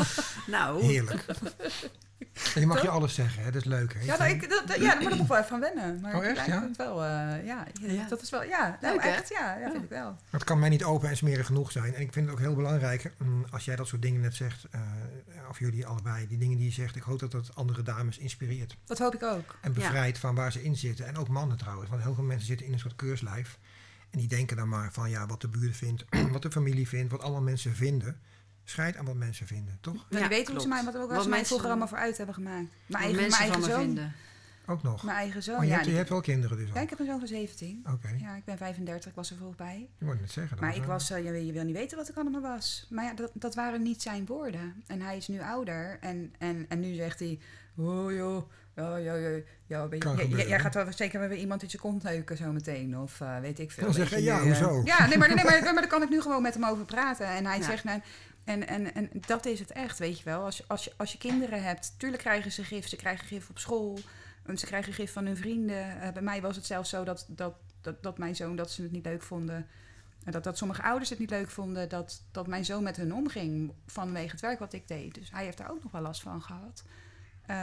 Nou, 0.47 0.83
Heerlijk. 0.83 1.25
En 2.55 2.59
je 2.61 2.65
mag 2.67 2.81
je 2.81 2.89
alles 2.89 3.13
zeggen, 3.15 3.43
hè? 3.43 3.51
dat 3.51 3.61
is 3.61 3.67
leuk. 3.67 3.93
Hè? 3.93 3.99
Ja, 4.05 4.17
nou, 4.17 4.31
ik, 4.31 4.49
dat, 4.49 4.67
dat- 4.67 4.77
ja, 4.77 4.83
daar 4.93 5.01
moet 5.01 5.11
ik 5.11 5.17
nog 5.17 5.27
wel 5.27 5.37
even 5.37 5.49
van 5.49 5.59
wennen. 5.59 5.99
Maar 6.01 6.15
Oh, 6.15 6.23
ik, 6.23 6.37
echt, 6.37 6.45
ja? 6.45 6.59
vind 6.59 6.67
het 6.67 6.77
wel, 6.77 7.03
eh, 7.03 7.45
ja, 7.45 7.65
Ja. 7.81 8.05
dat 8.09 8.21
is 8.21 8.29
wel, 8.29 8.43
ja, 8.43 8.77
nou, 8.81 8.95
Leuk, 8.95 9.05
echt, 9.05 9.29
ja, 9.29 9.57
ja, 9.57 9.71
vind 9.71 9.83
ik 9.83 9.89
wel. 9.89 10.03
Maar 10.09 10.15
het 10.29 10.43
kan 10.43 10.59
mij 10.59 10.69
niet 10.69 10.83
open 10.83 11.09
en 11.09 11.17
smerig 11.17 11.45
genoeg 11.45 11.71
zijn. 11.71 11.95
En 11.95 12.01
ik 12.01 12.13
vind 12.13 12.25
het 12.25 12.35
ook 12.35 12.41
heel 12.41 12.55
belangrijk, 12.55 13.11
mm, 13.17 13.45
als 13.51 13.65
jij 13.65 13.75
dat 13.75 13.87
soort 13.87 14.01
dingen 14.01 14.21
net 14.21 14.35
zegt, 14.35 14.65
eh, 14.71 14.81
of 15.53 15.59
jullie 15.59 15.85
allebei, 15.85 16.27
die 16.27 16.37
dingen 16.37 16.57
die 16.57 16.65
je 16.65 16.71
zegt, 16.73 16.95
ik 16.95 17.01
hoop 17.01 17.19
dat 17.19 17.31
dat 17.31 17.55
andere 17.55 17.81
dames 17.83 18.17
inspireert. 18.17 18.77
Dat 18.85 18.99
hoop 18.99 19.13
ik 19.13 19.23
ook. 19.23 19.57
En 19.61 19.73
bevrijdt 19.73 20.17
van 20.17 20.35
waar 20.35 20.51
ze 20.51 20.63
in 20.63 20.75
zitten. 20.75 21.05
En 21.07 21.17
ook 21.17 21.27
mannen 21.27 21.57
trouwens, 21.57 21.89
want 21.89 22.01
heel 22.03 22.13
veel 22.13 22.23
mensen 22.23 22.47
zitten 22.47 22.65
in 22.65 22.73
een 22.73 22.79
soort 22.79 22.95
keurslijf. 22.95 23.57
En 24.09 24.19
die 24.19 24.27
denken 24.27 24.57
dan 24.57 24.69
maar 24.69 24.93
van 24.93 25.09
ja, 25.09 25.25
wat 25.25 25.41
de 25.41 25.47
buurt 25.47 25.77
vindt, 25.77 26.05
wat 26.31 26.41
de 26.41 26.51
familie 26.51 26.87
vindt, 26.87 27.11
wat 27.11 27.21
allemaal 27.21 27.41
mensen 27.41 27.75
vinden. 27.75 28.19
Scheid 28.63 28.95
aan 28.97 29.05
wat 29.05 29.15
mensen 29.15 29.47
vinden, 29.47 29.77
toch? 29.81 29.93
Maar 29.93 30.03
Ja, 30.09 30.19
die 30.19 30.27
weten 30.37 30.53
hoe 30.53 30.61
ze 30.61 30.67
mij, 30.67 30.83
wat, 30.83 30.95
ook, 30.95 30.99
waar 30.99 31.09
Wat 31.13 31.23
ze 31.23 31.29
mij 31.29 31.37
mensen- 31.37 31.45
vroeger 31.47 31.67
allemaal 31.69 31.87
voor 31.87 31.97
uit 31.97 32.17
hebben 32.17 32.35
gemaakt. 32.35 32.55
Mijn 32.57 32.71
wat 32.87 33.01
eigen, 33.01 33.15
mijn 33.15 33.29
mensen 33.29 33.41
eigen 33.43 33.61
van 33.61 33.69
me 33.69 33.75
zoon. 33.75 33.85
vinden. 33.85 34.13
Ook 34.65 34.83
nog. 34.83 35.03
Mijn 35.03 35.17
eigen 35.17 35.43
zoon, 35.43 35.55
Oh, 35.55 35.61
je, 35.63 35.67
ja. 35.69 35.75
hebt, 35.75 35.87
je 35.87 35.95
hebt 35.95 36.09
wel 36.09 36.21
kinderen 36.21 36.57
dus 36.57 36.69
al. 36.69 36.75
ja, 36.75 36.81
ik 36.81 36.89
heb 36.89 36.99
een 36.99 37.05
zoon 37.05 37.19
van 37.19 37.27
17. 37.27 37.85
Oké, 37.93 38.09
Ja, 38.19 38.35
ik 38.35 38.45
ben 38.45 38.57
35, 38.57 39.09
ik 39.09 39.15
was 39.15 39.29
er 39.31 39.35
vroeg 39.37 39.55
bij. 39.55 39.89
je 39.97 40.05
moet 40.05 40.19
het 40.19 40.31
zeggen. 40.31 40.57
dat 40.57 40.65
Maar 40.65 40.75
ik 40.75 40.83
was, 40.83 41.09
eh, 41.09 41.23
je, 41.25 41.31
wil- 41.31 41.41
je 41.41 41.51
wil 41.51 41.63
niet 41.63 41.75
weten 41.75 41.97
wat 41.97 42.09
ik 42.09 42.15
allemaal 42.15 42.41
was. 42.41 42.87
Maar 42.89 43.03
ja, 43.05 43.13
dat, 43.13 43.31
dat 43.33 43.55
waren 43.55 43.81
niet 43.81 44.01
zijn 44.01 44.25
woorden. 44.25 44.83
En 44.87 45.01
hij 45.01 45.17
is 45.17 45.27
nu 45.27 45.41
ouder. 45.41 45.97
En, 46.01 46.33
en, 46.39 46.65
en 46.69 46.79
nu 46.79 46.93
zegt 46.93 47.19
hij, 47.19 47.39
oh 47.77 48.11
joh, 48.11 48.49
ja, 48.75 48.95
ja, 48.97 49.13
ja, 49.15 49.29
ja, 49.67 49.87
je, 49.91 50.27
jij- 50.47 50.59
gaat 50.59 50.73
wel 50.73 50.93
zeker 50.93 51.19
weer 51.29 51.37
iemand 51.37 51.63
in 51.63 51.69
zijn 51.69 51.81
kont 51.81 52.03
neuken 52.03 52.37
zo 52.37 52.51
meteen. 52.51 52.97
Of 52.99 53.21
eh, 53.21 53.39
weet 53.39 53.59
ik 53.59 53.71
veel. 53.71 53.83
Dan 53.83 53.93
zeg 53.93 54.09
je, 54.09 54.15
je, 54.15 54.21
ja, 54.23 54.43
nu, 54.43 54.51
eh, 54.51 54.57
hoezo? 54.57 54.81
Ja, 54.85 55.05
nee 55.07 55.17
maar, 55.17 55.27
nee, 55.35 55.43
maar, 55.43 55.61
maar 55.63 55.73
daar 55.73 55.87
kan 55.87 56.01
ik 56.01 56.09
nu 56.09 56.21
gewoon 56.21 56.41
met 56.41 56.53
hem 56.53 56.65
over 56.65 56.85
praten. 56.85 57.27
En 57.27 57.45
hij 57.45 57.57
Ja. 57.57 57.63
zegt, 57.63 57.83
nou, 57.83 58.01
en, 58.43 58.67
en, 58.67 58.93
en 58.95 59.09
dat 59.27 59.45
is 59.45 59.59
het 59.59 59.71
echt, 59.71 59.99
weet 59.99 60.17
je 60.17 60.23
wel. 60.23 60.43
Als 60.43 60.57
je, 60.57 60.63
als, 60.67 60.83
je, 60.83 60.93
als 60.97 61.11
je 61.11 61.17
kinderen 61.17 61.63
hebt, 61.63 61.93
tuurlijk 61.97 62.21
krijgen 62.21 62.51
ze 62.51 62.63
gif. 62.63 62.87
Ze 62.87 62.95
krijgen 62.95 63.27
gif 63.27 63.49
op 63.49 63.57
school. 63.59 63.99
En 64.45 64.57
ze 64.57 64.65
krijgen 64.65 64.93
gif 64.93 65.13
van 65.13 65.25
hun 65.25 65.37
vrienden. 65.37 66.01
Eh, 66.01 66.11
bij 66.13 66.21
mij 66.21 66.41
was 66.41 66.55
het 66.55 66.65
zelfs 66.65 66.89
zo 66.89 67.03
dat, 67.03 67.25
dat, 67.27 67.55
dat, 67.81 68.03
dat 68.03 68.17
mijn 68.17 68.35
zoon 68.35 68.55
dat 68.55 68.71
ze 68.71 68.81
het 68.81 68.91
niet 68.91 69.05
leuk 69.05 69.21
vonden. 69.21 69.67
En 70.23 70.31
dat, 70.31 70.43
dat 70.43 70.57
sommige 70.57 70.83
ouders 70.83 71.09
het 71.09 71.19
niet 71.19 71.29
leuk 71.29 71.49
vonden 71.49 71.89
dat, 71.89 72.23
dat 72.31 72.47
mijn 72.47 72.65
zoon 72.65 72.83
met 72.83 72.97
hun 72.97 73.13
omging 73.13 73.73
vanwege 73.85 74.31
het 74.31 74.41
werk 74.41 74.59
wat 74.59 74.73
ik 74.73 74.87
deed. 74.87 75.13
Dus 75.13 75.31
hij 75.31 75.43
heeft 75.43 75.57
daar 75.57 75.71
ook 75.71 75.83
nog 75.83 75.91
wel 75.91 76.01
last 76.01 76.21
van 76.21 76.41
gehad. 76.41 76.83
Eh, 77.45 77.55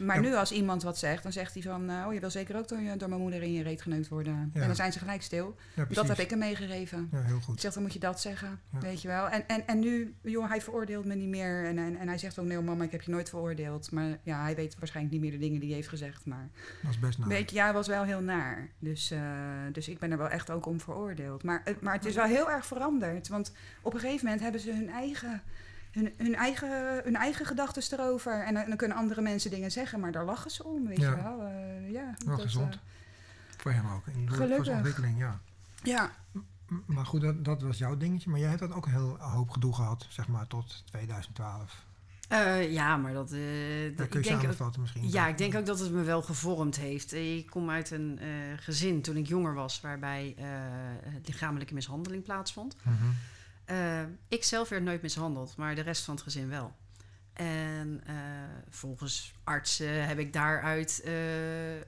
maar 0.00 0.16
Ja. 0.16 0.20
nu 0.20 0.34
als 0.34 0.52
iemand 0.52 0.82
wat 0.82 0.98
zegt, 0.98 1.22
dan 1.22 1.32
zegt 1.32 1.54
hij 1.54 1.62
van... 1.62 1.90
eh, 1.90 2.04
oh, 2.06 2.14
je 2.14 2.20
wil 2.20 2.30
zeker 2.30 2.56
ook 2.56 2.68
door, 2.68 2.80
je- 2.80 2.96
door 2.96 3.08
mijn 3.08 3.20
moeder 3.20 3.42
in 3.42 3.52
je 3.52 3.62
reet 3.62 3.82
geneukt 3.82 4.08
worden. 4.08 4.50
Ja. 4.54 4.60
En 4.60 4.66
dan 4.66 4.76
zijn 4.76 4.92
ze 4.92 4.98
gelijk 4.98 5.22
stil. 5.22 5.56
Ja. 5.74 5.84
Dat 5.90 6.08
heb 6.08 6.18
ik 6.18 6.30
hem 6.30 6.38
meegegeven. 6.38 7.08
Ja, 7.12 7.20
heel 7.22 7.36
Ik 7.36 7.42
goed. 7.42 7.60
zeg, 7.60 7.72
dan 7.72 7.82
moet 7.82 7.92
je 7.92 7.98
dat 7.98 8.20
zeggen, 8.20 8.60
weet 8.80 9.02
je 9.02 9.08
wel. 9.08 9.28
En, 9.28 9.48
en, 9.48 9.66
en 9.66 9.78
nu, 9.78 10.14
joh, 10.22 10.48
hij 10.48 10.60
veroordeelt 10.60 11.04
me 11.04 11.14
niet 11.14 11.28
meer. 11.28 11.64
En, 11.64 11.78
en, 11.78 11.96
en 11.96 12.08
hij 12.08 12.18
zegt 12.18 12.38
ook, 12.38 12.46
nee 12.46 12.60
mama, 12.60 12.84
ik 12.84 12.90
heb 12.92 13.02
je 13.02 13.10
nooit 13.10 13.28
veroordeeld. 13.28 13.90
Maar 13.92 14.18
ja, 14.22 14.42
hij 14.42 14.54
weet 14.54 14.78
waarschijnlijk 14.78 15.14
niet 15.14 15.24
meer 15.24 15.38
de 15.38 15.44
dingen 15.44 15.58
die 15.58 15.68
hij 15.68 15.76
heeft 15.76 15.88
gezegd. 15.88 16.26
Maar 16.26 16.48
Dat 16.82 16.90
is 16.90 16.98
best 16.98 17.18
naar. 17.18 17.28
weet 17.28 17.50
je, 17.50 17.56
ja, 17.56 17.64
hij 17.64 17.72
was 17.72 17.86
wel 17.86 18.02
heel 18.04 18.20
naar. 18.20 18.68
Dus, 18.78 19.10
eh, 19.10 19.20
dus 19.72 19.88
ik 19.88 19.98
ben 19.98 20.10
er 20.10 20.18
wel 20.18 20.28
echt 20.28 20.50
ook 20.50 20.66
om 20.66 20.80
veroordeeld. 20.80 21.42
Maar, 21.42 21.62
maar 21.80 21.94
het 21.94 22.04
is 22.04 22.14
wel 22.14 22.24
heel 22.26 22.50
erg 22.50 22.66
veranderd. 22.66 23.28
Want 23.28 23.52
op 23.82 23.94
een 23.94 24.00
gegeven 24.00 24.24
moment 24.24 24.42
hebben 24.42 24.60
ze 24.60 24.72
hun 24.72 24.90
eigen... 24.90 25.42
Hun, 25.98 26.12
hun 26.16 26.34
eigen, 26.34 27.00
hun 27.04 27.16
eigen 27.16 27.46
gedachten 27.46 27.98
erover. 27.98 28.44
En 28.44 28.54
dan, 28.54 28.64
dan 28.68 28.76
kunnen 28.76 28.96
andere 28.96 29.20
mensen 29.20 29.50
dingen 29.50 29.70
zeggen, 29.70 30.00
maar 30.00 30.12
daar 30.12 30.24
lachen 30.24 30.50
ze 30.50 30.64
om, 30.64 30.86
weet 30.86 30.98
Ja. 31.00 31.10
je 31.10 31.16
wel. 31.22 31.42
Eh, 31.42 31.90
ja, 31.92 32.14
Wel 32.26 32.36
dat, 32.36 32.44
gezond. 32.44 32.74
eh, 32.74 32.80
Voor 33.56 33.72
hem 33.72 33.86
ook. 33.86 34.04
Door- 34.28 34.48
Voor 34.56 34.64
zijn 34.64 34.76
ontwikkeling, 34.76 35.18
ja. 35.18 35.40
ja, 35.82 36.10
M- 36.32 36.38
Maar 36.86 37.06
goed, 37.06 37.20
dat, 37.20 37.44
dat 37.44 37.62
was 37.62 37.78
jouw 37.78 37.96
dingetje. 37.96 38.30
Maar 38.30 38.38
jij 38.40 38.48
hebt 38.48 38.60
dan 38.60 38.74
ook 38.74 38.86
een 38.86 38.92
heel 38.92 39.16
hoop 39.18 39.50
gedoe 39.50 39.74
gehad, 39.74 40.06
zeg 40.08 40.28
maar, 40.28 40.46
tot 40.46 40.82
2012. 40.86 41.86
Eh, 42.28 42.72
ja, 42.72 42.96
maar 42.96 43.12
dat... 43.12 43.32
eh, 43.32 43.38
Dat 43.96 44.04
ik 44.04 44.10
kun 44.10 44.20
je 44.20 44.26
denk 44.26 44.34
ook- 44.36 44.40
samenvatten 44.42 44.80
misschien. 44.80 45.10
Ja, 45.10 45.26
ik 45.26 45.38
denk 45.38 45.54
ook 45.54 45.66
dat 45.66 45.78
het 45.78 45.92
me 45.92 46.02
wel 46.02 46.22
gevormd 46.22 46.76
heeft. 46.76 47.12
Ik 47.12 47.46
kom 47.46 47.70
uit 47.70 47.90
een 47.90 48.18
eh, 48.18 48.26
gezin 48.56 49.02
toen 49.02 49.16
ik 49.16 49.26
jonger 49.26 49.54
was, 49.54 49.80
waarbij 49.80 50.34
eh, 50.38 50.46
lichamelijke 51.24 51.74
mishandeling 51.74 52.22
plaatsvond. 52.24 52.76
Mhm. 52.82 52.94
Eh, 53.68 54.02
ik 54.28 54.44
zelf 54.44 54.68
werd 54.68 54.82
nooit 54.82 55.02
mishandeld, 55.02 55.56
maar 55.56 55.74
de 55.74 55.80
rest 55.80 56.04
van 56.04 56.14
het 56.14 56.22
gezin 56.22 56.48
wel. 56.48 56.72
En 57.38 58.00
eh, 58.06 58.14
volgens 58.70 59.32
artsen 59.44 60.06
heb 60.06 60.18
ik 60.18 60.32
daaruit 60.32 61.02
eh, 61.04 61.12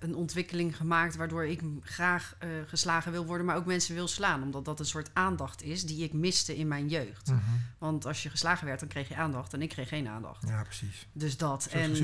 een 0.01 0.15
ontwikkeling 0.15 0.77
gemaakt 0.77 1.17
waardoor 1.17 1.47
ik 1.47 1.61
graag 1.83 2.37
eh, 2.39 2.49
geslagen 2.67 3.13
wil 3.13 3.27
worden, 3.27 3.47
maar 3.47 3.57
ook 3.57 3.67
mensen 3.67 3.95
wil 3.95 4.09
slaan. 4.09 4.43
Omdat 4.43 4.65
dat 4.65 4.81
een 4.81 4.87
soort 4.87 5.11
aandacht 5.13 5.63
is 5.63 5.85
die 5.85 6.05
ik 6.05 6.13
miste 6.13 6.57
in 6.57 6.69
mijn 6.69 6.89
jeugd. 6.89 7.29
Mhm. 7.29 7.41
Want 7.79 8.07
als 8.07 8.23
je 8.23 8.31
geslagen 8.31 8.67
werd, 8.67 8.81
dan 8.81 8.89
kreeg 8.89 9.09
je 9.09 9.17
aandacht 9.17 9.53
en 9.53 9.63
ik 9.63 9.69
kreeg 9.69 9.89
geen 9.89 10.09
aandacht. 10.09 10.49
Ja, 10.49 10.63
precies. 10.63 11.07
Dus 11.13 11.37
dat. 11.37 11.69
En 11.71 11.95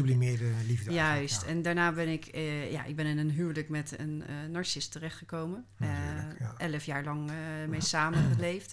liefde. 0.67 0.93
Juist. 0.93 1.43
ja. 1.43 1.49
En 1.49 1.63
daarna 1.63 1.93
ben 1.93 2.09
ik, 2.09 2.37
ja, 2.71 2.85
ik 2.85 2.97
ben 2.97 3.07
in 3.07 3.19
een 3.19 3.31
huwelijk 3.31 3.69
met 3.69 3.99
een 3.99 4.23
narcist 4.51 4.93
terechtgekomen. 4.93 5.65
Ja. 5.79 6.55
Elf 6.59 6.85
jaar 6.85 7.05
lang 7.05 7.31
mee 7.69 7.81
samengeleefd. 7.81 8.71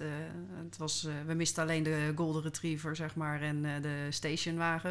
Het 0.63 0.77
was, 0.77 1.07
we 1.25 1.33
misten 1.33 1.63
alleen 1.63 1.83
de 1.83 2.11
golden 2.15 2.41
retriever, 2.41 2.95
zeg 2.95 3.15
maar, 3.15 3.41
en 3.41 3.61
de 3.61 4.07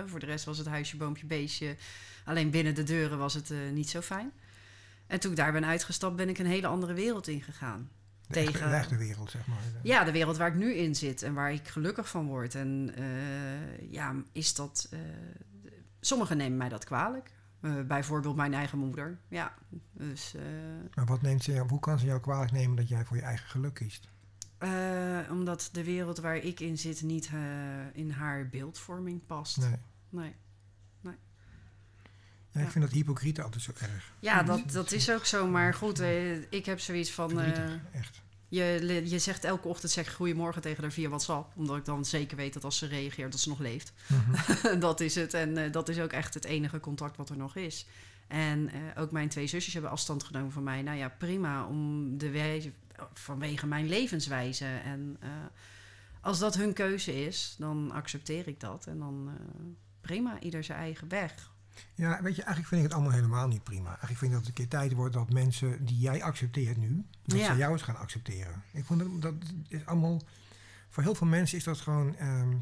Voor 0.07 0.20
de 0.20 0.27
rest 0.27 0.44
was 0.44 0.59
het 0.59 0.66
huisje, 0.66 0.97
boompje, 0.97 1.27
beestje. 1.27 1.77
Alleen 2.24 2.51
binnen 2.51 2.74
de 2.74 2.82
deuren 2.82 3.19
was 3.19 3.35
het 3.35 3.51
eh, 3.51 3.59
niet 3.73 3.90
zo 3.90 4.01
fijn. 4.01 4.32
En 5.07 5.20
toen 5.20 5.31
ik 5.31 5.36
daar 5.36 5.53
ben 5.53 5.65
uitgestapt, 5.66 6.16
ben 6.16 6.28
ik 6.28 6.39
een 6.39 6.47
hele 6.47 6.66
andere 6.66 6.93
wereld 6.94 7.28
ingegaan. 7.28 7.89
De 8.27 8.39
echte- 8.39 8.53
tegen- 8.53 8.70
de 8.70 8.77
echte 8.77 8.97
wereld, 8.97 9.31
zeg 9.31 9.47
maar. 9.47 9.59
Ja, 9.82 10.05
de 10.05 10.12
wereld 10.12 10.36
waar 10.36 10.49
ik 10.49 10.55
nu 10.55 10.74
in 10.74 10.94
zit 10.94 11.23
en 11.23 11.35
waar 11.35 11.53
ik 11.53 11.69
gelukkig 11.69 12.09
van 12.09 12.27
word. 12.27 12.55
En 12.55 12.93
eh, 12.97 13.90
ja, 13.93 14.15
is 14.32 14.55
dat. 14.55 14.89
eh, 14.90 14.99
sommigen 16.01 16.36
nemen 16.36 16.59
mij 16.59 16.69
dat 16.69 16.85
kwalijk. 16.85 17.31
Bijvoorbeeld 17.86 18.36
mijn 18.36 18.55
eigen 18.55 18.78
moeder. 18.78 19.19
Ja, 19.28 19.55
dus. 19.93 20.35
Maar 20.94 21.07
wat 21.07 21.23
neemt 21.23 21.43
ze, 21.43 21.53
jou- 21.53 21.69
hoe 21.69 21.81
kan 21.81 21.99
ze 21.99 22.07
jou 22.07 22.20
kwalijk 22.20 22.53
nemen 22.53 22.77
dat 22.77 22.89
jij 22.89 23.05
voor 23.05 23.16
je 23.16 23.23
eigen 23.23 23.49
geluk 23.49 23.74
kiest? 23.74 24.09
Eh, 24.62 25.30
omdat 25.30 25.68
de 25.72 25.84
wereld 25.84 26.18
waar 26.18 26.36
ik 26.36 26.60
in 26.60 26.78
zit 26.78 27.02
niet 27.02 27.26
eh, 27.32 27.40
in 27.93 28.10
haar 28.10 28.48
beeldvorming 28.48 29.26
past. 29.26 29.56
Nee. 30.10 30.34
Nee. 31.01 31.14
Ja, 32.51 32.60
ik 32.60 32.70
vind 32.70 32.84
dat 32.84 32.94
hypocriete 32.94 33.43
altijd 33.43 33.62
zo 33.62 33.72
erg. 33.78 34.12
Ja, 34.18 34.43
dat, 34.43 34.70
dat 34.72 34.93
is 34.93 35.10
ook 35.10 35.24
zo. 35.24 35.47
Maar 35.47 35.74
goed, 35.74 36.01
eh, 36.01 36.52
ik 36.52 36.66
heb 36.66 36.80
zoiets 36.80 37.10
van. 37.10 37.30
Verdrietig, 37.30 37.80
echt. 37.93 38.20
je, 38.48 39.02
je 39.05 39.18
zegt 39.18 39.44
elke 39.44 39.68
ochtend 39.68 39.93
zeg 39.93 40.14
goedemorgen 40.14 40.62
tegen 40.62 40.82
haar 40.82 40.93
via 40.93 41.09
WhatsApp. 41.09 41.56
Omdat 41.56 41.76
ik 41.76 41.84
dan 41.84 42.05
zeker 42.05 42.36
weet 42.36 42.52
dat 42.52 42.64
als 42.64 42.78
ze 42.78 42.86
reageert, 42.86 43.32
dat 43.32 43.40
ze 43.40 43.48
nog 43.48 43.59
leeft. 43.59 43.93
Mhm. 44.06 44.78
dat 44.86 45.01
is 45.01 45.14
het. 45.14 45.34
En 45.34 45.72
dat 45.72 45.89
is 45.89 45.98
ook 45.98 46.12
echt 46.12 46.34
het 46.34 46.44
enige 46.44 46.80
contact 46.80 47.16
wat 47.16 47.28
er 47.28 47.36
nog 47.36 47.56
is. 47.56 47.86
En 48.28 48.70
ook 48.97 49.10
mijn 49.10 49.28
twee 49.28 49.47
zusjes 49.47 49.72
hebben 49.72 49.90
afstand 49.90 50.22
genomen 50.24 50.52
van 50.52 50.62
mij. 50.62 50.82
Nou 50.82 50.98
ja, 50.98 51.09
prima, 51.09 51.66
om 51.66 52.18
de 52.18 52.30
wijze, 52.30 52.72
vanwege 53.14 53.66
mijn 53.66 53.88
levenswijze. 53.88 54.64
En 54.84 55.16
eh, 55.20 55.28
als 56.20 56.38
dat 56.38 56.54
hun 56.54 56.72
keuze 56.72 57.24
is, 57.26 57.54
dan 57.58 57.90
accepteer 57.92 58.48
ik 58.48 58.60
dat. 58.60 58.86
En 58.86 58.98
dan 58.98 59.28
eh, 59.28 59.46
prima, 60.00 60.40
ieder 60.40 60.64
zijn 60.64 60.78
eigen 60.78 61.08
weg. 61.08 61.50
Ja, 61.94 62.22
weet 62.22 62.36
je, 62.36 62.42
eigenlijk 62.42 62.68
vind 62.68 62.80
ik 62.80 62.86
het 62.86 62.92
allemaal 62.96 63.12
helemaal 63.12 63.48
niet 63.48 63.62
prima. 63.64 63.88
Eigenlijk 63.88 64.18
vind 64.18 64.30
ik 64.30 64.36
dat 64.36 64.46
het 64.46 64.48
een 64.48 64.54
keer 64.68 64.78
tijd 64.78 64.92
wordt 64.92 65.14
dat 65.14 65.32
mensen 65.32 65.84
die 65.84 65.98
jij 65.98 66.22
accepteert 66.22 66.76
nu, 66.76 67.06
dat 67.22 67.38
Ja. 67.38 67.52
ze 67.52 67.56
jou 67.58 67.72
eens 67.72 67.82
gaan 67.82 67.96
accepteren. 67.96 68.62
Ik 68.72 68.84
vond 68.84 69.00
dat, 69.00 69.22
dat 69.22 69.34
is 69.68 69.86
allemaal, 69.86 70.20
voor 70.88 71.02
heel 71.02 71.14
veel 71.14 71.26
mensen 71.26 71.58
is 71.58 71.64
dat 71.64 71.80
gewoon 71.80 72.16
ehm, 72.16 72.56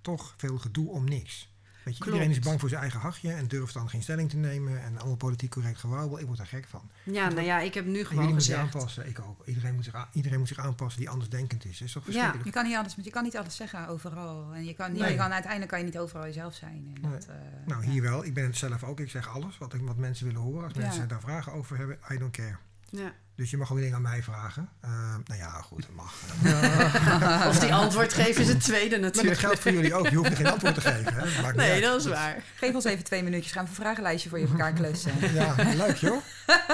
toch 0.00 0.34
veel 0.36 0.58
gedoe 0.58 0.88
om 0.90 1.04
niks. 1.04 1.53
Weet 1.84 1.96
je, 1.96 2.02
Klopt. 2.02 2.18
iedereen 2.18 2.30
is 2.40 2.44
bang 2.46 2.60
voor 2.60 2.68
zijn 2.68 2.80
eigen 2.80 3.00
hachje 3.00 3.32
en 3.32 3.46
durft 3.48 3.74
dan 3.74 3.88
geen 3.88 4.02
stelling 4.02 4.30
te 4.30 4.36
nemen 4.36 4.82
en 4.82 4.98
allemaal 4.98 5.16
politiek 5.16 5.50
correct 5.50 5.78
gewauwel. 5.78 6.18
Ik 6.20 6.26
word 6.26 6.38
daar 6.38 6.46
gek 6.46 6.66
van. 6.68 6.90
Ja, 7.02 7.28
nou 7.28 7.40
ja, 7.46 7.60
ik 7.60 7.74
heb 7.74 7.84
nu 7.86 8.04
gewoon 8.04 8.24
moeten 8.24 8.42
zich 8.42 8.54
gezegd. 8.54 8.74
aanpassen, 8.74 9.08
ik 9.08 9.18
ook. 9.20 9.46
Iedereen 9.46 9.74
moet, 9.74 9.84
zich 9.84 9.94
aan- 9.94 10.08
iedereen 10.12 10.38
moet 10.38 10.48
zich 10.48 10.58
aanpassen 10.58 11.00
die 11.00 11.10
andersdenkend 11.10 11.64
is. 11.64 11.80
is 11.80 11.92
toch 11.92 12.04
verschrikkelijk? 12.04 12.44
Je 12.44 12.50
kan 12.52 12.64
niet 12.64 12.76
alles, 12.76 12.94
je 13.02 13.10
kan 13.10 13.22
niet 13.22 13.36
alles 13.36 13.56
zeggen 13.56 13.88
overal. 13.88 14.52
En 14.54 14.64
je 14.64 14.74
kan, 14.74 14.92
niet, 14.92 15.00
Nee. 15.00 15.10
je 15.10 15.16
kan, 15.16 15.32
uiteindelijk 15.32 15.70
kan 15.70 15.80
je 15.80 15.84
niet 15.86 15.98
overal 15.98 16.24
jezelf 16.26 16.54
zijn. 16.54 16.90
En 16.94 17.00
Nee. 17.00 17.10
dat, 17.12 17.26
eh, 17.26 17.34
Nou, 17.66 17.84
ja. 17.84 17.90
hier 17.90 18.02
wel. 18.02 18.24
Ik 18.24 18.34
ben 18.34 18.44
het 18.44 18.56
zelf 18.56 18.84
ook. 18.84 19.00
Ik 19.00 19.10
zeg 19.10 19.28
alles 19.28 19.58
wat, 19.58 19.74
ik, 19.74 19.80
wat 19.80 19.96
mensen 19.96 20.26
willen 20.26 20.40
horen. 20.40 20.64
Als 20.64 20.72
Ja. 20.72 20.78
mensen 20.80 21.08
daar 21.08 21.20
vragen 21.20 21.52
over 21.52 21.76
hebben, 21.76 21.98
I 22.12 22.18
don't 22.18 22.32
care. 22.36 22.58
Ja. 22.96 23.12
Dus 23.36 23.50
je 23.50 23.56
mag 23.56 23.72
ook 23.72 23.78
dingen 23.78 23.94
aan 23.94 24.02
mij 24.02 24.22
vragen. 24.22 24.68
Eh, 24.80 24.90
nou 25.24 25.40
ja, 25.40 25.50
goed, 25.50 25.82
dat 25.82 25.94
mag. 25.94 26.14
Of 27.50 27.58
die 27.58 27.74
antwoord 27.74 28.12
geven 28.12 28.42
is 28.42 28.48
het 28.48 28.60
tweede 28.60 28.90
Maar 28.90 29.00
dat 29.00 29.14
natuurlijk. 29.14 29.40
geldt 29.40 29.58
voor 29.58 29.72
jullie 29.72 29.94
ook. 29.94 30.08
Je 30.08 30.16
hoeft 30.16 30.34
geen 30.34 30.46
antwoord 30.46 30.74
te 30.74 30.80
geven. 30.80 31.14
Hè? 31.14 31.42
Maakt 31.42 31.56
Nee, 31.56 31.80
dat 31.80 32.00
is 32.00 32.06
waar. 32.06 32.42
Geef 32.56 32.74
ons 32.74 32.84
even 32.84 33.04
twee 33.04 33.22
minuutjes, 33.22 33.52
gaan 33.52 33.64
we 33.64 33.70
een 33.70 33.76
vragenlijstje 33.76 34.28
voor 34.28 34.38
je 34.38 34.44
op 34.44 34.50
elkaar 34.50 34.72
klussen. 34.72 35.12
Ja, 35.34 35.54
leuk 35.74 35.96
joh. 35.96 36.22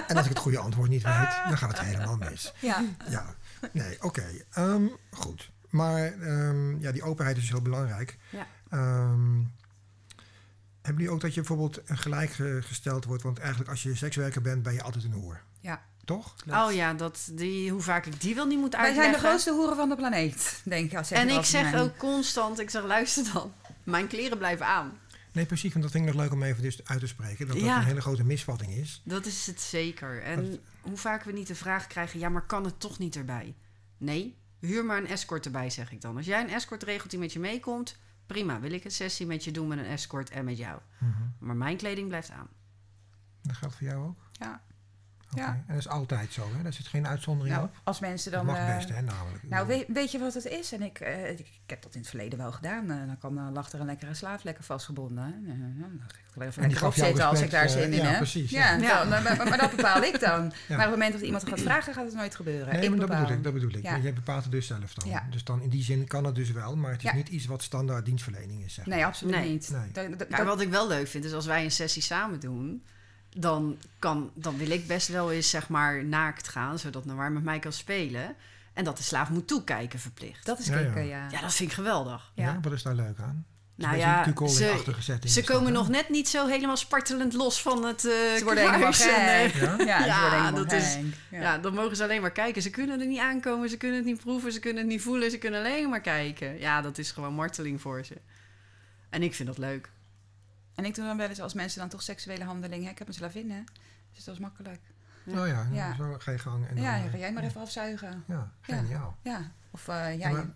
En 0.07 0.17
als 0.17 0.25
ik 0.25 0.33
het 0.33 0.39
goede 0.39 0.59
antwoord 0.59 0.91
niet 0.91 1.03
weet, 1.03 1.41
dan 1.49 1.59
gaat 1.59 1.71
het 1.79 1.81
helemaal 1.81 2.17
mis. 2.17 2.53
Ja, 2.59 2.85
Ja, 3.09 3.35
nee, 3.73 4.03
oké. 4.03 4.25
Ehm, 4.51 4.85
goed. 5.11 5.51
Maar 5.69 6.13
ehm, 6.13 6.81
ja, 6.81 6.93
die 6.93 7.03
openheid 7.03 7.37
is 7.37 7.43
dus 7.43 7.51
heel 7.53 7.63
belangrijk. 7.63 8.19
Ja. 8.31 8.47
Ehm, 8.71 9.39
hebben 10.83 11.03
jullie 11.03 11.11
ook 11.11 11.21
dat 11.21 11.35
je 11.35 11.41
bijvoorbeeld 11.41 11.81
gelijkgesteld 11.85 13.05
wordt? 13.05 13.23
Want 13.23 13.39
eigenlijk 13.39 13.71
als 13.71 13.83
je 13.83 13.95
sekswerker 13.95 14.43
bent, 14.43 14.63
ben 14.63 14.73
je 14.73 14.83
altijd 14.83 15.05
een 15.05 15.13
hoer. 15.13 15.41
Toch? 16.11 16.35
Oh 16.49 16.73
ja, 16.73 16.95
dat, 16.95 17.29
die, 17.33 17.71
hoe 17.71 17.81
vaak 17.81 18.07
ik 18.07 18.21
die 18.21 18.35
wel 18.35 18.47
niet 18.47 18.59
moet 18.59 18.73
wij 18.73 18.81
uitleggen. 18.81 19.11
zijn 19.13 19.23
de 19.23 19.29
grootste 19.29 19.53
hoeren 19.53 19.77
van 19.77 19.89
de 19.89 19.97
planeet, 19.97 20.61
denk 20.65 20.93
ik. 20.93 21.05
Zeg 21.05 21.19
en 21.19 21.29
ik 21.29 21.45
zeg 21.45 21.75
ook 21.75 21.97
constant, 21.97 22.59
ik 22.59 22.71
zeg 22.71 22.85
luister 22.85 23.33
dan, 23.33 23.53
mijn 23.85 24.07
kleren 24.07 24.39
blijven 24.39 24.67
aan. 24.67 24.99
Nee, 25.33 25.47
precies. 25.47 25.71
Want 25.73 25.83
dat 25.83 25.93
vind 25.93 26.07
ik 26.07 26.13
nog 26.15 26.23
leuk 26.23 26.33
om 26.33 26.43
even 26.43 26.63
dus 26.63 26.85
uit 26.85 27.01
te 27.01 27.07
spreken. 27.07 27.47
Dat 27.47 27.57
dat 27.57 27.65
Ja. 27.65 27.77
een 27.77 27.85
hele 27.85 28.01
grote 28.01 28.25
misvatting 28.25 28.73
is. 28.73 29.03
Dat 29.05 29.27
is 29.27 29.47
het 29.47 29.61
zeker. 29.61 30.23
En 30.23 30.61
hoe 30.81 30.97
vaak 30.97 31.25
we 31.25 31.33
niet 31.33 31.47
de 31.47 31.55
vraag 31.55 31.87
krijgen, 31.87 32.19
ja, 32.19 32.29
maar 32.29 32.47
kan 32.47 32.65
het 32.65 32.81
toch 32.81 32.99
niet 32.99 33.17
erbij? 33.17 33.55
Nee, 33.97 34.37
huur 34.59 34.85
maar 34.85 34.99
een 34.99 35.07
escort 35.07 35.45
erbij, 35.45 35.71
zeg 35.71 35.93
ik 35.93 36.01
dan. 36.01 36.17
Als 36.17 36.27
jij 36.27 36.41
een 36.43 36.51
escort 36.51 36.83
regelt 36.83 37.11
die 37.11 37.19
met 37.19 37.33
je 37.33 37.39
meekomt, 37.39 37.97
prima. 38.27 38.61
Wil 38.61 38.73
ik 38.73 38.85
een 38.85 38.91
sessie 38.91 39.27
met 39.27 39.45
je 39.45 39.51
doen 39.51 39.69
met 39.69 39.79
een 39.79 39.85
escort 39.85 40.31
en 40.31 40.45
met 40.45 40.59
jou. 40.59 40.79
Mhm. 40.99 41.13
Maar 41.39 41.57
mijn 41.57 41.77
kleding 41.77 42.09
blijft 42.09 42.31
aan. 42.31 42.49
Dat 43.43 43.57
geldt 43.57 43.75
voor 43.75 43.87
jou 43.87 44.07
ook? 44.07 44.19
Ja. 44.33 44.63
Ja. 45.35 45.47
En 45.49 45.65
dat 45.69 45.77
is 45.77 45.89
altijd 45.89 46.33
zo, 46.33 46.49
hè? 46.57 46.63
Daar 46.63 46.73
zit 46.73 46.87
geen 46.87 47.07
uitzondering 47.07 47.55
Nou, 47.57 47.67
op. 47.69 47.75
als 47.85 48.01
mensen 48.01 48.33
Dat 48.33 48.45
dan... 48.45 48.55
mag 48.55 48.69
eh, 48.69 48.77
best, 48.77 48.89
hè, 48.89 49.01
namelijk. 49.03 49.43
Nou, 49.49 49.67
weet, 49.67 49.85
weet 49.89 50.11
je 50.13 50.19
wat 50.19 50.35
het 50.35 50.45
is? 50.47 50.73
En 50.73 50.83
ik, 50.83 51.01
eh, 51.01 51.31
ik, 51.31 51.39
ik 51.39 51.47
heb 51.67 51.83
dat 51.83 51.95
in 51.95 52.01
het 52.01 52.09
verleden 52.09 52.39
wel 52.39 52.53
gedaan. 52.53 52.91
Eh, 52.91 52.97
dan 53.07 53.19
kwam, 53.19 53.39
eh, 53.39 53.45
lag 53.53 53.73
er 53.73 53.81
een 53.81 53.87
lekkere 53.87 54.15
slaaf 54.15 54.43
lekker 54.45 54.65
vastgebonden. 54.65 55.25
hè. 55.25 55.31
Eh, 55.53 55.59
nou, 55.59 55.73
dan 55.81 56.01
ga 56.01 56.07
ik 56.07 56.55
er 56.57 56.63
En 56.63 56.69
lekker 56.69 56.87
op 56.87 56.95
zitten 56.95 57.27
als 57.27 57.41
ik 57.41 57.51
daar 57.51 57.69
zin 57.69 57.93
in 57.93 57.99
ja, 57.99 58.05
heb. 58.05 58.17
precies, 58.17 58.51
Ja, 58.51 58.77
ja. 58.77 58.99
dan- 58.99 59.09
maar, 59.09 59.23
maar, 59.23 59.49
maar 59.49 59.59
dat 59.59 59.71
bepaal 59.77 60.03
ik 60.03 60.21
dan. 60.21 60.53
Ja. 60.69 60.77
Maar 60.77 60.87
op 60.87 60.91
het 60.91 60.91
moment 60.91 61.13
dat 61.13 61.21
iemand 61.23 61.49
gaat 61.49 61.61
vragen, 61.61 61.95
gaat 61.95 62.05
het 62.05 62.15
nooit 62.15 62.35
gebeuren. 62.35 62.75
Nee, 62.75 62.83
ik 62.83 62.89
maar 62.91 62.99
dat 62.99 63.09
bepaal. 63.09 63.23
bedoel 63.23 63.37
ik. 63.39 63.45
Dat 63.45 63.53
bedoel 63.53 63.71
ik. 63.71 63.83
Ja. 63.83 63.91
Maar 63.91 64.01
jij 64.01 64.13
bepaalt 64.13 64.43
het 64.43 64.53
dus 64.53 64.67
zelf 64.67 64.95
dan. 64.95 65.09
Ja. 65.09 65.27
Dus 65.31 65.45
dan 65.45 65.63
in 65.63 65.69
die 65.69 65.83
zin 65.83 66.07
kan 66.07 66.25
het 66.25 66.35
dus 66.35 66.51
wel, 66.51 66.77
maar 66.77 66.91
het 66.91 67.03
is 67.05 67.11
Ja. 67.11 67.17
niet 67.17 67.29
iets 67.29 67.47
wat 67.47 67.63
standaard 67.63 68.05
dienstverlening 68.05 68.65
is. 68.65 68.75
Zeg 68.75 68.87
maar. 68.87 68.97
Nee, 68.97 69.05
absoluut 69.07 69.35
Nee. 69.35 69.51
niet. 69.51 69.71
Nee. 69.71 69.91
Dat- 70.09 70.19
dat- 70.19 70.29
Ja, 70.31 70.37
dat- 70.37 70.47
wat 70.47 70.61
ik 70.61 70.69
wel 70.71 70.89
leuk 70.89 71.09
vind, 71.09 71.25
is 71.25 71.33
als 71.33 71.47
wij 71.47 71.65
een 71.65 71.71
sessie 71.71 72.03
samen 72.03 72.41
doen, 72.41 72.85
dan, 73.37 73.77
kan, 73.99 74.31
dan 74.35 74.57
wil 74.57 74.71
ik 74.71 74.87
best 74.87 75.09
wel 75.09 75.33
eens 75.33 75.51
zeg 75.51 75.69
maar 75.69 76.05
naakt 76.05 76.49
gaan, 76.49 76.79
zodat 76.79 77.05
Noir 77.05 77.33
met 77.33 77.43
mij 77.43 77.59
kan 77.59 77.73
spelen. 77.73 78.35
En 78.73 78.85
dat 78.85 78.97
de 78.97 79.03
slaaf 79.03 79.31
moet 79.31 79.49
toekijken 79.49 79.99
verplicht. 79.99 80.47
dat 80.47 80.59
is 80.59 80.67
Ja, 80.67 80.79
ja. 80.79 80.97
ja. 80.97 81.29
Ja, 81.31 81.41
dat 81.41 81.55
vind 81.55 81.69
ik 81.69 81.75
geweldig. 81.75 82.33
Ja. 82.35 82.45
Ja. 82.45 82.59
wat 82.63 82.73
is 82.73 82.83
daar 82.83 82.95
leuk 82.95 83.19
aan? 83.19 83.47
Nou 83.81 83.97
ja, 83.97 84.25
ze, 84.49 85.19
ze 85.25 85.45
komen 85.45 85.73
nog 85.73 85.89
net 85.89 86.09
niet 86.09 86.29
zo 86.29 86.47
helemaal 86.47 86.77
spartelend 86.77 87.33
los 87.33 87.63
van 87.63 87.85
het 87.85 88.05
eh 88.05 88.13
Ze 88.37 88.41
worden 88.45 88.65
helemaal 88.65 88.93
gek. 88.93 89.55
Ja? 89.55 89.77
Ja, 90.07 90.51
dat 90.51 90.73
is-. 90.73 90.99
Ja, 91.31 91.59
dan 91.59 91.75
mogen 91.75 91.97
ze 91.97 92.03
alleen 92.03 92.21
maar 92.21 92.33
kijken. 92.33 92.63
Ze 92.63 92.71
kunnen 92.71 93.01
er 93.01 93.07
niet 93.07 93.19
aankomen, 93.19 93.69
ze 93.69 93.77
kunnen 93.77 93.97
het 93.97 94.07
niet 94.07 94.21
proeven, 94.21 94.53
ze 94.53 94.61
kunnen 94.61 94.83
het 94.83 94.93
niet 94.93 95.03
voelen, 95.03 95.31
ze 95.31 95.39
kunnen 95.39 95.61
alleen 95.61 95.89
maar 95.89 96.01
kijken. 96.01 96.59
Ja, 96.59 96.81
dat 96.81 96.99
is 96.99 97.11
gewoon 97.11 97.35
marteling 97.35 97.81
voor 97.81 98.05
ze. 98.05 98.15
En 99.11 99.23
ik 99.23 99.35
vind 99.35 99.49
dat 99.49 99.59
leuk. 99.59 99.91
En 100.81 100.87
ik 100.87 100.95
doe 100.95 101.05
dan 101.05 101.17
wel 101.17 101.29
eens 101.29 101.41
als 101.41 101.55
mensen 101.55 101.81
dan 101.81 101.89
toch 101.89 102.03
seksuele 102.03 102.45
handelingen... 102.45 102.91
Ik 102.91 102.99
heb 102.99 103.09
een 103.09 103.15
slavin, 103.15 103.51
hè. 103.51 103.61
Dus 104.13 104.25
dat 104.25 104.35
is 104.35 104.41
makkelijk. 104.41 104.81
Oh 105.27 105.47
ja, 105.47 105.67
Ja. 105.73 105.95
zo 105.95 106.17
ga 106.19 106.31
je 106.31 106.39
gang. 106.39 106.67
En 106.67 106.75
dan, 106.75 106.85
ja, 106.85 107.05
eh, 107.05 107.11
ga 107.11 107.17
jij 107.17 107.33
maar 107.33 107.43
even 107.43 107.61
afzuigen. 107.61 108.25
Ja, 108.27 108.53
geniaal. 108.61 109.17
Ja. 109.23 109.53
Of 109.71 109.89
eh, 109.89 110.19
ja, 110.19 110.31
Maar- 110.31 110.47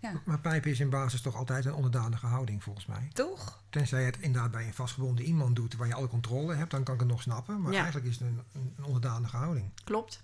ja. 0.00 0.12
Maar 0.24 0.40
pijpen 0.40 0.70
is 0.70 0.80
in 0.80 0.90
basis 0.90 1.20
toch 1.20 1.34
altijd 1.36 1.64
een 1.64 1.74
onderdanige 1.74 2.26
houding 2.26 2.62
volgens 2.62 2.86
mij. 2.86 3.10
toch? 3.12 3.62
Tenzij 3.70 4.00
je 4.00 4.06
het 4.06 4.18
inderdaad 4.18 4.50
bij 4.50 4.66
een 4.66 4.74
vastgebonden 4.74 5.24
iemand 5.24 5.56
doet 5.56 5.76
waar 5.76 5.86
je 5.86 5.94
alle 5.94 6.08
controle 6.08 6.54
hebt, 6.54 6.70
dan 6.70 6.82
kan 6.84 6.94
ik 6.94 7.00
het 7.00 7.08
nog 7.08 7.22
snappen. 7.22 7.60
Maar 7.62 7.72
Ja. 7.72 7.82
eigenlijk 7.82 8.06
is 8.06 8.18
het 8.18 8.28
een, 8.28 8.40
een 8.52 8.84
onderdanige 8.84 9.36
houding. 9.36 9.70
Klopt. 9.84 10.22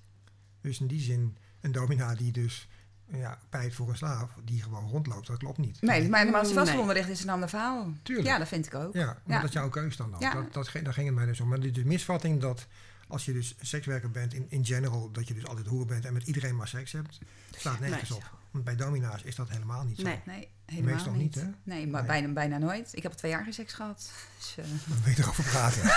Dus 0.61 0.81
in 0.81 0.87
die 0.87 1.01
zin, 1.01 1.37
een 1.61 1.73
domina 1.73 2.15
die 2.15 2.33
dus 2.33 2.69
ja, 3.13 3.39
pijpt 3.49 3.75
voor 3.75 3.89
een 3.89 3.97
slaaf, 3.97 4.31
die 4.45 4.63
gewoon 4.63 4.89
rondloopt, 4.89 5.27
dat 5.27 5.37
klopt 5.39 5.59
niet. 5.59 5.83
Nee, 5.83 6.09
maar, 6.09 6.35
als 6.35 6.47
hij 6.47 6.57
vastgebonden 6.57 6.95
ligt, 6.97 7.09
is 7.09 7.19
het 7.19 7.27
een 7.29 7.33
ander 7.35 7.49
verhaal. 7.49 7.93
Tuurlijk. 8.03 8.29
Ja, 8.29 8.39
dat 8.39 8.49
vind 8.49 8.67
ik 8.67 8.75
ook. 8.75 8.95
Ja, 8.95 9.05
maar 9.07 9.17
Ja. 9.27 9.41
dat 9.41 9.49
is 9.49 9.55
jouw 9.55 9.69
keus 9.69 9.97
dan 9.97 10.15
ook. 10.15 10.21
Ja. 10.21 10.35
Dat, 10.35 10.53
dat, 10.53 10.69
ging- 10.69 10.85
daar 10.85 10.93
ging 10.95 11.07
het 11.07 11.15
mij 11.17 11.27
dus 11.27 11.41
om. 11.41 11.49
Maar 11.49 11.61
de 11.61 11.85
misvatting 11.85 12.41
dat 12.41 12.67
als 13.09 13.25
je 13.25 13.33
dus 13.33 13.55
sekswerker 13.61 14.11
bent 14.11 14.35
in, 14.35 14.47
in 14.49 14.65
general, 14.67 15.11
dat 15.13 15.29
je 15.29 15.35
dus 15.35 15.47
altijd 15.47 15.67
hoer 15.67 15.87
bent 15.87 16.05
en 16.05 16.13
met 16.13 16.27
iedereen 16.27 16.57
maar 16.57 16.69
seks 16.69 16.93
hebt, 16.93 17.19
slaat 17.57 17.81
nergens 17.81 18.09
Nee. 18.11 18.19
op. 18.19 18.31
Want 18.51 18.65
bij 18.65 18.77
domina's 18.77 19.23
is 19.23 19.35
dat 19.37 19.49
helemaal 19.49 19.85
niet 19.85 19.97
zo. 19.97 20.03
Nee. 20.03 20.21
Nee, 20.25 20.49
helemaal 20.71 20.95
Meestal 20.95 21.13
niet. 21.13 21.23
niet, 21.23 21.35
hè? 21.35 21.51
Nee, 21.63 21.87
maar 21.87 22.01
Nee. 22.01 22.11
Bijna, 22.11 22.29
bijna 22.33 22.59
nooit. 22.59 22.89
Ik 22.93 23.03
heb 23.03 23.13
al 23.13 23.19
twee 23.19 23.31
jaar 23.31 23.45
geen 23.45 23.53
seks 23.53 23.73
gehad. 23.73 24.11
Dus, 24.39 24.55
eh, 24.57 24.65
Daar 24.87 24.99
wil 25.05 25.13
je 25.17 25.23
erover 25.23 25.45
praten. 25.45 25.83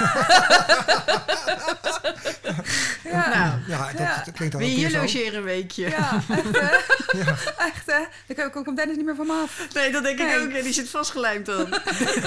ja. 3.12 3.30
Nou, 3.30 3.60
ja, 3.68 3.88
dat, 3.92 3.98
Ja. 3.98 4.22
dat 4.26 4.34
klinkt 4.34 4.54
al 4.54 4.60
wil 4.60 4.70
je 4.70 4.76
hier 4.76 4.92
logeren 4.92 5.36
een 5.38 5.44
weekje? 5.44 5.90
ja, 5.90 6.22
echt 6.30 6.58
hè? 6.58 6.72
Ja. 7.20 7.36
Echt 7.58 7.86
hè? 7.86 8.34
Daar 8.36 8.50
kom- 8.50 8.64
komt 8.64 8.78
Dennis 8.78 8.96
niet 8.96 9.06
meer 9.06 9.16
van 9.16 9.28
me 9.28 9.34
af. 9.44 9.68
Nee, 9.74 9.92
dat 9.92 10.04
denk 10.04 10.20
ik 10.20 10.26
Nee. 10.26 10.40
ook. 10.40 10.52
Ja, 10.52 10.62
die 10.62 10.74
zit 10.74 10.90
vastgelijmd 10.90 11.46
dan. 11.46 11.68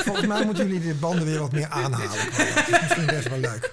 Volgens 0.05 0.27
mij 0.27 0.45
moeten 0.45 0.69
jullie 0.69 0.89
de 0.89 0.95
banden 0.95 1.25
weer 1.25 1.39
wat 1.39 1.53
meer 1.53 1.69
aanhalen. 1.69 2.09
Dat 2.37 2.69
is 2.69 2.81
misschien 2.83 3.07
best 3.07 3.29
wel 3.29 3.39
leuk. 3.39 3.73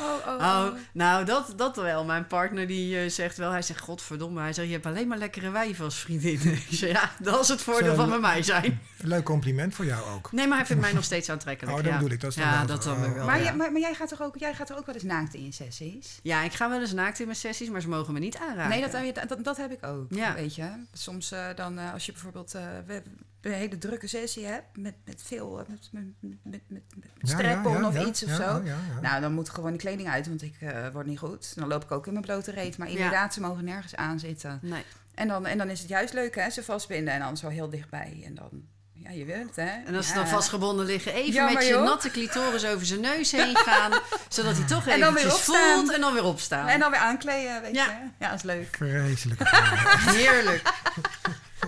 Oh, 0.00 0.04
oh, 0.26 0.34
Oh, 0.34 0.66
oh. 0.66 0.74
nou, 0.92 1.24
dat, 1.24 1.52
dat 1.56 1.76
wel. 1.76 2.04
Mijn 2.04 2.26
partner 2.26 2.66
die 2.66 2.98
eh, 2.98 3.10
zegt 3.10 3.36
wel, 3.36 3.50
hij 3.50 3.62
zegt, 3.62 3.80
godverdomme, 3.80 4.40
hij 4.40 4.52
zegt, 4.52 4.66
je 4.66 4.72
hebt 4.72 4.86
alleen 4.86 5.08
maar 5.08 5.18
lekkere 5.18 5.50
wijven 5.50 5.84
als 5.84 5.98
vriendin. 5.98 6.40
ik 6.52 6.66
zeg, 6.70 6.90
ja, 6.90 7.10
dat 7.18 7.40
is 7.42 7.48
het 7.48 7.62
voordeel 7.62 7.94
van 7.94 8.08
bij 8.08 8.18
mij 8.18 8.42
zijn. 8.42 8.80
Leuk 8.96 9.24
compliment 9.24 9.74
voor 9.74 9.84
jou 9.84 10.10
ook. 10.10 10.32
Nee, 10.32 10.46
maar 10.46 10.56
hij 10.56 10.66
vindt 10.66 10.82
mij 10.82 10.92
nog 10.92 11.04
steeds 11.04 11.28
aantrekkelijk. 11.28 11.76
Oh, 11.76 11.82
dat 11.82 11.92
ja. 11.92 11.98
bedoel 11.98 12.12
ik, 12.14 12.20
dat 12.20 12.30
is 12.30 12.36
dan 12.36 12.46
ja, 12.46 12.56
wel 12.56 12.66
dat 12.66 12.82
dan 12.82 13.04
Oh. 13.04 13.12
wel. 13.14 13.24
Maar, 13.26 13.36
ja. 13.38 13.42
jij- 13.44 13.54
maar, 13.56 13.72
maar 13.72 13.80
jij, 13.80 13.94
gaat 13.94 14.08
toch 14.08 14.22
ook, 14.22 14.36
jij 14.38 14.54
gaat 14.54 14.66
toch 14.66 14.78
ook 14.78 14.86
wel 14.86 14.94
eens 14.94 15.04
naakt 15.04 15.34
in 15.34 15.52
sessies? 15.52 16.18
Ja, 16.22 16.42
ik 16.42 16.52
ga 16.52 16.68
wel 16.68 16.80
eens 16.80 16.92
naakt 16.92 17.18
in 17.20 17.26
mijn 17.26 17.38
sessies, 17.38 17.68
maar 17.70 17.80
ze 17.80 17.88
mogen 17.88 18.12
me 18.12 18.18
niet 18.18 18.36
aanraken. 18.36 18.68
Nee, 18.70 19.12
dat, 19.12 19.28
dat, 19.28 19.44
dat 19.44 19.56
heb 19.56 19.70
ik 19.70 19.84
ook. 19.86 20.06
Ja. 20.08 20.34
Weet 20.34 20.54
je, 20.54 20.68
soms 20.92 21.32
eh, 21.32 21.46
dan 21.54 21.78
eh, 21.78 21.92
als 21.92 22.06
je 22.06 22.12
bijvoorbeeld 22.12 22.54
eh, 22.54 22.62
we 22.86 23.02
een 23.50 23.58
hele 23.58 23.78
drukke 23.78 24.06
sessie 24.06 24.46
hebt 24.46 24.76
met, 24.76 24.94
met 25.04 25.22
veel 25.26 25.58
eh, 25.60 25.64
met, 25.68 25.88
met, 25.90 26.04
met, 26.42 26.60
met, 26.68 26.82
met 26.96 27.04
Ja, 27.04 27.10
ja, 27.20 27.36
strap-on 27.38 27.80
ja, 27.80 27.86
of 27.88 27.94
ja, 27.94 28.04
iets 28.06 28.24
of 28.24 28.30
zo. 28.30 28.42
ja, 28.42 28.60
ja, 28.64 28.76
ja. 28.94 29.00
Nou, 29.00 29.20
dan 29.20 29.32
moet 29.32 29.48
gewoon 29.50 29.70
die 29.70 29.80
kleding 29.80 30.08
uit, 30.08 30.26
want 30.28 30.42
ik 30.42 30.54
eh, 30.60 30.88
word 30.92 31.06
niet 31.06 31.18
goed. 31.18 31.52
Dan 31.56 31.68
loop 31.68 31.82
ik 31.84 31.90
ook 31.92 32.06
in 32.06 32.12
mijn 32.12 32.24
blote 32.24 32.50
reet. 32.50 32.76
Maar 32.78 32.88
Ja. 32.90 32.94
inderdaad, 32.94 33.34
ze 33.34 33.40
mogen 33.40 33.64
nergens 33.64 33.96
aan 33.96 34.18
zitten. 34.18 34.58
Nee. 34.62 34.84
En 35.14 35.28
dan, 35.28 35.46
en 35.46 35.58
dan 35.58 35.70
is 35.70 35.80
het 35.80 35.88
juist 35.88 36.12
leuk, 36.12 36.34
hè? 36.34 36.50
Ze 36.50 36.62
vastbinden 36.62 37.14
en 37.14 37.20
dan 37.20 37.36
zo 37.36 37.48
heel 37.48 37.68
dichtbij. 37.70 38.22
En 38.26 38.34
dan, 38.34 38.48
ja, 38.92 39.10
je 39.10 39.24
het, 39.32 39.56
hè? 39.56 39.82
En 39.86 39.94
als 39.94 40.06
ze 40.06 40.12
Ja. 40.14 40.18
dan 40.18 40.28
vastgebonden 40.28 40.86
liggen, 40.86 41.12
even 41.14 41.32
Jammer, 41.32 41.54
met 41.54 41.62
je 41.66 41.68
joh. 41.72 41.84
natte 41.84 42.10
clitoris 42.10 42.64
over 42.66 42.86
zijn 42.86 43.00
neus 43.00 43.30
heen 43.32 43.56
gaan. 43.56 43.92
zodat 44.28 44.56
hij 44.56 44.66
toch 44.66 44.86
En 44.86 45.00
dan 45.00 45.14
weer 45.14 45.22
eventjes 45.24 45.48
opstaan. 45.48 45.74
voelt 45.78 45.92
en 45.92 46.00
dan 46.00 46.12
weer 46.12 46.24
opstaan. 46.24 46.68
En 46.68 46.80
dan 46.80 46.90
weer 46.90 47.00
aankleden, 47.00 47.62
weet 47.62 47.74
Ja. 47.74 47.84
je? 47.86 48.08
Ja, 48.18 48.28
dat 48.28 48.36
is 48.38 48.42
leuk. 48.42 48.68
Vreselijke 48.76 49.44
vraag. 49.44 50.04
Heerlijk. 50.16 50.62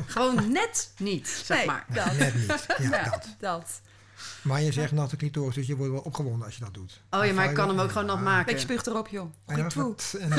Gewoon 0.14 0.52
net 0.52 0.92
niet, 0.98 1.28
zeg 1.44 1.56
Nee, 1.56 1.66
maar. 1.66 1.84
dat. 1.88 2.16
Net 2.18 2.34
niet. 2.34 2.46
Ja, 2.78 2.84
Ja, 2.90 3.04
dat. 3.10 3.28
dat. 3.38 3.80
Maar 4.42 4.60
je 4.62 4.72
zegt 4.72 4.92
natte 4.92 5.16
clitoris, 5.16 5.54
dus 5.54 5.66
je 5.66 5.76
wordt 5.76 5.92
wel 5.92 6.00
opgewonden 6.00 6.44
als 6.46 6.54
je 6.56 6.64
dat 6.64 6.74
doet. 6.74 7.00
Oh 7.10 7.24
ja, 7.24 7.32
maar 7.32 7.48
ik 7.48 7.54
kan 7.54 7.68
hem 7.68 7.78
ook 7.80 7.90
gewoon 7.90 8.06
nat 8.06 8.20
maken. 8.20 8.44
Beetje 8.46 8.60
spuug 8.60 8.84
erop, 8.86 9.08
joh. 9.08 9.32
Goed 9.46 9.70
toe. 10.10 10.20
en, 10.20 10.32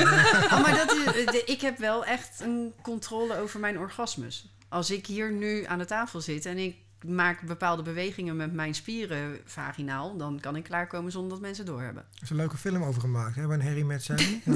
Oh, 0.52 0.62
maar 0.62 0.74
dat 0.86 0.92
is, 0.92 1.24
de- 1.26 1.42
ik 1.46 1.60
heb 1.60 1.78
wel 1.78 2.04
echt 2.04 2.40
een 2.40 2.72
controle 2.82 3.38
over 3.40 3.60
mijn 3.60 3.78
orgasmes. 3.78 4.54
Als 4.68 4.90
ik 4.90 5.06
hier 5.06 5.32
nu 5.32 5.64
aan 5.64 5.78
de 5.78 5.84
tafel 5.84 6.20
zit 6.20 6.46
en 6.46 6.58
ik 6.58 6.76
maak 7.06 7.46
bepaalde 7.46 7.82
bewegingen 7.82 8.36
met 8.36 8.52
mijn 8.52 8.74
spieren 8.74 9.40
vaginaal, 9.44 10.16
dan 10.16 10.40
kan 10.40 10.56
ik 10.56 10.64
klaarkomen 10.64 11.12
zonder 11.12 11.30
dat 11.30 11.40
mensen 11.40 11.64
doorhebben. 11.64 12.02
Er 12.14 12.22
is 12.22 12.30
een 12.30 12.36
leuke 12.36 12.56
film 12.56 12.82
over 12.82 13.00
gemaakt, 13.00 13.36
hè? 13.36 13.46
Waar 13.46 13.62
Harry 13.62 13.82
met 13.82 14.02
Sally. 14.02 14.42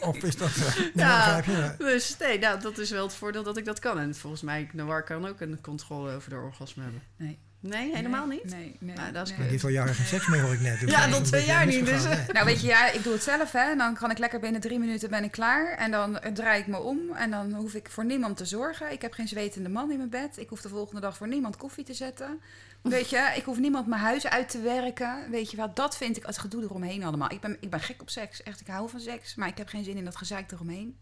of 0.00 0.16
is 0.22 0.36
dat... 0.36 0.50
nee, 0.76 0.90
Ja. 0.94 1.36
begrijp 1.36 1.44
je? 1.78 1.84
Dus 1.84 2.16
nee, 2.18 2.38
nou, 2.38 2.60
dat 2.60 2.78
is 2.78 2.90
wel 2.90 3.04
het 3.06 3.14
voordeel 3.14 3.42
dat 3.42 3.56
ik 3.56 3.64
dat 3.64 3.78
kan. 3.78 3.98
En 3.98 4.14
volgens 4.14 4.42
mij, 4.42 4.70
Noir 4.72 5.02
kan 5.02 5.26
ook 5.26 5.40
een 5.40 5.60
controle 5.60 6.14
over 6.14 6.30
de 6.30 6.36
orgasme 6.36 6.82
hebben. 6.82 7.02
Nee. 7.16 7.38
Nee, 7.66 7.94
helemaal 7.94 8.26
Nee, 8.26 8.40
niet? 8.42 8.52
Nee, 8.52 8.76
nee. 8.78 8.96
Nou, 8.96 9.12
dat 9.12 9.22
is 9.22 9.28
nee. 9.28 9.38
Maar 9.38 9.48
die 9.48 9.52
heeft 9.52 9.64
al 9.64 9.70
jaren 9.70 9.94
geen 9.94 10.06
seks 10.06 10.26
meer, 10.26 10.40
hoor 10.40 10.52
ik 10.52 10.60
net. 10.60 10.80
Dus 10.80 10.90
Ja, 10.90 11.08
dat 11.08 11.24
twee 11.24 11.44
jaar 11.44 11.66
niet, 11.66 11.86
dus, 11.86 12.04
hè? 12.04 12.32
Nou, 12.32 12.46
weet 12.46 12.60
je, 12.60 12.66
ja, 12.66 12.90
ik 12.90 13.02
doe 13.02 13.12
het 13.12 13.22
zelf, 13.22 13.52
hè. 13.52 13.70
En 13.70 13.78
dan 13.78 13.94
kan 13.94 14.10
ik 14.10 14.18
lekker 14.18 14.40
binnen 14.40 14.60
drie 14.60 14.78
minuten 14.78 15.10
ben 15.10 15.24
ik 15.24 15.30
klaar. 15.30 15.76
En 15.76 15.90
dan 15.90 16.18
eh, 16.18 16.32
draai 16.32 16.60
ik 16.60 16.66
me 16.66 16.78
om. 16.78 16.98
En 17.14 17.30
dan 17.30 17.52
hoef 17.52 17.74
ik 17.74 17.88
voor 17.90 18.04
niemand 18.04 18.36
te 18.36 18.44
zorgen. 18.44 18.92
Ik 18.92 19.02
heb 19.02 19.12
geen 19.12 19.28
zwetende 19.28 19.68
man 19.68 19.90
in 19.90 19.96
mijn 19.96 20.08
bed. 20.08 20.38
Ik 20.38 20.48
hoef 20.48 20.60
de 20.60 20.68
volgende 20.68 21.00
dag 21.00 21.16
voor 21.16 21.28
niemand 21.28 21.56
koffie 21.56 21.84
te 21.84 21.94
zetten. 21.94 22.40
Weet 22.82 23.10
je, 23.10 23.32
ik 23.36 23.44
hoef 23.44 23.58
niemand 23.58 23.86
mijn 23.86 24.00
huis 24.00 24.26
uit 24.26 24.48
te 24.48 24.60
werken. 24.60 25.30
Weet 25.30 25.50
je 25.50 25.56
wel, 25.56 25.70
dat 25.74 25.96
vind 25.96 26.16
ik 26.16 26.26
het 26.26 26.38
gedoe 26.38 26.62
eromheen 26.62 27.04
allemaal. 27.04 27.32
Ik 27.32 27.40
ben, 27.40 27.56
ik 27.60 27.70
ben 27.70 27.80
gek 27.80 28.00
op 28.00 28.10
seks. 28.10 28.42
Echt, 28.42 28.60
ik 28.60 28.66
hou 28.66 28.88
van 28.88 29.00
seks. 29.00 29.34
Maar 29.34 29.48
ik 29.48 29.58
heb 29.58 29.68
geen 29.68 29.84
zin 29.84 29.96
in 29.96 30.04
dat 30.04 30.16
gezeik 30.16 30.52
eromheen. 30.52 30.98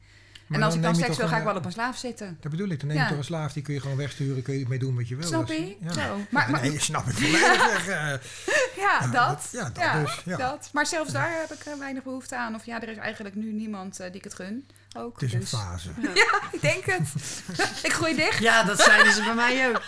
Maar 0.53 0.61
en 0.61 0.67
als 0.67 0.75
ik 0.75 0.83
dan 0.83 0.95
je 0.95 1.03
seks 1.05 1.17
wil, 1.17 1.29
ga 1.29 1.37
ik 1.39 1.45
wel 1.45 1.57
op 1.57 1.65
een 1.65 1.73
slaaf 1.73 1.97
zitten. 1.97 2.37
Dat 2.41 2.51
bedoel 2.51 2.69
ik, 2.69 2.79
dan 2.79 2.89
neem 2.89 2.97
je 2.97 3.03
Ja. 3.03 3.09
toch 3.09 3.19
een 3.19 3.25
slaaf, 3.25 3.53
die 3.53 3.63
kun 3.63 3.75
je 3.75 3.81
gewoon 3.81 3.97
wegsturen, 3.97 4.43
kun 4.43 4.59
je 4.59 4.65
mee 4.69 4.79
doen 4.79 4.95
wat 4.97 5.09
je 5.09 5.17
wil. 5.17 5.27
Snap 5.27 5.49
je? 5.49 5.77
Ja. 5.81 5.93
Zo. 5.93 6.01
Maar, 6.01 6.27
Maar, 6.31 6.51
maar, 6.51 6.61
nee, 6.61 6.81
snap 6.81 7.07
ik 7.07 7.15
volledig. 7.15 7.69
zeg, 7.71 7.87
eh. 7.89 7.95
ja, 8.85 8.99
Ja, 9.01 9.01
dat. 9.01 9.13
dat- 9.13 9.49
ja, 9.53 9.93
dat 9.93 10.05
dus, 10.07 10.21
ja. 10.25 10.37
dat. 10.37 10.69
Maar 10.73 10.87
zelfs 10.87 11.13
daar 11.13 11.31
heb 11.41 11.53
ik 11.59 11.65
eh, 11.67 11.79
weinig 11.79 12.03
behoefte 12.03 12.37
aan. 12.37 12.55
Of 12.55 12.65
ja, 12.67 12.83
er 12.83 12.89
is 12.89 12.97
eigenlijk 12.97 13.35
nu 13.35 13.53
niemand 13.53 14.01
eh, 14.01 14.07
die 14.07 14.17
ik 14.17 14.25
het 14.25 14.35
gun. 14.35 14.67
Ook. 14.97 15.21
Het 15.21 15.23
is 15.29 15.33
een 15.35 15.41
dus- 15.41 15.49
fase. 15.49 15.89
Ja, 16.15 16.41
ik 16.53 16.61
denk 16.61 16.85
het. 16.85 17.09
ik 17.87 17.93
groei 17.93 18.17
dicht. 18.17 18.39
Ja, 18.39 18.63
dat 18.63 18.81
zeiden 18.81 19.13
ze 19.13 19.23
bij 19.23 19.35
mij 19.35 19.69
ook. 19.69 19.83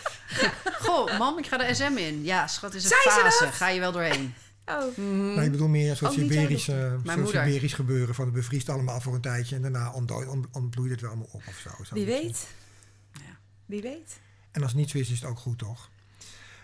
Goh, 0.81 1.19
mam, 1.19 1.39
ik 1.39 1.47
ga 1.47 1.57
de 1.57 1.75
SM 1.75 1.97
in. 1.97 2.25
Ja, 2.25 2.47
schat, 2.47 2.75
is 2.75 2.85
een 2.85 2.91
fase. 2.91 3.47
Ga 3.53 3.69
je 3.69 3.81
wel 3.81 3.93
doorheen. 3.93 4.35
Oh. 4.67 4.97
Mhm. 4.97 5.35
Nee, 5.35 5.45
ik 5.45 5.51
bedoel 5.51 5.69
meer 5.69 5.91
een 5.91 5.97
soort 5.97 6.13
Siberisch, 6.13 6.69
eh, 6.69 6.93
soort. 7.05 7.29
Siberisch 7.29 7.73
gebeuren. 7.73 8.15
Van 8.15 8.25
het 8.25 8.35
bevriest 8.35 8.69
allemaal 8.69 9.01
voor 9.01 9.15
een 9.15 9.21
tijdje 9.21 9.57
en 9.57 9.63
daarna 9.63 9.93
ontdooit- 9.93 10.29
ont- 10.29 10.47
ontbloeit 10.53 10.91
het 10.91 11.01
wel 11.01 11.11
allemaal 11.11 11.29
op 11.33 11.43
of 11.49 11.57
zo. 11.57 11.85
Zo 11.85 11.95
Wie 11.95 12.05
weet. 12.07 12.49
Ja. 13.13 13.39
Wie 13.67 13.83
weet. 13.83 14.21
En 14.51 14.63
als 14.63 14.71
het 14.71 14.81
niet 14.81 14.91
zo 14.91 14.99
is, 14.99 15.11
is 15.11 15.21
het 15.21 15.29
ook 15.31 15.39
goed, 15.39 15.59
toch? 15.59 15.91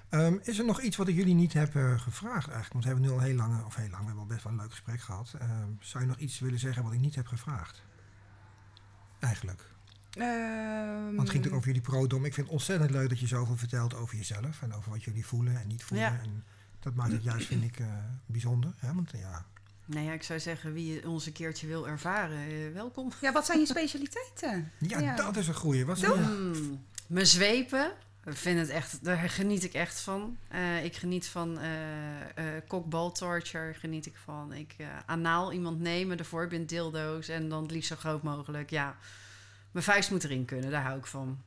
Ehm, 0.09 0.37
is 0.43 0.59
er 0.59 0.65
nog 0.65 0.81
iets 0.83 0.97
wat 0.97 1.09
ik 1.09 1.15
jullie 1.15 1.35
niet 1.35 1.53
heb 1.53 1.75
eh, 1.77 2.01
gevraagd 2.01 2.49
eigenlijk? 2.49 2.73
Want 2.73 2.85
we 2.85 2.91
hebben 2.91 3.09
nu 3.09 3.13
al 3.15 3.21
heel 3.21 3.35
lang, 3.35 3.65
of 3.65 3.75
heel 3.75 3.89
lang, 3.89 3.99
we 4.01 4.05
hebben 4.07 4.23
al 4.23 4.27
best 4.29 4.43
wel 4.45 4.53
een 4.53 4.59
leuk 4.59 4.71
gesprek 4.71 5.01
gehad. 5.01 5.35
Ehm, 5.39 5.69
zou 5.81 6.03
je 6.05 6.09
nog 6.11 6.19
iets 6.19 6.39
willen 6.39 6.59
zeggen 6.59 6.83
wat 6.83 6.93
ik 6.93 7.01
niet 7.01 7.15
heb 7.15 7.27
gevraagd? 7.27 7.83
Eigenlijk. 9.19 9.63
Ehm, 10.11 11.05
Want 11.05 11.19
het 11.19 11.31
ging 11.31 11.47
ook 11.47 11.53
over 11.55 11.67
jullie 11.67 11.81
prodom. 11.83 12.25
Ik 12.25 12.35
vind 12.35 12.47
het 12.47 12.55
ontzettend 12.57 12.91
leuk 12.91 13.09
dat 13.09 13.21
je 13.21 13.27
zoveel 13.27 13.57
vertelt 13.57 13.95
over 13.95 14.17
jezelf. 14.17 14.63
En 14.63 14.75
over 14.75 14.91
wat 14.91 15.05
jullie 15.05 15.27
voelen 15.27 15.61
en 15.61 15.67
niet 15.69 15.85
voelen. 15.85 16.13
Ja. 16.13 16.21
En 16.23 16.45
dat 16.81 16.95
maakt 16.95 17.13
het 17.13 17.23
juist, 17.23 17.47
vind 17.47 17.65
ik, 17.65 17.79
eh, 17.79 17.87
bijzonder. 18.27 18.73
Hè? 18.77 18.95
Want 18.95 19.11
ja, 19.13 19.45
Nou 19.87 20.05
ja, 20.07 20.13
ik 20.13 20.23
zou 20.23 20.41
zeggen, 20.41 20.73
wie 20.73 21.09
ons 21.09 21.27
een 21.27 21.33
keertje 21.33 21.67
wil 21.67 21.89
ervaren, 21.89 22.39
eh, 22.39 22.73
welkom. 22.75 23.13
Ja, 23.21 23.33
wat 23.33 23.47
zijn 23.47 23.59
je 23.59 23.67
specialiteiten? 23.67 24.73
ja, 24.79 24.99
Ja. 24.99 25.17
dat 25.17 25.37
is 25.37 25.49
een 25.49 25.55
goeie. 25.55 25.85
Wat 25.87 26.01
ja. 26.01 26.15
Mm, 26.15 26.85
mijn 27.07 27.27
zwepen, 27.27 27.93
ik 28.25 28.37
vind 28.37 28.59
het 28.61 28.69
echt, 28.69 29.05
daar 29.05 29.31
geniet 29.31 29.65
ik 29.65 29.73
echt 29.73 30.01
van. 30.01 30.37
Eh, 30.49 30.85
ik 30.85 30.97
geniet 30.97 31.27
van 31.27 31.59
eh 31.59 32.21
eh 32.21 32.63
cockball 32.69 33.11
torture, 33.13 33.75
geniet 33.75 34.07
ik 34.07 34.17
van. 34.25 34.53
Ik 34.53 34.75
eh, 34.79 34.87
anaal 35.07 35.53
iemand 35.53 35.81
nemen, 35.81 36.17
de 36.17 36.25
voorbind 36.25 36.69
dildo's 36.69 37.29
en 37.29 37.49
dan 37.49 37.63
het 37.63 37.71
liefst 37.71 37.89
zo 37.89 37.97
groot 37.97 38.23
mogelijk. 38.23 38.71
Ja, 38.71 38.97
mijn 39.71 39.85
vuist 39.85 40.11
moet 40.11 40.25
erin 40.25 40.45
kunnen, 40.45 40.71
daar 40.71 40.83
hou 40.83 40.99
ik 40.99 41.07
van. 41.07 41.43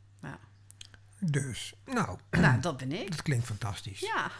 Dus, 1.26 1.73
nou, 1.85 2.18
nou, 2.31 2.60
dat 2.61 2.77
ben 2.77 2.91
ik. 2.91 3.11
dat 3.11 3.22
klinkt 3.22 3.45
fantastisch. 3.45 3.99
Ja. 3.99 4.31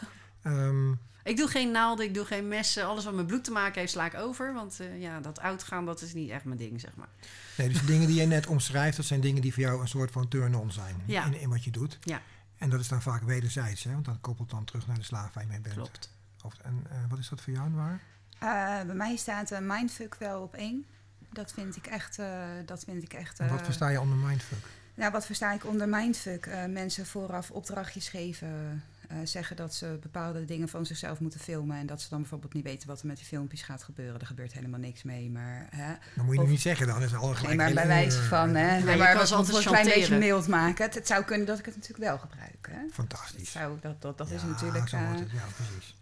Ehm, 0.44 0.90
Ik 1.22 1.36
doe 1.36 1.48
geen 1.48 1.70
naalden, 1.70 2.04
ik 2.06 2.14
doe 2.14 2.24
geen 2.24 2.48
messen. 2.48 2.86
Alles 2.86 3.04
wat 3.04 3.14
met 3.14 3.26
bloed 3.26 3.44
te 3.44 3.50
maken 3.50 3.80
heeft, 3.80 3.92
sla 3.92 4.04
ik 4.06 4.14
over. 4.14 4.54
Want 4.54 4.80
eh, 4.80 5.00
ja, 5.00 5.20
dat 5.20 5.40
uitgaan, 5.40 5.86
dat 5.86 6.00
is 6.02 6.14
niet 6.14 6.30
echt 6.30 6.44
mijn 6.44 6.58
ding, 6.58 6.80
zeg 6.80 6.94
maar. 6.96 7.08
nee, 7.56 7.68
dus 7.68 7.80
de 7.80 7.86
dingen 7.86 8.06
die 8.06 8.20
je 8.20 8.26
net 8.26 8.46
omschrijft, 8.46 8.96
dat 8.96 9.06
zijn 9.06 9.20
dingen 9.20 9.42
die 9.42 9.52
voor 9.52 9.62
jou 9.62 9.80
een 9.80 9.88
soort 9.88 10.10
van 10.10 10.28
turn-on 10.28 10.72
zijn. 10.72 10.96
Ja. 11.06 11.24
In, 11.24 11.40
in 11.40 11.48
wat 11.48 11.64
je 11.64 11.70
doet. 11.70 11.98
Ja. 12.00 12.20
En 12.58 12.70
dat 12.70 12.80
is 12.80 12.88
dan 12.88 13.02
vaak 13.02 13.22
wederzijds, 13.22 13.84
hè? 13.84 13.92
want 13.92 14.04
dat 14.04 14.16
koppelt 14.20 14.50
dan 14.50 14.64
terug 14.64 14.86
naar 14.86 14.96
de 14.96 15.02
slaaf 15.02 15.34
waar 15.34 15.42
je 15.42 15.48
mee 15.48 15.60
bent. 15.60 15.74
Klopt. 15.74 16.10
Of, 16.42 16.54
en 16.62 16.86
eh, 16.90 16.96
wat 17.08 17.18
is 17.18 17.28
dat 17.28 17.40
voor 17.40 17.52
jou, 17.52 17.70
waar? 17.74 18.00
Eh, 18.38 18.86
bij 18.86 18.94
mij 18.94 19.16
staat 19.16 19.60
mindfuck 19.60 20.14
wel 20.14 20.42
op 20.42 20.54
één. 20.54 20.84
Dat 21.32 21.52
vind 21.52 21.76
ik 21.76 21.86
echt... 21.86 22.18
eh, 22.18 22.38
dat 22.66 22.84
vind 22.84 23.02
ik 23.02 23.12
echt 23.12 23.38
En 23.38 23.48
wat 23.48 23.62
versta 23.64 23.88
je 23.88 24.00
onder 24.00 24.16
mindfuck? 24.16 24.66
Nou, 24.94 25.12
wat 25.12 25.26
versta 25.26 25.52
ik 25.52 25.64
onder 25.66 25.88
mindfuck? 25.88 26.46
Eh, 26.46 26.64
mensen 26.64 27.06
vooraf 27.06 27.50
opdrachtjes 27.50 28.08
geven. 28.08 28.82
Eh, 29.08 29.16
zeggen 29.24 29.56
dat 29.56 29.74
ze 29.74 29.98
bepaalde 30.00 30.44
dingen 30.44 30.68
van 30.68 30.86
zichzelf 30.86 31.20
moeten 31.20 31.40
filmen. 31.40 31.76
En 31.76 31.86
dat 31.86 32.00
ze 32.00 32.08
dan 32.08 32.20
bijvoorbeeld 32.20 32.54
niet 32.54 32.64
weten 32.64 32.88
wat 32.88 33.00
er 33.00 33.06
met 33.06 33.16
die 33.16 33.26
filmpjes 33.26 33.62
gaat 33.62 33.82
gebeuren. 33.82 34.20
Er 34.20 34.26
gebeurt 34.26 34.52
helemaal 34.52 34.80
niks 34.80 35.02
mee. 35.02 35.30
Maar, 35.30 35.66
hè. 35.70 35.94
Dan 36.16 36.24
moet 36.24 36.34
je 36.34 36.40
Of- 36.40 36.48
niet 36.48 36.60
zeggen 36.60 36.86
dan. 36.86 37.02
Is 37.02 37.14
al 37.14 37.26
Nee, 37.26 37.34
gelijk 37.36 37.56
maar 37.56 37.72
bij 37.72 37.86
wijze 37.86 38.22
van, 38.22 38.54
hè, 38.54 38.96
maar 38.96 38.96
kan 39.08 39.16
wat 39.16 39.28
ze 39.28 39.34
voor 39.34 39.44
altijd 39.44 39.56
een 39.66 39.72
klein 39.72 39.84
beetje 39.86 40.18
mild 40.18 40.48
maken. 40.48 40.84
Het, 40.84 40.94
het 40.94 41.06
zou 41.06 41.24
kunnen 41.24 41.46
dat 41.46 41.58
ik 41.58 41.64
het 41.64 41.74
natuurlijk 41.74 42.04
wel 42.04 42.18
gebruik. 42.18 42.68
Hè. 42.70 42.78
Het 42.80 42.92
Fantastisch. 42.92 43.50
zou, 43.52 43.78
dat 43.80 44.02
dat, 44.02 44.18
dat 44.18 44.30
is 44.30 44.42
Ja, 44.42 44.48
natuurlijk... 44.48 44.88
zo 44.88 44.98
wordt 44.98 45.12
eh, 45.14 45.20
het. 45.20 45.30
Ja, 45.30 45.44
precies. 45.56 45.96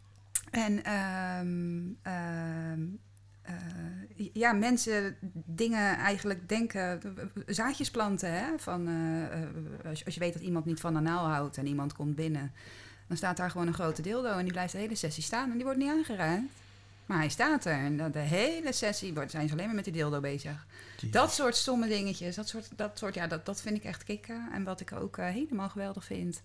En 0.50 0.84
ehm, 0.84 1.82
ehm, 2.02 2.80
eh, 3.42 4.28
ja, 4.32 4.52
mensen 4.52 5.16
dingen 5.32 5.96
eigenlijk 5.98 6.48
denken, 6.48 7.00
zaadjes 7.46 7.90
planten. 7.90 8.32
Hè? 8.32 8.58
Van, 8.58 8.88
als, 9.84 9.98
je, 9.98 10.04
als 10.04 10.14
je 10.14 10.20
weet 10.20 10.32
dat 10.32 10.42
iemand 10.42 10.64
niet 10.64 10.80
van 10.80 10.96
anaal 10.96 11.28
houdt 11.28 11.56
en 11.56 11.66
iemand 11.66 11.92
komt 11.92 12.14
binnen, 12.14 12.52
dan 13.12 13.20
staat 13.20 13.36
daar 13.36 13.51
gewoon 13.51 13.66
een 13.66 13.74
grote 13.74 14.02
dildo 14.02 14.28
en 14.39 14.43
die 14.44 14.52
blijft 14.52 14.72
de 14.72 14.78
hele 14.78 14.94
sessie 14.94 15.22
staan 15.22 15.48
en 15.51 15.55
die 15.55 15.64
wordt 15.64 15.78
niet 15.78 15.90
aangeraakt. 15.90 16.43
Maar 17.06 17.18
hij 17.18 17.28
staat 17.28 17.64
er 17.64 17.72
en 17.72 17.97
de- 17.97 18.10
de 18.10 18.18
hele 18.18 18.72
sessie 18.72 19.14
wordt, 19.14 19.30
zijn 19.30 19.47
ze 19.48 19.52
alleen 19.55 19.66
maar 19.66 19.74
met 19.74 19.84
die 19.84 19.93
dildo 19.93 20.20
bezig. 20.20 20.66
Jezus. 20.94 21.10
Dat 21.10 21.32
soort 21.34 21.56
stomme 21.56 21.89
dingetjes, 21.89 22.34
dat 22.34 22.48
soort, 22.48 22.68
dat 22.76 22.98
soort 22.98 23.14
ja, 23.14 23.26
dat, 23.26 23.47
dat 23.47 23.60
vind 23.60 23.76
ik 23.76 23.84
echt 23.84 24.05
kicken. 24.05 24.48
En 24.52 24.64
wat 24.64 24.80
ik 24.80 24.93
ook 24.93 25.16
eh, 25.18 25.26
helemaal 25.26 25.68
geweldig 25.68 26.05
vind, 26.05 26.43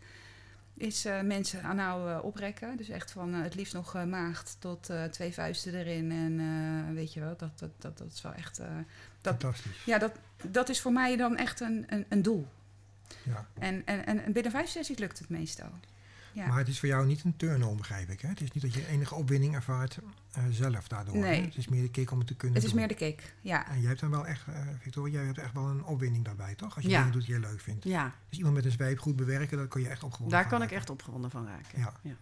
is 0.73 1.05
eh, 1.05 1.21
mensen 1.21 1.63
anaal 1.63 2.07
eh, 2.09 2.23
oprekken. 2.25 2.77
Dus 2.77 2.89
echt 2.89 3.11
van 3.11 3.33
het 3.33 3.55
liefst 3.55 3.73
nog 3.73 3.93
maagd 4.05 4.55
tot 4.59 4.89
twee 5.11 5.33
vuisten 5.33 5.73
erin. 5.73 6.11
En 6.11 6.93
weet 6.95 7.13
je 7.13 7.19
wel, 7.19 7.33
dat, 7.37 7.59
dat, 7.59 7.69
dat, 7.79 7.97
dat 7.97 8.11
is 8.13 8.21
wel 8.21 8.33
echt. 8.33 8.57
dat, 9.21 9.35
Fantastisch. 9.39 9.83
ja, 9.85 9.97
dat, 9.97 10.11
dat 10.43 10.69
is 10.69 10.81
voor 10.81 10.91
mij 10.93 11.15
dan 11.17 11.37
echt 11.37 11.59
een, 11.59 11.85
een, 11.87 12.05
een 12.09 12.21
doel. 12.21 12.47
Ja. 13.23 13.45
En, 13.59 13.81
en 13.85 14.05
en 14.05 14.31
binnen 14.31 14.51
vijf 14.51 14.69
sessies 14.69 14.97
lukt 14.97 15.19
het 15.19 15.29
meestal. 15.29 15.69
Ja. 16.33 16.47
Maar 16.47 16.57
het 16.57 16.67
is 16.67 16.79
voor 16.79 16.89
jou 16.89 17.05
niet 17.05 17.23
een 17.23 17.35
turn-on, 17.37 17.77
begrijp 17.77 18.09
ik. 18.09 18.21
Hè? 18.21 18.29
Het 18.29 18.41
is 18.41 18.51
niet 18.51 18.63
dat 18.63 18.73
je 18.73 18.87
enige 18.87 19.15
opwinding 19.15 19.55
ervaart 19.55 19.97
eh, 20.31 20.43
zelf 20.51 20.87
daardoor. 20.87 21.13
hè? 21.15 21.19
Nee. 21.21 21.41
Het 21.41 21.55
is 21.57 21.67
meer 21.67 21.81
de 21.81 21.89
kick 21.89 22.11
om 22.11 22.17
het 22.17 22.27
te 22.27 22.35
kunnen 22.35 22.55
het 22.57 22.65
is 22.65 22.71
doen. 22.71 22.79
meer 22.79 22.89
de 22.89 22.95
kick, 22.95 23.33
ja. 23.41 23.69
En 23.69 23.79
jij 23.79 23.87
hebt 23.87 23.99
dan 23.99 24.09
wel 24.09 24.27
echt, 24.27 24.47
eh 24.47 24.61
Victoria, 24.79 25.13
jij 25.17 25.25
hebt 25.25 25.37
echt 25.37 25.53
wel 25.53 25.65
een 25.67 25.83
opwinding 25.83 26.25
daarbij, 26.25 26.55
toch? 26.55 26.75
Als 26.75 26.83
je 26.83 26.89
Ja. 26.89 26.97
dingen 26.97 27.13
doet 27.13 27.25
die 27.25 27.33
je 27.33 27.39
leuk 27.39 27.59
vindt. 27.59 27.83
Ja, 27.83 28.13
Dus 28.29 28.37
iemand 28.37 28.55
met 28.55 28.65
een 28.65 28.71
zweep 28.71 28.99
goed 28.99 29.15
bewerken, 29.15 29.57
daar 29.57 29.67
kun 29.67 29.81
je 29.81 29.87
echt 29.89 30.03
opgewonden 30.03 30.39
daar 30.39 30.49
van 30.49 30.57
kan 30.59 30.67
ik 30.67 30.73
echt 30.73 30.89
opgewonden 30.89 31.31
van 31.31 31.45
raken. 31.47 31.79
Ja. 32.03 32.15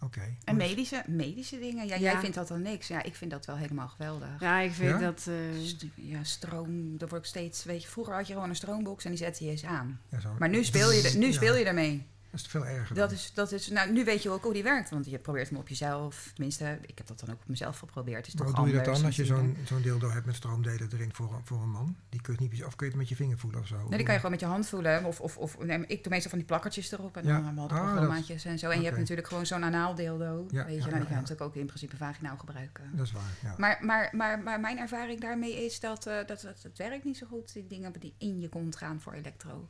Oké. 0.00 0.34
En 0.44 0.56
medische, 0.56 1.02
medische 1.06 1.58
dingen, 1.58 1.86
ja, 1.86 1.94
Ja. 1.94 2.00
jij 2.00 2.18
vindt 2.18 2.34
dat 2.34 2.48
dan 2.48 2.62
niks. 2.62 2.88
Ja, 2.88 3.02
ik 3.02 3.14
vind 3.14 3.30
dat 3.30 3.46
wel 3.46 3.56
helemaal 3.56 3.88
geweldig. 3.88 4.28
Ja, 4.40 4.60
ik 4.60 4.72
vind 4.72 4.90
Ja? 4.90 4.98
dat... 4.98 5.26
eh, 5.28 5.34
St- 5.64 5.84
Ja, 5.94 6.24
stroom, 6.24 6.98
dat 6.98 7.10
wordt 7.10 7.26
steeds, 7.26 7.64
weet 7.64 7.82
je, 7.82 7.88
vroeger 7.88 8.14
had 8.14 8.26
je 8.26 8.32
gewoon 8.32 8.48
een 8.48 8.56
stroombox 8.56 9.04
en 9.04 9.10
die 9.10 9.18
zette 9.18 9.44
je 9.44 9.50
eens 9.50 9.64
aan. 9.64 10.00
ja, 10.08 10.20
zo- 10.20 10.36
Maar 10.38 10.48
nu 10.48 10.64
speel 10.64 10.92
je, 10.92 11.12
nu 11.16 11.26
Ja, 11.26 11.32
speel 11.32 11.56
je 11.56 11.64
ermee. 11.64 12.06
Dat 12.32 12.40
is 12.40 12.46
veel 12.46 12.66
erger 12.66 12.94
Dat 12.96 13.08
dan. 13.08 13.18
is, 13.18 13.30
dat 13.34 13.52
is, 13.52 13.68
nou, 13.68 13.92
nu 13.92 14.04
weet 14.04 14.22
je 14.22 14.30
ook 14.30 14.42
hoe 14.44 14.52
die 14.52 14.62
werkt, 14.62 14.90
want 14.90 15.06
je 15.06 15.18
probeert 15.18 15.48
hem 15.48 15.58
op 15.58 15.68
jezelf. 15.68 16.30
Tenminste, 16.34 16.78
ik 16.86 16.98
heb 16.98 17.06
dat 17.06 17.20
dan 17.20 17.30
ook 17.34 17.40
op 17.40 17.48
mezelf 17.48 17.78
geprobeerd. 17.78 18.26
Is 18.26 18.34
Maar 18.34 18.46
hoe 18.46 18.54
doe 18.56 18.66
je 18.68 18.72
dat 18.74 18.84
dan 18.84 19.04
als 19.04 19.16
je 19.16 19.24
zo'n 19.24 19.56
zo'n 19.64 19.82
dildo 19.82 20.10
hebt 20.10 20.26
met 20.26 20.34
stroomdelen 20.34 20.88
erin 20.92 21.14
voor, 21.14 21.32
een- 21.34 21.44
voor 21.44 21.62
een 21.62 21.70
man? 21.70 21.96
Die 22.08 22.20
kun 22.20 22.36
je 22.38 22.48
niet 22.50 22.64
of 22.64 22.76
kun 22.76 22.86
je 22.86 22.92
het 22.92 23.00
met 23.00 23.08
je 23.08 23.16
vinger 23.16 23.38
voelen 23.38 23.60
of 23.60 23.66
zo? 23.66 23.76
Nee, 23.76 23.88
die 23.88 24.02
kan 24.02 24.12
je 24.12 24.16
gewoon 24.16 24.30
met 24.30 24.40
je 24.40 24.46
hand 24.46 24.66
voelen. 24.68 25.04
Of, 25.04 25.20
of, 25.20 25.36
of 25.36 25.58
nee, 25.58 25.78
ik 25.86 26.02
doe 26.02 26.12
meestal 26.12 26.30
van 26.30 26.38
die 26.38 26.48
plakkertjes 26.48 26.92
erop 26.92 27.16
en 27.16 27.24
Ja. 27.26 27.32
dan 27.36 27.44
allemaal 27.44 27.68
de 27.68 27.74
dat- 27.74 27.82
programmaatjes 27.82 28.44
en 28.44 28.58
zo. 28.58 28.70
En 28.70 28.78
je 28.78 28.84
hebt 28.86 28.98
natuurlijk 28.98 29.28
gewoon 29.28 29.46
zo'n 29.46 29.64
anaaldildo. 29.64 30.46
Ja, 30.50 30.64
weet 30.64 30.74
je, 30.74 30.80
ja, 30.80 30.86
nou, 30.86 30.90
die 30.90 30.90
kan 30.90 31.08
je 31.08 31.14
natuurlijk 31.14 31.40
ook 31.40 31.54
in 31.56 31.66
principe 31.66 31.96
vaginaal 31.96 32.36
gebruiken. 32.38 32.90
Dat 32.92 33.06
is 33.06 33.12
waar, 33.12 33.22
ja. 33.42 33.54
Maar, 33.58 33.78
maar, 33.84 34.08
maar, 34.12 34.42
maar 34.42 34.60
mijn 34.60 34.78
ervaring 34.78 35.20
daarmee 35.20 35.64
is 35.64 35.80
dat, 35.80 36.06
eh, 36.06 36.14
dat, 36.26 36.40
dat 36.40 36.62
het 36.62 36.78
werkt 36.78 37.04
niet 37.04 37.16
zo 37.16 37.26
goed. 37.26 37.52
Die 37.52 37.66
dingen 37.66 37.92
die 37.98 38.14
in 38.18 38.40
je 38.40 38.48
kont 38.48 38.76
gaan 38.76 39.00
voor 39.00 39.12
elektro. 39.12 39.68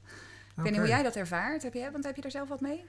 Ik 0.57 0.63
weet 0.63 0.71
niet 0.73 0.81
hoe 0.81 0.89
jij 0.89 1.03
dat 1.03 1.17
ervaart. 1.17 1.63
Heb 1.63 1.75
je, 1.75 1.89
want 1.93 2.05
heb 2.05 2.17
je 2.17 2.23
er 2.23 2.31
zelf 2.31 2.49
wat 2.49 2.61
mee? 2.61 2.85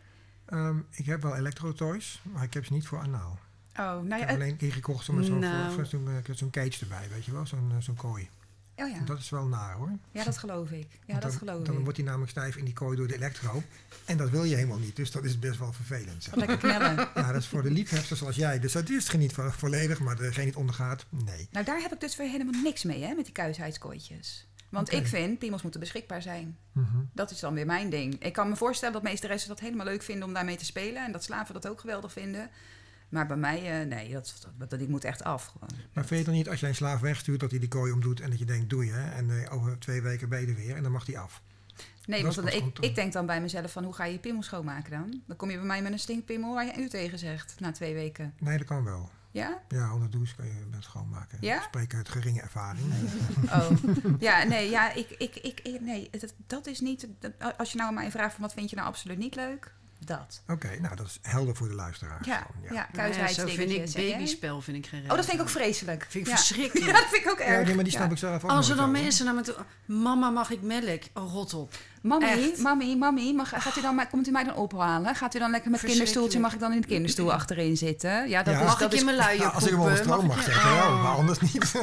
Ehm, 0.45 0.77
ik 0.91 1.05
heb 1.05 1.21
wel 1.21 1.35
electrotoys, 1.35 2.21
maar 2.23 2.43
ik 2.43 2.53
heb 2.53 2.65
ze 2.65 2.73
niet 2.73 2.87
voor 2.87 2.99
anaal. 2.99 3.39
Oh, 3.75 3.77
nou 3.85 4.03
ik 4.03 4.09
ja. 4.09 4.17
heb 4.17 4.27
het- 4.27 4.35
alleen 4.37 4.49
een 4.51 4.57
keer 4.57 4.71
gekocht 4.73 5.05
zo'n 5.05 5.39
Nou. 5.39 5.85
zo'n 5.85 6.07
eh, 6.09 6.35
zo'n 6.35 6.49
cage 6.49 6.77
erbij, 6.81 7.07
weet 7.13 7.25
je 7.25 7.31
wel? 7.31 7.45
Zo'n 7.45 7.71
eh, 7.71 7.77
zo'n 7.79 7.95
kooi. 7.95 8.29
oh 8.75 8.89
ja. 8.89 8.95
En 8.97 9.05
Dat 9.05 9.19
is 9.19 9.29
wel 9.29 9.45
naar 9.47 9.73
hoor. 9.75 9.91
ja, 10.11 10.23
dat 10.23 10.37
geloof 10.37 10.71
ik. 10.71 10.87
Ja, 10.91 10.97
Want 11.07 11.21
dat 11.21 11.31
dan, 11.31 11.39
geloof 11.39 11.63
Dan 11.65 11.75
ik. 11.77 11.81
wordt 11.81 11.97
hij 11.97 12.05
namelijk 12.05 12.31
stijf 12.31 12.55
in 12.55 12.65
die 12.65 12.73
kooi 12.73 12.97
door 12.97 13.07
de 13.07 13.15
elektro. 13.15 13.63
En 14.05 14.17
dat 14.17 14.29
wil 14.29 14.43
je 14.43 14.55
helemaal 14.55 14.77
niet, 14.77 14.95
dus 14.95 15.11
dat 15.11 15.23
is 15.23 15.39
best 15.39 15.59
wel 15.59 15.73
vervelend. 15.73 16.23
zeg 16.23 16.35
lekker 16.35 16.57
knellen. 16.57 16.95
Ja, 17.15 17.31
dat 17.31 17.41
is 17.41 17.47
voor 17.47 17.61
de 17.63 17.71
liefhebbers 17.71 18.19
zoals 18.19 18.35
jij. 18.35 18.59
Dus 18.59 18.71
dat 18.71 18.89
is 18.89 19.09
geniet 19.09 19.33
vo- 19.33 19.49
volledig, 19.49 19.99
maar 19.99 20.15
degene 20.15 20.35
die 20.35 20.45
het 20.45 20.55
ondergaat, 20.55 21.05
nee. 21.09 21.47
Nou, 21.51 21.65
daar 21.65 21.81
heb 21.81 21.93
ik 21.93 21.99
dus 21.99 22.15
weer 22.17 22.29
helemaal 22.29 22.61
niks 22.61 22.83
mee, 22.83 23.03
hè, 23.03 23.13
met 23.13 23.25
die 23.25 23.33
kuisheidskortjes. 23.33 24.47
Want 24.73 24.91
ik 24.91 25.07
vind, 25.07 25.39
piemels 25.39 25.61
moeten 25.61 25.79
beschikbaar 25.79 26.21
zijn. 26.21 26.57
Mhm. 26.71 26.97
Dat 27.13 27.31
is 27.31 27.39
dan 27.39 27.53
weer 27.53 27.65
mijn 27.65 27.89
ding. 27.89 28.23
Ik 28.23 28.33
kan 28.33 28.49
me 28.49 28.55
voorstellen 28.55 28.93
dat 28.93 29.03
meesteressen 29.03 29.49
dat 29.49 29.59
helemaal 29.59 29.85
leuk 29.85 30.01
vinden 30.03 30.27
om 30.27 30.33
daarmee 30.33 30.57
te 30.57 30.65
spelen. 30.65 31.05
En 31.05 31.11
dat 31.11 31.23
slaven 31.23 31.53
dat 31.53 31.67
ook 31.67 31.79
geweldig 31.79 32.11
vinden. 32.11 32.49
Maar 33.09 33.27
bij 33.27 33.37
mij, 33.37 33.81
eh, 33.81 33.87
nee, 33.87 34.11
dat, 34.11 34.47
dat, 34.57 34.69
dat, 34.69 34.79
die 34.79 34.89
moet 34.89 35.03
echt 35.03 35.23
af. 35.23 35.45
Gewoon. 35.45 35.69
Maar 35.93 36.05
vind 36.05 36.19
je 36.19 36.25
dan 36.25 36.35
niet 36.35 36.49
als 36.49 36.59
jij 36.59 36.69
een 36.69 36.75
slaaf 36.75 36.99
wegstuurt 36.99 37.39
dat 37.39 37.51
hij 37.51 37.59
die 37.59 37.69
kooi 37.69 37.91
omdoet 37.91 38.19
en 38.19 38.29
dat 38.29 38.39
je 38.39 38.45
denkt, 38.45 38.69
doe 38.69 38.85
je, 38.85 38.93
en 38.93 39.43
eh, 39.43 39.53
over 39.53 39.79
twee 39.79 40.01
weken 40.01 40.29
ben 40.29 40.41
je 40.41 40.47
er 40.47 40.55
weer 40.55 40.75
en 40.75 40.83
dan 40.83 40.91
mag 40.91 41.05
hij 41.05 41.17
af. 41.17 41.41
Nee, 42.05 42.23
Dat 42.23 42.35
want 42.35 42.51
dan- 42.51 42.67
ik, 42.67 42.79
ik 42.79 42.95
denk 42.95 43.13
dan 43.13 43.25
bij 43.25 43.41
mezelf 43.41 43.71
van, 43.71 43.83
hoe 43.83 43.93
ga 43.93 44.05
je 44.05 44.11
je 44.13 44.19
piemel 44.19 44.43
schoonmaken 44.43 44.91
dan? 44.91 45.21
Dan 45.27 45.35
kom 45.37 45.49
je 45.49 45.57
bij 45.57 45.65
mij 45.65 45.81
met 45.81 45.91
een 45.91 45.99
stinkpiemel 45.99 46.53
waar 46.53 46.65
je 46.65 46.81
u 46.81 46.89
tegen 46.89 47.19
zegt, 47.19 47.59
na 47.59 47.71
twee 47.71 47.93
weken. 47.93 48.33
Nee, 48.39 48.57
dat 48.57 48.67
kan 48.67 48.83
wel. 48.83 49.09
Ja? 49.33 49.57
Ja, 49.67 49.93
onder 49.93 50.09
de 50.09 50.17
douche 50.17 50.35
kan 50.35 50.45
je 50.45 50.51
het 50.71 50.83
schoonmaken. 50.83 51.37
Ja? 51.41 51.55
Ik 51.55 51.61
spreek 51.61 51.93
uit 51.93 52.09
geringe 52.09 52.41
ervaring. 52.41 52.85
Oh, 53.51 53.69
ja, 54.19 54.43
nee, 54.43 54.69
ja, 54.69 54.91
ik, 54.93 55.09
ik, 55.17 55.35
ik, 55.35 55.59
ik- 55.63 55.81
nee, 55.81 56.09
dat, 56.11 56.33
dat 56.47 56.67
is 56.67 56.79
niet... 56.79 57.07
dat- 57.19 57.57
als 57.57 57.71
je 57.71 57.77
nou 57.77 57.89
aan 57.89 57.95
mij 57.95 58.11
vraagt 58.11 58.33
van, 58.33 58.41
wat 58.41 58.53
vind 58.53 58.69
je 58.69 58.75
nou 58.75 58.87
absoluut 58.87 59.17
niet 59.17 59.35
leuk? 59.35 59.73
Dat. 59.99 60.41
Oké, 60.47 60.79
nou 60.79 60.95
dat 60.95 61.05
is 61.05 61.19
helder 61.21 61.55
voor 61.55 61.67
de 61.67 61.73
luisteraars. 61.73 62.25
Ja, 62.27 62.47
ja, 62.71 62.87
ja, 62.93 63.27
zo 63.27 63.47
vind 63.47 63.71
ik 63.71 63.93
babyspel 63.93 64.61
vind 64.61 64.77
ik 64.77 64.85
geen 64.87 65.01
Oh, 65.03 65.15
dat 65.15 65.25
vind 65.25 65.33
ik 65.37 65.41
ook 65.41 65.49
vreselijk. 65.49 66.05
Vind 66.09 66.25
ik 66.25 66.31
ja. 66.31 66.37
verschrikkelijk. 66.37 66.85
Ja, 66.91 66.99
dat 66.99 67.09
vind 67.09 67.25
ik 67.25 67.31
ook 67.31 67.39
Ja, 67.39 67.45
erg. 67.45 67.65
nee, 67.65 67.75
maar 67.75 67.83
die 67.83 67.93
Ja. 67.93 67.99
snap 67.99 68.11
ik 68.11 68.17
zelf 68.17 68.43
ook 68.43 68.49
Als 68.49 68.69
er 68.69 68.75
dan 68.75 68.91
mensen 68.91 69.25
naar 69.25 69.33
me 69.33 69.41
toe... 69.41 69.55
Mama, 69.85 70.29
mag 70.29 70.49
ik 70.49 70.61
melk? 70.61 71.01
Oh, 71.13 71.31
rot 71.31 71.53
op. 71.53 71.73
Mami, 72.03 72.53
mami, 72.61 72.95
mami, 72.97 73.33
mag, 73.33 73.49
gaat 73.49 73.77
u 73.77 73.81
dan, 73.81 73.95
maar- 73.95 74.09
komt 74.09 74.27
u 74.27 74.31
mij 74.31 74.43
dan 74.43 74.55
ophalen? 74.55 75.15
Gaat 75.15 75.35
u 75.35 75.39
dan 75.39 75.51
lekker 75.51 75.71
met 75.71 75.79
kinderstoeltje? 75.79 76.39
Mag 76.39 76.53
ik 76.53 76.59
dan 76.59 76.73
in 76.73 76.81
de 76.81 76.87
kinderstoel 76.87 77.33
achterin 77.33 77.77
zitten? 77.77 78.29
Ja, 78.29 78.43
dat 78.43 78.53
Ja. 78.53 78.59
is, 78.59 78.65
Mag 78.65 78.77
dat 78.77 78.87
ik 78.87 78.93
is, 78.93 78.99
in 78.99 79.05
mijn 79.05 79.17
luier 79.17 79.41
Ja, 79.41 79.47
als 79.47 79.63
ik 79.63 79.69
hem 79.69 79.79
onder 79.79 79.97
stroom 79.97 80.25
mag 80.25 80.43
zetten, 80.43 80.71
ja, 80.73 80.87
Oh. 80.87 81.03
maar 81.03 81.15
anders 81.15 81.39
niet. 81.39 81.71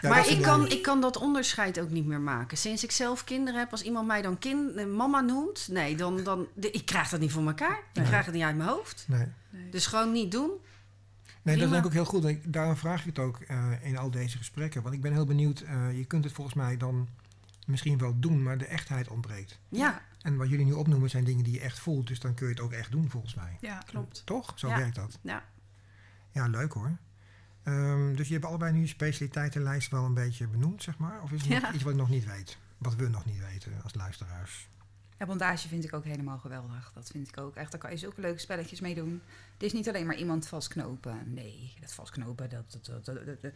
Ja, 0.00 0.08
maar 0.08 0.28
ik 0.28 0.42
kan, 0.42 0.68
ik 0.68 0.82
kan 0.82 1.00
dat 1.00 1.16
onderscheid 1.16 1.80
ook 1.80 1.90
niet 1.90 2.06
meer 2.06 2.20
maken. 2.20 2.56
Sinds 2.58 2.84
ik 2.84 2.90
zelf 2.90 3.24
kinderen 3.24 3.60
heb, 3.60 3.70
als 3.70 3.82
iemand 3.82 4.06
mij 4.06 4.22
dan 4.22 4.38
kind, 4.38 4.74
eh, 4.76 4.86
mama 4.86 5.20
noemt... 5.20 5.68
Nee, 5.70 5.96
dan, 5.96 6.22
dan, 6.22 6.46
de- 6.54 6.70
ik 6.70 6.86
krijg 6.86 7.08
dat 7.08 7.20
niet 7.20 7.32
voor 7.32 7.46
elkaar. 7.46 7.78
Ik 7.78 7.84
Nee. 8.00 8.06
krijg 8.06 8.24
het 8.24 8.34
niet 8.34 8.42
uit 8.42 8.56
mijn 8.56 8.68
hoofd. 8.68 9.04
Nee. 9.08 9.26
Dus 9.70 9.86
gewoon 9.86 10.12
niet 10.12 10.32
doen. 10.32 10.50
Nee, 11.42 11.56
dat 11.56 11.68
denk 11.70 11.80
ik 11.80 11.86
ook 11.86 11.92
heel 11.92 12.04
goed. 12.04 12.24
Ik- 12.24 12.52
Daarom 12.52 12.76
vraag 12.76 13.00
ik 13.00 13.06
het 13.06 13.18
ook 13.18 13.38
eh, 13.40 13.66
in 13.82 13.98
al 13.98 14.10
deze 14.10 14.36
gesprekken. 14.38 14.82
Want 14.82 14.94
ik 14.94 15.00
ben 15.00 15.12
heel 15.12 15.24
benieuwd. 15.26 15.60
eh, 15.60 15.96
je 15.98 16.04
kunt 16.04 16.24
het 16.24 16.32
volgens 16.32 16.56
mij 16.56 16.76
dan 16.76 17.08
misschien 17.68 17.98
wel 17.98 18.18
doen, 18.20 18.42
maar 18.42 18.58
de 18.58 18.66
echtheid 18.66 19.08
ontbreekt. 19.08 19.60
Ja, 19.68 20.02
En 20.20 20.36
wat 20.36 20.48
jullie 20.48 20.64
nu 20.64 20.72
opnoemen 20.72 21.10
zijn 21.10 21.24
dingen 21.24 21.44
die 21.44 21.52
je 21.52 21.60
echt 21.60 21.78
voelt. 21.78 22.06
Dus 22.06 22.20
dan 22.20 22.34
kun 22.34 22.46
je 22.46 22.52
het 22.52 22.62
ook 22.62 22.72
echt 22.72 22.90
doen 22.90 23.10
volgens 23.10 23.34
mij. 23.34 23.56
ja. 23.60 23.78
klopt. 23.86 24.22
Toch? 24.26 24.52
Zo 24.56 24.68
Ja. 24.68 24.76
werkt 24.78 24.94
dat. 24.94 25.18
Ja. 25.22 25.44
Ja, 26.30 26.46
leuk 26.46 26.72
hoor. 26.72 26.96
Ehm, 27.62 28.14
dus 28.14 28.26
je 28.28 28.32
hebt 28.32 28.44
allebei 28.46 28.72
nu 28.72 28.80
je 28.80 28.86
specialiteitenlijst 28.86 29.90
wel 29.90 30.04
een 30.04 30.14
beetje 30.14 30.46
benoemd, 30.48 30.82
zeg 30.82 30.98
maar? 30.98 31.22
Of 31.22 31.32
is 31.32 31.42
er 31.44 31.50
Ja. 31.50 31.72
iets 31.72 31.82
wat 31.82 31.92
ik 31.92 31.98
nog 31.98 32.08
niet 32.08 32.24
weet? 32.24 32.58
Wat 32.78 32.94
we 32.96 33.08
nog 33.08 33.24
niet 33.24 33.38
weten 33.38 33.72
als 33.82 33.94
luisteraars? 33.94 34.68
Ja, 35.18 35.26
bondage 35.26 35.68
vind 35.68 35.84
ik 35.84 35.92
ook 35.94 36.04
helemaal 36.04 36.38
geweldig. 36.38 36.90
Dat 36.94 37.08
vind 37.10 37.28
ik 37.28 37.38
ook 37.40 37.54
echt. 37.56 37.70
Daar 37.70 37.80
kan 37.80 37.90
je 37.90 37.96
zulke 37.96 38.20
leuke 38.20 38.38
spelletjes 38.40 38.80
mee 38.80 38.94
doen. 38.94 39.22
Het 39.52 39.62
is 39.62 39.72
niet 39.72 39.88
alleen 39.88 40.06
maar 40.06 40.16
iemand 40.16 40.48
vastknopen. 40.48 41.32
Nee, 41.34 41.74
dat 41.80 41.92
vastknopen, 41.94 42.50
dat, 42.50 42.72
dat, 42.72 42.84
dat, 42.86 43.04
dat- 43.04 43.26
dat- 43.26 43.42
dat- 43.42 43.52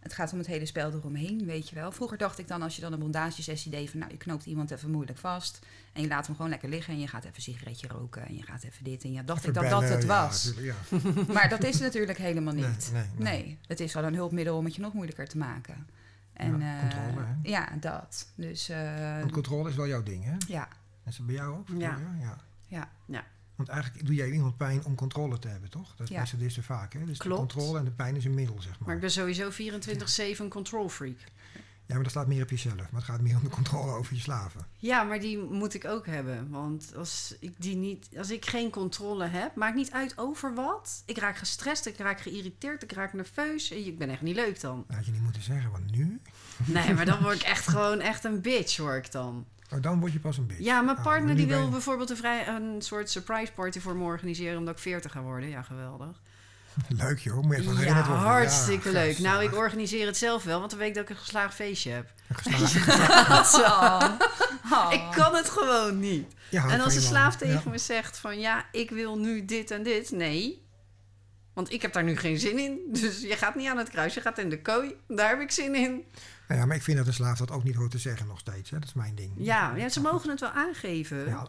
het 0.00 0.12
gaat 0.12 0.32
om 0.32 0.38
het 0.38 0.46
hele 0.46 0.66
spel 0.66 0.92
eromheen, 0.92 1.44
weet 1.44 1.68
je 1.68 1.74
wel. 1.74 1.92
Vroeger 1.92 2.18
dacht 2.18 2.38
ik 2.38 2.48
dan, 2.48 2.62
als 2.62 2.74
je 2.74 2.80
dan 2.80 2.92
een 2.92 2.98
bondagesessie 2.98 3.70
deed... 3.70 3.90
van 3.90 3.98
nou, 3.98 4.12
je 4.12 4.18
knoopt 4.18 4.46
iemand 4.46 4.70
even 4.70 4.90
moeilijk 4.90 5.18
vast... 5.18 5.58
en 5.92 6.02
je 6.02 6.08
laat 6.08 6.26
hem 6.26 6.36
gewoon 6.36 6.50
lekker 6.50 6.68
liggen... 6.68 6.94
en 6.94 7.00
je 7.00 7.08
gaat 7.08 7.24
even 7.24 7.36
een 7.36 7.42
sigaretje 7.42 7.88
roken... 7.88 8.26
en 8.26 8.34
je 8.34 8.42
gaat 8.42 8.62
even 8.62 8.84
dit... 8.84 9.04
en 9.04 9.12
ja, 9.12 9.22
dacht 9.22 9.46
ik 9.46 9.54
dat 9.54 9.70
dat 9.70 9.88
het 9.88 10.04
was. 10.04 10.52
ja. 10.58 10.74
Maar 11.34 11.48
dat 11.48 11.64
is 11.64 11.78
natuurlijk 11.78 12.18
helemaal 12.18 12.54
niet. 12.54 12.90
nee, 12.92 13.02
nee. 13.16 13.42
Nee, 13.42 13.58
het 13.66 13.80
is 13.80 13.92
gewoon 13.92 14.06
een 14.06 14.14
hulpmiddel 14.14 14.56
om 14.56 14.64
het 14.64 14.74
je 14.74 14.80
nog 14.80 14.92
moeilijker 14.92 15.28
te 15.28 15.38
maken. 15.38 15.86
En, 16.32 16.58
Ja, 16.58 16.74
eh, 16.74 16.80
controle, 16.80 17.26
hè? 17.26 17.34
Ja, 17.42 17.68
dat. 17.80 18.32
Dus 18.34 18.68
eh, 18.68 19.18
Want 19.18 19.32
controle 19.32 19.68
is 19.68 19.76
wel 19.76 19.86
jouw 19.86 20.02
ding, 20.02 20.24
hè? 20.24 20.34
ja, 20.48 20.68
Is 21.06 21.16
dat 21.16 21.26
bij 21.26 21.34
jou 21.34 21.56
ook? 21.58 21.68
Ja. 21.68 21.98
Ja. 22.20 22.38
ja. 22.68 22.90
Ja. 23.06 23.24
Want 23.56 23.68
eigenlijk 23.68 24.06
doe 24.06 24.14
jij 24.14 24.30
iemand 24.30 24.56
pijn 24.56 24.84
om 24.84 24.94
controle 24.94 25.38
te 25.38 25.48
hebben, 25.48 25.70
toch? 25.70 25.94
Dat 25.96 26.10
is 26.10 26.30
Ja. 26.30 26.46
er 26.56 26.62
vaak, 26.62 26.92
hè? 26.92 27.04
Dus 27.04 27.18
Klopt. 27.18 27.40
de 27.40 27.54
controle 27.54 27.78
en 27.78 27.84
de 27.84 27.90
pijn 27.90 28.16
is 28.16 28.24
een 28.24 28.34
middel, 28.34 28.62
zeg 28.62 28.70
maar. 28.70 28.86
Maar 28.86 28.94
ik 28.94 29.00
ben 29.00 29.10
sowieso 29.10 29.50
24-7 29.50 30.44
een 30.44 30.48
control 30.50 30.88
freak. 30.88 31.18
Ja, 31.86 31.94
maar 31.94 32.02
dat 32.02 32.12
slaat 32.12 32.26
meer 32.26 32.42
op 32.42 32.50
jezelf. 32.50 32.74
Maar 32.76 32.88
het 32.92 33.04
gaat 33.04 33.20
meer 33.20 33.36
om 33.36 33.42
de 33.42 33.48
controle 33.48 33.92
over 33.92 34.14
je 34.14 34.20
slaven. 34.20 34.66
Ja, 34.76 35.02
maar 35.02 35.20
die 35.20 35.38
moet 35.38 35.74
ik 35.74 35.84
ook 35.84 36.06
hebben. 36.06 36.50
Want 36.50 36.92
als 36.96 37.36
ik, 37.40 37.54
die 37.58 37.76
niet, 37.76 38.08
als 38.16 38.30
ik 38.30 38.46
geen 38.46 38.70
controle 38.70 39.26
heb, 39.26 39.54
maakt 39.54 39.74
niet 39.76 39.90
uit 39.92 40.18
over 40.18 40.54
wat. 40.54 41.02
Ik 41.06 41.18
raak 41.18 41.36
gestrest, 41.36 41.86
ik 41.86 41.96
raak 41.98 42.20
geïrriteerd, 42.20 42.82
ik 42.82 42.92
raak 42.92 43.12
nerveus. 43.12 43.70
Ik 43.70 43.98
ben 43.98 44.10
echt 44.10 44.22
niet 44.22 44.34
leuk 44.36 44.60
dan. 44.60 44.84
Dat 44.86 44.96
had 44.96 45.06
je 45.06 45.12
niet 45.12 45.22
moeten 45.22 45.42
zeggen, 45.42 45.70
want 45.70 45.90
nu... 45.96 46.20
Nee, 46.64 46.94
maar 46.94 47.04
dan 47.04 47.22
word 47.22 47.34
ik 47.36 47.42
echt 47.54 47.68
gewoon 47.68 48.00
echt 48.00 48.24
een 48.24 48.40
bitch, 48.40 48.76
hoor 48.76 48.96
ik 48.96 49.12
dan. 49.12 49.46
Oh, 49.74 49.82
dan 49.82 50.00
word 50.00 50.12
je 50.12 50.20
pas 50.20 50.38
een 50.38 50.46
bitch. 50.46 50.60
Ja, 50.60 50.80
mijn 50.80 50.96
Oh, 50.96 51.02
partner 51.02 51.36
die 51.36 51.46
wil 51.46 51.62
je- 51.64 51.68
bijvoorbeeld 51.70 52.10
een, 52.10 52.16
vrij, 52.16 52.48
een 52.48 52.82
soort 52.82 53.10
surprise 53.10 53.52
party 53.52 53.80
voor 53.80 53.96
me 53.96 54.04
organiseren 54.04 54.58
omdat 54.58 54.74
ik 54.74 54.80
40 54.80 55.12
ga 55.12 55.20
worden. 55.22 55.48
Ja, 55.48 55.62
geweldig. 55.62 56.20
Leuk 56.88 57.18
joh, 57.18 57.42
moet 57.42 57.56
je 57.56 57.60
even 57.62 57.72
Ja, 57.72 57.78
herinnerd 57.78 58.06
worden. 58.06 58.24
hartstikke 58.24 58.88
Ja, 58.88 58.94
leuk. 58.94 59.18
Nou, 59.18 59.42
ik 59.44 59.54
organiseer 59.54 60.06
het 60.06 60.16
zelf 60.16 60.44
wel, 60.44 60.58
want 60.58 60.70
dan 60.70 60.78
weet 60.78 60.88
ik 60.88 60.94
dat 60.94 61.02
ik 61.04 61.10
een 61.10 61.16
geslaagd 61.16 61.54
feestje 61.54 61.90
heb. 61.90 62.12
Een 62.28 62.52
geslaagd- 62.66 64.28
Oh. 64.72 64.86
Ik 64.92 65.02
kan 65.14 65.34
het 65.34 65.48
gewoon 65.50 65.98
niet. 66.00 66.34
En 66.50 66.80
als 66.80 66.94
een 66.94 67.00
man. 67.00 67.10
slaaf 67.10 67.36
tegen 67.36 67.60
Ja. 67.64 67.70
me 67.70 67.78
zegt 67.78 68.18
van 68.18 68.38
ja, 68.40 68.64
ik 68.72 68.90
wil 68.90 69.18
nu 69.18 69.44
dit 69.44 69.70
en 69.70 69.82
dit. 69.82 70.10
Nee. 70.10 70.64
Want 71.54 71.72
ik 71.72 71.82
heb 71.82 71.92
daar 71.92 72.04
nu 72.04 72.16
geen 72.16 72.38
zin 72.38 72.58
in. 72.58 72.78
Dus 72.88 73.20
je 73.20 73.36
gaat 73.36 73.54
niet 73.54 73.68
aan 73.68 73.78
het 73.78 73.88
kruis, 73.90 74.14
je 74.14 74.20
gaat 74.20 74.38
in 74.38 74.50
de 74.50 74.62
kooi. 74.62 74.94
Daar 75.08 75.28
heb 75.28 75.40
ik 75.40 75.50
zin 75.50 75.74
in. 75.74 76.04
Nou 76.48 76.60
ja, 76.60 76.66
maar 76.66 76.76
ik 76.76 76.82
vind 76.82 76.96
dat 76.96 77.06
een 77.06 77.12
slaaf 77.12 77.38
dat 77.38 77.50
ook 77.50 77.64
niet 77.64 77.74
hoort 77.74 77.90
te 77.90 77.98
zeggen 77.98 78.26
nog 78.26 78.38
steeds. 78.38 78.70
Hè? 78.70 78.78
Dat 78.78 78.88
is 78.88 78.94
mijn 78.94 79.14
ding. 79.14 79.32
Ja, 79.36 79.74
ja 79.76 79.88
ze 79.88 80.00
mogen 80.00 80.30
het 80.30 80.40
wel 80.40 80.50
aangeven. 80.50 81.28
Ja, 81.28 81.48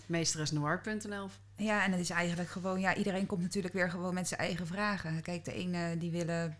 meesteresnoir.nl. 0.05 1.29
Ja, 1.55 1.83
en 1.83 1.91
het 1.91 1.99
is 1.99 2.09
eigenlijk 2.09 2.49
gewoon, 2.49 2.79
ja, 2.79 2.95
iedereen 2.95 3.25
komt 3.25 3.41
natuurlijk 3.41 3.73
weer 3.73 3.89
gewoon 3.89 4.13
met 4.13 4.27
zijn 4.27 4.39
eigen 4.39 4.67
vragen. 4.67 5.21
Kijk, 5.21 5.45
de 5.45 5.53
ene 5.53 5.97
die 5.97 6.11
willen 6.11 6.57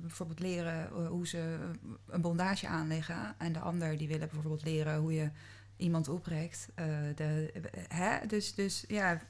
bijvoorbeeld 0.00 0.40
leren 0.40 1.06
hoe 1.06 1.26
ze 1.26 1.58
een 2.06 2.20
bondage 2.20 2.66
aanleggen. 2.66 3.34
En 3.38 3.52
de 3.52 3.58
ander 3.58 3.98
die 3.98 4.08
willen 4.08 4.28
bijvoorbeeld 4.28 4.64
leren 4.64 4.98
hoe 4.98 5.12
je 5.12 5.30
iemand 5.76 6.08
oprekt. 6.08 6.68
De, 7.14 7.52
hè? 7.88 8.26
Dus, 8.26 8.54
dus 8.54 8.84
ja, 8.88 9.20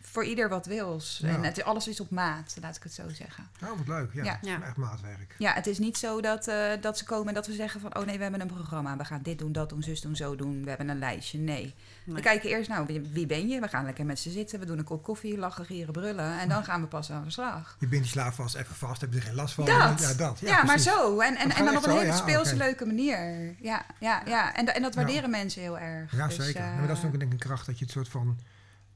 voor 0.00 0.24
ieder 0.24 0.48
wat 0.48 0.66
wils. 0.66 1.18
Ja. 1.22 1.28
En 1.28 1.42
het, 1.42 1.64
alles 1.64 1.88
is 1.88 2.00
op 2.00 2.10
maat, 2.10 2.56
laat 2.60 2.76
ik 2.76 2.82
het 2.82 2.92
zo 2.92 3.08
zeggen. 3.08 3.48
Oh, 3.62 3.68
wat 3.78 3.86
leuk. 3.86 4.10
Ja, 4.14 4.24
Ja. 4.24 4.38
Ja. 4.42 4.62
echt 4.62 4.76
maatwerk. 4.76 5.34
Ja, 5.38 5.52
het 5.52 5.66
is 5.66 5.78
niet 5.78 5.98
zo 5.98 6.20
dat, 6.20 6.46
eh, 6.48 6.70
dat 6.80 6.98
ze 6.98 7.04
komen 7.04 7.28
en 7.28 7.34
dat 7.34 7.46
we 7.46 7.52
zeggen 7.52 7.80
van... 7.80 7.96
oh 7.96 8.04
nee, 8.06 8.16
we 8.16 8.22
hebben 8.22 8.40
een 8.40 8.46
programma, 8.46 8.96
we 8.96 9.04
gaan 9.04 9.20
dit 9.22 9.38
doen, 9.38 9.52
dat 9.52 9.68
doen, 9.68 9.82
zus 9.82 10.00
doen, 10.00 10.16
zo 10.16 10.36
doen. 10.36 10.62
We 10.62 10.68
hebben 10.68 10.88
een 10.88 10.98
lijstje. 10.98 11.38
Nee. 11.38 11.74
We 12.04 12.20
kijken 12.20 12.48
eerst, 12.50 12.68
nou, 12.68 12.86
wie, 12.86 13.00
wie 13.12 13.26
ben 13.26 13.48
je? 13.48 13.60
We 13.60 13.68
gaan 13.68 13.84
lekker 13.84 14.04
met 14.06 14.18
ze 14.18 14.30
zitten, 14.30 14.58
we 14.58 14.66
doen 14.66 14.78
een 14.78 14.84
kop 14.84 15.02
koffie, 15.02 15.38
lachen, 15.38 15.64
gieren, 15.64 15.92
brullen. 15.92 16.38
En 16.38 16.48
dan 16.48 16.64
gaan 16.64 16.80
we 16.80 16.86
pas 16.86 17.10
aan 17.12 17.24
de 17.24 17.30
slag. 17.30 17.76
Je 17.78 17.86
bindt 17.86 18.04
die 18.04 18.12
slaaf 18.14 18.34
vast 18.34 18.54
even 18.54 18.74
vast, 18.74 19.00
heb 19.00 19.12
je 19.12 19.18
er 19.18 19.24
geen 19.24 19.34
last 19.34 19.54
van? 19.54 19.64
Dat. 19.64 20.00
Ja, 20.00 20.14
dat. 20.14 20.38
Ja, 20.40 20.48
Ja, 20.48 20.64
maar 20.64 20.78
zo. 20.78 21.20
En, 21.20 21.36
en, 21.36 21.50
en 21.50 21.64
dan 21.64 21.76
op 21.76 21.84
een 21.86 21.98
hele 21.98 22.12
speelse, 22.12 22.56
leuke 22.56 22.86
manier. 22.86 23.54
Ja, 23.60 23.86
ja, 24.00 24.22
ja. 24.26 24.54
En, 24.54 24.74
en 24.74 24.82
dat 24.82 24.94
Ja. 24.94 25.00
waarderen 25.00 25.30
mensen 25.30 25.62
heel 25.62 25.78
erg. 25.78 26.12
Ja, 26.16 26.26
Dus, 26.26 26.36
zeker. 26.36 26.60
eh, 26.60 26.66
Ja, 26.66 26.74
maar 26.78 26.86
dat 26.88 26.96
is 26.96 27.04
ook 27.04 27.10
denk 27.10 27.22
ik 27.22 27.32
een 27.32 27.38
kracht 27.38 27.66
dat 27.66 27.78
je 27.78 27.84
het 27.84 27.94
soort 27.94 28.08
van 28.08 28.38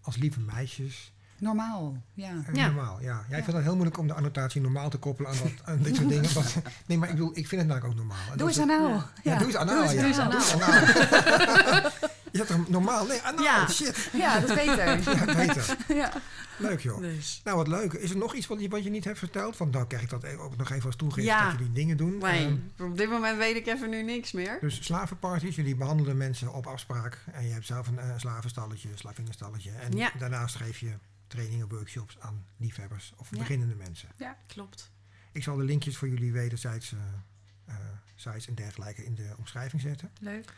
als 0.03 0.17
lieve 0.17 0.41
meisjes. 0.41 1.12
Normaal, 1.43 1.97
ja. 2.15 2.31
eh, 2.47 2.55
Ja. 2.55 2.67
Normaal, 2.67 3.01
ja. 3.01 3.25
Jij 3.29 3.39
Ja. 3.39 3.45
vindt 3.45 3.53
het 3.53 3.63
heel 3.63 3.73
moeilijk 3.75 3.99
om 3.99 4.07
de 4.07 4.13
annotatie 4.15 4.61
normaal 4.61 4.91
te 4.91 4.99
koppelen 4.99 5.31
aan, 5.31 5.37
dat, 5.43 5.53
aan 5.65 5.79
dit 5.83 5.97
soort 5.97 6.09
dingen. 6.15 6.35
Want- 6.35 6.55
nee, 6.87 6.99
maar 6.99 7.09
ik 7.09 7.15
bedoel, 7.15 7.31
ik 7.37 7.49
vind 7.49 7.61
het 7.61 7.71
namelijk 7.71 7.93
ook 7.93 7.99
normaal. 7.99 8.31
En 8.33 8.39
Doe 8.39 8.49
eens 8.49 8.61
anaal. 8.61 8.89
Ja. 8.89 9.11
Ja, 9.23 9.39
doe 9.39 9.47
eens 9.47 9.57
anaal. 9.57 9.87
doe 9.89 10.05
eens 10.05 10.19
anaal. 10.19 10.41
Je 12.33 12.45
toch 12.45 12.69
normaal? 12.69 13.07
Nee, 13.07 13.21
anaal. 13.21 13.43
Ja. 13.45 13.69
Shit. 13.69 14.09
Ja, 14.13 14.41
dat 14.41 14.49
is 14.49 14.55
beter. 14.55 14.87
Ja, 15.17 15.35
beter. 15.47 15.77
ja. 15.89 16.13
Leuk 16.59 16.81
joh. 16.81 17.01
Dus. 17.01 17.41
Nou, 17.45 17.57
wat 17.57 17.69
leuk. 17.69 17.93
Is 17.93 18.11
er 18.11 18.17
nog 18.17 18.35
iets 18.35 18.47
wat 18.47 18.61
je, 18.61 18.69
wat 18.69 18.85
je 18.85 18.91
niet 18.91 19.05
hebt 19.05 19.19
verteld? 19.19 19.57
Van 19.57 19.71
dan 19.71 19.87
krijg 19.87 20.03
ik 20.03 20.11
dat 20.11 20.37
ook 20.39 20.57
nog 20.57 20.71
even 20.71 20.87
als 20.87 21.15
Ja. 21.15 21.45
dat 21.45 21.59
jullie 21.59 21.73
dingen 21.73 21.97
doen. 21.97 22.19
Nee, 22.19 22.47
Ehm, 22.77 22.91
op 22.91 22.97
dit 22.99 23.11
moment 23.11 23.37
weet 23.39 23.57
ik 23.57 23.67
even 23.67 23.91
nu 23.91 24.03
niks 24.03 24.33
meer. 24.33 24.59
Dus 24.61 24.85
slavenparties, 24.85 25.57
jullie 25.57 25.77
behandelen 25.77 26.17
mensen 26.17 26.53
op 26.53 26.67
afspraak. 26.67 27.19
En 27.33 27.47
je 27.47 27.53
hebt 27.53 27.67
zelf 27.67 27.87
een 27.87 27.99
eh, 27.99 28.07
slavenstalletje, 28.17 28.89
slavinnenstalletje. 28.95 29.71
En 29.71 29.97
Ja. 29.97 30.11
daarnaast 30.19 30.55
geef 30.57 30.79
je 30.79 30.93
trainingen, 31.33 31.69
workshops 31.69 32.19
aan 32.21 32.47
liefhebbers 32.57 33.13
of 33.17 33.31
Ja. 33.31 33.39
beginnende 33.39 33.75
mensen. 33.75 34.09
Klopt. 34.47 34.91
Ik 35.33 35.43
zal 35.43 35.57
de 35.57 35.65
linkjes 35.65 35.97
voor 35.97 36.09
jullie 36.09 36.33
wederzijds 36.33 36.93
eh, 36.93 37.75
sites 38.15 38.49
en 38.49 38.55
dergelijke 38.55 39.05
in 39.05 39.15
de 39.15 39.35
omschrijving 39.39 39.83
zetten. 39.83 40.11
Leuk. 40.21 40.55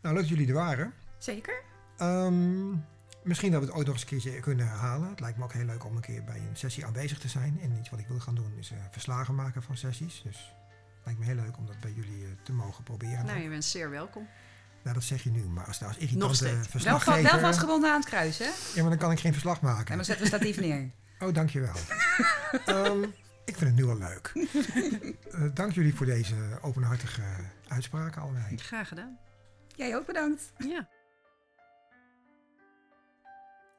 Nou, 0.00 0.14
leuk 0.14 0.24
dat 0.24 0.28
jullie 0.28 0.48
er 0.48 0.54
waren. 0.54 0.92
Zeker. 1.18 1.62
Ehm, 1.96 2.70
misschien 3.24 3.50
dat 3.50 3.60
we 3.60 3.66
het 3.66 3.76
ooit 3.76 3.86
nog 3.86 3.94
eens 3.94 4.02
een 4.02 4.08
keertje 4.08 4.40
kunnen 4.40 4.66
herhalen. 4.66 5.08
Het 5.08 5.20
lijkt 5.20 5.38
me 5.38 5.44
ook 5.44 5.52
heel 5.52 5.64
leuk 5.64 5.84
om 5.84 5.96
een 5.96 6.02
keer 6.02 6.24
bij 6.24 6.38
een 6.38 6.56
sessie 6.56 6.86
aanwezig 6.86 7.18
te 7.18 7.28
zijn. 7.28 7.60
En 7.60 7.72
iets 7.78 7.90
wat 7.90 8.00
ik 8.00 8.06
wil 8.06 8.20
gaan 8.20 8.34
doen 8.34 8.52
is 8.58 8.70
eh, 8.70 8.78
verslagen 8.90 9.34
maken 9.34 9.62
van 9.62 9.76
sessies. 9.76 10.22
Dus 10.22 10.36
het 10.36 11.04
lijkt 11.04 11.20
me 11.20 11.26
heel 11.26 11.34
leuk 11.34 11.56
om 11.58 11.66
dat 11.66 11.80
bij 11.80 11.92
jullie 11.92 12.42
te 12.42 12.52
mogen 12.52 12.84
proberen. 12.84 13.24
Nou, 13.26 13.40
je 13.40 13.48
bent 13.48 13.64
zeer 13.64 13.90
welkom. 13.90 14.28
Nou, 14.82 14.94
dat 14.94 15.04
zeg 15.04 15.22
je 15.22 15.30
nu, 15.30 15.42
maar 15.44 15.66
als 15.66 15.78
daar 15.78 15.88
als 15.88 15.98
Nog 15.98 16.06
irritante 16.08 16.34
steeds. 16.34 16.52
Wel, 16.52 16.64
verslaggever... 16.64 17.30
wel 17.30 17.40
vastgebonden 17.40 17.90
aan 17.90 18.00
het 18.00 18.08
kruis, 18.08 18.38
hè? 18.38 18.50
Ja, 18.74 18.80
maar 18.80 18.90
dan 18.90 18.98
kan 18.98 19.10
ik 19.10 19.20
geen 19.20 19.32
verslag 19.32 19.58
En 19.60 19.64
maken. 19.66 19.96
dan 19.96 20.04
zetten 20.04 20.24
we 20.24 20.30
statief 20.30 20.60
neer. 20.60 20.90
Oh, 21.18 21.34
dankjewel. 21.34 21.74
Ehm 22.64 23.04
ik 23.44 23.56
vind 23.56 23.70
het 23.70 23.74
nu 23.74 23.84
al 23.84 23.98
leuk. 23.98 24.32
Eh, 25.32 25.44
dank 25.54 25.72
jullie 25.72 25.94
voor 25.94 26.06
deze 26.06 26.34
openhartige 26.60 27.22
uitspraken 27.68 28.22
allebei. 28.22 28.56
Graag 28.56 28.88
gedaan. 28.88 29.18
Jij 29.76 29.96
ook 29.96 30.06
bedankt. 30.06 30.52
Ja. 30.58 30.88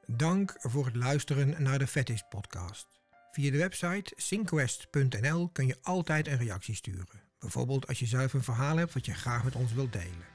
Dank 0.05 0.55
voor 0.59 0.85
het 0.85 0.95
luisteren 0.95 1.63
naar 1.63 1.79
de 1.79 1.87
Fetish 1.87 2.21
podcast. 2.29 2.87
Via 3.31 3.51
de 3.51 3.57
website 3.57 4.13
synquest.nl 4.15 5.49
kun 5.49 5.67
je 5.67 5.77
altijd 5.81 6.27
een 6.27 6.37
reactie 6.37 6.75
sturen. 6.75 7.21
Bijvoorbeeld 7.39 7.87
als 7.87 7.99
je 7.99 8.05
zelf 8.05 8.33
een 8.33 8.43
verhaal 8.43 8.77
hebt 8.77 8.93
wat 8.93 9.05
je 9.05 9.13
graag 9.13 9.43
met 9.43 9.55
ons 9.55 9.73
wilt 9.73 9.93
delen. 9.93 10.32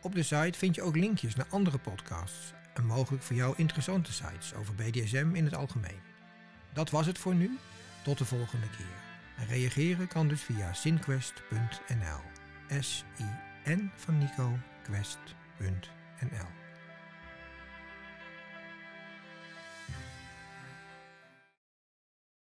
Op 0.00 0.14
de 0.14 0.22
site 0.22 0.58
vind 0.58 0.74
je 0.74 0.82
ook 0.82 0.96
linkjes 0.96 1.34
naar 1.34 1.46
andere 1.50 1.78
podcasts 1.78 2.52
en 2.74 2.86
mogelijk 2.86 3.22
voor 3.22 3.36
jou 3.36 3.54
interessante 3.56 4.12
sites 4.12 4.54
over 4.54 4.74
BDSM 4.74 5.30
in 5.34 5.44
het 5.44 5.54
algemeen. 5.54 6.00
Dat 6.72 6.90
was 6.90 7.06
het 7.06 7.18
voor 7.18 7.34
nu. 7.34 7.58
Tot 8.02 8.18
de 8.18 8.24
volgende 8.24 8.68
keer. 8.76 8.96
En 9.36 9.46
reageren 9.46 10.08
kan 10.08 10.28
dus 10.28 10.40
via 10.40 10.72
synquest.nl. 10.72 12.20
S-I-N 12.80 13.90
van 13.94 14.18
Nico, 14.18 14.58
quest.nl. 14.82 16.57